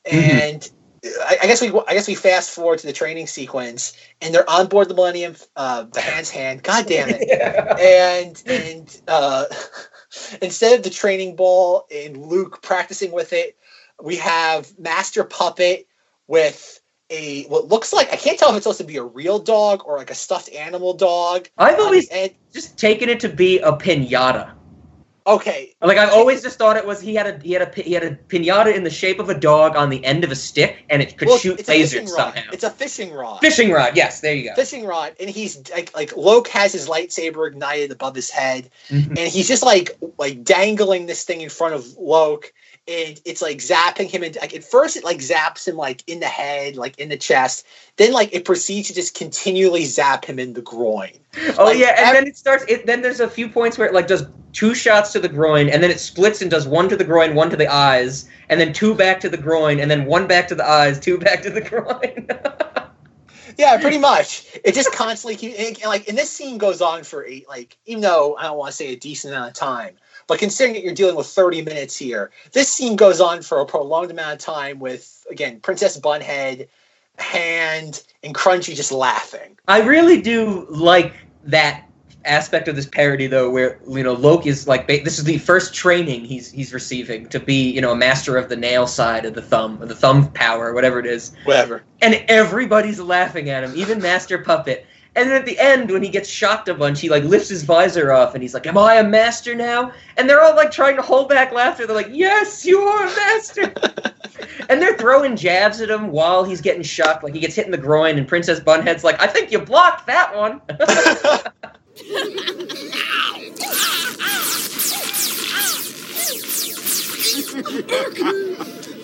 and 0.06 0.64
I, 0.64 0.81
I 1.04 1.48
guess 1.48 1.62
we 1.62 1.70
I 1.88 1.94
guess 1.94 2.08
we 2.08 2.14
fast 2.14 2.52
forward 2.52 2.80
to 2.80 2.88
the 2.88 2.94
training 2.94 3.26
sequence, 3.26 3.94
and 4.22 4.34
they're 4.34 4.48
on 4.48 4.68
board 4.68 4.88
the 4.88 4.94
Millennium, 4.94 5.36
uh, 5.56 5.84
the 5.92 6.02
Hand's 6.02 6.30
Hand. 6.30 6.62
God 6.62 6.86
damn 6.86 7.10
it! 7.10 7.28
And 7.82 8.44
and 8.46 9.02
uh, 9.08 9.46
instead 10.42 10.78
of 10.78 10.84
the 10.84 10.92
training 10.92 11.36
ball 11.36 11.88
and 11.92 12.18
Luke 12.18 12.62
practicing 12.62 13.12
with 13.12 13.34
it, 13.34 13.58
we 14.00 14.18
have 14.18 14.78
Master 14.78 15.24
Puppet 15.24 15.88
with 16.28 16.80
a 17.10 17.46
what 17.46 17.68
looks 17.68 17.92
like 17.94 18.14
I 18.14 18.16
can't 18.16 18.38
tell 18.38 18.50
if 18.52 18.58
it's 18.58 18.64
supposed 18.64 18.80
to 18.80 18.86
be 18.86 18.98
a 18.98 19.04
real 19.04 19.40
dog 19.40 19.82
or 19.86 19.98
like 19.98 20.12
a 20.12 20.16
stuffed 20.16 20.54
animal 20.54 20.94
dog. 20.94 21.50
I've 21.58 21.80
always 21.80 22.10
and 22.10 22.32
just 22.54 22.78
taken 22.78 23.10
it 23.10 23.20
to 23.22 23.30
be 23.30 23.58
a 23.60 23.72
pinata. 23.72 24.54
Okay, 25.36 25.74
Like 25.82 25.98
I've 25.98 26.12
always 26.14 26.42
just 26.42 26.58
thought 26.58 26.78
it 26.78 26.86
was 26.86 27.02
he 27.02 27.16
had 27.16 27.28
a 27.28 27.40
he 27.44 27.54
had 27.54 27.62
a 27.78 27.82
he 27.82 27.94
had 27.94 28.04
a 28.04 28.16
pinata 28.16 28.76
in 28.76 28.84
the 28.84 28.90
shape 28.90 29.20
of 29.20 29.30
a 29.30 29.38
dog 29.40 29.76
on 29.76 29.90
the 29.90 30.04
end 30.06 30.24
of 30.24 30.32
a 30.32 30.36
stick 30.36 30.84
and 30.90 31.02
it 31.02 31.18
could 31.18 31.28
well, 31.28 31.38
shoot 31.38 31.60
it's 31.60 31.70
a 31.70 31.74
fishing 31.74 32.06
lasers 32.06 32.18
rod. 32.18 32.34
somehow. 32.34 32.52
It's 32.54 32.64
a 32.64 32.70
fishing 32.70 33.12
rod. 33.12 33.40
Fishing 33.42 33.72
rod, 33.72 33.96
yes, 33.96 34.22
there 34.22 34.34
you 34.36 34.50
go. 34.50 34.56
fishing 34.56 34.86
rod 34.86 35.16
and 35.20 35.30
he's 35.30 35.70
like 35.72 35.94
like 35.96 36.16
Loke 36.16 36.48
has 36.50 36.72
his 36.74 36.88
lightsaber 36.88 37.48
ignited 37.48 37.92
above 37.92 38.16
his 38.16 38.30
head 38.30 38.70
Mhm. 38.90 39.10
and 39.10 39.20
he's 39.20 39.48
just 39.48 39.64
like 39.64 39.98
like 40.18 40.44
dangling 40.44 41.06
this 41.06 41.24
thing 41.24 41.42
in 41.42 41.50
front 41.50 41.74
of 41.76 41.86
Loke 41.98 42.54
and 42.92 43.22
it's 43.26 43.42
like 43.42 43.58
zapping 43.58 44.10
him 44.10 44.24
and 44.24 44.38
like 44.42 44.54
at 44.56 44.64
first 44.64 44.98
it 44.98 45.04
like 45.04 45.20
zaps 45.20 45.68
him 45.68 45.76
like 45.78 46.04
in 46.08 46.20
the 46.20 46.28
head 46.28 46.76
like 46.76 46.98
in 47.00 47.10
the 47.10 47.18
chest 47.18 47.66
then 47.98 48.12
like 48.12 48.34
it 48.34 48.46
proceeds 48.46 48.90
to 48.90 48.94
just 48.94 49.16
continually 49.16 49.86
zap 49.86 50.26
him 50.26 50.40
in 50.40 50.54
the 50.54 50.62
groin 50.62 51.12
Oh 51.58 51.66
Like, 51.66 51.78
yeah, 51.78 51.96
and 51.98 52.08
ev- 52.08 52.14
then 52.14 52.28
it 52.28 52.38
starts. 52.38 52.66
It 52.68 52.86
then 52.86 53.02
there's 53.02 53.22
a 53.22 53.30
few 53.30 53.48
points 53.48 53.78
where 53.78 53.88
it 53.88 53.94
like 53.94 54.08
does 54.08 54.26
two 54.52 54.76
shots 54.76 55.14
to 55.14 55.20
the 55.20 55.30
groin, 55.30 55.70
and 55.70 55.82
then 55.82 55.90
it 55.90 56.00
splits 56.00 56.42
and 56.42 56.52
does 56.52 56.68
one 56.68 56.90
to 56.90 56.98
the 56.98 57.06
groin, 57.06 57.36
one 57.36 57.50
to 57.50 57.56
the 57.56 57.68
eyes, 57.68 58.28
and 58.50 58.60
then 58.60 58.74
two 58.74 58.94
back 58.94 59.20
to 59.22 59.30
the 59.30 59.38
groin, 59.38 59.80
and 59.80 59.90
then 59.90 60.06
one 60.06 60.28
back 60.28 60.48
to 60.50 60.56
the 60.56 60.68
eyes, 60.70 61.00
two 61.00 61.18
back 61.18 61.42
to 61.44 61.50
the 61.50 61.62
groin. 61.70 62.28
yeah 63.58 63.80
pretty 63.80 63.98
much 63.98 64.46
it 64.64 64.74
just 64.74 64.94
constantly 64.94 65.36
keep 65.36 65.58
and, 65.58 65.78
and, 65.78 65.86
like 65.86 66.08
and 66.08 66.18
this 66.18 66.32
scene 66.32 66.58
goes 66.58 66.82
on 66.82 67.04
for 67.04 67.26
eight 67.26 67.48
like 67.50 67.78
even 67.86 68.02
though 68.02 68.36
I 68.38 68.44
don't 68.44 68.58
want 68.58 68.72
to 68.72 68.78
say 68.78 68.94
a 68.94 68.96
decent 68.96 69.34
amount 69.34 69.50
of 69.50 69.56
time 69.56 69.98
but 70.32 70.40
considering 70.40 70.76
that 70.76 70.84
you're 70.84 70.94
dealing 70.94 71.18
with 71.18 71.28
30 71.28 71.62
minutes 71.62 71.94
here 71.98 72.32
this 72.54 72.72
scene 72.72 72.96
goes 72.96 73.20
on 73.20 73.42
for 73.42 73.60
a 73.60 73.66
prolonged 73.66 74.12
amount 74.12 74.32
of 74.32 74.40
time 74.40 74.80
with 74.80 75.28
again 75.30 75.60
Princess 75.60 76.00
Bunhead 76.00 76.70
Hand 77.18 78.04
and 78.24 78.34
Crunchy 78.34 78.74
just 78.74 78.94
laughing. 78.94 79.58
I 79.68 79.82
really 79.82 80.22
do 80.22 80.66
like 80.70 81.14
that 81.44 81.84
aspect 82.24 82.68
of 82.70 82.76
this 82.78 82.86
parody 82.86 83.28
though 83.28 83.50
where 83.50 83.80
you 83.90 84.04
know 84.04 84.14
Loki 84.14 84.48
is 84.48 84.70
like 84.70 84.88
this 84.88 85.18
is 85.18 85.26
the 85.26 85.38
first 85.40 85.74
training 85.74 86.24
he's 86.24 86.50
he's 86.50 86.72
receiving 86.74 87.28
to 87.28 87.40
be 87.40 87.70
you 87.70 87.82
know 87.82 87.92
a 87.92 87.96
master 87.96 88.38
of 88.38 88.48
the 88.48 88.56
nail 88.56 88.88
side 88.88 89.26
of 89.26 89.34
the 89.34 89.42
thumb 89.42 89.82
of 89.82 89.90
the 89.90 89.96
thumb 89.96 90.32
power 90.32 90.74
whatever 90.74 91.00
it 91.00 91.08
is. 91.08 91.34
Whatever. 91.44 91.84
and 92.02 92.24
everybody's 92.30 93.02
laughing 93.02 93.50
at 93.50 93.66
him 93.66 93.74
even 93.76 94.02
Master 94.02 94.38
Puppet 94.38 94.86
and 95.16 95.30
then 95.30 95.38
at 95.38 95.46
the 95.46 95.60
end 95.60 95.92
when 95.92 96.02
he 96.02 96.10
gets 96.10 96.30
shocked 96.30 96.70
a 96.70 96.74
bunch 96.74 97.02
he 97.02 97.10
like 97.10 97.24
lifts 97.24 97.50
his 97.50 97.64
visor 97.64 98.12
off 98.12 98.34
and 98.34 98.42
he's 98.42 98.54
like 98.54 98.66
am 98.66 98.78
I 98.78 98.96
a 98.96 99.04
master 99.04 99.56
now? 99.56 99.92
And 100.18 100.30
they're 100.30 100.42
all 100.42 100.56
like 100.56 100.72
trying 100.72 100.96
to 100.96 101.02
hold 101.02 101.30
back 101.30 101.52
laughter. 101.52 101.86
They're 101.86 101.96
like 101.96 102.10
yes 102.12 102.66
you 102.66 102.80
are 102.80 103.04
a 103.04 103.16
master. 103.16 103.74
And 104.70 104.82
they're 104.82 104.98
throwing 104.98 105.36
jabs 105.36 105.82
at 105.82 105.90
him 105.90 106.12
while 106.12 106.44
he's 106.46 106.62
getting 106.62 106.82
shocked. 106.82 107.24
Like 107.24 107.34
he 107.34 107.42
gets 107.42 107.56
hit 107.56 107.66
in 107.66 107.72
the 107.72 107.78
groin 107.78 108.18
and 108.18 108.28
Princess 108.28 108.60
Bunhead's 108.60 109.04
like 109.04 109.22
I 109.22 109.28
think 109.28 109.52
you 109.52 109.60
blocked 109.60 110.08
that 110.08 110.36
one. 110.36 110.62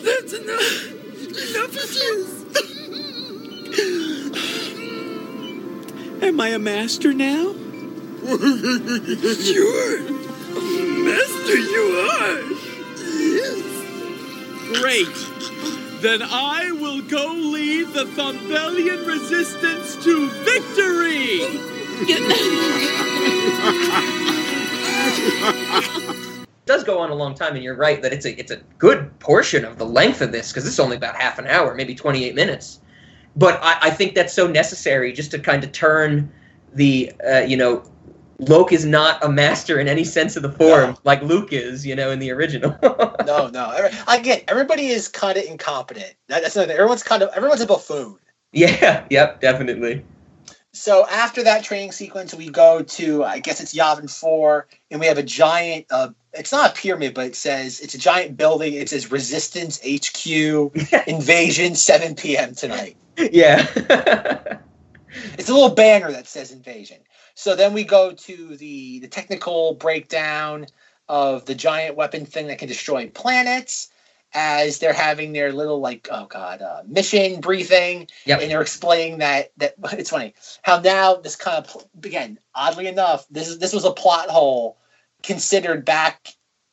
That's 0.04 0.34
enough. 0.34 0.94
Enough 1.38 1.76
of 1.76 1.88
this. 1.94 2.38
Am 6.22 6.42
I 6.42 6.50
a 6.50 6.60
master 6.60 7.14
now? 7.14 7.54
sure. 8.26 10.02
Master, 11.06 11.58
you 11.58 12.10
are. 12.12 12.42
Yes. 12.98 13.64
Great. 14.82 15.16
Then 16.02 16.22
I 16.24 16.72
will 16.72 17.02
go 17.04 17.32
lead 17.34 17.94
the 17.94 18.06
Thumbellion 18.06 19.06
resistance 19.06 19.96
to 20.04 20.30
victory! 20.44 21.42
It 25.38 26.66
does 26.66 26.84
go 26.84 27.00
on 27.00 27.12
a 27.12 27.16
long 27.16 27.34
time, 27.34 27.56
and 27.56 27.64
you're 27.64 27.76
right 27.76 28.02
that 28.02 28.12
it's 28.12 28.26
a 28.26 28.38
it's 28.38 28.52
a 28.52 28.58
good 28.78 29.18
portion 29.20 29.64
of 29.64 29.78
the 29.78 29.86
length 29.86 30.22
of 30.22 30.34
this 30.34 30.52
because 30.52 30.68
it's 30.68 30.80
only 30.80 30.98
about 30.98 31.16
half 31.16 31.40
an 31.40 31.48
hour, 31.48 31.74
maybe 31.74 31.96
28 31.96 32.36
minutes. 32.36 32.82
But 33.38 33.60
I, 33.64 33.78
I 33.84 33.90
think 33.92 34.16
that's 34.16 34.34
so 34.34 34.48
necessary 34.48 35.14
just 35.14 35.32
to 35.32 35.40
kind 35.40 35.64
of 35.64 35.72
turn 35.72 36.32
the 36.74 37.12
uh, 37.26 37.40
you 37.40 37.56
know 37.56 37.84
Loke 38.40 38.72
is 38.72 38.86
not 38.86 39.24
a 39.24 39.30
master 39.30 39.80
in 39.80 39.88
any 39.88 40.04
sense 40.04 40.36
of 40.36 40.44
the 40.44 40.52
form 40.52 40.96
like 41.04 41.22
Luke 41.24 41.52
is, 41.54 41.86
you 41.86 41.96
know, 41.96 42.12
in 42.12 42.20
the 42.20 42.32
original. 42.32 42.78
no, 43.26 43.50
no. 43.50 43.90
Again, 44.08 44.42
everybody 44.48 44.88
is 44.88 45.08
kind 45.08 45.38
of 45.38 45.46
incompetent. 45.46 46.14
That- 46.28 46.44
That's 46.44 46.56
another. 46.56 46.74
Everyone's 46.74 47.04
kind 47.04 47.24
of 47.24 47.30
everyone's 47.36 47.62
a 47.62 47.68
buffoon. 47.68 48.18
yeah, 48.52 49.06
yep, 49.10 49.40
definitely. 49.42 50.04
So 50.74 51.08
after 51.08 51.44
that 51.44 51.64
training 51.64 51.92
sequence, 51.94 52.36
we 52.36 52.50
go 52.50 52.84
to 52.84 53.24
I 53.24 53.40
guess 53.40 53.60
it's 53.62 53.74
Yavin 53.74 54.10
Four, 54.10 54.68
and 54.92 55.00
we 55.00 55.08
have 55.08 55.18
a 55.18 55.24
giant. 55.24 55.88
Uh, 55.90 56.10
it's 56.38 56.52
not 56.52 56.72
a 56.72 56.74
pyramid, 56.82 57.14
but 57.14 57.26
it 57.28 57.36
says 57.36 57.80
it's 57.80 57.94
a 57.96 57.98
giant 58.00 58.38
building. 58.38 58.74
It 58.74 58.90
says 58.90 59.12
Resistance 59.12 59.80
HQ 59.80 60.28
Invasion 61.08 61.76
7 61.76 62.16
p.m. 62.16 62.56
tonight. 62.56 62.96
Yeah. 63.18 64.58
It's 65.38 65.50
a 65.50 65.54
little 65.54 65.74
banner 65.74 66.12
that 66.12 66.28
says 66.28 66.52
Invasion. 66.52 66.98
So 67.34 67.56
then 67.56 67.74
we 67.74 67.84
go 67.84 68.12
to 68.12 68.56
the 68.58 69.00
the 69.00 69.08
technical 69.08 69.74
breakdown 69.74 70.68
of 71.08 71.46
the 71.46 71.56
giant 71.56 71.96
weapon 71.96 72.26
thing 72.26 72.48
that 72.48 72.60
can 72.60 72.68
destroy 72.68 73.08
planets. 73.10 73.90
As 74.34 74.80
they're 74.80 74.94
having 74.94 75.32
their 75.32 75.54
little 75.54 75.80
like 75.80 76.10
oh 76.12 76.26
god 76.26 76.62
uh, 76.62 76.84
mission 76.86 77.40
briefing, 77.40 78.08
Yep. 78.26 78.42
and 78.42 78.52
they're 78.52 78.62
explaining 78.62 79.20
that 79.20 79.52
that 79.58 79.76
it's 79.94 80.10
funny 80.10 80.34
how 80.62 80.80
now 80.82 81.16
this 81.16 81.36
kind 81.38 81.66
of 81.66 81.88
again 82.04 82.38
oddly 82.54 82.88
enough 82.88 83.26
this 83.32 83.48
is 83.48 83.58
this 83.58 83.74
was 83.74 83.86
a 83.86 83.92
plot 83.92 84.30
hole 84.30 84.78
considered 85.28 85.86
back 85.86 86.30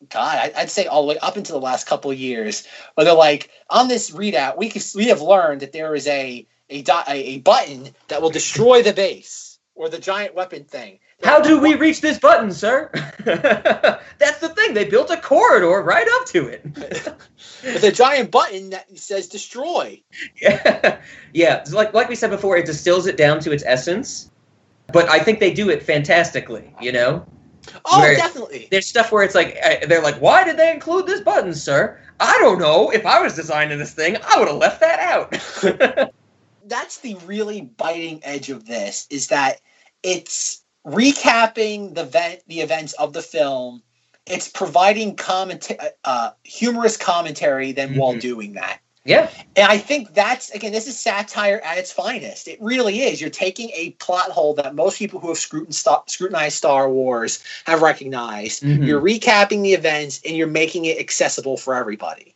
God 0.09 0.53
I'd 0.57 0.71
say 0.71 0.87
all 0.87 1.03
the 1.03 1.09
way 1.09 1.19
up 1.19 1.37
into 1.37 1.53
the 1.53 1.61
last 1.61 1.87
couple 1.87 2.11
of 2.11 2.19
years 2.19 2.67
where 2.95 3.05
they're 3.05 3.15
like 3.15 3.51
on 3.71 3.89
this 3.89 4.11
readout 4.11 4.57
we 4.57 4.69
can, 4.69 4.83
we 4.95 5.07
have 5.07 5.21
learned 5.21 5.61
that 5.61 5.73
there 5.73 5.95
is 5.95 6.07
a 6.07 6.47
a, 6.71 6.83
dot, 6.83 7.09
a 7.09 7.13
a 7.13 7.39
button 7.39 7.91
that 8.09 8.23
will 8.23 8.31
destroy 8.31 8.83
the 8.83 8.93
base 8.93 9.59
or 9.75 9.89
the 9.89 9.99
giant 9.99 10.35
weapon 10.35 10.65
thing. 10.65 10.99
How 11.23 11.41
do 11.41 11.59
we 11.59 11.75
reach 11.75 12.01
this 12.01 12.19
button, 12.19 12.53
sir? 12.53 12.91
That's 13.25 14.39
the 14.41 14.51
thing. 14.51 14.75
They 14.75 14.85
built 14.85 15.11
a 15.11 15.17
corridor 15.17 15.83
right 15.83 16.07
up 16.21 16.27
to 16.29 16.49
it. 16.49 16.65
With 17.65 17.85
a 17.85 17.93
giant 17.93 18.31
button 18.31 18.71
that 18.71 18.99
says 18.99 19.29
destroy. 19.29 20.03
yeah, 20.41 21.01
yeah. 21.33 21.65
Like 21.71 21.95
like 21.95 22.09
we 22.09 22.15
said 22.15 22.31
before, 22.31 22.57
it 22.57 22.67
distills 22.67 23.07
it 23.07 23.17
down 23.17 23.41
to 23.41 23.53
its 23.53 23.65
essence. 23.67 24.31
But 24.93 25.09
I 25.09 25.19
think 25.19 25.41
they 25.41 25.53
do 25.53 25.71
it 25.71 25.83
fantastically. 25.83 26.75
You 26.81 26.93
know. 26.93 27.27
Oh, 27.85 28.01
Where- 28.01 28.17
definitely. 28.17 28.69
There's 28.71 28.87
stuff 28.87 29.13
where 29.13 29.23
it's 29.23 29.35
like 29.35 29.57
uh, 29.65 29.87
they're 29.87 30.03
like, 30.03 30.17
"Why 30.17 30.45
did 30.45 30.57
they 30.57 30.73
include 30.73 31.07
this 31.07 31.21
button, 31.21 31.55
sir?" 31.55 32.01
I 32.21 32.39
don't 32.39 32.59
know. 32.59 32.91
If 32.91 33.05
I 33.07 33.21
was 33.21 33.35
designing 33.35 33.79
this 33.79 33.93
thing, 33.93 34.17
I 34.17 34.39
would 34.39 34.49
have 34.49 34.57
left 34.57 34.81
that 34.81 35.01
out. 35.01 36.13
That's 36.67 36.99
the 36.99 37.17
really 37.27 37.63
biting 37.63 38.21
edge 38.23 38.49
of 38.51 38.67
this 38.67 39.07
is 39.11 39.29
that 39.29 39.61
it's 40.03 40.63
recapping 40.87 41.95
the 41.95 42.03
event, 42.03 42.43
the 42.47 42.61
events 42.61 42.93
of 42.95 43.13
the 43.13 43.23
film. 43.23 43.83
It's 44.27 44.49
providing 44.49 45.17
commenta- 45.17 45.91
uh, 46.05 46.31
humorous 46.45 46.97
commentary 46.97 47.73
then 47.73 47.97
while 47.97 48.17
doing 48.17 48.55
that. 48.55 48.79
Yeah. 49.05 49.31
And 49.57 49.67
I 49.71 49.79
think 49.79 50.15
that's 50.15 50.51
again, 50.51 50.73
this 50.73 50.87
is 50.87 50.99
satire 50.99 51.61
at 51.65 51.79
its 51.79 51.93
finest. 51.93 52.49
It 52.49 52.59
really 52.61 53.01
is. 53.03 53.21
You're 53.21 53.31
taking 53.31 53.71
a 53.75 53.91
plot 53.93 54.31
hole 54.31 54.55
that 54.55 54.75
most 54.75 54.99
people 54.99 55.21
who 55.21 55.29
have 55.29 55.39
scrutinized 55.39 56.57
Star 56.57 56.89
Wars 56.89 57.43
have 57.67 57.83
recognized. 57.83 58.63
Mhm. 58.63 58.87
You're 58.87 59.01
recapping 59.01 59.63
the 59.63 59.75
events 59.75 60.21
and 60.25 60.37
you're 60.37 60.47
making 60.47 60.87
it 60.87 60.99
accessible 60.99 61.57
for 61.57 61.75
everybody. 61.75 62.35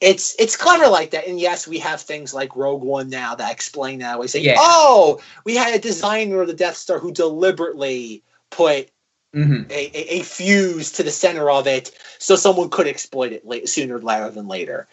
It's 0.00 0.34
it's 0.38 0.56
clever 0.56 0.88
like 0.88 1.10
that. 1.10 1.26
And 1.26 1.40
yes, 1.40 1.66
we 1.66 1.78
have 1.78 2.00
things 2.00 2.34
like 2.34 2.56
Rogue 2.56 2.82
One 2.82 3.08
now 3.08 3.34
that 3.34 3.52
explain 3.52 4.00
that. 4.00 4.18
We 4.18 4.28
say, 4.28 4.40
Yeah. 4.40 4.56
oh, 4.58 5.20
we 5.44 5.54
had 5.56 5.74
a 5.74 5.78
designer 5.78 6.40
of 6.42 6.48
the 6.48 6.54
Death 6.54 6.76
Star 6.76 6.98
who 6.98 7.12
deliberately 7.12 8.22
put 8.50 8.90
hmm 9.32 9.62
a, 9.70 9.90
a, 9.94 10.20
a 10.20 10.22
fuse 10.22 10.92
to 10.92 11.02
the 11.02 11.10
center 11.10 11.50
of 11.50 11.66
it 11.66 11.90
so 12.18 12.36
someone 12.36 12.68
could 12.70 12.86
exploit 12.86 13.32
it 13.32 13.46
late, 13.46 13.68
sooner 13.68 13.98
rather 13.98 14.30
than 14.30 14.48
later. 14.48 14.86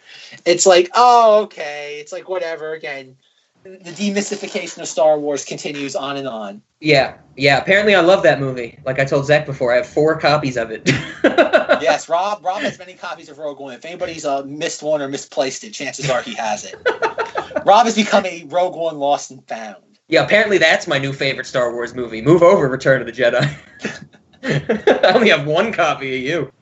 It's 0.46 0.66
like, 0.66 0.90
oh, 0.94 1.42
okay. 1.42 1.98
It's 2.00 2.12
like, 2.12 2.28
whatever. 2.28 2.72
Again, 2.72 3.16
the 3.62 3.92
demystification 3.92 4.78
of 4.78 4.88
Star 4.88 5.18
Wars 5.18 5.44
continues 5.44 5.94
on 5.94 6.16
and 6.16 6.26
on. 6.26 6.62
Yeah, 6.80 7.18
yeah. 7.36 7.58
Apparently, 7.58 7.94
I 7.94 8.00
love 8.00 8.22
that 8.22 8.40
movie. 8.40 8.78
Like 8.86 8.98
I 8.98 9.04
told 9.04 9.26
Zach 9.26 9.44
before, 9.44 9.72
I 9.72 9.76
have 9.76 9.86
four 9.86 10.18
copies 10.18 10.56
of 10.56 10.70
it. 10.70 10.82
yes, 11.24 12.08
Rob 12.08 12.42
Rob 12.42 12.62
has 12.62 12.78
many 12.78 12.94
copies 12.94 13.28
of 13.28 13.38
Rogue 13.38 13.60
One. 13.60 13.74
If 13.74 13.84
anybody's 13.84 14.24
uh, 14.24 14.42
missed 14.44 14.82
one 14.82 15.02
or 15.02 15.08
misplaced 15.08 15.62
it, 15.64 15.72
chances 15.74 16.08
are 16.08 16.22
he 16.22 16.34
has 16.34 16.64
it. 16.64 16.76
Rob 17.66 17.84
has 17.84 17.96
become 17.96 18.24
a 18.24 18.44
Rogue 18.44 18.76
One 18.76 18.98
lost 18.98 19.30
and 19.30 19.46
found. 19.46 19.98
yeah, 20.08 20.24
apparently 20.24 20.56
that's 20.56 20.86
my 20.86 20.98
new 20.98 21.12
favorite 21.12 21.46
Star 21.46 21.70
Wars 21.72 21.94
movie. 21.94 22.22
Move 22.22 22.42
over, 22.42 22.66
Return 22.66 23.02
of 23.02 23.06
the 23.06 23.12
Jedi. 23.12 23.54
I 24.44 25.12
only 25.14 25.30
have 25.30 25.46
one 25.46 25.72
copy 25.72 26.16
of 26.16 26.22
you. 26.22 26.52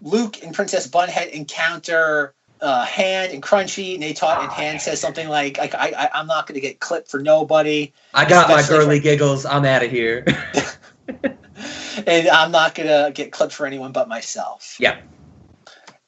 Luke 0.00 0.42
and 0.42 0.54
Princess 0.54 0.86
Bunhead 0.88 1.30
encounter 1.30 2.34
uh, 2.60 2.84
Hand 2.84 3.32
and 3.32 3.42
Crunchy, 3.42 3.94
and 3.94 4.02
they 4.02 4.12
talk. 4.12 4.42
And 4.42 4.50
Hand 4.50 4.80
says 4.80 5.00
something 5.00 5.28
like, 5.28 5.58
"Like 5.58 5.74
I, 5.74 5.92
I 5.96 6.10
I'm 6.14 6.26
not 6.26 6.46
going 6.46 6.54
to 6.54 6.60
get 6.60 6.80
clipped 6.80 7.10
for 7.10 7.20
nobody." 7.20 7.92
I 8.14 8.28
got 8.28 8.48
my 8.48 8.62
girly 8.66 9.00
giggles. 9.00 9.44
I'm 9.44 9.64
out 9.64 9.82
of 9.82 9.90
here. 9.90 10.24
and 12.06 12.28
I'm 12.28 12.50
not 12.50 12.74
gonna 12.74 13.10
get 13.12 13.32
clipped 13.32 13.52
for 13.52 13.66
anyone 13.66 13.92
but 13.92 14.08
myself. 14.08 14.76
yeah. 14.78 15.00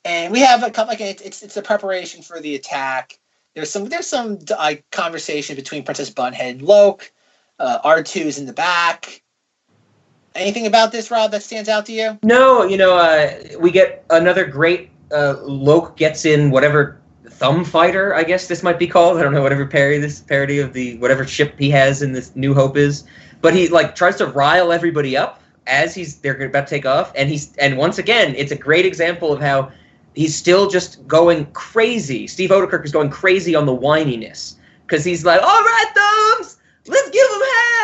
And 0.05 0.33
we 0.33 0.41
have 0.41 0.63
a 0.63 0.71
couple. 0.71 0.93
Like 0.93 1.01
it's 1.01 1.23
it's, 1.23 1.43
it's 1.43 1.57
a 1.57 1.63
preparation 1.63 2.23
for 2.23 2.41
the 2.41 2.55
attack. 2.55 3.19
There's 3.55 3.71
some 3.71 3.89
there's 3.89 4.07
some 4.07 4.39
uh, 4.57 4.75
conversation 4.93 5.57
between 5.57 5.83
Princess 5.85 6.11
Bunhead 6.11 6.51
and 6.51 6.63
Loke. 6.63 7.11
Uh, 7.59 7.81
R2 7.85 8.23
is 8.23 8.39
in 8.39 8.47
the 8.47 8.53
back. 8.53 9.23
Anything 10.35 10.67
about 10.67 10.91
this, 10.91 11.11
Rob, 11.11 11.31
that 11.31 11.43
stands 11.43 11.69
out 11.69 11.87
to 11.87 11.93
you? 11.93 12.19
No, 12.23 12.65
you 12.65 12.77
know, 12.77 12.97
uh, 12.97 13.33
we 13.61 13.71
get 13.71 14.05
another 14.11 14.45
great. 14.45 14.91
Uh, 15.13 15.37
Loke 15.43 15.97
gets 15.97 16.25
in 16.25 16.51
whatever 16.51 17.01
thumb 17.29 17.65
fighter, 17.65 18.15
I 18.15 18.25
guess 18.25 18.49
this 18.49 18.63
might 18.63 18.79
be 18.79 18.87
called. 18.87 19.19
I 19.19 19.23
don't 19.23 19.35
know 19.35 19.43
whatever 19.43 19.67
parody 19.67 19.99
this 19.99 20.21
parody 20.21 20.59
of 20.59 20.73
the 20.73 20.97
whatever 20.99 21.27
ship 21.27 21.55
he 21.59 21.71
has 21.71 22.03
in 22.03 22.13
this 22.13 22.35
New 22.35 22.55
Hope 22.55 22.77
is. 22.77 23.05
But 23.41 23.55
he 23.55 23.69
like 23.69 23.95
tries 23.95 24.17
to 24.17 24.27
rile 24.27 24.73
everybody 24.73 25.17
up 25.17 25.41
as 25.67 25.95
he's 25.95 26.17
they're 26.17 26.41
about 26.45 26.67
to 26.67 26.71
take 26.71 26.87
off, 26.87 27.13
and 27.15 27.29
he's 27.29 27.55
and 27.57 27.77
once 27.77 27.99
again, 27.99 28.35
it's 28.37 28.53
a 28.53 28.57
great 28.57 28.87
example 28.87 29.33
of 29.33 29.41
how 29.41 29.71
he's 30.15 30.35
still 30.35 30.69
just 30.69 31.07
going 31.07 31.47
crazy. 31.53 32.27
Steve 32.27 32.51
Oedekerk 32.51 32.85
is 32.85 32.93
going 32.93 33.11
crazy 33.11 33.55
on 33.55 33.67
the 33.67 33.77
whininess 33.77 34.55
because 34.87 35.05
he's 35.05 35.25
like, 35.25 35.43
"All 35.43 35.63
right, 35.63 35.87
thumbs, 35.95 36.59
let's 36.87 37.11
give 37.11 37.27
him 37.27 37.43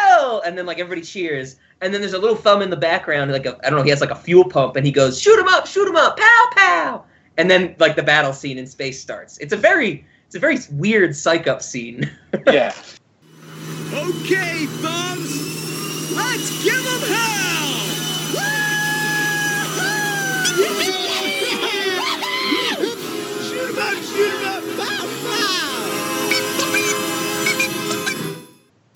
hell," 0.09 0.43
and 0.45 0.57
then 0.57 0.67
like 0.67 0.79
everybody 0.79 1.03
cheers. 1.03 1.57
And 1.81 1.95
then 1.95 2.01
there's 2.01 2.13
a 2.13 2.19
little 2.19 2.37
thumb 2.37 2.61
in 2.61 2.71
the 2.71 2.77
background, 2.77 3.33
like 3.33 3.47
a, 3.47 3.59
I 3.65 3.71
don't 3.71 3.79
know, 3.79 3.85
he 3.85 3.91
has 3.91 4.01
like 4.01 4.11
a 4.11 4.17
fuel 4.17 4.45
pump, 4.45 4.77
and 4.77 4.85
he 4.85 4.93
goes, 4.93 5.21
"Shoot 5.21 5.39
him 5.39 5.49
up, 5.49 5.67
shoot 5.67 5.89
him 5.89 5.97
up, 5.97 6.19
pow 6.19 6.49
pow!" 6.55 7.05
And 7.39 7.51
then 7.51 7.75
like 7.79 7.97
the 7.97 8.03
battle 8.03 8.33
scene 8.33 8.59
in 8.59 8.67
space 8.67 9.01
starts. 9.01 9.39
It's 9.39 9.53
a 9.53 9.57
very, 9.57 10.05
it's 10.27 10.35
a 10.35 10.39
very 10.39 10.59
weird 10.73 11.17
psych 11.17 11.47
up 11.47 11.63
scene. 11.63 12.11
Yeah. 12.47 12.75
Okay, 13.93 14.67
thumbs. 14.67 16.13
Let's 16.17 16.63
give 16.63 16.77
them 16.77 17.13
hell! 17.13 17.50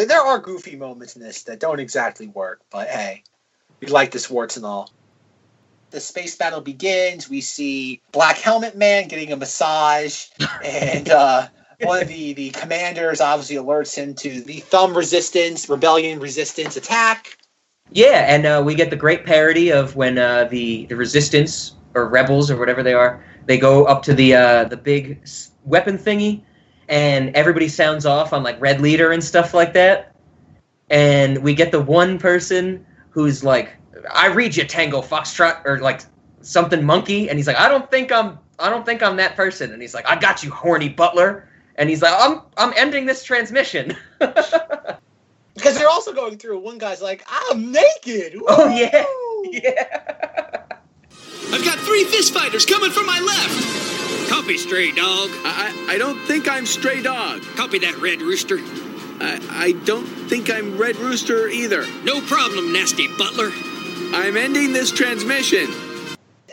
There 0.07 0.21
are 0.21 0.39
goofy 0.39 0.77
moments 0.77 1.17
in 1.17 1.23
this 1.23 1.43
that 1.45 1.61
don't 1.61 1.81
exactly 1.81 2.29
work, 2.29 2.61
but 2.71 2.89
hey, 2.89 3.23
we 3.81 3.89
like 3.89 4.11
the 4.11 4.27
warts 4.31 4.57
and 4.57 4.65
all. 4.65 4.91
The 5.91 6.01
space 6.01 6.37
battle 6.37 6.61
begins. 6.61 7.31
We 7.31 7.41
see 7.41 8.03
Black 8.11 8.39
Helmet 8.39 8.77
Man 8.77 9.09
getting 9.09 9.33
a 9.33 9.37
massage, 9.37 10.27
and 10.65 11.09
uh, 11.09 11.49
one 11.81 12.03
of 12.03 12.09
the, 12.09 12.33
the 12.33 12.51
commanders 12.51 13.21
obviously 13.21 13.57
alerts 13.57 13.95
him 13.95 14.15
to 14.17 14.41
the 14.41 14.61
thumb 14.61 14.97
resistance, 14.97 15.69
rebellion 15.69 16.19
resistance 16.19 16.77
attack. 16.77 17.37
Yeah, 17.91 18.25
and 18.29 18.47
uh, 18.47 18.63
we 18.65 18.75
get 18.75 18.91
the 18.91 18.97
great 18.97 19.25
parody 19.25 19.71
of 19.71 19.95
when 19.95 20.19
uh, 20.19 20.45
the 20.45 20.87
the 20.87 20.97
resistance 20.97 21.77
or 21.95 22.09
rebels 22.09 22.51
or 22.51 22.57
whatever 22.57 22.83
they 22.83 22.95
are, 22.95 23.25
they 23.47 23.59
go 23.59 23.85
up 23.85 24.03
to 24.05 24.15
the 24.15 24.35
uh, 24.35 24.65
the 24.65 24.77
big 24.77 25.27
weapon 25.65 25.99
thingy, 25.99 26.43
and 26.89 27.35
everybody 27.35 27.69
sounds 27.69 28.07
off 28.07 28.33
on 28.33 28.43
like 28.43 28.61
red 28.61 28.81
leader 28.81 29.13
and 29.13 29.23
stuff 29.23 29.55
like 29.55 29.73
that. 29.75 30.15
And 30.91 31.39
we 31.39 31.55
get 31.55 31.73
the 31.73 31.81
one 31.81 32.19
person 32.19 32.85
who's 33.11 33.43
like, 33.43 33.75
"I 34.13 34.27
read 34.29 34.57
you, 34.57 34.65
Tango 34.65 35.01
Foxtrot," 35.01 35.65
or 35.65 35.79
like 35.81 36.03
something 36.43 36.85
monkey, 36.85 37.29
and 37.29 37.39
he's 37.39 37.47
like, 37.47 37.59
"I 37.59 37.69
don't 37.69 37.91
think 37.91 38.13
I'm 38.13 38.39
I 38.59 38.71
don't 38.71 38.85
think 38.85 39.03
I'm 39.03 39.17
that 39.17 39.37
person," 39.37 39.73
and 39.73 39.81
he's 39.81 39.95
like, 39.95 40.09
"I 40.09 40.17
got 40.17 40.43
you, 40.43 40.51
horny 40.51 40.89
butler," 40.89 41.49
and 41.77 41.89
he's 41.89 42.03
like, 42.03 42.15
"I'm 42.19 42.43
I'm 42.57 42.73
ending 42.77 43.07
this 43.07 43.25
transmission." 43.25 43.97
Because 45.55 45.79
they're 45.79 45.89
also 45.89 46.13
going 46.13 46.37
through. 46.37 46.59
One 46.59 46.79
guy's 46.79 47.01
like, 47.01 47.25
"I'm 47.29 47.71
naked." 47.71 48.37
Oh 48.49 48.69
yeah 48.69 49.05
yeah, 49.53 50.65
I've 51.53 51.65
got 51.65 51.79
three 51.81 52.05
fist 52.05 52.35
fighters 52.35 52.67
coming 52.67 52.91
from 52.91 53.07
my 53.07 53.21
left. 53.21 54.04
Copy, 54.29 54.59
stray 54.59 54.93
dog. 54.93 55.31
I, 55.45 55.87
I 55.89 55.95
I 55.95 55.99
don't 55.99 56.19
think 56.27 56.49
I'm 56.49 56.67
stray 56.67 57.03
dog. 57.03 57.43
Copy 57.57 57.79
that, 57.81 57.97
red 57.99 58.21
rooster. 58.23 58.59
I, 59.21 59.41
I 59.51 59.73
don't 59.85 60.07
think 60.07 60.51
I'm 60.51 60.77
red 60.79 60.97
rooster 60.97 61.49
either. 61.49 61.87
No 62.05 62.21
problem, 62.23 62.73
nasty 62.73 63.09
butler. 63.17 63.51
I'm 64.13 64.37
ending 64.37 64.73
this 64.73 64.91
transmission. 64.93 65.69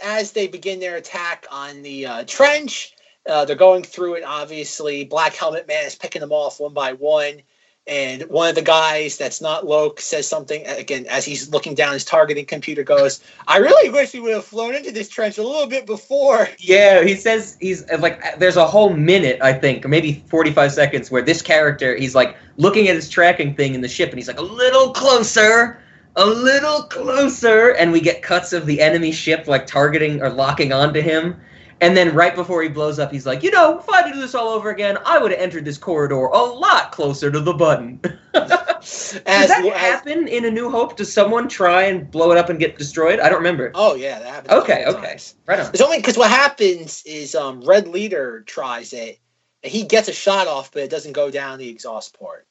as 0.03 0.31
they 0.31 0.47
begin 0.47 0.79
their 0.79 0.97
attack 0.97 1.45
on 1.51 1.81
the 1.83 2.05
uh, 2.05 2.23
trench, 2.27 2.93
uh, 3.29 3.45
they're 3.45 3.55
going 3.55 3.83
through 3.83 4.15
it. 4.15 4.23
Obviously, 4.25 5.05
Black 5.05 5.35
Helmet 5.35 5.67
Man 5.67 5.85
is 5.85 5.95
picking 5.95 6.21
them 6.21 6.31
off 6.31 6.59
one 6.59 6.73
by 6.73 6.93
one. 6.93 7.41
And 7.87 8.21
one 8.29 8.47
of 8.47 8.53
the 8.53 8.61
guys 8.61 9.17
that's 9.17 9.41
not 9.41 9.65
Loke 9.65 9.99
says 9.99 10.27
something 10.27 10.65
again 10.67 11.07
as 11.09 11.25
he's 11.25 11.49
looking 11.49 11.73
down 11.73 11.93
his 11.93 12.05
targeting 12.05 12.45
computer. 12.45 12.83
Goes, 12.83 13.21
"I 13.47 13.57
really 13.57 13.89
wish 13.89 14.13
we 14.13 14.19
would 14.19 14.33
have 14.33 14.45
flown 14.45 14.75
into 14.75 14.91
this 14.91 15.09
trench 15.09 15.39
a 15.39 15.43
little 15.43 15.65
bit 15.65 15.87
before." 15.87 16.47
Yeah, 16.59 17.03
he 17.03 17.15
says 17.15 17.57
he's 17.59 17.83
like 17.97 18.37
there's 18.37 18.55
a 18.55 18.67
whole 18.67 18.91
minute 18.91 19.39
I 19.41 19.53
think, 19.53 19.87
maybe 19.87 20.23
45 20.29 20.71
seconds 20.71 21.09
where 21.09 21.23
this 21.23 21.41
character 21.41 21.95
he's 21.95 22.13
like 22.13 22.37
looking 22.57 22.87
at 22.87 22.95
his 22.95 23.09
tracking 23.09 23.55
thing 23.55 23.73
in 23.73 23.81
the 23.81 23.89
ship 23.89 24.09
and 24.09 24.19
he's 24.19 24.27
like 24.27 24.39
a 24.39 24.43
little 24.43 24.91
closer, 24.91 25.79
a 26.17 26.25
little 26.25 26.83
closer 26.83 27.71
and 27.71 27.91
we 27.91 27.99
get 27.99 28.21
cuts 28.21 28.53
of 28.53 28.67
the 28.67 28.79
enemy 28.79 29.11
ship 29.11 29.47
like 29.47 29.65
targeting 29.65 30.21
or 30.21 30.29
locking 30.29 30.71
onto 30.71 31.01
him. 31.01 31.35
And 31.81 31.97
then 31.97 32.13
right 32.13 32.35
before 32.35 32.61
he 32.61 32.69
blows 32.69 32.99
up, 32.99 33.11
he's 33.11 33.25
like, 33.25 33.41
you 33.41 33.49
know, 33.49 33.79
if 33.79 33.89
I 33.89 33.97
had 33.97 34.07
to 34.07 34.13
do 34.13 34.19
this 34.19 34.35
all 34.35 34.49
over 34.49 34.69
again, 34.69 34.99
I 35.03 35.17
would 35.17 35.31
have 35.31 35.39
entered 35.39 35.65
this 35.65 35.79
corridor 35.79 36.25
a 36.25 36.37
lot 36.43 36.91
closer 36.91 37.31
to 37.31 37.39
the 37.39 37.53
button. 37.53 37.99
Does 38.33 39.13
that 39.23 39.73
happen 39.75 40.27
in 40.27 40.45
A 40.45 40.51
New 40.51 40.69
Hope? 40.69 40.95
Does 40.95 41.11
someone 41.11 41.47
try 41.47 41.83
and 41.83 42.09
blow 42.09 42.31
it 42.31 42.37
up 42.37 42.49
and 42.49 42.59
get 42.59 42.77
destroyed? 42.77 43.19
I 43.19 43.29
don't 43.29 43.39
remember. 43.39 43.71
Oh 43.73 43.95
yeah, 43.95 44.19
that 44.19 44.27
happens. 44.27 44.53
Okay, 44.53 44.85
okay. 44.85 45.07
times. 45.07 45.35
Right 45.47 45.59
on. 45.59 45.69
It's 45.71 45.81
only 45.81 45.97
because 45.97 46.17
what 46.17 46.29
happens 46.29 47.03
is 47.05 47.35
um, 47.35 47.61
Red 47.61 47.87
Leader 47.87 48.43
tries 48.45 48.93
it, 48.93 49.19
and 49.63 49.71
he 49.71 49.83
gets 49.83 50.07
a 50.07 50.13
shot 50.13 50.47
off, 50.47 50.71
but 50.71 50.83
it 50.83 50.89
doesn't 50.89 51.13
go 51.13 51.29
down 51.31 51.59
the 51.59 51.69
exhaust 51.69 52.17
port. 52.17 52.47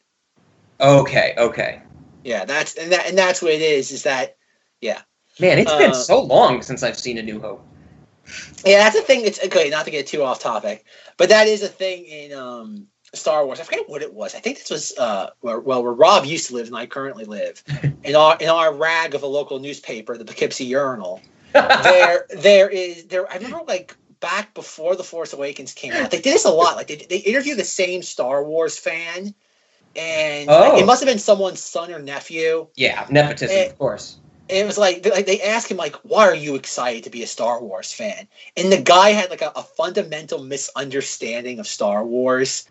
Okay, 0.80 1.34
okay. 1.36 1.82
Yeah, 2.24 2.44
that's 2.44 2.74
and 2.74 2.92
that 2.92 3.06
and 3.06 3.16
that's 3.16 3.42
what 3.42 3.52
it 3.52 3.62
is. 3.62 3.90
Is 3.92 4.02
that 4.02 4.36
yeah. 4.80 5.02
Man, 5.38 5.58
it's 5.58 5.72
been 5.72 5.92
Uh, 5.92 5.94
so 5.94 6.20
long 6.20 6.62
since 6.62 6.82
I've 6.82 6.98
seen 6.98 7.16
A 7.18 7.22
New 7.22 7.40
Hope. 7.40 7.64
Yeah, 8.64 8.78
that's 8.78 8.96
a 8.96 9.02
thing. 9.02 9.24
It's 9.24 9.42
okay, 9.44 9.68
not 9.70 9.84
to 9.86 9.90
get 9.90 10.06
too 10.06 10.22
off 10.22 10.40
topic, 10.40 10.84
but 11.16 11.28
that 11.30 11.46
is 11.48 11.62
a 11.62 11.68
thing 11.68 12.04
in 12.04 12.32
um, 12.32 12.86
Star 13.14 13.44
Wars. 13.46 13.60
I 13.60 13.64
forget 13.64 13.88
what 13.88 14.02
it 14.02 14.12
was. 14.12 14.34
I 14.34 14.38
think 14.40 14.58
this 14.58 14.70
was 14.70 14.98
uh, 14.98 15.30
where, 15.40 15.58
well, 15.58 15.82
where 15.82 15.92
Rob 15.92 16.24
used 16.24 16.48
to 16.48 16.54
live 16.54 16.66
and 16.66 16.76
I 16.76 16.86
currently 16.86 17.24
live. 17.24 17.62
in 18.04 18.14
our 18.16 18.36
in 18.38 18.48
our 18.48 18.72
rag 18.74 19.14
of 19.14 19.22
a 19.22 19.26
local 19.26 19.58
newspaper, 19.58 20.16
the 20.16 20.24
Poughkeepsie 20.24 20.66
Urinal. 20.66 21.20
there, 21.52 22.26
there 22.30 22.68
is 22.68 23.06
there. 23.06 23.30
I 23.30 23.36
remember 23.36 23.60
like 23.66 23.96
back 24.20 24.54
before 24.54 24.94
the 24.96 25.02
Force 25.02 25.32
Awakens 25.32 25.72
came 25.72 25.92
out. 25.92 26.10
They 26.10 26.20
did 26.20 26.34
this 26.34 26.44
a 26.44 26.50
lot. 26.50 26.76
Like 26.76 26.86
they 26.88 26.96
they 26.96 27.18
interviewed 27.18 27.58
the 27.58 27.64
same 27.64 28.02
Star 28.02 28.44
Wars 28.44 28.78
fan, 28.78 29.34
and 29.96 30.48
Oh. 30.48 30.78
it 30.78 30.86
must 30.86 31.00
have 31.02 31.08
been 31.08 31.18
someone's 31.18 31.60
son 31.60 31.92
or 31.92 31.98
nephew. 31.98 32.68
Yeah, 32.76 33.06
nepotism, 33.10 33.56
Eh, 33.56 33.64
of 33.66 33.78
course. 33.78 34.18
It 34.50 34.66
was 34.66 34.78
like, 34.78 35.02
they- 35.02 35.10
like 35.12 35.26
they 35.26 35.42
asked 35.42 35.70
him 35.70 35.78
like, 35.78 35.96
"Why 36.04 36.26
are 36.28 36.34
you 36.34 36.56
excited 36.56 37.04
to 37.04 37.10
be 37.10 37.22
a 37.22 37.28
Star 37.28 37.62
Wars 37.62 37.92
fan?" 37.92 38.28
And 38.56 38.72
the 38.72 38.82
guy 38.82 39.10
had 39.12 39.30
like 39.30 39.42
a, 39.42 39.52
a 39.56 39.62
fundamental 39.62 40.42
misunderstanding 40.44 41.60
of 41.60 41.68
Star 41.68 42.04
Wars. 42.04 42.64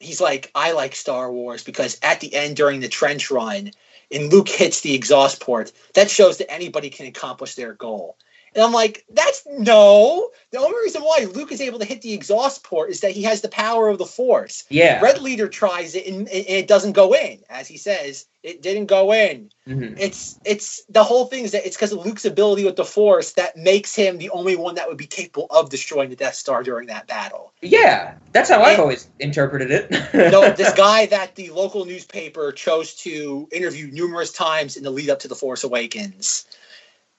He's 0.00 0.20
like, 0.20 0.50
"I 0.54 0.72
like 0.72 0.94
Star 0.94 1.32
Wars 1.32 1.64
because 1.64 1.98
at 2.02 2.20
the 2.20 2.34
end 2.34 2.56
during 2.56 2.80
the 2.80 2.88
trench 2.88 3.30
run, 3.30 3.72
and 4.12 4.32
Luke 4.32 4.48
hits 4.48 4.80
the 4.82 4.94
exhaust 4.94 5.40
port, 5.40 5.72
that 5.94 6.10
shows 6.10 6.38
that 6.38 6.52
anybody 6.52 6.90
can 6.90 7.06
accomplish 7.06 7.54
their 7.56 7.74
goal." 7.74 8.16
And 8.58 8.66
I'm 8.66 8.72
like, 8.72 9.04
"That's 9.08 9.46
no. 9.46 10.30
The 10.50 10.58
only 10.58 10.76
reason 10.82 11.02
why 11.02 11.28
Luke 11.32 11.52
is 11.52 11.60
able 11.60 11.78
to 11.78 11.84
hit 11.84 12.02
the 12.02 12.12
exhaust 12.12 12.64
port 12.64 12.90
is 12.90 13.02
that 13.02 13.12
he 13.12 13.22
has 13.22 13.40
the 13.40 13.48
power 13.48 13.88
of 13.88 13.98
the 13.98 14.04
Force." 14.04 14.64
Yeah. 14.68 15.00
Red 15.00 15.22
Leader 15.22 15.46
tries 15.46 15.94
it 15.94 16.08
and, 16.08 16.28
and 16.28 16.46
it 16.48 16.66
doesn't 16.66 16.92
go 16.92 17.14
in, 17.14 17.38
as 17.48 17.68
he 17.68 17.76
says. 17.76 18.26
It 18.42 18.60
didn't 18.60 18.86
go 18.86 19.12
in 19.12 19.50
Mhm. 19.68 19.98
it's 19.98 20.38
it's 20.44 20.82
the 20.88 21.04
whole 21.04 21.26
thing 21.26 21.44
is 21.44 21.52
that 21.52 21.66
it's 21.66 21.76
because 21.76 21.92
of 21.92 22.04
Luke's 22.04 22.24
ability 22.24 22.64
with 22.64 22.76
the 22.76 22.84
Force 22.84 23.32
that 23.32 23.56
makes 23.56 23.94
him 23.94 24.16
the 24.16 24.30
only 24.30 24.56
one 24.56 24.76
that 24.76 24.88
would 24.88 24.96
be 24.96 25.06
capable 25.06 25.46
of 25.50 25.68
destroying 25.68 26.08
the 26.08 26.16
Death 26.16 26.34
Star 26.34 26.62
during 26.62 26.86
that 26.86 27.06
battle. 27.06 27.52
Yeah, 27.60 28.14
that's 28.32 28.48
how 28.48 28.62
I've 28.62 28.80
always 28.80 29.08
interpreted 29.18 29.70
it. 29.70 29.90
no, 30.14 30.50
this 30.52 30.72
guy 30.76 31.06
that 31.06 31.34
the 31.34 31.50
local 31.50 31.84
newspaper 31.84 32.50
chose 32.52 32.94
to 32.96 33.48
interview 33.52 33.90
numerous 33.92 34.32
times 34.32 34.76
in 34.76 34.84
the 34.84 34.90
lead 34.90 35.10
up 35.10 35.18
to 35.20 35.28
the 35.28 35.34
Force 35.36 35.64
Awakens. 35.64 36.46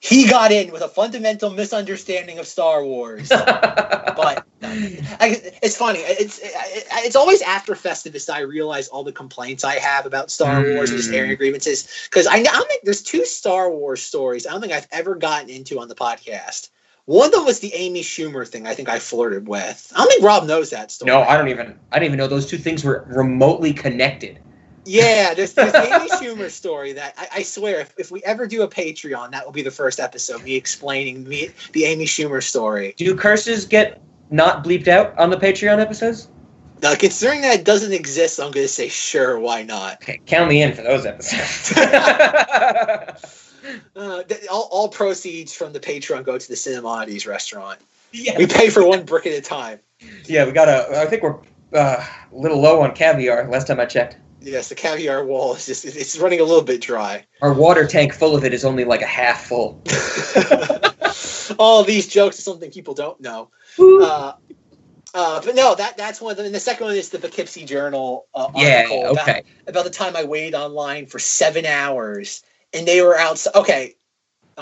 He 0.00 0.26
got 0.26 0.50
in 0.50 0.72
with 0.72 0.80
a 0.80 0.88
fundamental 0.88 1.50
misunderstanding 1.50 2.38
of 2.38 2.46
Star 2.46 2.82
Wars, 2.82 3.28
but 3.28 4.46
I, 4.62 5.52
it's 5.62 5.76
funny. 5.76 5.98
It's 5.98 6.40
it's 6.42 7.16
always 7.16 7.42
after 7.42 7.74
Festivus 7.74 8.32
I 8.32 8.40
realize 8.40 8.88
all 8.88 9.04
the 9.04 9.12
complaints 9.12 9.62
I 9.62 9.78
have 9.78 10.06
about 10.06 10.30
Star 10.30 10.62
Wars 10.62 10.90
and 10.90 10.98
just 10.98 11.12
airing 11.12 11.32
mm. 11.32 11.36
grievances 11.36 11.86
because 12.08 12.26
I, 12.26 12.36
I 12.36 12.64
think 12.66 12.82
there's 12.82 13.02
two 13.02 13.26
Star 13.26 13.70
Wars 13.70 14.00
stories 14.00 14.46
I 14.46 14.52
don't 14.52 14.62
think 14.62 14.72
I've 14.72 14.88
ever 14.90 15.16
gotten 15.16 15.50
into 15.50 15.78
on 15.78 15.88
the 15.88 15.94
podcast. 15.94 16.70
One 17.04 17.26
of 17.26 17.32
them 17.32 17.44
was 17.44 17.60
the 17.60 17.74
Amy 17.74 18.00
Schumer 18.02 18.48
thing. 18.48 18.66
I 18.66 18.74
think 18.74 18.88
I 18.88 19.00
flirted 19.00 19.48
with. 19.48 19.92
I 19.94 19.98
don't 19.98 20.08
think 20.08 20.22
Rob 20.22 20.46
knows 20.46 20.70
that 20.70 20.90
story. 20.90 21.10
no, 21.10 21.22
I 21.22 21.36
don't 21.36 21.48
even. 21.48 21.78
I 21.92 21.98
didn't 21.98 22.06
even 22.06 22.18
know 22.18 22.26
those 22.26 22.46
two 22.46 22.58
things 22.58 22.84
were 22.84 23.04
remotely 23.08 23.74
connected. 23.74 24.38
Yeah, 24.84 25.34
there's, 25.34 25.52
there's 25.52 25.74
Amy 25.74 26.08
Schumer 26.10 26.50
story 26.50 26.92
that 26.94 27.14
I, 27.16 27.28
I 27.36 27.42
swear, 27.42 27.80
if, 27.80 27.94
if 27.98 28.10
we 28.10 28.22
ever 28.24 28.46
do 28.46 28.62
a 28.62 28.68
Patreon, 28.68 29.30
that 29.32 29.44
will 29.44 29.52
be 29.52 29.62
the 29.62 29.70
first 29.70 30.00
episode, 30.00 30.42
me 30.42 30.54
explaining 30.54 31.28
me, 31.28 31.50
the 31.72 31.84
Amy 31.84 32.06
Schumer 32.06 32.42
story. 32.42 32.94
Do 32.96 33.14
curses 33.14 33.66
get 33.66 34.02
not 34.30 34.64
bleeped 34.64 34.88
out 34.88 35.16
on 35.18 35.30
the 35.30 35.36
Patreon 35.36 35.78
episodes? 35.78 36.28
Now, 36.82 36.94
considering 36.94 37.42
that 37.42 37.60
it 37.60 37.64
doesn't 37.64 37.92
exist, 37.92 38.40
I'm 38.40 38.52
going 38.52 38.64
to 38.64 38.68
say 38.68 38.88
sure, 38.88 39.38
why 39.38 39.62
not? 39.62 40.02
Okay, 40.02 40.20
count 40.24 40.48
me 40.48 40.62
in 40.62 40.72
for 40.72 40.82
those 40.82 41.04
episodes. 41.04 41.74
Uh, 43.94 44.22
th- 44.22 44.46
all, 44.50 44.68
all 44.70 44.88
proceeds 44.88 45.52
from 45.52 45.72
the 45.72 45.80
Patreon 45.80 46.24
go 46.24 46.38
to 46.38 46.48
the 46.48 46.54
Cinemodities 46.54 47.26
restaurant. 47.26 47.78
Yeah. 48.12 48.36
We 48.38 48.46
pay 48.46 48.70
for 48.70 48.86
one 48.86 49.04
brick 49.04 49.26
at 49.26 49.34
a 49.34 49.40
time. 49.40 49.80
yeah, 50.24 50.44
we 50.44 50.52
got 50.52 50.68
a. 50.68 51.00
I 51.00 51.06
think 51.06 51.22
we're 51.22 51.38
uh, 51.74 52.04
a 52.32 52.34
little 52.34 52.60
low 52.60 52.80
on 52.80 52.94
caviar. 52.94 53.48
Last 53.48 53.66
time 53.66 53.78
I 53.78 53.86
checked, 53.86 54.16
Yes, 54.42 54.68
the 54.68 54.74
caviar 54.74 55.24
wall 55.24 55.54
is 55.54 55.66
just, 55.66 55.84
it's 55.84 56.18
running 56.18 56.40
a 56.40 56.44
little 56.44 56.62
bit 56.62 56.80
dry. 56.80 57.26
our 57.42 57.52
water 57.52 57.86
tank 57.86 58.14
full 58.14 58.34
of 58.34 58.44
it 58.44 58.54
is 58.54 58.64
only 58.64 58.84
like 58.84 59.02
a 59.02 59.06
half 59.06 59.44
full. 59.44 59.82
all 61.58 61.84
these 61.84 62.06
jokes 62.06 62.38
are 62.38 62.42
something 62.42 62.70
people 62.70 62.94
don't 62.94 63.20
know. 63.20 63.50
Uh, 63.78 64.32
uh, 65.12 65.42
but 65.44 65.54
no, 65.54 65.74
that 65.74 65.96
that's 65.96 66.20
one 66.20 66.30
of 66.30 66.36
them. 66.36 66.46
And 66.46 66.54
the 66.54 66.60
second 66.60 66.86
one 66.86 66.96
is 66.96 67.10
the 67.10 67.18
Poughkeepsie 67.18 67.64
Journal 67.64 68.26
uh, 68.34 68.48
Yeah, 68.54 68.84
article 68.86 69.12
about, 69.12 69.28
okay. 69.28 69.42
about 69.66 69.84
the 69.84 69.90
time 69.90 70.16
I 70.16 70.24
waited 70.24 70.54
online 70.54 71.06
for 71.06 71.18
seven 71.18 71.66
hours 71.66 72.42
and 72.72 72.86
they 72.86 73.02
were 73.02 73.18
outside. 73.18 73.54
Okay, 73.56 73.96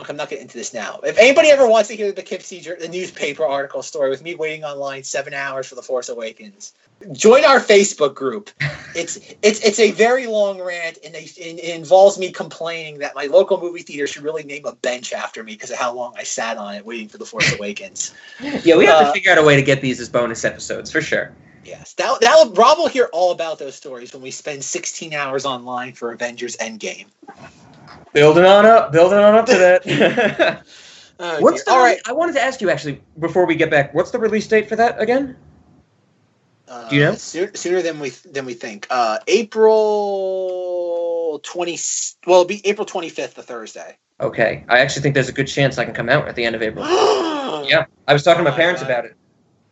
I'm 0.08 0.16
not 0.16 0.28
getting 0.28 0.42
into 0.42 0.56
this 0.58 0.72
now. 0.72 1.00
If 1.02 1.18
anybody 1.18 1.48
ever 1.50 1.66
wants 1.66 1.88
to 1.88 1.96
hear 1.96 2.08
the 2.08 2.14
Poughkeepsie, 2.14 2.60
the 2.60 2.88
newspaper 2.88 3.44
article 3.44 3.82
story 3.82 4.10
with 4.10 4.22
me 4.22 4.34
waiting 4.34 4.64
online 4.64 5.02
seven 5.02 5.34
hours 5.34 5.66
for 5.66 5.74
The 5.74 5.82
Force 5.82 6.08
Awakens, 6.08 6.74
join 7.12 7.44
our 7.44 7.60
Facebook 7.60 8.14
group. 8.14 8.50
It's 8.94 9.18
it's 9.42 9.60
it's 9.64 9.78
a 9.78 9.90
very 9.92 10.26
long 10.26 10.60
rant, 10.60 10.98
and 11.04 11.14
and 11.14 11.24
it 11.58 11.74
involves 11.76 12.18
me 12.18 12.30
complaining 12.30 12.98
that 12.98 13.14
my 13.14 13.26
local 13.26 13.60
movie 13.60 13.82
theater 13.82 14.06
should 14.06 14.22
really 14.22 14.42
name 14.42 14.66
a 14.66 14.74
bench 14.74 15.12
after 15.12 15.42
me 15.42 15.52
because 15.52 15.70
of 15.70 15.78
how 15.78 15.92
long 15.92 16.14
I 16.16 16.22
sat 16.22 16.56
on 16.56 16.74
it 16.74 16.84
waiting 16.84 17.08
for 17.08 17.18
The 17.18 17.26
Force 17.26 17.52
Awakens. 17.54 18.14
Yeah, 18.40 18.76
we 18.76 18.86
have 18.86 18.98
to 18.98 19.06
Uh, 19.06 19.12
figure 19.12 19.32
out 19.32 19.38
a 19.38 19.42
way 19.42 19.56
to 19.56 19.62
get 19.62 19.80
these 19.80 20.00
as 20.00 20.08
bonus 20.08 20.44
episodes 20.44 20.90
for 20.90 21.00
sure. 21.00 21.32
Yes, 21.64 21.92
that 21.94 22.20
that 22.20 22.50
Rob 22.54 22.78
will 22.78 22.88
hear 22.88 23.08
all 23.12 23.30
about 23.32 23.58
those 23.58 23.74
stories 23.74 24.12
when 24.12 24.22
we 24.22 24.30
spend 24.30 24.64
16 24.64 25.12
hours 25.12 25.44
online 25.44 25.92
for 25.92 26.12
Avengers 26.12 26.56
Endgame. 26.56 27.06
Building 28.12 28.44
on 28.44 28.66
up, 28.66 28.92
building 28.92 29.18
on 29.18 29.34
up 29.34 29.46
to 29.46 29.56
that. 29.56 30.62
Oh, 31.20 31.40
what's 31.40 31.64
the? 31.64 31.72
all 31.72 31.80
right? 31.80 31.98
I 32.06 32.12
wanted 32.12 32.34
to 32.34 32.40
ask 32.40 32.60
you 32.60 32.70
actually 32.70 33.02
before 33.18 33.44
we 33.44 33.56
get 33.56 33.72
back. 33.72 33.92
What's 33.92 34.12
the 34.12 34.20
release 34.20 34.46
date 34.46 34.68
for 34.68 34.76
that 34.76 35.00
again? 35.00 35.36
Uh, 36.68 36.88
Do 36.88 36.94
you 36.94 37.02
know? 37.02 37.14
Sooner, 37.14 37.50
sooner 37.54 37.82
than 37.82 37.98
we 37.98 38.10
than 38.10 38.44
we 38.44 38.54
think. 38.54 38.86
Uh, 38.88 39.18
April 39.26 40.78
20. 41.42 41.78
Well, 42.26 42.42
it'll 42.42 42.48
be 42.48 42.64
April 42.64 42.86
25th, 42.86 43.34
the 43.34 43.42
Thursday. 43.42 43.96
Okay, 44.20 44.64
I 44.68 44.78
actually 44.78 45.02
think 45.02 45.14
there's 45.14 45.28
a 45.28 45.32
good 45.32 45.48
chance 45.48 45.78
I 45.78 45.84
can 45.84 45.94
come 45.94 46.08
out 46.08 46.28
at 46.28 46.36
the 46.36 46.44
end 46.44 46.54
of 46.54 46.62
April. 46.62 46.84
yeah, 47.68 47.86
I 48.06 48.12
was 48.12 48.22
talking 48.22 48.44
to 48.44 48.50
my 48.50 48.56
parents 48.56 48.82
about 48.82 49.04
it. 49.04 49.16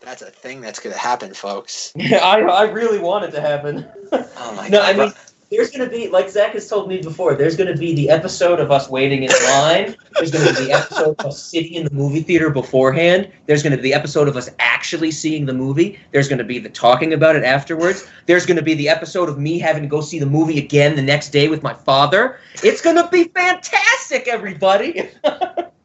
That's 0.00 0.22
a 0.22 0.30
thing 0.30 0.60
that's 0.60 0.80
going 0.80 0.94
to 0.94 1.00
happen, 1.00 1.34
folks. 1.34 1.92
Yeah, 1.96 2.18
I, 2.24 2.40
I 2.40 2.70
really 2.70 2.98
want 2.98 3.24
it 3.24 3.30
to 3.32 3.40
happen. 3.40 3.86
Oh 4.12 4.54
my 4.56 4.68
No, 4.68 4.80
god! 4.80 4.94
I 4.94 4.98
mean, 4.98 5.12
there's 5.50 5.70
going 5.70 5.88
to 5.88 5.94
be, 5.94 6.08
like 6.08 6.28
Zach 6.28 6.52
has 6.52 6.68
told 6.68 6.88
me 6.88 7.00
before, 7.00 7.34
there's 7.34 7.56
going 7.56 7.72
to 7.72 7.78
be 7.78 7.94
the 7.94 8.10
episode 8.10 8.58
of 8.58 8.70
us 8.70 8.88
waiting 8.88 9.22
in 9.22 9.30
line. 9.44 9.96
There's 10.14 10.30
going 10.30 10.46
to 10.46 10.54
be 10.54 10.66
the 10.66 10.72
episode 10.72 11.14
of 11.18 11.26
us 11.26 11.42
sitting 11.42 11.74
in 11.74 11.84
the 11.84 11.92
movie 11.92 12.22
theater 12.22 12.50
beforehand. 12.50 13.30
There's 13.46 13.62
going 13.62 13.70
to 13.70 13.76
be 13.76 13.90
the 13.90 13.94
episode 13.94 14.26
of 14.26 14.36
us 14.36 14.50
actually 14.58 15.12
seeing 15.12 15.46
the 15.46 15.52
movie. 15.52 16.00
There's 16.10 16.28
going 16.28 16.38
to 16.38 16.44
be 16.44 16.58
the 16.58 16.68
talking 16.68 17.12
about 17.12 17.36
it 17.36 17.44
afterwards. 17.44 18.08
There's 18.26 18.44
going 18.44 18.56
to 18.56 18.62
be 18.62 18.74
the 18.74 18.88
episode 18.88 19.28
of 19.28 19.38
me 19.38 19.58
having 19.58 19.82
to 19.82 19.88
go 19.88 20.00
see 20.00 20.18
the 20.18 20.26
movie 20.26 20.58
again 20.58 20.96
the 20.96 21.02
next 21.02 21.30
day 21.30 21.48
with 21.48 21.62
my 21.62 21.74
father. 21.74 22.40
It's 22.64 22.80
going 22.80 22.96
to 22.96 23.08
be 23.08 23.24
fantastic, 23.24 24.26
everybody. 24.26 25.10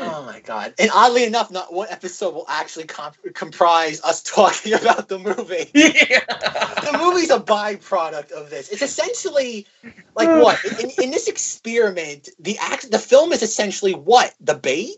oh 0.00 0.22
my 0.24 0.40
god! 0.40 0.74
And 0.78 0.90
oddly 0.92 1.24
enough, 1.24 1.50
not 1.50 1.72
one 1.72 1.88
episode 1.90 2.34
will 2.34 2.46
actually 2.48 2.84
comp- 2.86 3.16
comprise 3.34 4.02
us 4.02 4.22
talking 4.34 4.74
about 4.74 5.08
the 5.08 5.18
movie. 5.18 5.70
the 5.74 6.98
movie's 7.00 7.30
a 7.30 7.40
byproduct 7.40 8.32
of 8.32 8.50
this. 8.50 8.68
It's 8.70 8.82
essentially 8.82 9.66
like 10.14 10.28
what 10.28 10.58
in, 10.80 10.90
in 11.02 11.10
this 11.10 11.28
experiment, 11.28 12.28
the 12.38 12.58
act, 12.58 12.90
the 12.90 12.98
film 12.98 13.32
is 13.32 13.42
essentially 13.42 13.92
what 13.94 14.34
the 14.40 14.54
bait. 14.54 14.96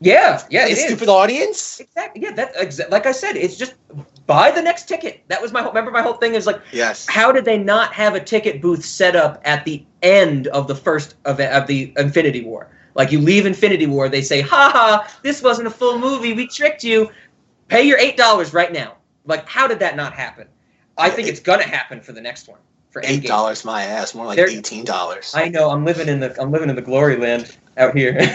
Yeah, 0.00 0.42
yeah, 0.50 0.64
the 0.64 0.72
it 0.72 0.78
is. 0.78 0.84
stupid 0.84 1.08
audience. 1.08 1.78
Exactly. 1.78 2.22
Yeah, 2.22 2.32
that 2.32 2.56
exa- 2.56 2.90
like 2.90 3.06
I 3.06 3.12
said, 3.12 3.36
it's 3.36 3.56
just 3.56 3.74
buy 4.26 4.50
the 4.50 4.60
next 4.60 4.88
ticket. 4.88 5.22
That 5.28 5.40
was 5.40 5.52
my 5.52 5.62
whole, 5.62 5.70
remember 5.70 5.92
my 5.92 6.02
whole 6.02 6.14
thing 6.14 6.34
is 6.34 6.44
like 6.44 6.60
Yes. 6.72 7.06
how 7.08 7.30
did 7.30 7.44
they 7.44 7.56
not 7.56 7.92
have 7.92 8.16
a 8.16 8.20
ticket 8.20 8.60
booth 8.60 8.84
set 8.84 9.14
up 9.14 9.40
at 9.44 9.64
the 9.64 9.84
end 10.02 10.48
of 10.48 10.66
the 10.66 10.74
first 10.74 11.14
of, 11.24 11.38
of 11.38 11.66
the 11.68 11.92
Infinity 11.96 12.42
War? 12.44 12.68
Like 12.94 13.10
you 13.12 13.20
leave 13.20 13.46
Infinity 13.46 13.86
War, 13.86 14.08
they 14.08 14.22
say, 14.22 14.40
"Ha 14.42 14.70
ha, 14.72 15.16
this 15.22 15.42
wasn't 15.42 15.66
a 15.68 15.70
full 15.70 15.98
movie. 15.98 16.32
We 16.32 16.46
tricked 16.46 16.84
you. 16.84 17.10
Pay 17.68 17.82
your 17.84 17.98
eight 17.98 18.16
dollars 18.16 18.52
right 18.52 18.72
now." 18.72 18.96
Like, 19.24 19.48
how 19.48 19.66
did 19.66 19.78
that 19.78 19.96
not 19.96 20.12
happen? 20.12 20.46
I 20.98 21.08
think 21.10 21.28
it's 21.28 21.40
gonna 21.40 21.62
happen 21.66 22.00
for 22.00 22.12
the 22.12 22.20
next 22.20 22.48
one. 22.48 22.58
For 22.90 23.00
eight 23.04 23.24
dollars, 23.26 23.64
my 23.64 23.82
ass. 23.84 24.14
More 24.14 24.26
like 24.26 24.36
There- 24.36 24.48
eighteen 24.50 24.84
dollars. 24.84 25.32
I 25.34 25.48
know. 25.48 25.70
I'm 25.70 25.84
living 25.84 26.08
in 26.08 26.20
the 26.20 26.38
I'm 26.40 26.50
living 26.52 26.68
in 26.68 26.76
the 26.76 26.82
glory 26.82 27.16
land 27.16 27.56
out 27.78 27.96
here. 27.96 28.16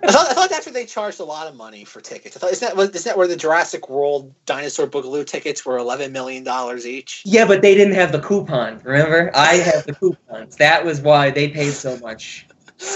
I 0.00 0.10
thought, 0.10 0.30
I 0.30 0.32
thought 0.34 0.48
that's 0.48 0.64
where 0.64 0.72
they 0.72 0.86
charged 0.86 1.20
a 1.20 1.24
lot 1.24 1.46
of 1.48 1.54
money 1.54 1.84
for 1.84 2.00
tickets. 2.00 2.34
I 2.34 2.40
thought 2.40 2.52
isn't 2.52 2.66
that 2.66 2.74
was- 2.76 2.88
isn't 2.90 3.04
that 3.10 3.18
where 3.18 3.26
the 3.28 3.36
Jurassic 3.36 3.90
World 3.90 4.32
Dinosaur 4.46 4.86
Boogaloo 4.86 5.26
tickets 5.26 5.66
were 5.66 5.76
eleven 5.76 6.12
million 6.12 6.44
dollars 6.44 6.86
each? 6.86 7.20
yeah, 7.26 7.44
but 7.46 7.60
they 7.60 7.74
didn't 7.74 7.92
have 7.94 8.12
the 8.12 8.20
coupon. 8.20 8.80
Remember, 8.84 9.30
I 9.34 9.56
have 9.56 9.84
the 9.84 9.92
coupons. 9.94 10.56
That 10.56 10.82
was 10.86 11.02
why 11.02 11.30
they 11.30 11.48
paid 11.48 11.72
so 11.74 11.98
much. 11.98 12.46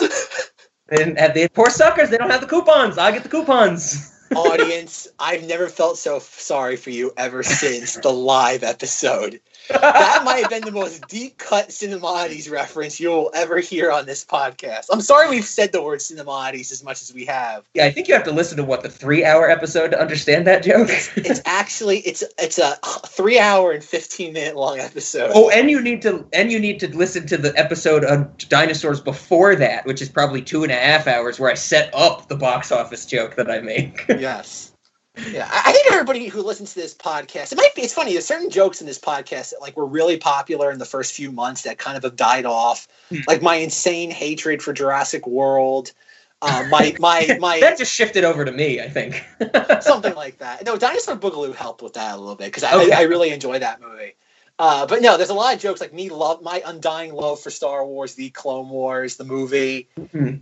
They 0.93 0.98
didn't 0.98 1.19
have 1.20 1.32
the 1.32 1.48
poor 1.48 1.70
suckers. 1.70 2.10
They 2.10 2.19
don't 2.19 2.28
have 2.28 2.43
the 2.43 2.47
coupons. 2.47 2.98
I 2.98 3.12
get 3.12 3.23
the 3.23 3.31
coupons. 3.31 4.12
Audience, 4.36 5.09
I've 5.19 5.43
never 5.48 5.70
felt 5.70 5.97
so 5.97 6.19
sorry 6.19 6.77
for 6.77 6.90
you 6.90 7.14
ever 7.16 7.43
since 7.43 7.97
the 7.97 8.10
live 8.10 8.62
episode. 8.62 9.40
That 9.68 10.22
might 10.24 10.40
have 10.43 10.51
been 10.51 10.64
the 10.64 10.72
most 10.72 11.06
deep 11.09 11.39
cut 11.39 11.68
Cinemodities 11.68 12.51
reference 12.51 13.01
you 13.01 13.09
will 13.10 13.30
ever 13.34 13.59
hear 13.59 13.90
on 13.90 14.06
this 14.06 14.24
podcast. 14.24 14.86
I'm 14.90 15.01
sorry 15.01 15.30
we've 15.30 15.44
said 15.44 15.72
the 15.72 15.82
word 15.82 16.01
Cinemodities 16.01 16.72
as 16.72 16.82
much 16.82 17.02
as 17.02 17.12
we 17.12 17.24
have. 17.26 17.64
Yeah, 17.74 17.86
I 17.86 17.90
think 17.90 18.09
you 18.09 18.14
have 18.14 18.24
to 18.24 18.32
listen 18.32 18.56
to 18.59 18.64
what 18.64 18.82
the 18.82 18.89
three-hour 18.90 19.48
episode 19.48 19.90
to 19.93 20.01
understand 20.01 20.47
that 20.47 20.62
joke. 20.62 20.89
It's 21.16 21.40
actually 21.44 21.98
it's 22.01 22.22
it's 22.39 22.59
a 22.59 22.76
three 23.06 23.39
hour 23.39 23.72
and 23.72 23.82
fifteen 23.82 24.32
minute 24.32 24.56
long 24.56 24.78
episode. 24.78 25.30
oh, 25.34 25.51
and 25.51 25.70
you 25.70 25.80
need 25.80 26.02
to 26.02 26.26
and 26.32 26.51
you 26.51 26.59
need 26.59 26.80
to 26.80 26.97
listen 26.97 27.26
to 27.28 27.36
the 27.36 27.56
episode 27.59 28.05
on 28.05 28.32
dinosaurs 28.48 29.01
before 29.01 29.56
that, 29.56 29.86
which 29.86 30.02
is 30.02 30.09
probably 30.09 30.43
two 30.43 30.62
and 30.62 30.72
a 30.72 30.76
half 30.76 31.06
hours, 31.06 31.39
where 31.39 31.51
I 31.51 31.55
set 31.55 31.90
up 31.94 32.28
the 32.28 32.36
box 32.36 32.72
office 32.72 33.06
joke 33.06 33.36
that 33.36 33.51
I 33.51 33.60
make. 33.60 34.06
Yes. 34.09 34.71
Yeah, 35.16 35.48
I 35.51 35.72
think 35.72 35.90
everybody 35.93 36.26
who 36.28 36.43
listens 36.43 36.72
to 36.74 36.80
this 36.80 36.94
podcast, 36.94 37.52
it 37.52 37.56
might 37.56 37.74
be. 37.74 37.82
It's 37.82 37.93
funny. 37.93 38.12
There's 38.12 38.26
certain 38.26 38.51
jokes 38.51 38.80
in 38.80 38.86
this 38.86 38.98
podcast 38.98 39.51
that 39.51 39.60
like 39.60 39.76
were 39.76 39.86
really 39.86 40.16
popular 40.16 40.70
in 40.70 40.78
the 40.78 40.84
first 40.86 41.12
few 41.12 41.30
months 41.30 41.62
that 41.62 41.78
kind 41.78 41.97
of 41.97 42.02
have 42.02 42.16
died 42.16 42.47
off. 42.47 42.89
like 43.28 43.43
my 43.43 43.56
insane 43.56 44.10
hatred 44.10 44.62
for 44.62 44.72
Jurassic 44.72 45.26
World. 45.26 45.93
Uh, 46.40 46.64
my 46.70 46.97
my 47.01 47.36
my 47.39 47.60
that 47.60 47.78
just 47.78 47.93
shifted 47.94 48.24
over 48.24 48.44
to 48.44 48.52
me, 48.52 48.80
I 48.80 48.89
think. 48.89 49.22
something 49.82 50.14
like 50.14 50.39
that. 50.39 50.64
No, 50.64 50.76
Dinosaur 50.76 51.16
Boogaloo 51.16 51.55
helped 51.55 51.82
with 51.82 51.94
that 51.94 52.14
a 52.14 52.18
little 52.18 52.34
bit 52.34 52.47
because 52.47 52.64
I, 52.64 52.74
Okay. 52.74 52.93
I, 52.93 53.01
I 53.01 53.02
really 53.02 53.30
enjoy 53.30 53.59
that 53.59 53.80
movie. 53.80 54.14
Uh, 54.59 54.86
but 54.86 55.02
no, 55.02 55.16
there's 55.16 55.30
a 55.30 55.34
lot 55.34 55.55
of 55.55 55.60
jokes 55.60 55.80
like 55.80 55.93
me 55.93 56.09
love 56.09 56.43
my 56.43 56.62
undying 56.64 57.12
love 57.12 57.40
for 57.40 57.51
Star 57.51 57.84
Wars, 57.86 58.14
the 58.14 58.30
Clone 58.30 58.68
Wars, 58.70 59.16
the 59.16 59.24
movie, 59.24 59.89
Mhm. 59.98 60.40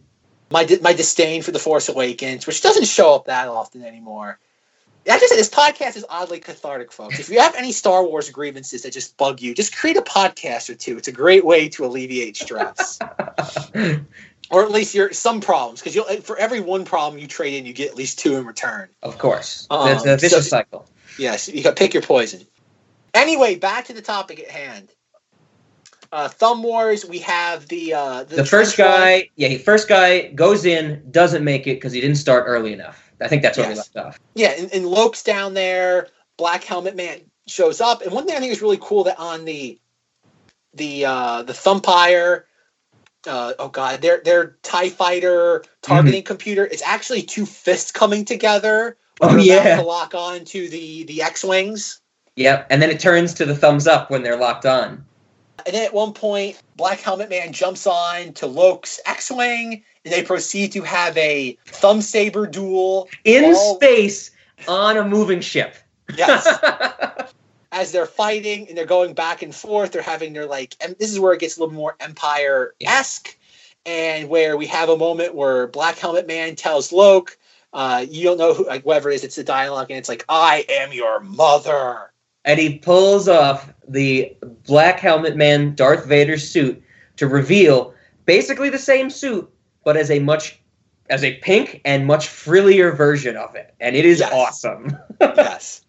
my 0.51 0.79
my 0.81 0.93
disdain 0.93 1.43
for 1.43 1.51
the 1.51 1.59
Force 1.59 1.89
Awakens, 1.89 2.47
which 2.47 2.61
doesn't 2.63 2.87
show 2.87 3.15
up 3.15 3.27
that 3.27 3.49
often 3.49 3.85
anymore. 3.85 4.39
Like 5.07 5.19
just 5.19 5.31
said, 5.31 5.39
this 5.39 5.49
podcast 5.49 5.97
is 5.97 6.05
oddly 6.09 6.39
cathartic, 6.41 6.93
folks. 6.93 7.19
If 7.19 7.29
you 7.31 7.41
have 7.41 7.55
any 7.57 7.73
Star 7.73 8.05
Wars 8.05 8.31
grievances 8.31 8.83
that 8.83 8.93
just 8.93 9.17
bug 9.17 9.41
you, 9.41 9.55
just 9.55 9.75
create 9.77 9.97
a 9.97 10.03
podcast 10.03 10.69
or 10.71 10.75
two. 10.75 10.97
It's 10.99 11.09
a 11.09 11.13
great 11.13 11.45
way 11.45 11.69
to 11.71 11.85
alleviate 11.85 12.37
stress, 12.37 12.99
or 14.51 14.63
at 14.63 14.71
least 14.71 14.95
your 14.95 15.13
some 15.13 15.41
problems. 15.41 15.81
Because 15.81 15.95
you'll 15.95 16.05
for 16.21 16.37
every 16.39 16.61
one 16.61 16.85
problem 16.85 17.21
you 17.21 17.27
trade 17.27 17.55
in, 17.55 17.67
you 17.67 17.73
get 17.73 17.89
at 17.91 17.97
least 17.97 18.19
two 18.19 18.37
in 18.37 18.45
return. 18.47 18.89
Of 19.03 19.19
course, 19.19 19.67
Um, 19.71 19.89
the, 19.99 20.05
the 20.05 20.17
vicious 20.19 20.45
so- 20.45 20.57
cycle. 20.57 20.87
Yes, 21.19 21.49
you 21.49 21.63
got 21.63 21.77
pick 21.77 21.93
your 21.93 22.03
poison. 22.03 22.47
Anyway, 23.13 23.57
back 23.57 23.87
to 23.87 23.93
the 23.93 24.03
topic 24.03 24.39
at 24.39 24.49
hand. 24.49 24.89
Uh, 26.13 26.29
Thumb 26.29 26.63
Wars. 26.63 27.05
We 27.05 27.19
have 27.21 27.67
the 27.69 27.95
uh, 27.95 28.25
The 28.25 28.45
first 28.45 28.75
trench 28.77 28.79
run. 28.91 29.01
guy, 29.01 29.31
yeah, 29.37 29.49
he 29.49 29.59
first 29.59 29.89
guy 29.89 30.29
goes 30.29 30.65
in, 30.65 31.03
doesn't 31.11 31.43
make 31.45 31.67
it 31.67 31.75
because 31.75 31.93
he 31.93 32.01
didn't 32.01 32.17
start 32.17 32.45
early 32.47 32.73
enough. 32.73 33.10
I 33.21 33.29
think 33.29 33.43
that's 33.43 33.59
where 33.59 33.69
we 33.69 33.75
Yes. 33.75 33.91
left 33.95 34.07
off. 34.07 34.19
Yeah, 34.35 34.55
and, 34.59 34.73
and 34.73 34.87
Loke's 34.87 35.23
down 35.23 35.55
there. 35.55 36.09
Black 36.37 36.65
Helmet 36.65 36.97
Man 36.97 37.21
shows 37.47 37.81
up, 37.81 38.03
and 38.03 38.13
one 38.13 38.27
thing 38.27 38.37
I 38.37 38.41
think 38.41 38.53
is 38.53 38.63
really 38.63 38.79
cool 38.81 39.05
that 39.05 39.19
on 39.19 39.45
the 39.45 39.79
the 40.75 41.05
uh, 41.05 41.43
the 41.43 41.53
Thumpire, 41.53 42.47
uh, 43.27 43.53
oh 43.59 43.69
god, 43.69 44.01
their 44.01 44.21
their 44.25 44.57
Tie 44.63 44.89
Fighter 44.89 45.65
targeting 45.83 46.23
computer. 46.23 46.65
It's 46.65 46.83
actually 46.83 47.23
two 47.23 47.45
fists 47.45 47.93
coming 47.93 48.25
together. 48.25 48.97
Oh, 49.21 49.37
yeah. 49.37 49.77
to 49.77 49.83
lock 49.83 50.15
on 50.15 50.45
to 50.47 50.69
the 50.69 51.05
the 51.05 51.23
X 51.23 51.45
wings. 51.45 52.01
Yep, 52.37 52.69
and 52.71 52.81
then 52.81 52.89
it 52.89 53.01
turns 53.01 53.35
to 53.35 53.45
the 53.45 53.55
thumbs 53.55 53.87
up 53.87 54.11
when 54.11 54.23
they're 54.23 54.39
locked 54.39 54.65
on. 54.65 55.05
And 55.67 55.75
then 55.75 55.85
at 55.85 55.93
one 55.93 56.15
point, 56.15 56.63
Black 56.77 57.01
Helmet 57.01 57.29
Man 57.29 57.53
jumps 57.53 57.87
on 57.87 58.33
to 58.35 58.47
Loke's 58.47 58.99
X-wing, 59.05 59.73
and 59.75 59.83
they 60.05 60.23
proceed 60.23 60.73
to 60.73 60.83
have 60.83 61.17
a 61.17 61.59
thumb 61.67 62.01
saber 62.01 62.47
duel 62.47 63.09
In 63.25 63.53
while- 63.53 63.75
space 63.77 64.31
on 64.69 64.97
a 64.97 65.05
moving 65.05 65.41
ship. 65.41 65.75
Yes. 66.17 66.47
As 67.73 67.93
they're 67.93 68.07
fighting 68.07 68.69
and 68.69 68.77
they're 68.77 68.85
going 68.85 69.15
back 69.15 69.43
and 69.43 69.55
forth, 69.55 69.93
they're 69.93 70.03
having 70.03 70.33
their 70.33 70.47
like. 70.47 70.75
And 70.81 70.97
this 70.99 71.13
is 71.13 71.21
where 71.21 71.33
it 71.33 71.41
gets 71.41 71.57
a 71.57 71.61
little 71.61 71.75
more 71.75 71.95
Empire 72.01 72.75
esque, 72.81 73.37
and 73.87 74.29
where 74.29 74.57
we 74.57 74.67
have 74.67 74.89
a 74.89 74.97
moment 74.97 75.37
where 75.37 75.69
Black 75.69 75.97
Helmet 75.97 76.27
Man 76.27 76.57
tells 76.57 76.91
Loke, 76.93 77.39
uh, 77.73 78.05
"You 78.09 78.25
don't 78.25 78.39
know 78.39 78.55
who, 78.55 78.67
like 78.67 78.83
whoever 78.83 79.09
it 79.11 79.15
is. 79.15 79.25
It's 79.25 79.39
a 79.39 79.45
dialogue, 79.45 79.87
and 79.91 79.99
it's 79.99 80.09
like, 80.09 80.25
I 80.29 80.65
am 80.69 80.93
your 80.93 81.21
mother." 81.21 82.11
and 82.47 82.59
he 82.59 82.79
pulls 82.79 83.29
off 83.29 83.71
the 83.87 84.35
black 84.67 84.99
helmet 84.99 85.37
man 85.37 85.75
Darth 85.75 86.07
Vader 86.07 86.39
suit 86.39 86.83
to 87.17 87.29
reveal 87.29 87.93
basically 88.25 88.71
the 88.71 88.79
same 88.79 89.11
suit, 89.11 89.49
but 89.91 89.97
as 89.97 90.09
a 90.09 90.21
much 90.21 90.57
as 91.09 91.25
a 91.25 91.35
pink 91.39 91.81
and 91.85 92.07
much 92.07 92.29
frillier 92.29 92.93
version 92.93 93.37
of 93.37 93.57
it, 93.57 93.75
and 93.81 93.97
it 93.97 94.05
is 94.05 94.21
Yes. 94.21 94.33
awesome. 94.33 94.97
yes. 95.21 95.81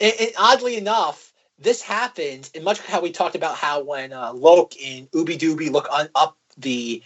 And, 0.00 0.14
and 0.18 0.30
oddly 0.38 0.78
enough, 0.78 1.34
this 1.58 1.82
happens 1.82 2.50
in 2.54 2.64
much 2.64 2.80
how 2.80 3.02
we 3.02 3.10
talked 3.10 3.34
about 3.34 3.56
how 3.56 3.82
when 3.82 4.14
uh, 4.14 4.32
Loke 4.32 4.72
and 4.82 5.10
Ooby 5.10 5.36
Dooby 5.36 5.70
look 5.70 5.86
on, 5.92 6.08
up 6.14 6.38
the 6.56 7.02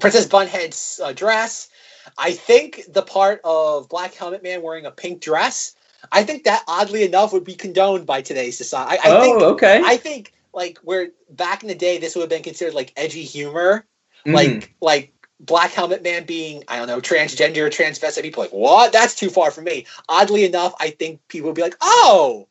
Princess 0.00 0.26
Bunhead's 0.26 1.00
uh, 1.02 1.12
dress. 1.14 1.70
I 2.18 2.32
think 2.32 2.82
the 2.92 3.00
part 3.00 3.40
of 3.42 3.88
Black 3.88 4.12
Helmet 4.12 4.42
Man 4.42 4.60
wearing 4.60 4.84
a 4.84 4.90
pink 4.90 5.22
dress. 5.22 5.74
I 6.12 6.24
think 6.24 6.44
that 6.44 6.62
oddly 6.68 7.04
enough 7.04 7.32
would 7.32 7.44
be 7.44 7.54
condoned 7.54 8.04
by 8.04 8.20
today's 8.20 8.58
society. 8.58 9.00
I, 9.02 9.08
I 9.08 9.16
Oh, 9.16 9.22
think, 9.22 9.42
okay. 9.42 9.80
I 9.82 9.96
think 9.96 10.34
like 10.52 10.76
where 10.82 11.08
back 11.30 11.62
in 11.62 11.68
the 11.70 11.74
day 11.74 11.96
this 11.96 12.14
would 12.16 12.20
have 12.20 12.28
been 12.28 12.42
considered 12.42 12.74
like 12.74 12.92
edgy 12.98 13.24
humor, 13.24 13.86
Mm. 14.26 14.34
like 14.34 14.74
like 14.80 15.21
Black 15.42 15.72
Helmet 15.72 16.02
Man 16.02 16.24
being 16.24 16.62
I 16.68 16.76
don't 16.78 16.86
know 16.86 17.00
transgender, 17.00 17.66
transvestite. 17.68 18.22
People 18.22 18.42
are 18.42 18.46
like 18.46 18.52
what? 18.54 18.92
That's 18.92 19.14
too 19.14 19.28
far 19.28 19.50
for 19.50 19.60
me. 19.60 19.86
Oddly 20.08 20.44
enough, 20.44 20.72
I 20.80 20.90
think 20.90 21.20
people 21.28 21.48
would 21.48 21.56
be 21.56 21.62
like, 21.62 21.76
oh, 21.80 22.46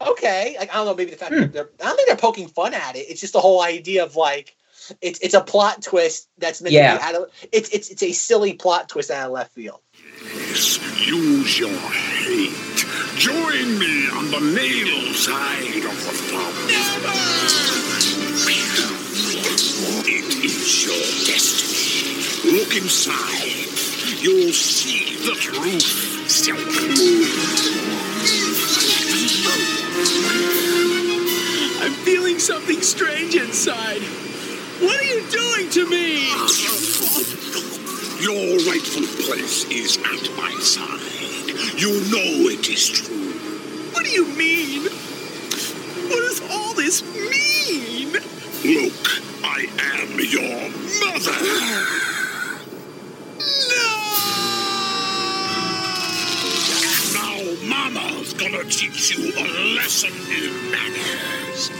okay. 0.00 0.56
Like 0.58 0.70
I 0.70 0.74
don't 0.74 0.86
know, 0.86 0.94
maybe 0.94 1.10
the 1.10 1.16
fact 1.16 1.34
Hmm. 1.34 1.40
that 1.40 1.52
they're 1.52 1.70
I 1.82 1.84
don't 1.86 1.96
think 1.96 2.08
they're 2.08 2.16
poking 2.16 2.48
fun 2.48 2.72
at 2.74 2.96
it. 2.96 3.00
It's 3.10 3.20
just 3.20 3.32
the 3.32 3.40
whole 3.40 3.60
idea 3.62 4.04
of 4.04 4.16
like 4.16 4.56
it's 5.00 5.18
it's 5.20 5.34
a 5.34 5.40
plot 5.40 5.82
twist 5.82 6.28
that's 6.38 6.62
meant 6.62 6.72
Yeah. 6.74 6.92
to 6.94 6.98
be 6.98 7.04
out 7.04 7.14
of 7.16 7.30
it's 7.52 7.70
it's 7.70 7.90
it's 7.90 8.02
a 8.02 8.12
silly 8.12 8.52
plot 8.54 8.88
twist 8.88 9.10
out 9.10 9.26
of 9.26 9.32
left 9.32 9.52
field. 9.52 9.80
Use 11.04 11.58
your 11.58 11.70
hate. 11.70 12.52
Join 13.16 13.78
me 13.78 14.08
on 14.08 14.30
the 14.30 14.40
male 14.40 15.14
side 15.14 15.84
of 15.84 16.04
the 16.04 16.12
thumb. 16.12 16.54
It 20.06 20.44
is 20.44 20.84
your 20.84 20.94
destiny. 20.94 21.33
Look 22.64 22.76
inside. 22.76 24.22
You'll 24.22 24.50
see 24.54 25.16
the 25.16 25.34
truth. 25.38 25.82
Still, 26.30 26.56
I'm 31.84 31.92
feeling 32.06 32.38
something 32.38 32.80
strange 32.80 33.34
inside. 33.34 34.00
What 34.80 34.98
are 34.98 35.04
you 35.04 35.28
doing 35.28 35.68
to 35.72 35.90
me? 35.90 36.30
Your 38.22 38.56
rightful 38.66 39.08
place 39.26 39.66
is 39.66 39.98
at 39.98 40.36
my 40.38 40.50
side. 40.60 41.78
You 41.78 42.00
know 42.10 42.48
it 42.48 42.66
is 42.66 42.88
true. 42.88 43.34
What 43.92 44.06
do 44.06 44.10
you 44.10 44.24
mean? 44.24 44.84
What 46.08 46.16
does 46.16 46.40
all 46.50 46.72
this 46.72 47.02
mean? 47.14 48.12
Look, 48.64 49.22
I 49.44 49.68
am 50.00 50.18
your 50.18 50.70
mother. 51.12 52.23
Teach 58.68 59.16
you 59.16 59.32
a 59.36 59.44
lesson 59.76 60.10
in 60.10 60.70
manners. 60.70 61.70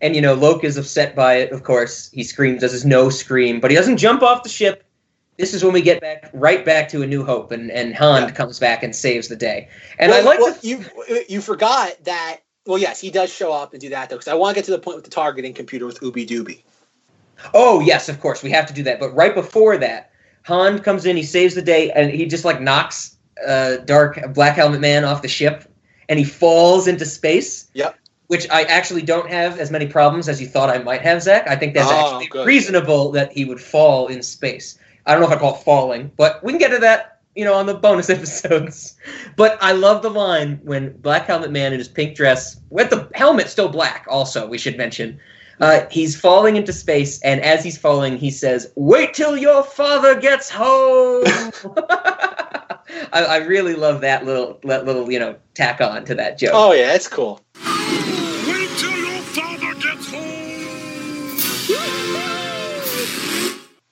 And 0.00 0.16
you 0.16 0.20
know, 0.20 0.34
Loke 0.34 0.64
is 0.64 0.76
upset 0.76 1.14
by 1.14 1.34
it, 1.34 1.52
of 1.52 1.62
course. 1.62 2.10
He 2.10 2.24
screams, 2.24 2.60
does 2.60 2.72
his 2.72 2.84
no 2.84 3.08
scream, 3.08 3.60
but 3.60 3.70
he 3.70 3.76
doesn't 3.76 3.98
jump 3.98 4.22
off 4.22 4.42
the 4.42 4.48
ship. 4.48 4.84
This 5.38 5.54
is 5.54 5.64
when 5.64 5.72
we 5.72 5.80
get 5.80 6.00
back 6.00 6.28
right 6.32 6.64
back 6.64 6.88
to 6.90 7.02
A 7.02 7.06
New 7.06 7.24
Hope, 7.24 7.52
and, 7.52 7.70
and 7.70 7.94
Han 7.96 8.32
comes 8.32 8.58
back 8.58 8.82
and 8.82 8.94
saves 8.94 9.28
the 9.28 9.36
day. 9.36 9.68
And 9.98 10.10
well, 10.10 10.20
I 10.20 10.24
like 10.24 10.40
well, 10.40 10.54
the 10.54 10.68
you 10.68 10.84
you 11.28 11.40
forgot 11.40 11.92
that. 12.04 12.40
Well, 12.66 12.78
yes, 12.78 13.00
he 13.00 13.10
does 13.10 13.32
show 13.32 13.52
up 13.52 13.72
and 13.72 13.80
do 13.80 13.88
that 13.88 14.10
though, 14.10 14.16
because 14.16 14.28
I 14.28 14.34
want 14.34 14.54
to 14.54 14.58
get 14.58 14.66
to 14.66 14.70
the 14.72 14.78
point 14.78 14.96
with 14.96 15.04
the 15.04 15.10
targeting 15.10 15.54
computer 15.54 15.86
with 15.86 16.00
Ooby 16.00 16.26
Dooby. 16.26 16.62
Oh 17.54 17.80
yes, 17.80 18.08
of 18.08 18.20
course 18.20 18.42
we 18.42 18.50
have 18.50 18.66
to 18.66 18.74
do 18.74 18.82
that. 18.82 19.00
But 19.00 19.10
right 19.14 19.34
before 19.34 19.76
that, 19.78 20.12
Han 20.44 20.80
comes 20.80 21.06
in, 21.06 21.16
he 21.16 21.22
saves 21.22 21.54
the 21.54 21.62
day, 21.62 21.90
and 21.92 22.10
he 22.10 22.26
just 22.26 22.44
like 22.44 22.60
knocks 22.60 23.16
uh, 23.46 23.76
Dark 23.78 24.20
Black 24.34 24.56
Helmet 24.56 24.80
Man 24.80 25.04
off 25.04 25.22
the 25.22 25.28
ship, 25.28 25.64
and 26.08 26.18
he 26.18 26.24
falls 26.24 26.86
into 26.88 27.04
space. 27.04 27.68
Yep. 27.74 27.98
Which 28.28 28.48
I 28.50 28.62
actually 28.62 29.02
don't 29.02 29.28
have 29.28 29.58
as 29.58 29.70
many 29.70 29.86
problems 29.86 30.26
as 30.28 30.40
you 30.40 30.46
thought 30.46 30.70
I 30.70 30.78
might 30.78 31.02
have, 31.02 31.20
Zach. 31.22 31.46
I 31.48 31.54
think 31.56 31.74
that's 31.74 31.90
Oh, 31.90 32.06
actually 32.14 32.28
good. 32.28 32.46
reasonable 32.46 33.10
that 33.12 33.30
he 33.32 33.44
would 33.44 33.60
fall 33.60 34.06
in 34.06 34.22
space. 34.22 34.78
I 35.04 35.12
don't 35.12 35.20
know 35.20 35.26
if 35.26 35.36
I 35.36 35.38
call 35.38 35.56
it 35.56 35.62
falling, 35.64 36.10
but 36.16 36.42
we 36.42 36.52
can 36.52 36.58
get 36.58 36.70
to 36.70 36.78
that, 36.78 37.18
you 37.34 37.44
know, 37.44 37.52
on 37.54 37.66
the 37.66 37.74
bonus 37.74 38.08
episodes. 38.18 38.96
But 39.36 39.58
I 39.60 39.72
love 39.72 40.00
the 40.00 40.08
line 40.10 40.60
when 40.62 40.96
Black 40.98 41.26
Helmet 41.26 41.50
Man 41.50 41.72
in 41.74 41.78
his 41.78 41.88
pink 41.88 42.16
dress, 42.16 42.58
with 42.70 42.88
the 42.88 43.08
helmet 43.14 43.48
still 43.50 43.68
black, 43.68 44.06
also, 44.08 44.46
we 44.46 44.56
should 44.56 44.78
mention. 44.78 45.20
Uh, 45.62 45.86
he's 45.92 46.18
falling 46.20 46.56
into 46.56 46.72
space, 46.72 47.20
and 47.20 47.40
as 47.40 47.62
he's 47.62 47.78
falling, 47.78 48.16
he 48.16 48.32
says, 48.32 48.72
Wait 48.74 49.14
till 49.14 49.36
your 49.36 49.62
father 49.62 50.20
gets 50.20 50.50
home! 50.50 51.22
I, 53.12 53.24
I 53.24 53.36
really 53.36 53.74
love 53.74 54.00
that 54.00 54.24
little, 54.24 54.58
that 54.64 54.86
little, 54.86 55.08
you 55.08 55.20
know, 55.20 55.36
tack 55.54 55.80
on 55.80 56.04
to 56.06 56.16
that 56.16 56.36
joke. 56.36 56.50
Oh 56.52 56.72
yeah, 56.72 56.88
that's 56.88 57.06
cool. 57.06 57.40
Wait 57.54 58.70
till 58.76 58.98
your 58.98 59.22
father 59.22 59.72
gets 59.74 60.10
home. 60.10 60.42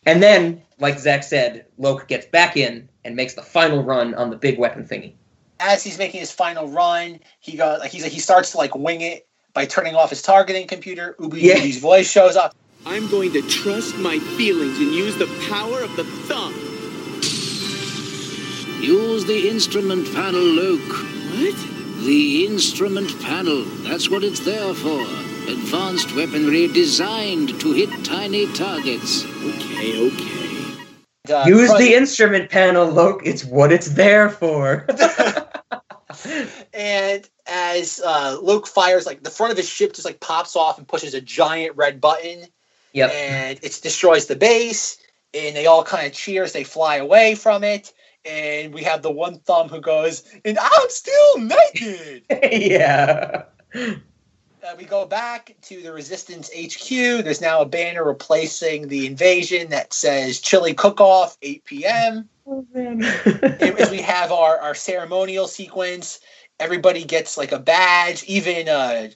And 0.06 0.20
then, 0.20 0.62
like 0.80 0.98
Zach 0.98 1.22
said, 1.22 1.66
Loke 1.78 2.08
gets 2.08 2.26
back 2.26 2.56
in 2.56 2.88
and 3.04 3.14
makes 3.14 3.34
the 3.34 3.42
final 3.42 3.84
run 3.84 4.16
on 4.16 4.30
the 4.30 4.36
big 4.36 4.58
weapon 4.58 4.88
thingy. 4.88 5.12
As 5.60 5.84
he's 5.84 5.98
making 5.98 6.18
his 6.18 6.32
final 6.32 6.66
run, 6.66 7.20
he 7.38 7.56
goes 7.56 7.78
like 7.78 7.92
he's 7.92 8.04
he 8.04 8.18
starts 8.18 8.50
to 8.52 8.58
like 8.58 8.74
wing 8.74 9.02
it 9.02 9.28
by 9.54 9.66
turning 9.66 9.94
off 9.94 10.10
his 10.10 10.22
targeting 10.22 10.66
computer. 10.66 11.14
Ooby 11.18 11.40
Yeah. 11.42 11.56
Dooby's 11.56 11.78
voice 11.78 12.10
shows 12.10 12.36
up. 12.36 12.54
I'm 12.86 13.10
going 13.10 13.32
to 13.32 13.42
trust 13.48 13.96
my 13.96 14.18
feelings 14.38 14.78
and 14.78 14.92
use 14.92 15.16
the 15.16 15.26
power 15.50 15.82
of 15.82 15.94
the 15.96 16.04
thumb. 16.04 16.54
Use 18.82 19.26
the 19.26 19.48
instrument 19.50 20.06
panel, 20.14 20.40
Luke. 20.40 20.80
What? 20.88 22.04
The 22.04 22.46
instrument 22.46 23.10
panel. 23.22 23.64
That's 23.84 24.08
what 24.08 24.24
it's 24.24 24.40
there 24.40 24.72
for. 24.72 25.00
Advanced 25.50 26.14
weaponry 26.16 26.68
designed 26.68 27.60
to 27.60 27.72
hit 27.72 27.90
tiny 28.04 28.50
targets. 28.54 29.24
Okay, 29.24 30.06
okay. 30.08 30.80
Uh, 31.30 31.44
Use 31.46 31.66
front- 31.68 31.82
the 31.82 31.94
instrument 31.94 32.50
panel, 32.50 32.86
Loke. 32.86 33.20
It's 33.26 33.44
what 33.44 33.70
it's 33.72 33.90
there 33.90 34.30
for. 34.30 34.86
and 36.72 37.28
as 37.50 38.00
uh, 38.02 38.38
Luke 38.40 38.66
fires, 38.66 39.04
like 39.04 39.22
the 39.22 39.30
front 39.30 39.50
of 39.50 39.56
his 39.56 39.68
ship 39.68 39.92
just 39.92 40.06
like 40.06 40.20
pops 40.20 40.54
off 40.56 40.78
and 40.78 40.86
pushes 40.86 41.12
a 41.14 41.20
giant 41.20 41.76
red 41.76 42.00
button. 42.00 42.46
Yep. 42.92 43.10
And 43.12 43.58
it 43.62 43.80
destroys 43.82 44.26
the 44.26 44.36
base, 44.36 44.98
and 45.34 45.54
they 45.54 45.66
all 45.66 45.84
kind 45.84 46.06
of 46.06 46.12
cheer 46.12 46.44
as 46.44 46.52
they 46.52 46.64
fly 46.64 46.96
away 46.96 47.34
from 47.34 47.64
it. 47.64 47.92
And 48.24 48.72
we 48.74 48.82
have 48.84 49.02
the 49.02 49.10
one 49.10 49.38
thumb 49.38 49.68
who 49.68 49.80
goes, 49.80 50.22
"And 50.44 50.58
I'm 50.58 50.90
still 50.90 51.38
naked." 51.38 52.24
yeah. 52.30 53.44
Uh, 53.74 54.74
we 54.76 54.84
go 54.84 55.06
back 55.06 55.56
to 55.62 55.82
the 55.82 55.92
Resistance 55.92 56.50
HQ. 56.50 56.88
There's 57.24 57.40
now 57.40 57.62
a 57.62 57.66
banner 57.66 58.04
replacing 58.04 58.88
the 58.88 59.06
invasion 59.06 59.70
that 59.70 59.94
says 59.94 60.38
"Chili 60.40 60.74
Cook-Off, 60.74 61.38
8 61.42 61.64
p.m." 61.64 62.28
And 62.74 63.04
as 63.04 63.90
we 63.90 64.02
have 64.02 64.32
our, 64.32 64.58
our 64.58 64.74
ceremonial 64.74 65.46
sequence, 65.46 66.20
everybody 66.60 67.04
gets 67.04 67.36
like 67.36 67.52
a 67.52 67.58
badge. 67.58 68.22
Even 68.24 68.68
uh, 68.68 69.08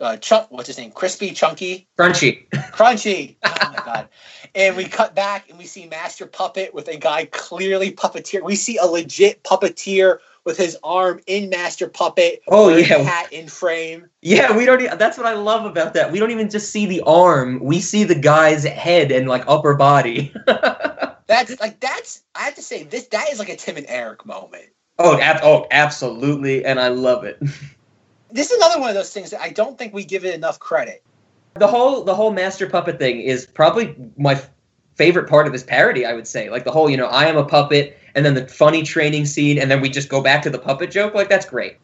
uh, 0.00 0.16
Chunk, 0.16 0.50
what's 0.50 0.66
his 0.66 0.78
name? 0.78 0.90
Crispy, 0.90 1.30
Chunky, 1.32 1.88
Crunchy. 1.98 2.48
Crunchy. 2.50 3.36
Oh 3.44 3.72
my 3.72 3.82
god! 3.84 4.08
And 4.54 4.76
we 4.76 4.84
cut 4.86 5.14
back 5.14 5.48
and 5.50 5.58
we 5.58 5.66
see 5.66 5.86
Master 5.86 6.26
Puppet 6.26 6.72
with 6.74 6.88
a 6.88 6.96
guy 6.96 7.26
clearly 7.26 7.92
puppeteer. 7.92 8.42
We 8.42 8.56
see 8.56 8.76
a 8.78 8.86
legit 8.86 9.42
puppeteer 9.44 10.18
with 10.44 10.56
his 10.56 10.76
arm 10.82 11.20
in 11.26 11.50
Master 11.50 11.88
Puppet. 11.88 12.42
Oh, 12.48 12.74
yeah. 12.74 12.98
hat 12.98 13.32
in 13.32 13.48
frame. 13.48 14.08
Yeah, 14.22 14.56
we 14.56 14.64
don't. 14.64 14.80
e- 14.80 14.88
That's 14.96 15.18
what 15.18 15.26
I 15.26 15.34
love 15.34 15.66
about 15.66 15.94
that. 15.94 16.10
We 16.12 16.18
don't 16.18 16.30
even 16.30 16.48
just 16.50 16.70
see 16.72 16.86
the 16.86 17.02
arm; 17.02 17.60
we 17.60 17.80
see 17.80 18.04
the 18.04 18.14
guy's 18.14 18.64
head 18.64 19.12
and 19.12 19.28
like 19.28 19.44
upper 19.46 19.74
body. 19.74 20.32
That's 21.26 21.60
like 21.60 21.78
that's. 21.78 22.22
I 22.34 22.40
have 22.44 22.54
to 22.54 22.62
say 22.62 22.84
this. 22.84 23.08
That 23.08 23.28
is 23.30 23.38
like 23.38 23.50
a 23.50 23.56
Tim 23.56 23.76
and 23.76 23.84
Eric 23.86 24.24
moment. 24.24 24.70
Oh, 24.98 25.18
ab- 25.18 25.40
oh, 25.42 25.66
absolutely, 25.70 26.64
and 26.64 26.78
I 26.80 26.88
love 26.88 27.24
it. 27.24 27.40
This 28.30 28.50
is 28.50 28.58
another 28.58 28.78
one 28.78 28.90
of 28.90 28.94
those 28.94 29.10
things 29.12 29.30
that 29.30 29.40
I 29.40 29.48
don't 29.48 29.78
think 29.78 29.94
we 29.94 30.04
give 30.04 30.24
it 30.26 30.34
enough 30.34 30.58
credit. 30.58 31.02
The 31.54 31.66
whole 31.66 32.04
the 32.04 32.14
whole 32.14 32.30
master 32.30 32.68
puppet 32.68 32.98
thing 32.98 33.20
is 33.20 33.46
probably 33.46 33.96
my 34.18 34.34
f- 34.34 34.50
favorite 34.96 35.28
part 35.30 35.46
of 35.46 35.52
this 35.54 35.62
parody. 35.62 36.04
I 36.04 36.12
would 36.12 36.26
say, 36.26 36.50
like 36.50 36.64
the 36.64 36.70
whole, 36.70 36.90
you 36.90 36.98
know, 36.98 37.06
I 37.06 37.24
am 37.24 37.38
a 37.38 37.44
puppet, 37.44 37.96
and 38.14 38.26
then 38.26 38.34
the 38.34 38.46
funny 38.46 38.82
training 38.82 39.24
scene, 39.24 39.58
and 39.58 39.70
then 39.70 39.80
we 39.80 39.88
just 39.88 40.10
go 40.10 40.20
back 40.22 40.42
to 40.42 40.50
the 40.50 40.58
puppet 40.58 40.90
joke. 40.90 41.14
Like 41.14 41.30
that's 41.30 41.46
great. 41.46 41.78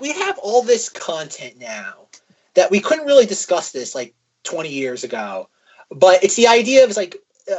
we 0.00 0.12
have 0.12 0.38
all 0.38 0.62
this 0.62 0.88
content 0.88 1.58
now 1.58 2.08
that 2.54 2.70
we 2.70 2.80
couldn't 2.80 3.06
really 3.06 3.26
discuss 3.26 3.72
this 3.72 3.94
like 3.94 4.14
20 4.44 4.70
years 4.70 5.04
ago 5.04 5.48
but 5.90 6.24
it's 6.24 6.36
the 6.36 6.46
idea 6.48 6.84
of 6.84 6.96
like 6.96 7.16
uh, 7.52 7.56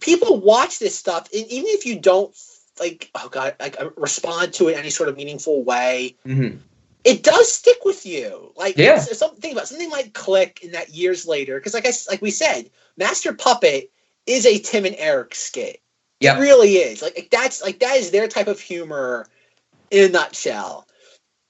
people 0.00 0.40
watch 0.40 0.80
this 0.80 0.98
stuff 0.98 1.28
and 1.32 1.46
even 1.46 1.68
if 1.68 1.86
you 1.86 1.98
don't 1.98 2.34
like 2.80 3.10
oh 3.14 3.28
god 3.30 3.54
like 3.60 3.80
uh, 3.80 3.90
respond 3.96 4.52
to 4.54 4.68
it 4.68 4.72
in 4.72 4.78
any 4.78 4.90
sort 4.90 5.08
of 5.08 5.16
meaningful 5.16 5.62
way 5.64 6.16
Mm-hmm. 6.26 6.58
it 7.04 7.22
does 7.22 7.52
stick 7.52 7.78
with 7.84 8.04
you 8.06 8.52
like 8.56 8.76
Yeah. 8.76 8.94
it's- 8.94 9.18
something 9.18 9.52
about 9.52 9.68
something 9.68 9.88
might 9.90 10.14
click 10.14 10.60
in 10.62 10.72
that 10.72 10.90
years 10.90 11.26
later 11.26 11.58
because 11.58 11.74
like 11.74 11.86
i 11.86 11.92
like 12.10 12.22
we 12.22 12.30
said 12.30 12.70
master 12.96 13.32
puppet 13.32 13.90
is 14.26 14.46
a 14.46 14.58
tim 14.58 14.84
and 14.86 14.96
eric 14.98 15.34
skit 15.34 15.80
Yeah. 16.20 16.36
it 16.36 16.40
really 16.40 16.74
is 16.76 17.02
like, 17.02 17.14
like 17.16 17.30
that's 17.30 17.62
like 17.62 17.80
that 17.80 17.96
is 17.96 18.10
their 18.10 18.28
type 18.28 18.48
of 18.48 18.58
humor 18.60 19.26
in 19.90 20.04
a 20.04 20.08
nutshell 20.08 20.86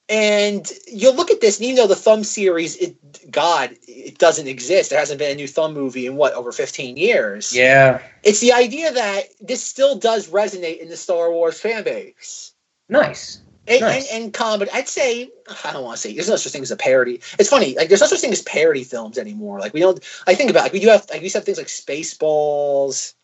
And 0.08 0.70
you'll 0.86 1.14
look 1.14 1.30
at 1.30 1.40
this, 1.40 1.58
and 1.58 1.64
even 1.64 1.76
though 1.76 1.86
the 1.86 1.96
Thumb 1.96 2.24
series, 2.24 2.76
it, 2.76 3.30
God, 3.30 3.74
it 3.88 4.18
doesn't 4.18 4.46
exist. 4.46 4.90
There 4.90 4.98
hasn't 4.98 5.18
been 5.18 5.32
a 5.32 5.34
new 5.34 5.48
Thumb 5.48 5.72
movie 5.72 6.06
in 6.06 6.16
what 6.16 6.34
over 6.34 6.52
fifteen 6.52 6.98
years. 6.98 7.54
Yeah. 7.54 8.02
It's 8.22 8.40
the 8.40 8.52
idea 8.52 8.92
that 8.92 9.22
this 9.40 9.62
still 9.62 9.96
does 9.96 10.28
resonate 10.28 10.78
in 10.80 10.90
the 10.90 10.96
Star 10.98 11.30
Wars 11.32 11.58
fan 11.58 11.84
base. 11.84 12.52
Nice. 12.88 13.40
And, 13.66 13.80
Nice. 13.80 14.12
and, 14.12 14.24
and 14.24 14.34
comedy, 14.34 14.70
I'd 14.74 14.88
say 14.88 15.30
I 15.64 15.72
don't 15.72 15.84
want 15.84 15.96
to 15.96 16.02
say 16.02 16.12
there's 16.12 16.28
no 16.28 16.36
such 16.36 16.52
thing 16.52 16.60
as 16.60 16.70
a 16.70 16.76
parody. 16.76 17.22
It's 17.38 17.48
funny, 17.48 17.74
like 17.74 17.88
there's 17.88 18.02
no 18.02 18.06
such 18.06 18.20
thing 18.20 18.32
as 18.32 18.42
parody 18.42 18.84
films 18.84 19.16
anymore. 19.16 19.58
Like 19.58 19.72
we 19.72 19.80
don't. 19.80 19.98
I 20.26 20.34
think 20.34 20.50
about 20.50 20.64
like 20.64 20.74
we 20.74 20.80
do 20.80 20.88
have 20.88 21.06
like 21.08 21.20
we 21.20 21.24
used 21.24 21.32
to 21.32 21.38
have 21.38 21.46
things 21.46 21.56
like 21.56 21.68
Spaceballs, 21.68 23.14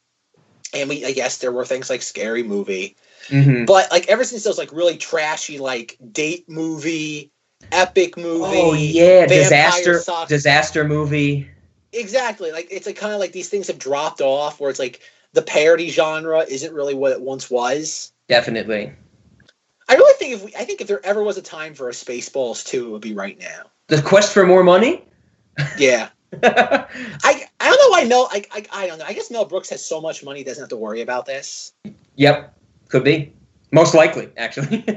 and 0.73 0.89
we 0.89 1.05
I 1.05 1.13
guess 1.13 1.37
there 1.39 1.53
were 1.53 1.67
things 1.67 1.91
like 1.91 2.01
Scary 2.01 2.43
Movie, 2.43 2.97
Mhm. 3.29 3.67
but 3.67 3.91
like 3.91 4.09
ever 4.09 4.25
since 4.25 4.45
those 4.45 4.59
like 4.59 4.73
really 4.73 4.97
trashy 4.97 5.59
like 5.59 5.97
date 6.13 6.49
movie, 6.49 7.31
epic 7.73 8.17
movie, 8.17 8.41
Oh 8.45 8.73
yeah, 8.75 9.27
disaster 9.27 10.01
disaster 10.29 10.85
movie. 10.85 11.51
Exactly. 11.93 12.53
Like 12.53 12.69
it's 12.71 12.87
like 12.87 12.97
kind 12.97 13.13
of 13.13 13.21
like 13.21 13.33
these 13.33 13.49
things 13.49 13.67
have 13.67 13.79
dropped 13.79 14.21
off 14.21 14.61
where 14.61 14.71
it's 14.71 14.79
like 14.79 15.01
the 15.33 15.43
parody 15.43 15.91
genre 15.91 16.41
isn't 16.41 16.73
really 16.73 16.95
what 16.95 17.13
it 17.13 17.21
once 17.21 17.51
was. 17.51 18.13
Definitely. 18.29 18.93
I 19.89 19.95
really 19.95 20.15
think 20.19 20.35
if 20.35 20.45
we, 20.45 20.55
I 20.55 20.65
think 20.65 20.81
if 20.81 20.87
there 20.87 21.05
ever 21.05 21.23
was 21.23 21.37
a 21.37 21.43
time 21.43 21.75
for 21.75 21.89
a 21.89 21.93
Spaceballs 21.93 22.65
2, 22.65 22.87
it 22.87 22.91
would 22.91 23.03
be 23.03 23.13
right 23.13 23.37
now. 23.39 23.71
The 23.89 24.01
quest 24.01 24.33
for 24.33 24.47
more 24.47 24.63
money? 24.63 25.05
Yeah. 25.79 26.11
I 26.43 27.45
I 27.59 27.69
don't 27.69 27.79
know 27.79 27.89
why 27.89 28.05
Mel 28.05 28.29
I, 28.31 28.45
I 28.53 28.67
I 28.73 28.87
don't 28.87 28.99
know. 29.01 29.05
I 29.05 29.15
guess 29.15 29.33
Mel 29.33 29.45
Brooks 29.45 29.71
has 29.71 29.85
so 29.85 30.01
much 30.01 30.23
money 30.23 30.41
he 30.41 30.45
doesn't 30.45 30.63
have 30.63 30.69
to 30.69 30.77
worry 30.77 31.01
about 31.01 31.27
this. 31.27 31.73
Yep. 32.15 32.55
Could 32.91 33.05
be. 33.05 33.33
Most 33.73 33.95
likely, 33.95 34.29
actually. 34.37 34.85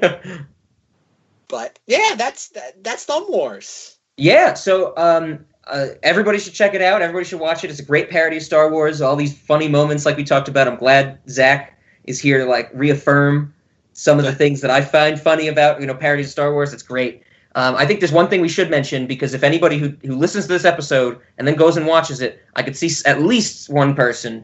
But 1.47 1.77
yeah, 1.85 2.15
that's 2.17 2.49
that, 2.49 2.83
that's 2.83 3.05
Thumb 3.05 3.25
Wars. 3.29 3.97
yeah, 4.17 4.55
so 4.55 4.93
um 4.97 5.45
uh, 5.67 5.89
everybody 6.01 6.39
should 6.39 6.53
check 6.53 6.73
it 6.73 6.81
out. 6.81 7.01
Everybody 7.01 7.25
should 7.25 7.39
watch 7.39 7.63
it. 7.63 7.69
It's 7.69 7.79
a 7.79 7.85
great 7.85 8.09
parody 8.09 8.37
of 8.37 8.43
Star 8.43 8.71
Wars. 8.71 9.01
All 9.01 9.15
these 9.15 9.37
funny 9.37 9.67
moments, 9.67 10.05
like 10.05 10.17
we 10.17 10.23
talked 10.23 10.47
about. 10.47 10.67
I'm 10.67 10.77
glad 10.77 11.19
Zach 11.29 11.79
is 12.05 12.19
here 12.19 12.39
to 12.39 12.45
like 12.45 12.71
reaffirm 12.73 13.53
some 13.93 14.17
of 14.17 14.25
the 14.25 14.33
things 14.33 14.61
that 14.61 14.71
I 14.71 14.81
find 14.81 15.19
funny 15.19 15.47
about 15.47 15.79
you 15.79 15.85
know 15.85 15.93
parodies 15.93 16.25
of 16.27 16.31
Star 16.31 16.51
Wars. 16.51 16.73
It's 16.73 16.83
great. 16.83 17.21
Um, 17.55 17.75
I 17.75 17.85
think 17.85 17.99
there's 17.99 18.11
one 18.11 18.29
thing 18.29 18.41
we 18.41 18.49
should 18.49 18.71
mention 18.71 19.05
because 19.05 19.35
if 19.35 19.43
anybody 19.43 19.77
who, 19.77 19.95
who 20.03 20.15
listens 20.15 20.45
to 20.45 20.53
this 20.53 20.65
episode 20.65 21.19
and 21.37 21.47
then 21.47 21.53
goes 21.55 21.77
and 21.77 21.85
watches 21.85 22.19
it, 22.19 22.43
I 22.55 22.63
could 22.63 22.75
see 22.75 22.89
at 23.05 23.21
least 23.21 23.69
one 23.69 23.93
person 23.93 24.43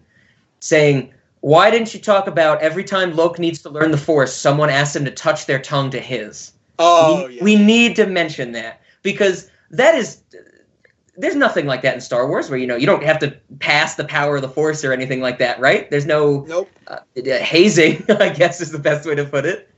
saying, 0.59 1.11
"Why 1.41 1.71
didn't 1.71 1.93
you 1.93 1.99
talk 1.99 2.27
about 2.27 2.61
every 2.61 2.83
time 2.83 3.15
Loke 3.15 3.39
needs 3.39 3.61
to 3.63 3.69
learn 3.69 3.91
the 3.91 3.97
Force, 3.97 4.33
someone 4.33 4.69
asks 4.69 4.95
him 4.95 5.05
to 5.05 5.11
touch 5.11 5.45
their 5.45 5.59
tongue 5.59 5.89
to 5.91 5.99
his?" 5.99 6.51
Oh, 6.77 7.27
we, 7.27 7.39
we 7.41 7.55
need 7.55 7.95
to 7.97 8.05
mention 8.05 8.53
that 8.53 8.81
because 9.03 9.49
that 9.71 9.95
is 9.95 10.21
there's 11.17 11.35
nothing 11.35 11.65
like 11.65 11.81
that 11.81 11.93
in 11.93 12.01
Star 12.01 12.27
Wars 12.27 12.49
where 12.49 12.57
you 12.57 12.65
know 12.65 12.77
you 12.77 12.85
don't 12.85 13.03
have 13.03 13.19
to 13.19 13.37
pass 13.59 13.95
the 13.95 14.05
power 14.05 14.37
of 14.37 14.41
the 14.41 14.49
Force 14.49 14.85
or 14.85 14.93
anything 14.93 15.19
like 15.19 15.37
that, 15.39 15.59
right? 15.59 15.89
There's 15.89 16.05
no 16.05 16.45
nope. 16.47 16.69
uh, 16.87 16.99
hazing, 17.15 18.05
I 18.09 18.29
guess 18.29 18.61
is 18.61 18.71
the 18.71 18.79
best 18.79 19.07
way 19.07 19.15
to 19.15 19.25
put 19.25 19.45
it. 19.45 19.69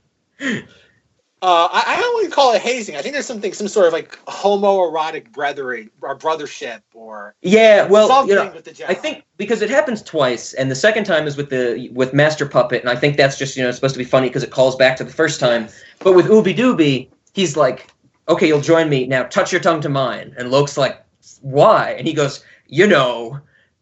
Uh, 1.44 1.68
I, 1.72 1.96
I 1.96 2.00
don't 2.00 2.14
want 2.14 2.30
to 2.30 2.36
call 2.36 2.54
it 2.54 2.62
hazing. 2.62 2.96
I 2.96 3.02
think 3.02 3.14
there's 3.14 3.26
something, 3.26 3.52
some 3.52 3.68
sort 3.68 3.88
of 3.88 3.94
like 3.94 4.12
homoerotic 4.26 5.32
brethren 5.32 5.90
or 6.02 6.16
brothership 6.16 6.82
or 6.94 7.34
Yeah, 7.42 7.88
well, 7.88 8.08
something 8.08 8.38
you 8.38 8.44
know, 8.44 8.52
with 8.52 8.66
the 8.66 8.72
Jedi. 8.72 8.86
I 8.90 8.94
think 8.94 9.24
because 9.38 9.64
it 9.64 9.70
happens 9.72 10.04
twice, 10.04 10.54
and 10.54 10.70
the 10.70 10.76
second 10.76 11.06
time 11.06 11.26
is 11.26 11.38
with 11.38 11.50
the 11.50 11.90
with 11.94 12.14
Master 12.14 12.46
Puppet, 12.46 12.82
and 12.82 12.92
I 12.92 12.96
think 12.96 13.18
that's 13.18 13.40
just 13.40 13.58
you 13.58 13.64
know 13.64 13.72
supposed 13.72 13.96
to 13.96 14.00
be 14.00 14.04
funny 14.04 14.28
because 14.28 14.44
it 14.44 14.52
calls 14.52 14.76
back 14.76 14.98
to 14.98 15.04
the 15.04 15.12
first 15.12 15.40
time. 15.40 15.68
But 16.00 16.14
with 16.14 16.28
Ooby 16.28 16.56
Dooby, 16.56 17.08
he's 17.34 17.58
like, 17.58 17.88
"Okay, 18.30 18.48
you'll 18.48 18.62
join 18.62 18.88
me 18.88 19.08
now. 19.08 19.24
Touch 19.24 19.52
your 19.52 19.62
tongue 19.62 19.82
to 19.82 19.90
mine." 19.90 20.36
And 20.38 20.52
Loke's 20.52 20.78
like, 20.78 21.04
"Why?" 21.42 21.96
And 21.98 22.06
he 22.06 22.14
goes, 22.14 22.46
"You 22.68 22.86
know, 22.86 23.40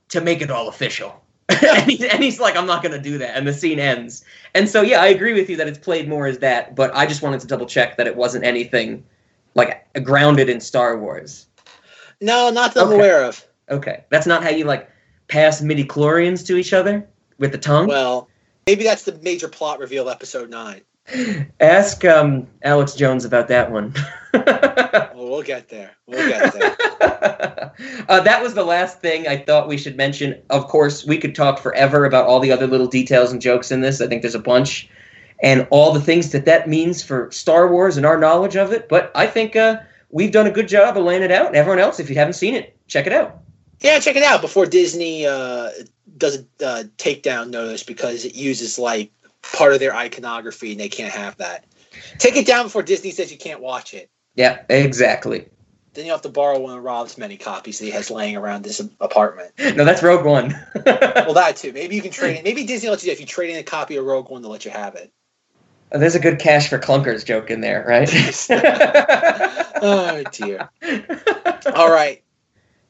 to 0.09 0.21
make 0.21 0.41
it 0.41 0.49
all 0.49 0.69
official." 0.69 1.21
and, 1.63 1.89
he's, 1.89 2.03
and 2.03 2.23
he's 2.23 2.39
like, 2.39 2.55
"I'm 2.55 2.67
not 2.67 2.83
going 2.83 2.91
to 2.93 3.01
do 3.01 3.17
that." 3.17 3.35
And 3.35 3.47
the 3.47 3.53
scene 3.53 3.79
ends. 3.79 4.23
And 4.53 4.69
so, 4.69 4.81
yeah, 4.81 5.01
I 5.01 5.07
agree 5.07 5.33
with 5.33 5.49
you 5.49 5.57
that 5.57 5.67
it's 5.67 5.79
played 5.79 6.07
more 6.07 6.27
as 6.27 6.37
that. 6.39 6.75
But 6.75 6.95
I 6.95 7.07
just 7.07 7.21
wanted 7.23 7.41
to 7.41 7.47
double 7.47 7.65
check 7.65 7.97
that 7.97 8.05
it 8.05 8.15
wasn't 8.15 8.45
anything 8.45 9.03
like 9.55 9.87
grounded 10.03 10.47
in 10.49 10.59
Star 10.59 10.97
Wars. 10.97 11.47
no, 12.21 12.51
not 12.51 12.73
that 12.75 12.85
I'm 12.85 12.93
aware 12.93 13.23
of. 13.23 13.43
Okay, 13.69 14.03
that's 14.09 14.27
not 14.27 14.43
how 14.43 14.49
you 14.49 14.65
like 14.65 14.89
pass 15.27 15.61
midi 15.61 15.85
chlorians 15.85 16.45
to 16.47 16.57
each 16.57 16.73
other 16.73 17.07
with 17.39 17.51
the 17.51 17.57
tongue. 17.57 17.87
Well, 17.87 18.29
maybe 18.67 18.83
that's 18.83 19.03
the 19.03 19.17
major 19.23 19.47
plot 19.47 19.79
reveal 19.79 20.07
of 20.07 20.13
episode 20.13 20.49
nine. 20.49 20.81
Ask 21.59 22.05
um, 22.05 22.47
Alex 22.63 22.93
Jones 22.93 23.25
about 23.25 23.47
that 23.47 23.71
one. 23.71 23.93
Well, 24.33 25.27
we'll 25.29 25.41
get 25.43 25.69
there. 25.69 25.91
We'll 26.07 26.27
get 26.27 26.53
there. 26.53 26.75
uh, 28.09 28.19
that 28.21 28.41
was 28.41 28.53
the 28.53 28.63
last 28.63 28.99
thing 29.01 29.27
I 29.27 29.37
thought 29.37 29.67
we 29.67 29.77
should 29.77 29.97
mention. 29.97 30.41
Of 30.49 30.67
course, 30.67 31.05
we 31.05 31.17
could 31.17 31.35
talk 31.35 31.59
forever 31.59 32.05
about 32.05 32.25
all 32.25 32.39
the 32.39 32.51
other 32.51 32.67
little 32.67 32.87
details 32.87 33.31
and 33.31 33.41
jokes 33.41 33.71
in 33.71 33.81
this. 33.81 34.01
I 34.01 34.07
think 34.07 34.21
there's 34.21 34.35
a 34.35 34.39
bunch, 34.39 34.89
and 35.41 35.67
all 35.71 35.91
the 35.91 35.99
things 35.99 36.31
that 36.31 36.45
that 36.45 36.69
means 36.69 37.03
for 37.03 37.29
Star 37.31 37.71
Wars 37.71 37.97
and 37.97 38.05
our 38.05 38.17
knowledge 38.17 38.55
of 38.55 38.71
it. 38.71 38.87
But 38.87 39.11
I 39.13 39.27
think 39.27 39.55
uh, 39.55 39.77
we've 40.09 40.31
done 40.31 40.47
a 40.47 40.51
good 40.51 40.67
job 40.67 40.97
of 40.97 41.03
laying 41.03 41.23
it 41.23 41.31
out. 41.31 41.47
And 41.47 41.55
everyone 41.55 41.79
else, 41.79 41.99
if 41.99 42.09
you 42.09 42.15
haven't 42.15 42.33
seen 42.33 42.55
it, 42.55 42.77
check 42.87 43.05
it 43.05 43.13
out. 43.13 43.39
yeah, 43.81 43.99
check 43.99 44.15
it 44.15 44.23
out 44.23 44.41
before 44.41 44.65
Disney 44.65 45.25
uh, 45.25 45.69
does 46.17 46.37
a 46.37 46.65
uh, 46.65 46.83
takedown 46.97 47.49
notice 47.49 47.83
because 47.83 48.25
it 48.25 48.35
uses 48.35 48.79
like 48.79 49.11
part 49.41 49.73
of 49.73 49.79
their 49.79 49.95
iconography 49.95 50.71
and 50.71 50.79
they 50.79 50.89
can't 50.89 51.13
have 51.13 51.37
that. 51.37 51.65
Take 52.17 52.35
it 52.35 52.45
down 52.45 52.65
before 52.65 52.83
Disney 52.83 53.11
says 53.11 53.31
you 53.31 53.37
can't 53.37 53.61
watch 53.61 53.93
it. 53.93 54.09
Yeah, 54.35 54.63
exactly. 54.69 55.49
Then 55.93 56.05
you 56.05 56.11
have 56.11 56.21
to 56.21 56.29
borrow 56.29 56.59
one 56.59 56.77
of 56.77 56.83
Rob's 56.83 57.17
many 57.17 57.35
copies 57.35 57.79
that 57.79 57.85
he 57.85 57.91
has 57.91 58.11
laying 58.11 58.37
around 58.37 58.63
this 58.63 58.79
apartment. 58.99 59.51
No, 59.75 59.85
that's 59.85 60.03
Rogue 60.03 60.25
One. 60.25 60.49
well, 60.85 61.33
that 61.33 61.55
too. 61.57 61.73
Maybe 61.73 61.95
you 61.95 62.01
can 62.01 62.11
trade 62.11 62.37
it. 62.37 62.43
Maybe 62.43 62.65
Disney 62.65 62.89
lets 62.89 63.03
you 63.03 63.11
if 63.11 63.19
you 63.19 63.25
trade 63.25 63.49
in 63.49 63.57
a 63.57 63.63
copy 63.63 63.95
of 63.95 64.05
Rogue 64.05 64.29
One, 64.29 64.41
they'll 64.41 64.51
let 64.51 64.65
you 64.65 64.71
have 64.71 64.95
it. 64.95 65.11
Oh, 65.91 65.97
there's 65.97 66.15
a 66.15 66.19
good 66.19 66.39
cash 66.39 66.69
for 66.69 66.77
clunkers 66.77 67.25
joke 67.25 67.49
in 67.49 67.61
there, 67.61 67.83
right? 67.87 68.07
oh 69.81 70.23
dear. 70.31 70.69
All 71.73 71.91
right. 71.91 72.23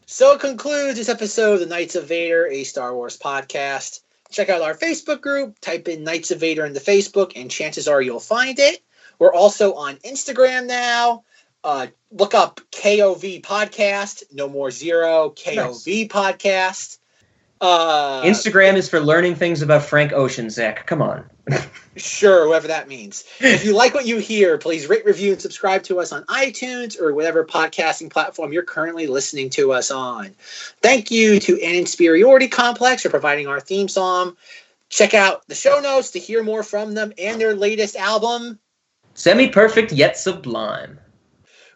So 0.05 0.33
it 0.33 0.41
concludes 0.41 0.97
this 0.97 1.07
episode 1.07 1.53
of 1.53 1.59
the 1.61 1.65
Knights 1.67 1.95
of 1.95 2.07
Vader, 2.07 2.47
a 2.47 2.63
Star 2.63 2.93
Wars 2.93 3.17
podcast. 3.17 4.01
Check 4.31 4.49
out 4.49 4.61
our 4.61 4.75
Facebook 4.75 5.21
group, 5.21 5.59
type 5.59 5.87
in 5.87 6.03
Knights 6.03 6.31
of 6.31 6.39
Vader 6.39 6.65
into 6.65 6.79
Facebook, 6.79 7.33
and 7.35 7.49
chances 7.49 7.87
are 7.87 8.01
you'll 8.01 8.19
find 8.19 8.59
it. 8.59 8.83
We're 9.17 9.33
also 9.33 9.73
on 9.73 9.95
Instagram 9.97 10.67
now. 10.67 11.23
Uh, 11.63 11.87
look 12.11 12.33
up 12.33 12.61
KOV 12.71 13.41
Podcast, 13.41 14.23
No 14.31 14.47
More 14.47 14.71
Zero, 14.71 15.31
KOV 15.31 16.07
Podcast. 16.09 16.98
Uh, 17.61 18.21
Instagram 18.23 18.75
is 18.75 18.87
for 18.87 18.99
learning 18.99 19.35
things 19.35 19.61
about 19.61 19.83
Frank 19.83 20.13
Ocean, 20.13 20.49
Zach. 20.49 20.85
Come 20.85 21.01
on. 21.01 21.29
Sure, 21.97 22.45
whoever 22.45 22.67
that 22.67 22.87
means. 22.87 23.25
If 23.39 23.65
you 23.65 23.75
like 23.75 23.93
what 23.93 24.05
you 24.05 24.19
hear, 24.19 24.57
please 24.57 24.87
rate, 24.87 25.05
review, 25.05 25.33
and 25.33 25.41
subscribe 25.41 25.83
to 25.83 25.99
us 25.99 26.13
on 26.13 26.23
iTunes 26.25 26.99
or 26.99 27.13
whatever 27.13 27.43
podcasting 27.43 28.09
platform 28.09 28.53
you're 28.53 28.63
currently 28.63 29.07
listening 29.07 29.49
to 29.51 29.73
us 29.73 29.91
on. 29.91 30.33
Thank 30.81 31.11
you 31.11 31.39
to 31.41 31.61
An 31.61 31.75
Inferiority 31.75 32.47
Complex 32.47 33.01
for 33.01 33.09
providing 33.09 33.47
our 33.47 33.59
theme 33.59 33.89
song. 33.89 34.37
Check 34.87 35.13
out 35.13 35.45
the 35.47 35.55
show 35.55 35.81
notes 35.81 36.11
to 36.11 36.19
hear 36.19 36.41
more 36.41 36.63
from 36.63 36.93
them 36.93 37.11
and 37.17 37.41
their 37.41 37.53
latest 37.53 37.95
album. 37.97 38.59
Semi 39.13 39.49
perfect 39.49 39.91
yet 39.91 40.17
sublime. 40.17 40.99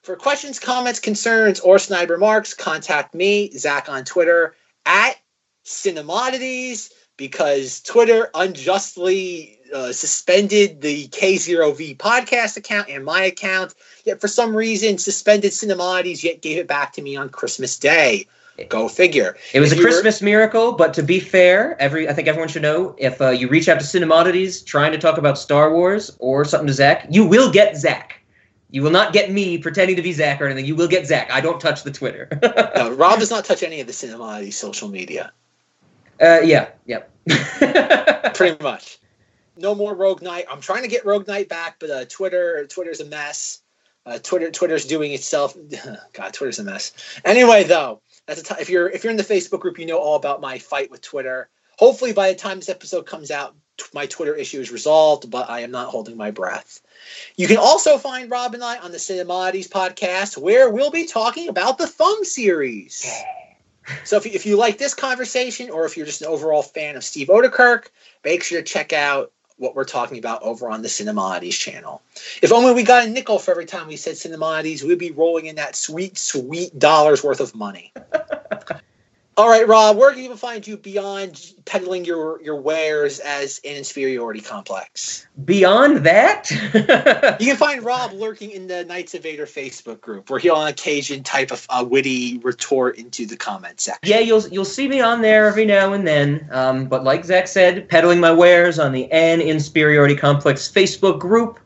For 0.03 0.15
questions, 0.15 0.59
comments, 0.59 0.99
concerns, 0.99 1.59
or 1.59 1.79
snide 1.79 2.09
remarks, 2.09 2.53
contact 2.53 3.13
me, 3.13 3.51
Zach, 3.51 3.89
on 3.89 4.05
Twitter 4.05 4.55
at 4.85 5.17
Cinemodities 5.63 6.91
because 7.17 7.81
Twitter 7.81 8.29
unjustly 8.33 9.59
uh, 9.73 9.91
suspended 9.91 10.81
the 10.81 11.07
KOV 11.09 11.97
podcast 11.97 12.57
account 12.57 12.89
and 12.89 13.05
my 13.05 13.23
account. 13.23 13.73
Yet 14.05 14.19
for 14.19 14.27
some 14.27 14.55
reason, 14.55 14.97
suspended 14.97 15.51
Cinemodities, 15.51 16.23
yet 16.23 16.41
gave 16.41 16.57
it 16.57 16.67
back 16.67 16.93
to 16.93 17.01
me 17.01 17.15
on 17.15 17.29
Christmas 17.29 17.77
Day. 17.77 18.27
Go 18.69 18.87
figure. 18.87 19.35
It 19.53 19.59
was 19.61 19.71
If 19.71 19.77
a 19.77 19.81
you 19.81 19.87
were- 19.87 19.91
Christmas 19.91 20.21
miracle, 20.21 20.73
but 20.73 20.93
to 20.95 21.03
be 21.03 21.19
fair, 21.19 21.75
every 21.81 22.07
I 22.07 22.13
think 22.13 22.27
everyone 22.27 22.49
should 22.49 22.61
know 22.61 22.95
if 22.99 23.19
uh, 23.19 23.29
you 23.29 23.47
reach 23.47 23.67
out 23.67 23.79
to 23.79 23.85
Cinemodities 23.85 24.63
trying 24.65 24.91
to 24.91 24.97
talk 24.99 25.17
about 25.17 25.39
Star 25.39 25.73
Wars 25.73 26.15
or 26.19 26.45
something 26.45 26.67
to 26.67 26.73
Zach, 26.73 27.07
you 27.09 27.25
will 27.25 27.51
get 27.51 27.75
Zach. 27.77 28.19
You 28.69 28.81
will 28.83 28.91
not 28.91 29.11
get 29.13 29.31
me 29.31 29.57
pretending 29.57 29.95
to 29.95 30.01
be 30.03 30.13
Zach 30.13 30.39
or 30.41 30.45
anything. 30.45 30.65
You 30.65 30.75
will 30.75 30.87
get 30.87 31.05
Zach. 31.07 31.31
I 31.31 31.41
don't 31.41 31.59
touch 31.59 31.83
the 31.83 31.91
Twitter. 31.91 32.27
no, 32.75 32.91
Rob 32.91 33.19
does 33.19 33.29
not 33.31 33.45
touch 33.45 33.63
any 33.63 33.81
of 33.81 33.87
the 33.87 33.93
Cinemodities 33.93 34.53
social 34.53 34.87
media. 34.89 35.31
Uh, 36.21 36.39
yeah, 36.43 36.69
yep. 36.85 37.11
pretty 38.33 38.61
much. 38.63 38.99
No 39.57 39.75
more 39.75 39.93
Rogue 39.93 40.21
Knight. 40.21 40.45
I'm 40.49 40.61
trying 40.61 40.81
to 40.83 40.87
get 40.87 41.05
Rogue 41.05 41.27
Knight 41.27 41.47
back, 41.49 41.77
but 41.79 41.89
uh, 41.89 42.05
Twitter 42.05 42.65
Twitter's 42.67 42.99
a 42.99 43.05
mess. 43.05 43.61
Uh, 44.05 44.19
Twitter 44.19 44.51
Twitter's 44.51 44.85
doing 44.85 45.11
itself. 45.11 45.55
God, 46.13 46.33
Twitter's 46.33 46.59
a 46.59 46.63
mess. 46.63 46.93
Anyway, 47.23 47.63
though, 47.63 48.01
that's 48.25 48.41
a 48.41 48.43
t- 48.43 48.61
if 48.61 48.69
you're 48.69 48.89
if 48.89 49.03
you're 49.03 49.11
in 49.11 49.17
the 49.17 49.23
Facebook 49.23 49.59
group, 49.59 49.79
you 49.79 49.85
know 49.85 49.99
all 49.99 50.15
about 50.15 50.41
my 50.41 50.57
fight 50.57 50.91
with 50.91 51.01
Twitter. 51.01 51.49
Hopefully, 51.77 52.13
by 52.13 52.31
the 52.31 52.37
time 52.37 52.57
this 52.57 52.69
episode 52.69 53.05
comes 53.05 53.31
out, 53.31 53.55
t- 53.77 53.85
my 53.93 54.05
Twitter 54.07 54.35
issue 54.35 54.59
is 54.59 54.71
resolved, 54.71 55.29
but 55.29 55.49
I 55.49 55.61
am 55.61 55.71
not 55.71 55.89
holding 55.89 56.17
my 56.17 56.31
breath. 56.31 56.81
You 57.35 57.47
can 57.47 57.57
also 57.57 57.97
find 57.97 58.29
Rob 58.29 58.53
and 58.53 58.63
I 58.63 58.77
on 58.77 58.91
the 58.91 58.97
Cinemodities 58.97 59.69
podcast, 59.69 60.37
where 60.37 60.69
we'll 60.69 60.91
be 60.91 61.05
talking 61.05 61.47
about 61.47 61.77
the 61.77 61.87
Thumb 61.87 62.23
series. 62.23 63.05
So 64.03 64.17
if 64.17 64.25
you, 64.25 64.31
if 64.33 64.45
you 64.45 64.57
like 64.57 64.77
this 64.77 64.93
conversation, 64.93 65.69
or 65.69 65.85
if 65.85 65.97
you're 65.97 66.05
just 66.05 66.21
an 66.21 66.27
overall 66.27 66.63
fan 66.63 66.95
of 66.95 67.03
Steve 67.03 67.27
Oedekerk, 67.27 67.87
make 68.23 68.43
sure 68.43 68.61
to 68.61 68.65
check 68.65 68.93
out 68.93 69.31
what 69.57 69.75
we're 69.75 69.83
talking 69.83 70.17
about 70.17 70.41
over 70.41 70.69
on 70.69 70.81
the 70.81 70.87
Cinemodities 70.87 71.57
channel. 71.57 72.01
If 72.41 72.51
only 72.51 72.73
we 72.73 72.83
got 72.83 73.05
a 73.05 73.09
nickel 73.09 73.39
for 73.39 73.51
every 73.51 73.65
time 73.65 73.87
we 73.87 73.97
said 73.97 74.15
Cinemodities, 74.15 74.83
we'd 74.83 74.99
be 74.99 75.11
rolling 75.11 75.45
in 75.45 75.55
that 75.55 75.75
sweet, 75.75 76.17
sweet 76.17 76.77
dollars 76.77 77.23
worth 77.23 77.39
of 77.39 77.55
money. 77.55 77.93
All 79.35 79.49
right, 79.49 79.67
Rob, 79.67 79.97
where 79.97 80.11
can 80.11 80.21
people 80.21 80.37
find 80.37 80.65
you 80.65 80.77
beyond 80.77 81.53
peddling 81.65 82.05
your, 82.05 82.39
your 82.43 82.55
wares 82.55 83.19
as 83.19 83.59
an 83.65 83.75
inferiority 83.77 84.41
complex? 84.41 85.25
Beyond 85.43 86.05
that, 86.05 86.51
you 87.39 87.47
can 87.47 87.57
find 87.57 87.83
Rob 87.83 88.13
lurking 88.13 88.51
in 88.51 88.67
the 88.67 88.85
Knights 88.85 89.15
of 89.15 89.23
Vader 89.23 89.47
Facebook 89.47 90.01
group, 90.01 90.29
where 90.29 90.39
he'll 90.39 90.53
on 90.53 90.67
occasion 90.67 91.23
type 91.23 91.51
a, 91.51 91.57
a 91.71 91.83
witty 91.83 92.37
retort 92.43 92.97
into 92.97 93.25
the 93.25 93.35
comment 93.35 93.79
section. 93.79 94.01
Yeah, 94.03 94.19
you'll 94.19 94.47
you'll 94.49 94.65
see 94.65 94.87
me 94.87 95.01
on 95.01 95.23
there 95.23 95.47
every 95.47 95.65
now 95.65 95.93
and 95.93 96.05
then. 96.05 96.47
Um, 96.51 96.85
but 96.85 97.03
like 97.03 97.25
Zach 97.25 97.47
said, 97.47 97.89
peddling 97.89 98.19
my 98.19 98.31
wares 98.31 98.77
on 98.77 98.91
the 98.91 99.11
N 99.11 99.41
Inferiority 99.41 100.15
Complex 100.15 100.71
Facebook 100.71 101.19
group. 101.19 101.59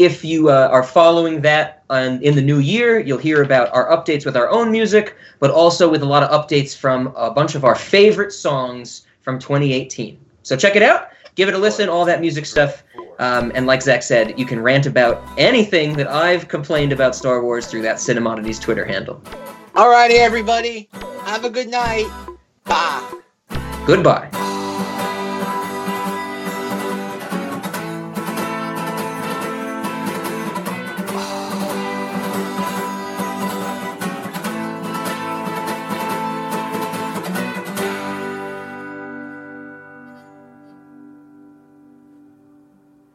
If 0.00 0.24
you 0.24 0.48
uh, 0.48 0.70
are 0.72 0.82
following 0.82 1.42
that 1.42 1.84
on, 1.90 2.22
in 2.22 2.34
the 2.34 2.40
new 2.40 2.58
year, 2.58 2.98
you'll 3.00 3.18
hear 3.18 3.42
about 3.42 3.70
our 3.74 3.86
updates 3.94 4.24
with 4.24 4.34
our 4.34 4.48
own 4.48 4.72
music, 4.72 5.14
but 5.40 5.50
also 5.50 5.90
with 5.90 6.00
a 6.00 6.06
lot 6.06 6.22
of 6.22 6.30
updates 6.30 6.74
from 6.74 7.12
a 7.14 7.30
bunch 7.30 7.54
of 7.54 7.66
our 7.66 7.74
favorite 7.74 8.32
songs 8.32 9.04
from 9.20 9.38
2018. 9.38 10.18
So 10.42 10.56
check 10.56 10.74
it 10.74 10.82
out, 10.82 11.10
give 11.34 11.50
it 11.50 11.54
a 11.54 11.58
listen, 11.58 11.90
all 11.90 12.06
that 12.06 12.22
music 12.22 12.46
stuff. 12.46 12.82
Um, 13.18 13.52
and 13.54 13.66
like 13.66 13.82
Zach 13.82 14.02
said, 14.02 14.38
you 14.38 14.46
can 14.46 14.62
rant 14.62 14.86
about 14.86 15.22
anything 15.36 15.92
that 15.98 16.08
I've 16.08 16.48
complained 16.48 16.92
about 16.92 17.14
Star 17.14 17.42
Wars 17.42 17.66
through 17.66 17.82
that 17.82 17.96
Cinemodities 17.96 18.58
Twitter 18.58 18.86
handle. 18.86 19.22
All 19.74 19.90
righty, 19.90 20.14
everybody. 20.14 20.88
Have 21.24 21.44
a 21.44 21.50
good 21.50 21.68
night. 21.68 22.10
Bye. 22.64 23.20
Goodbye. 23.86 24.30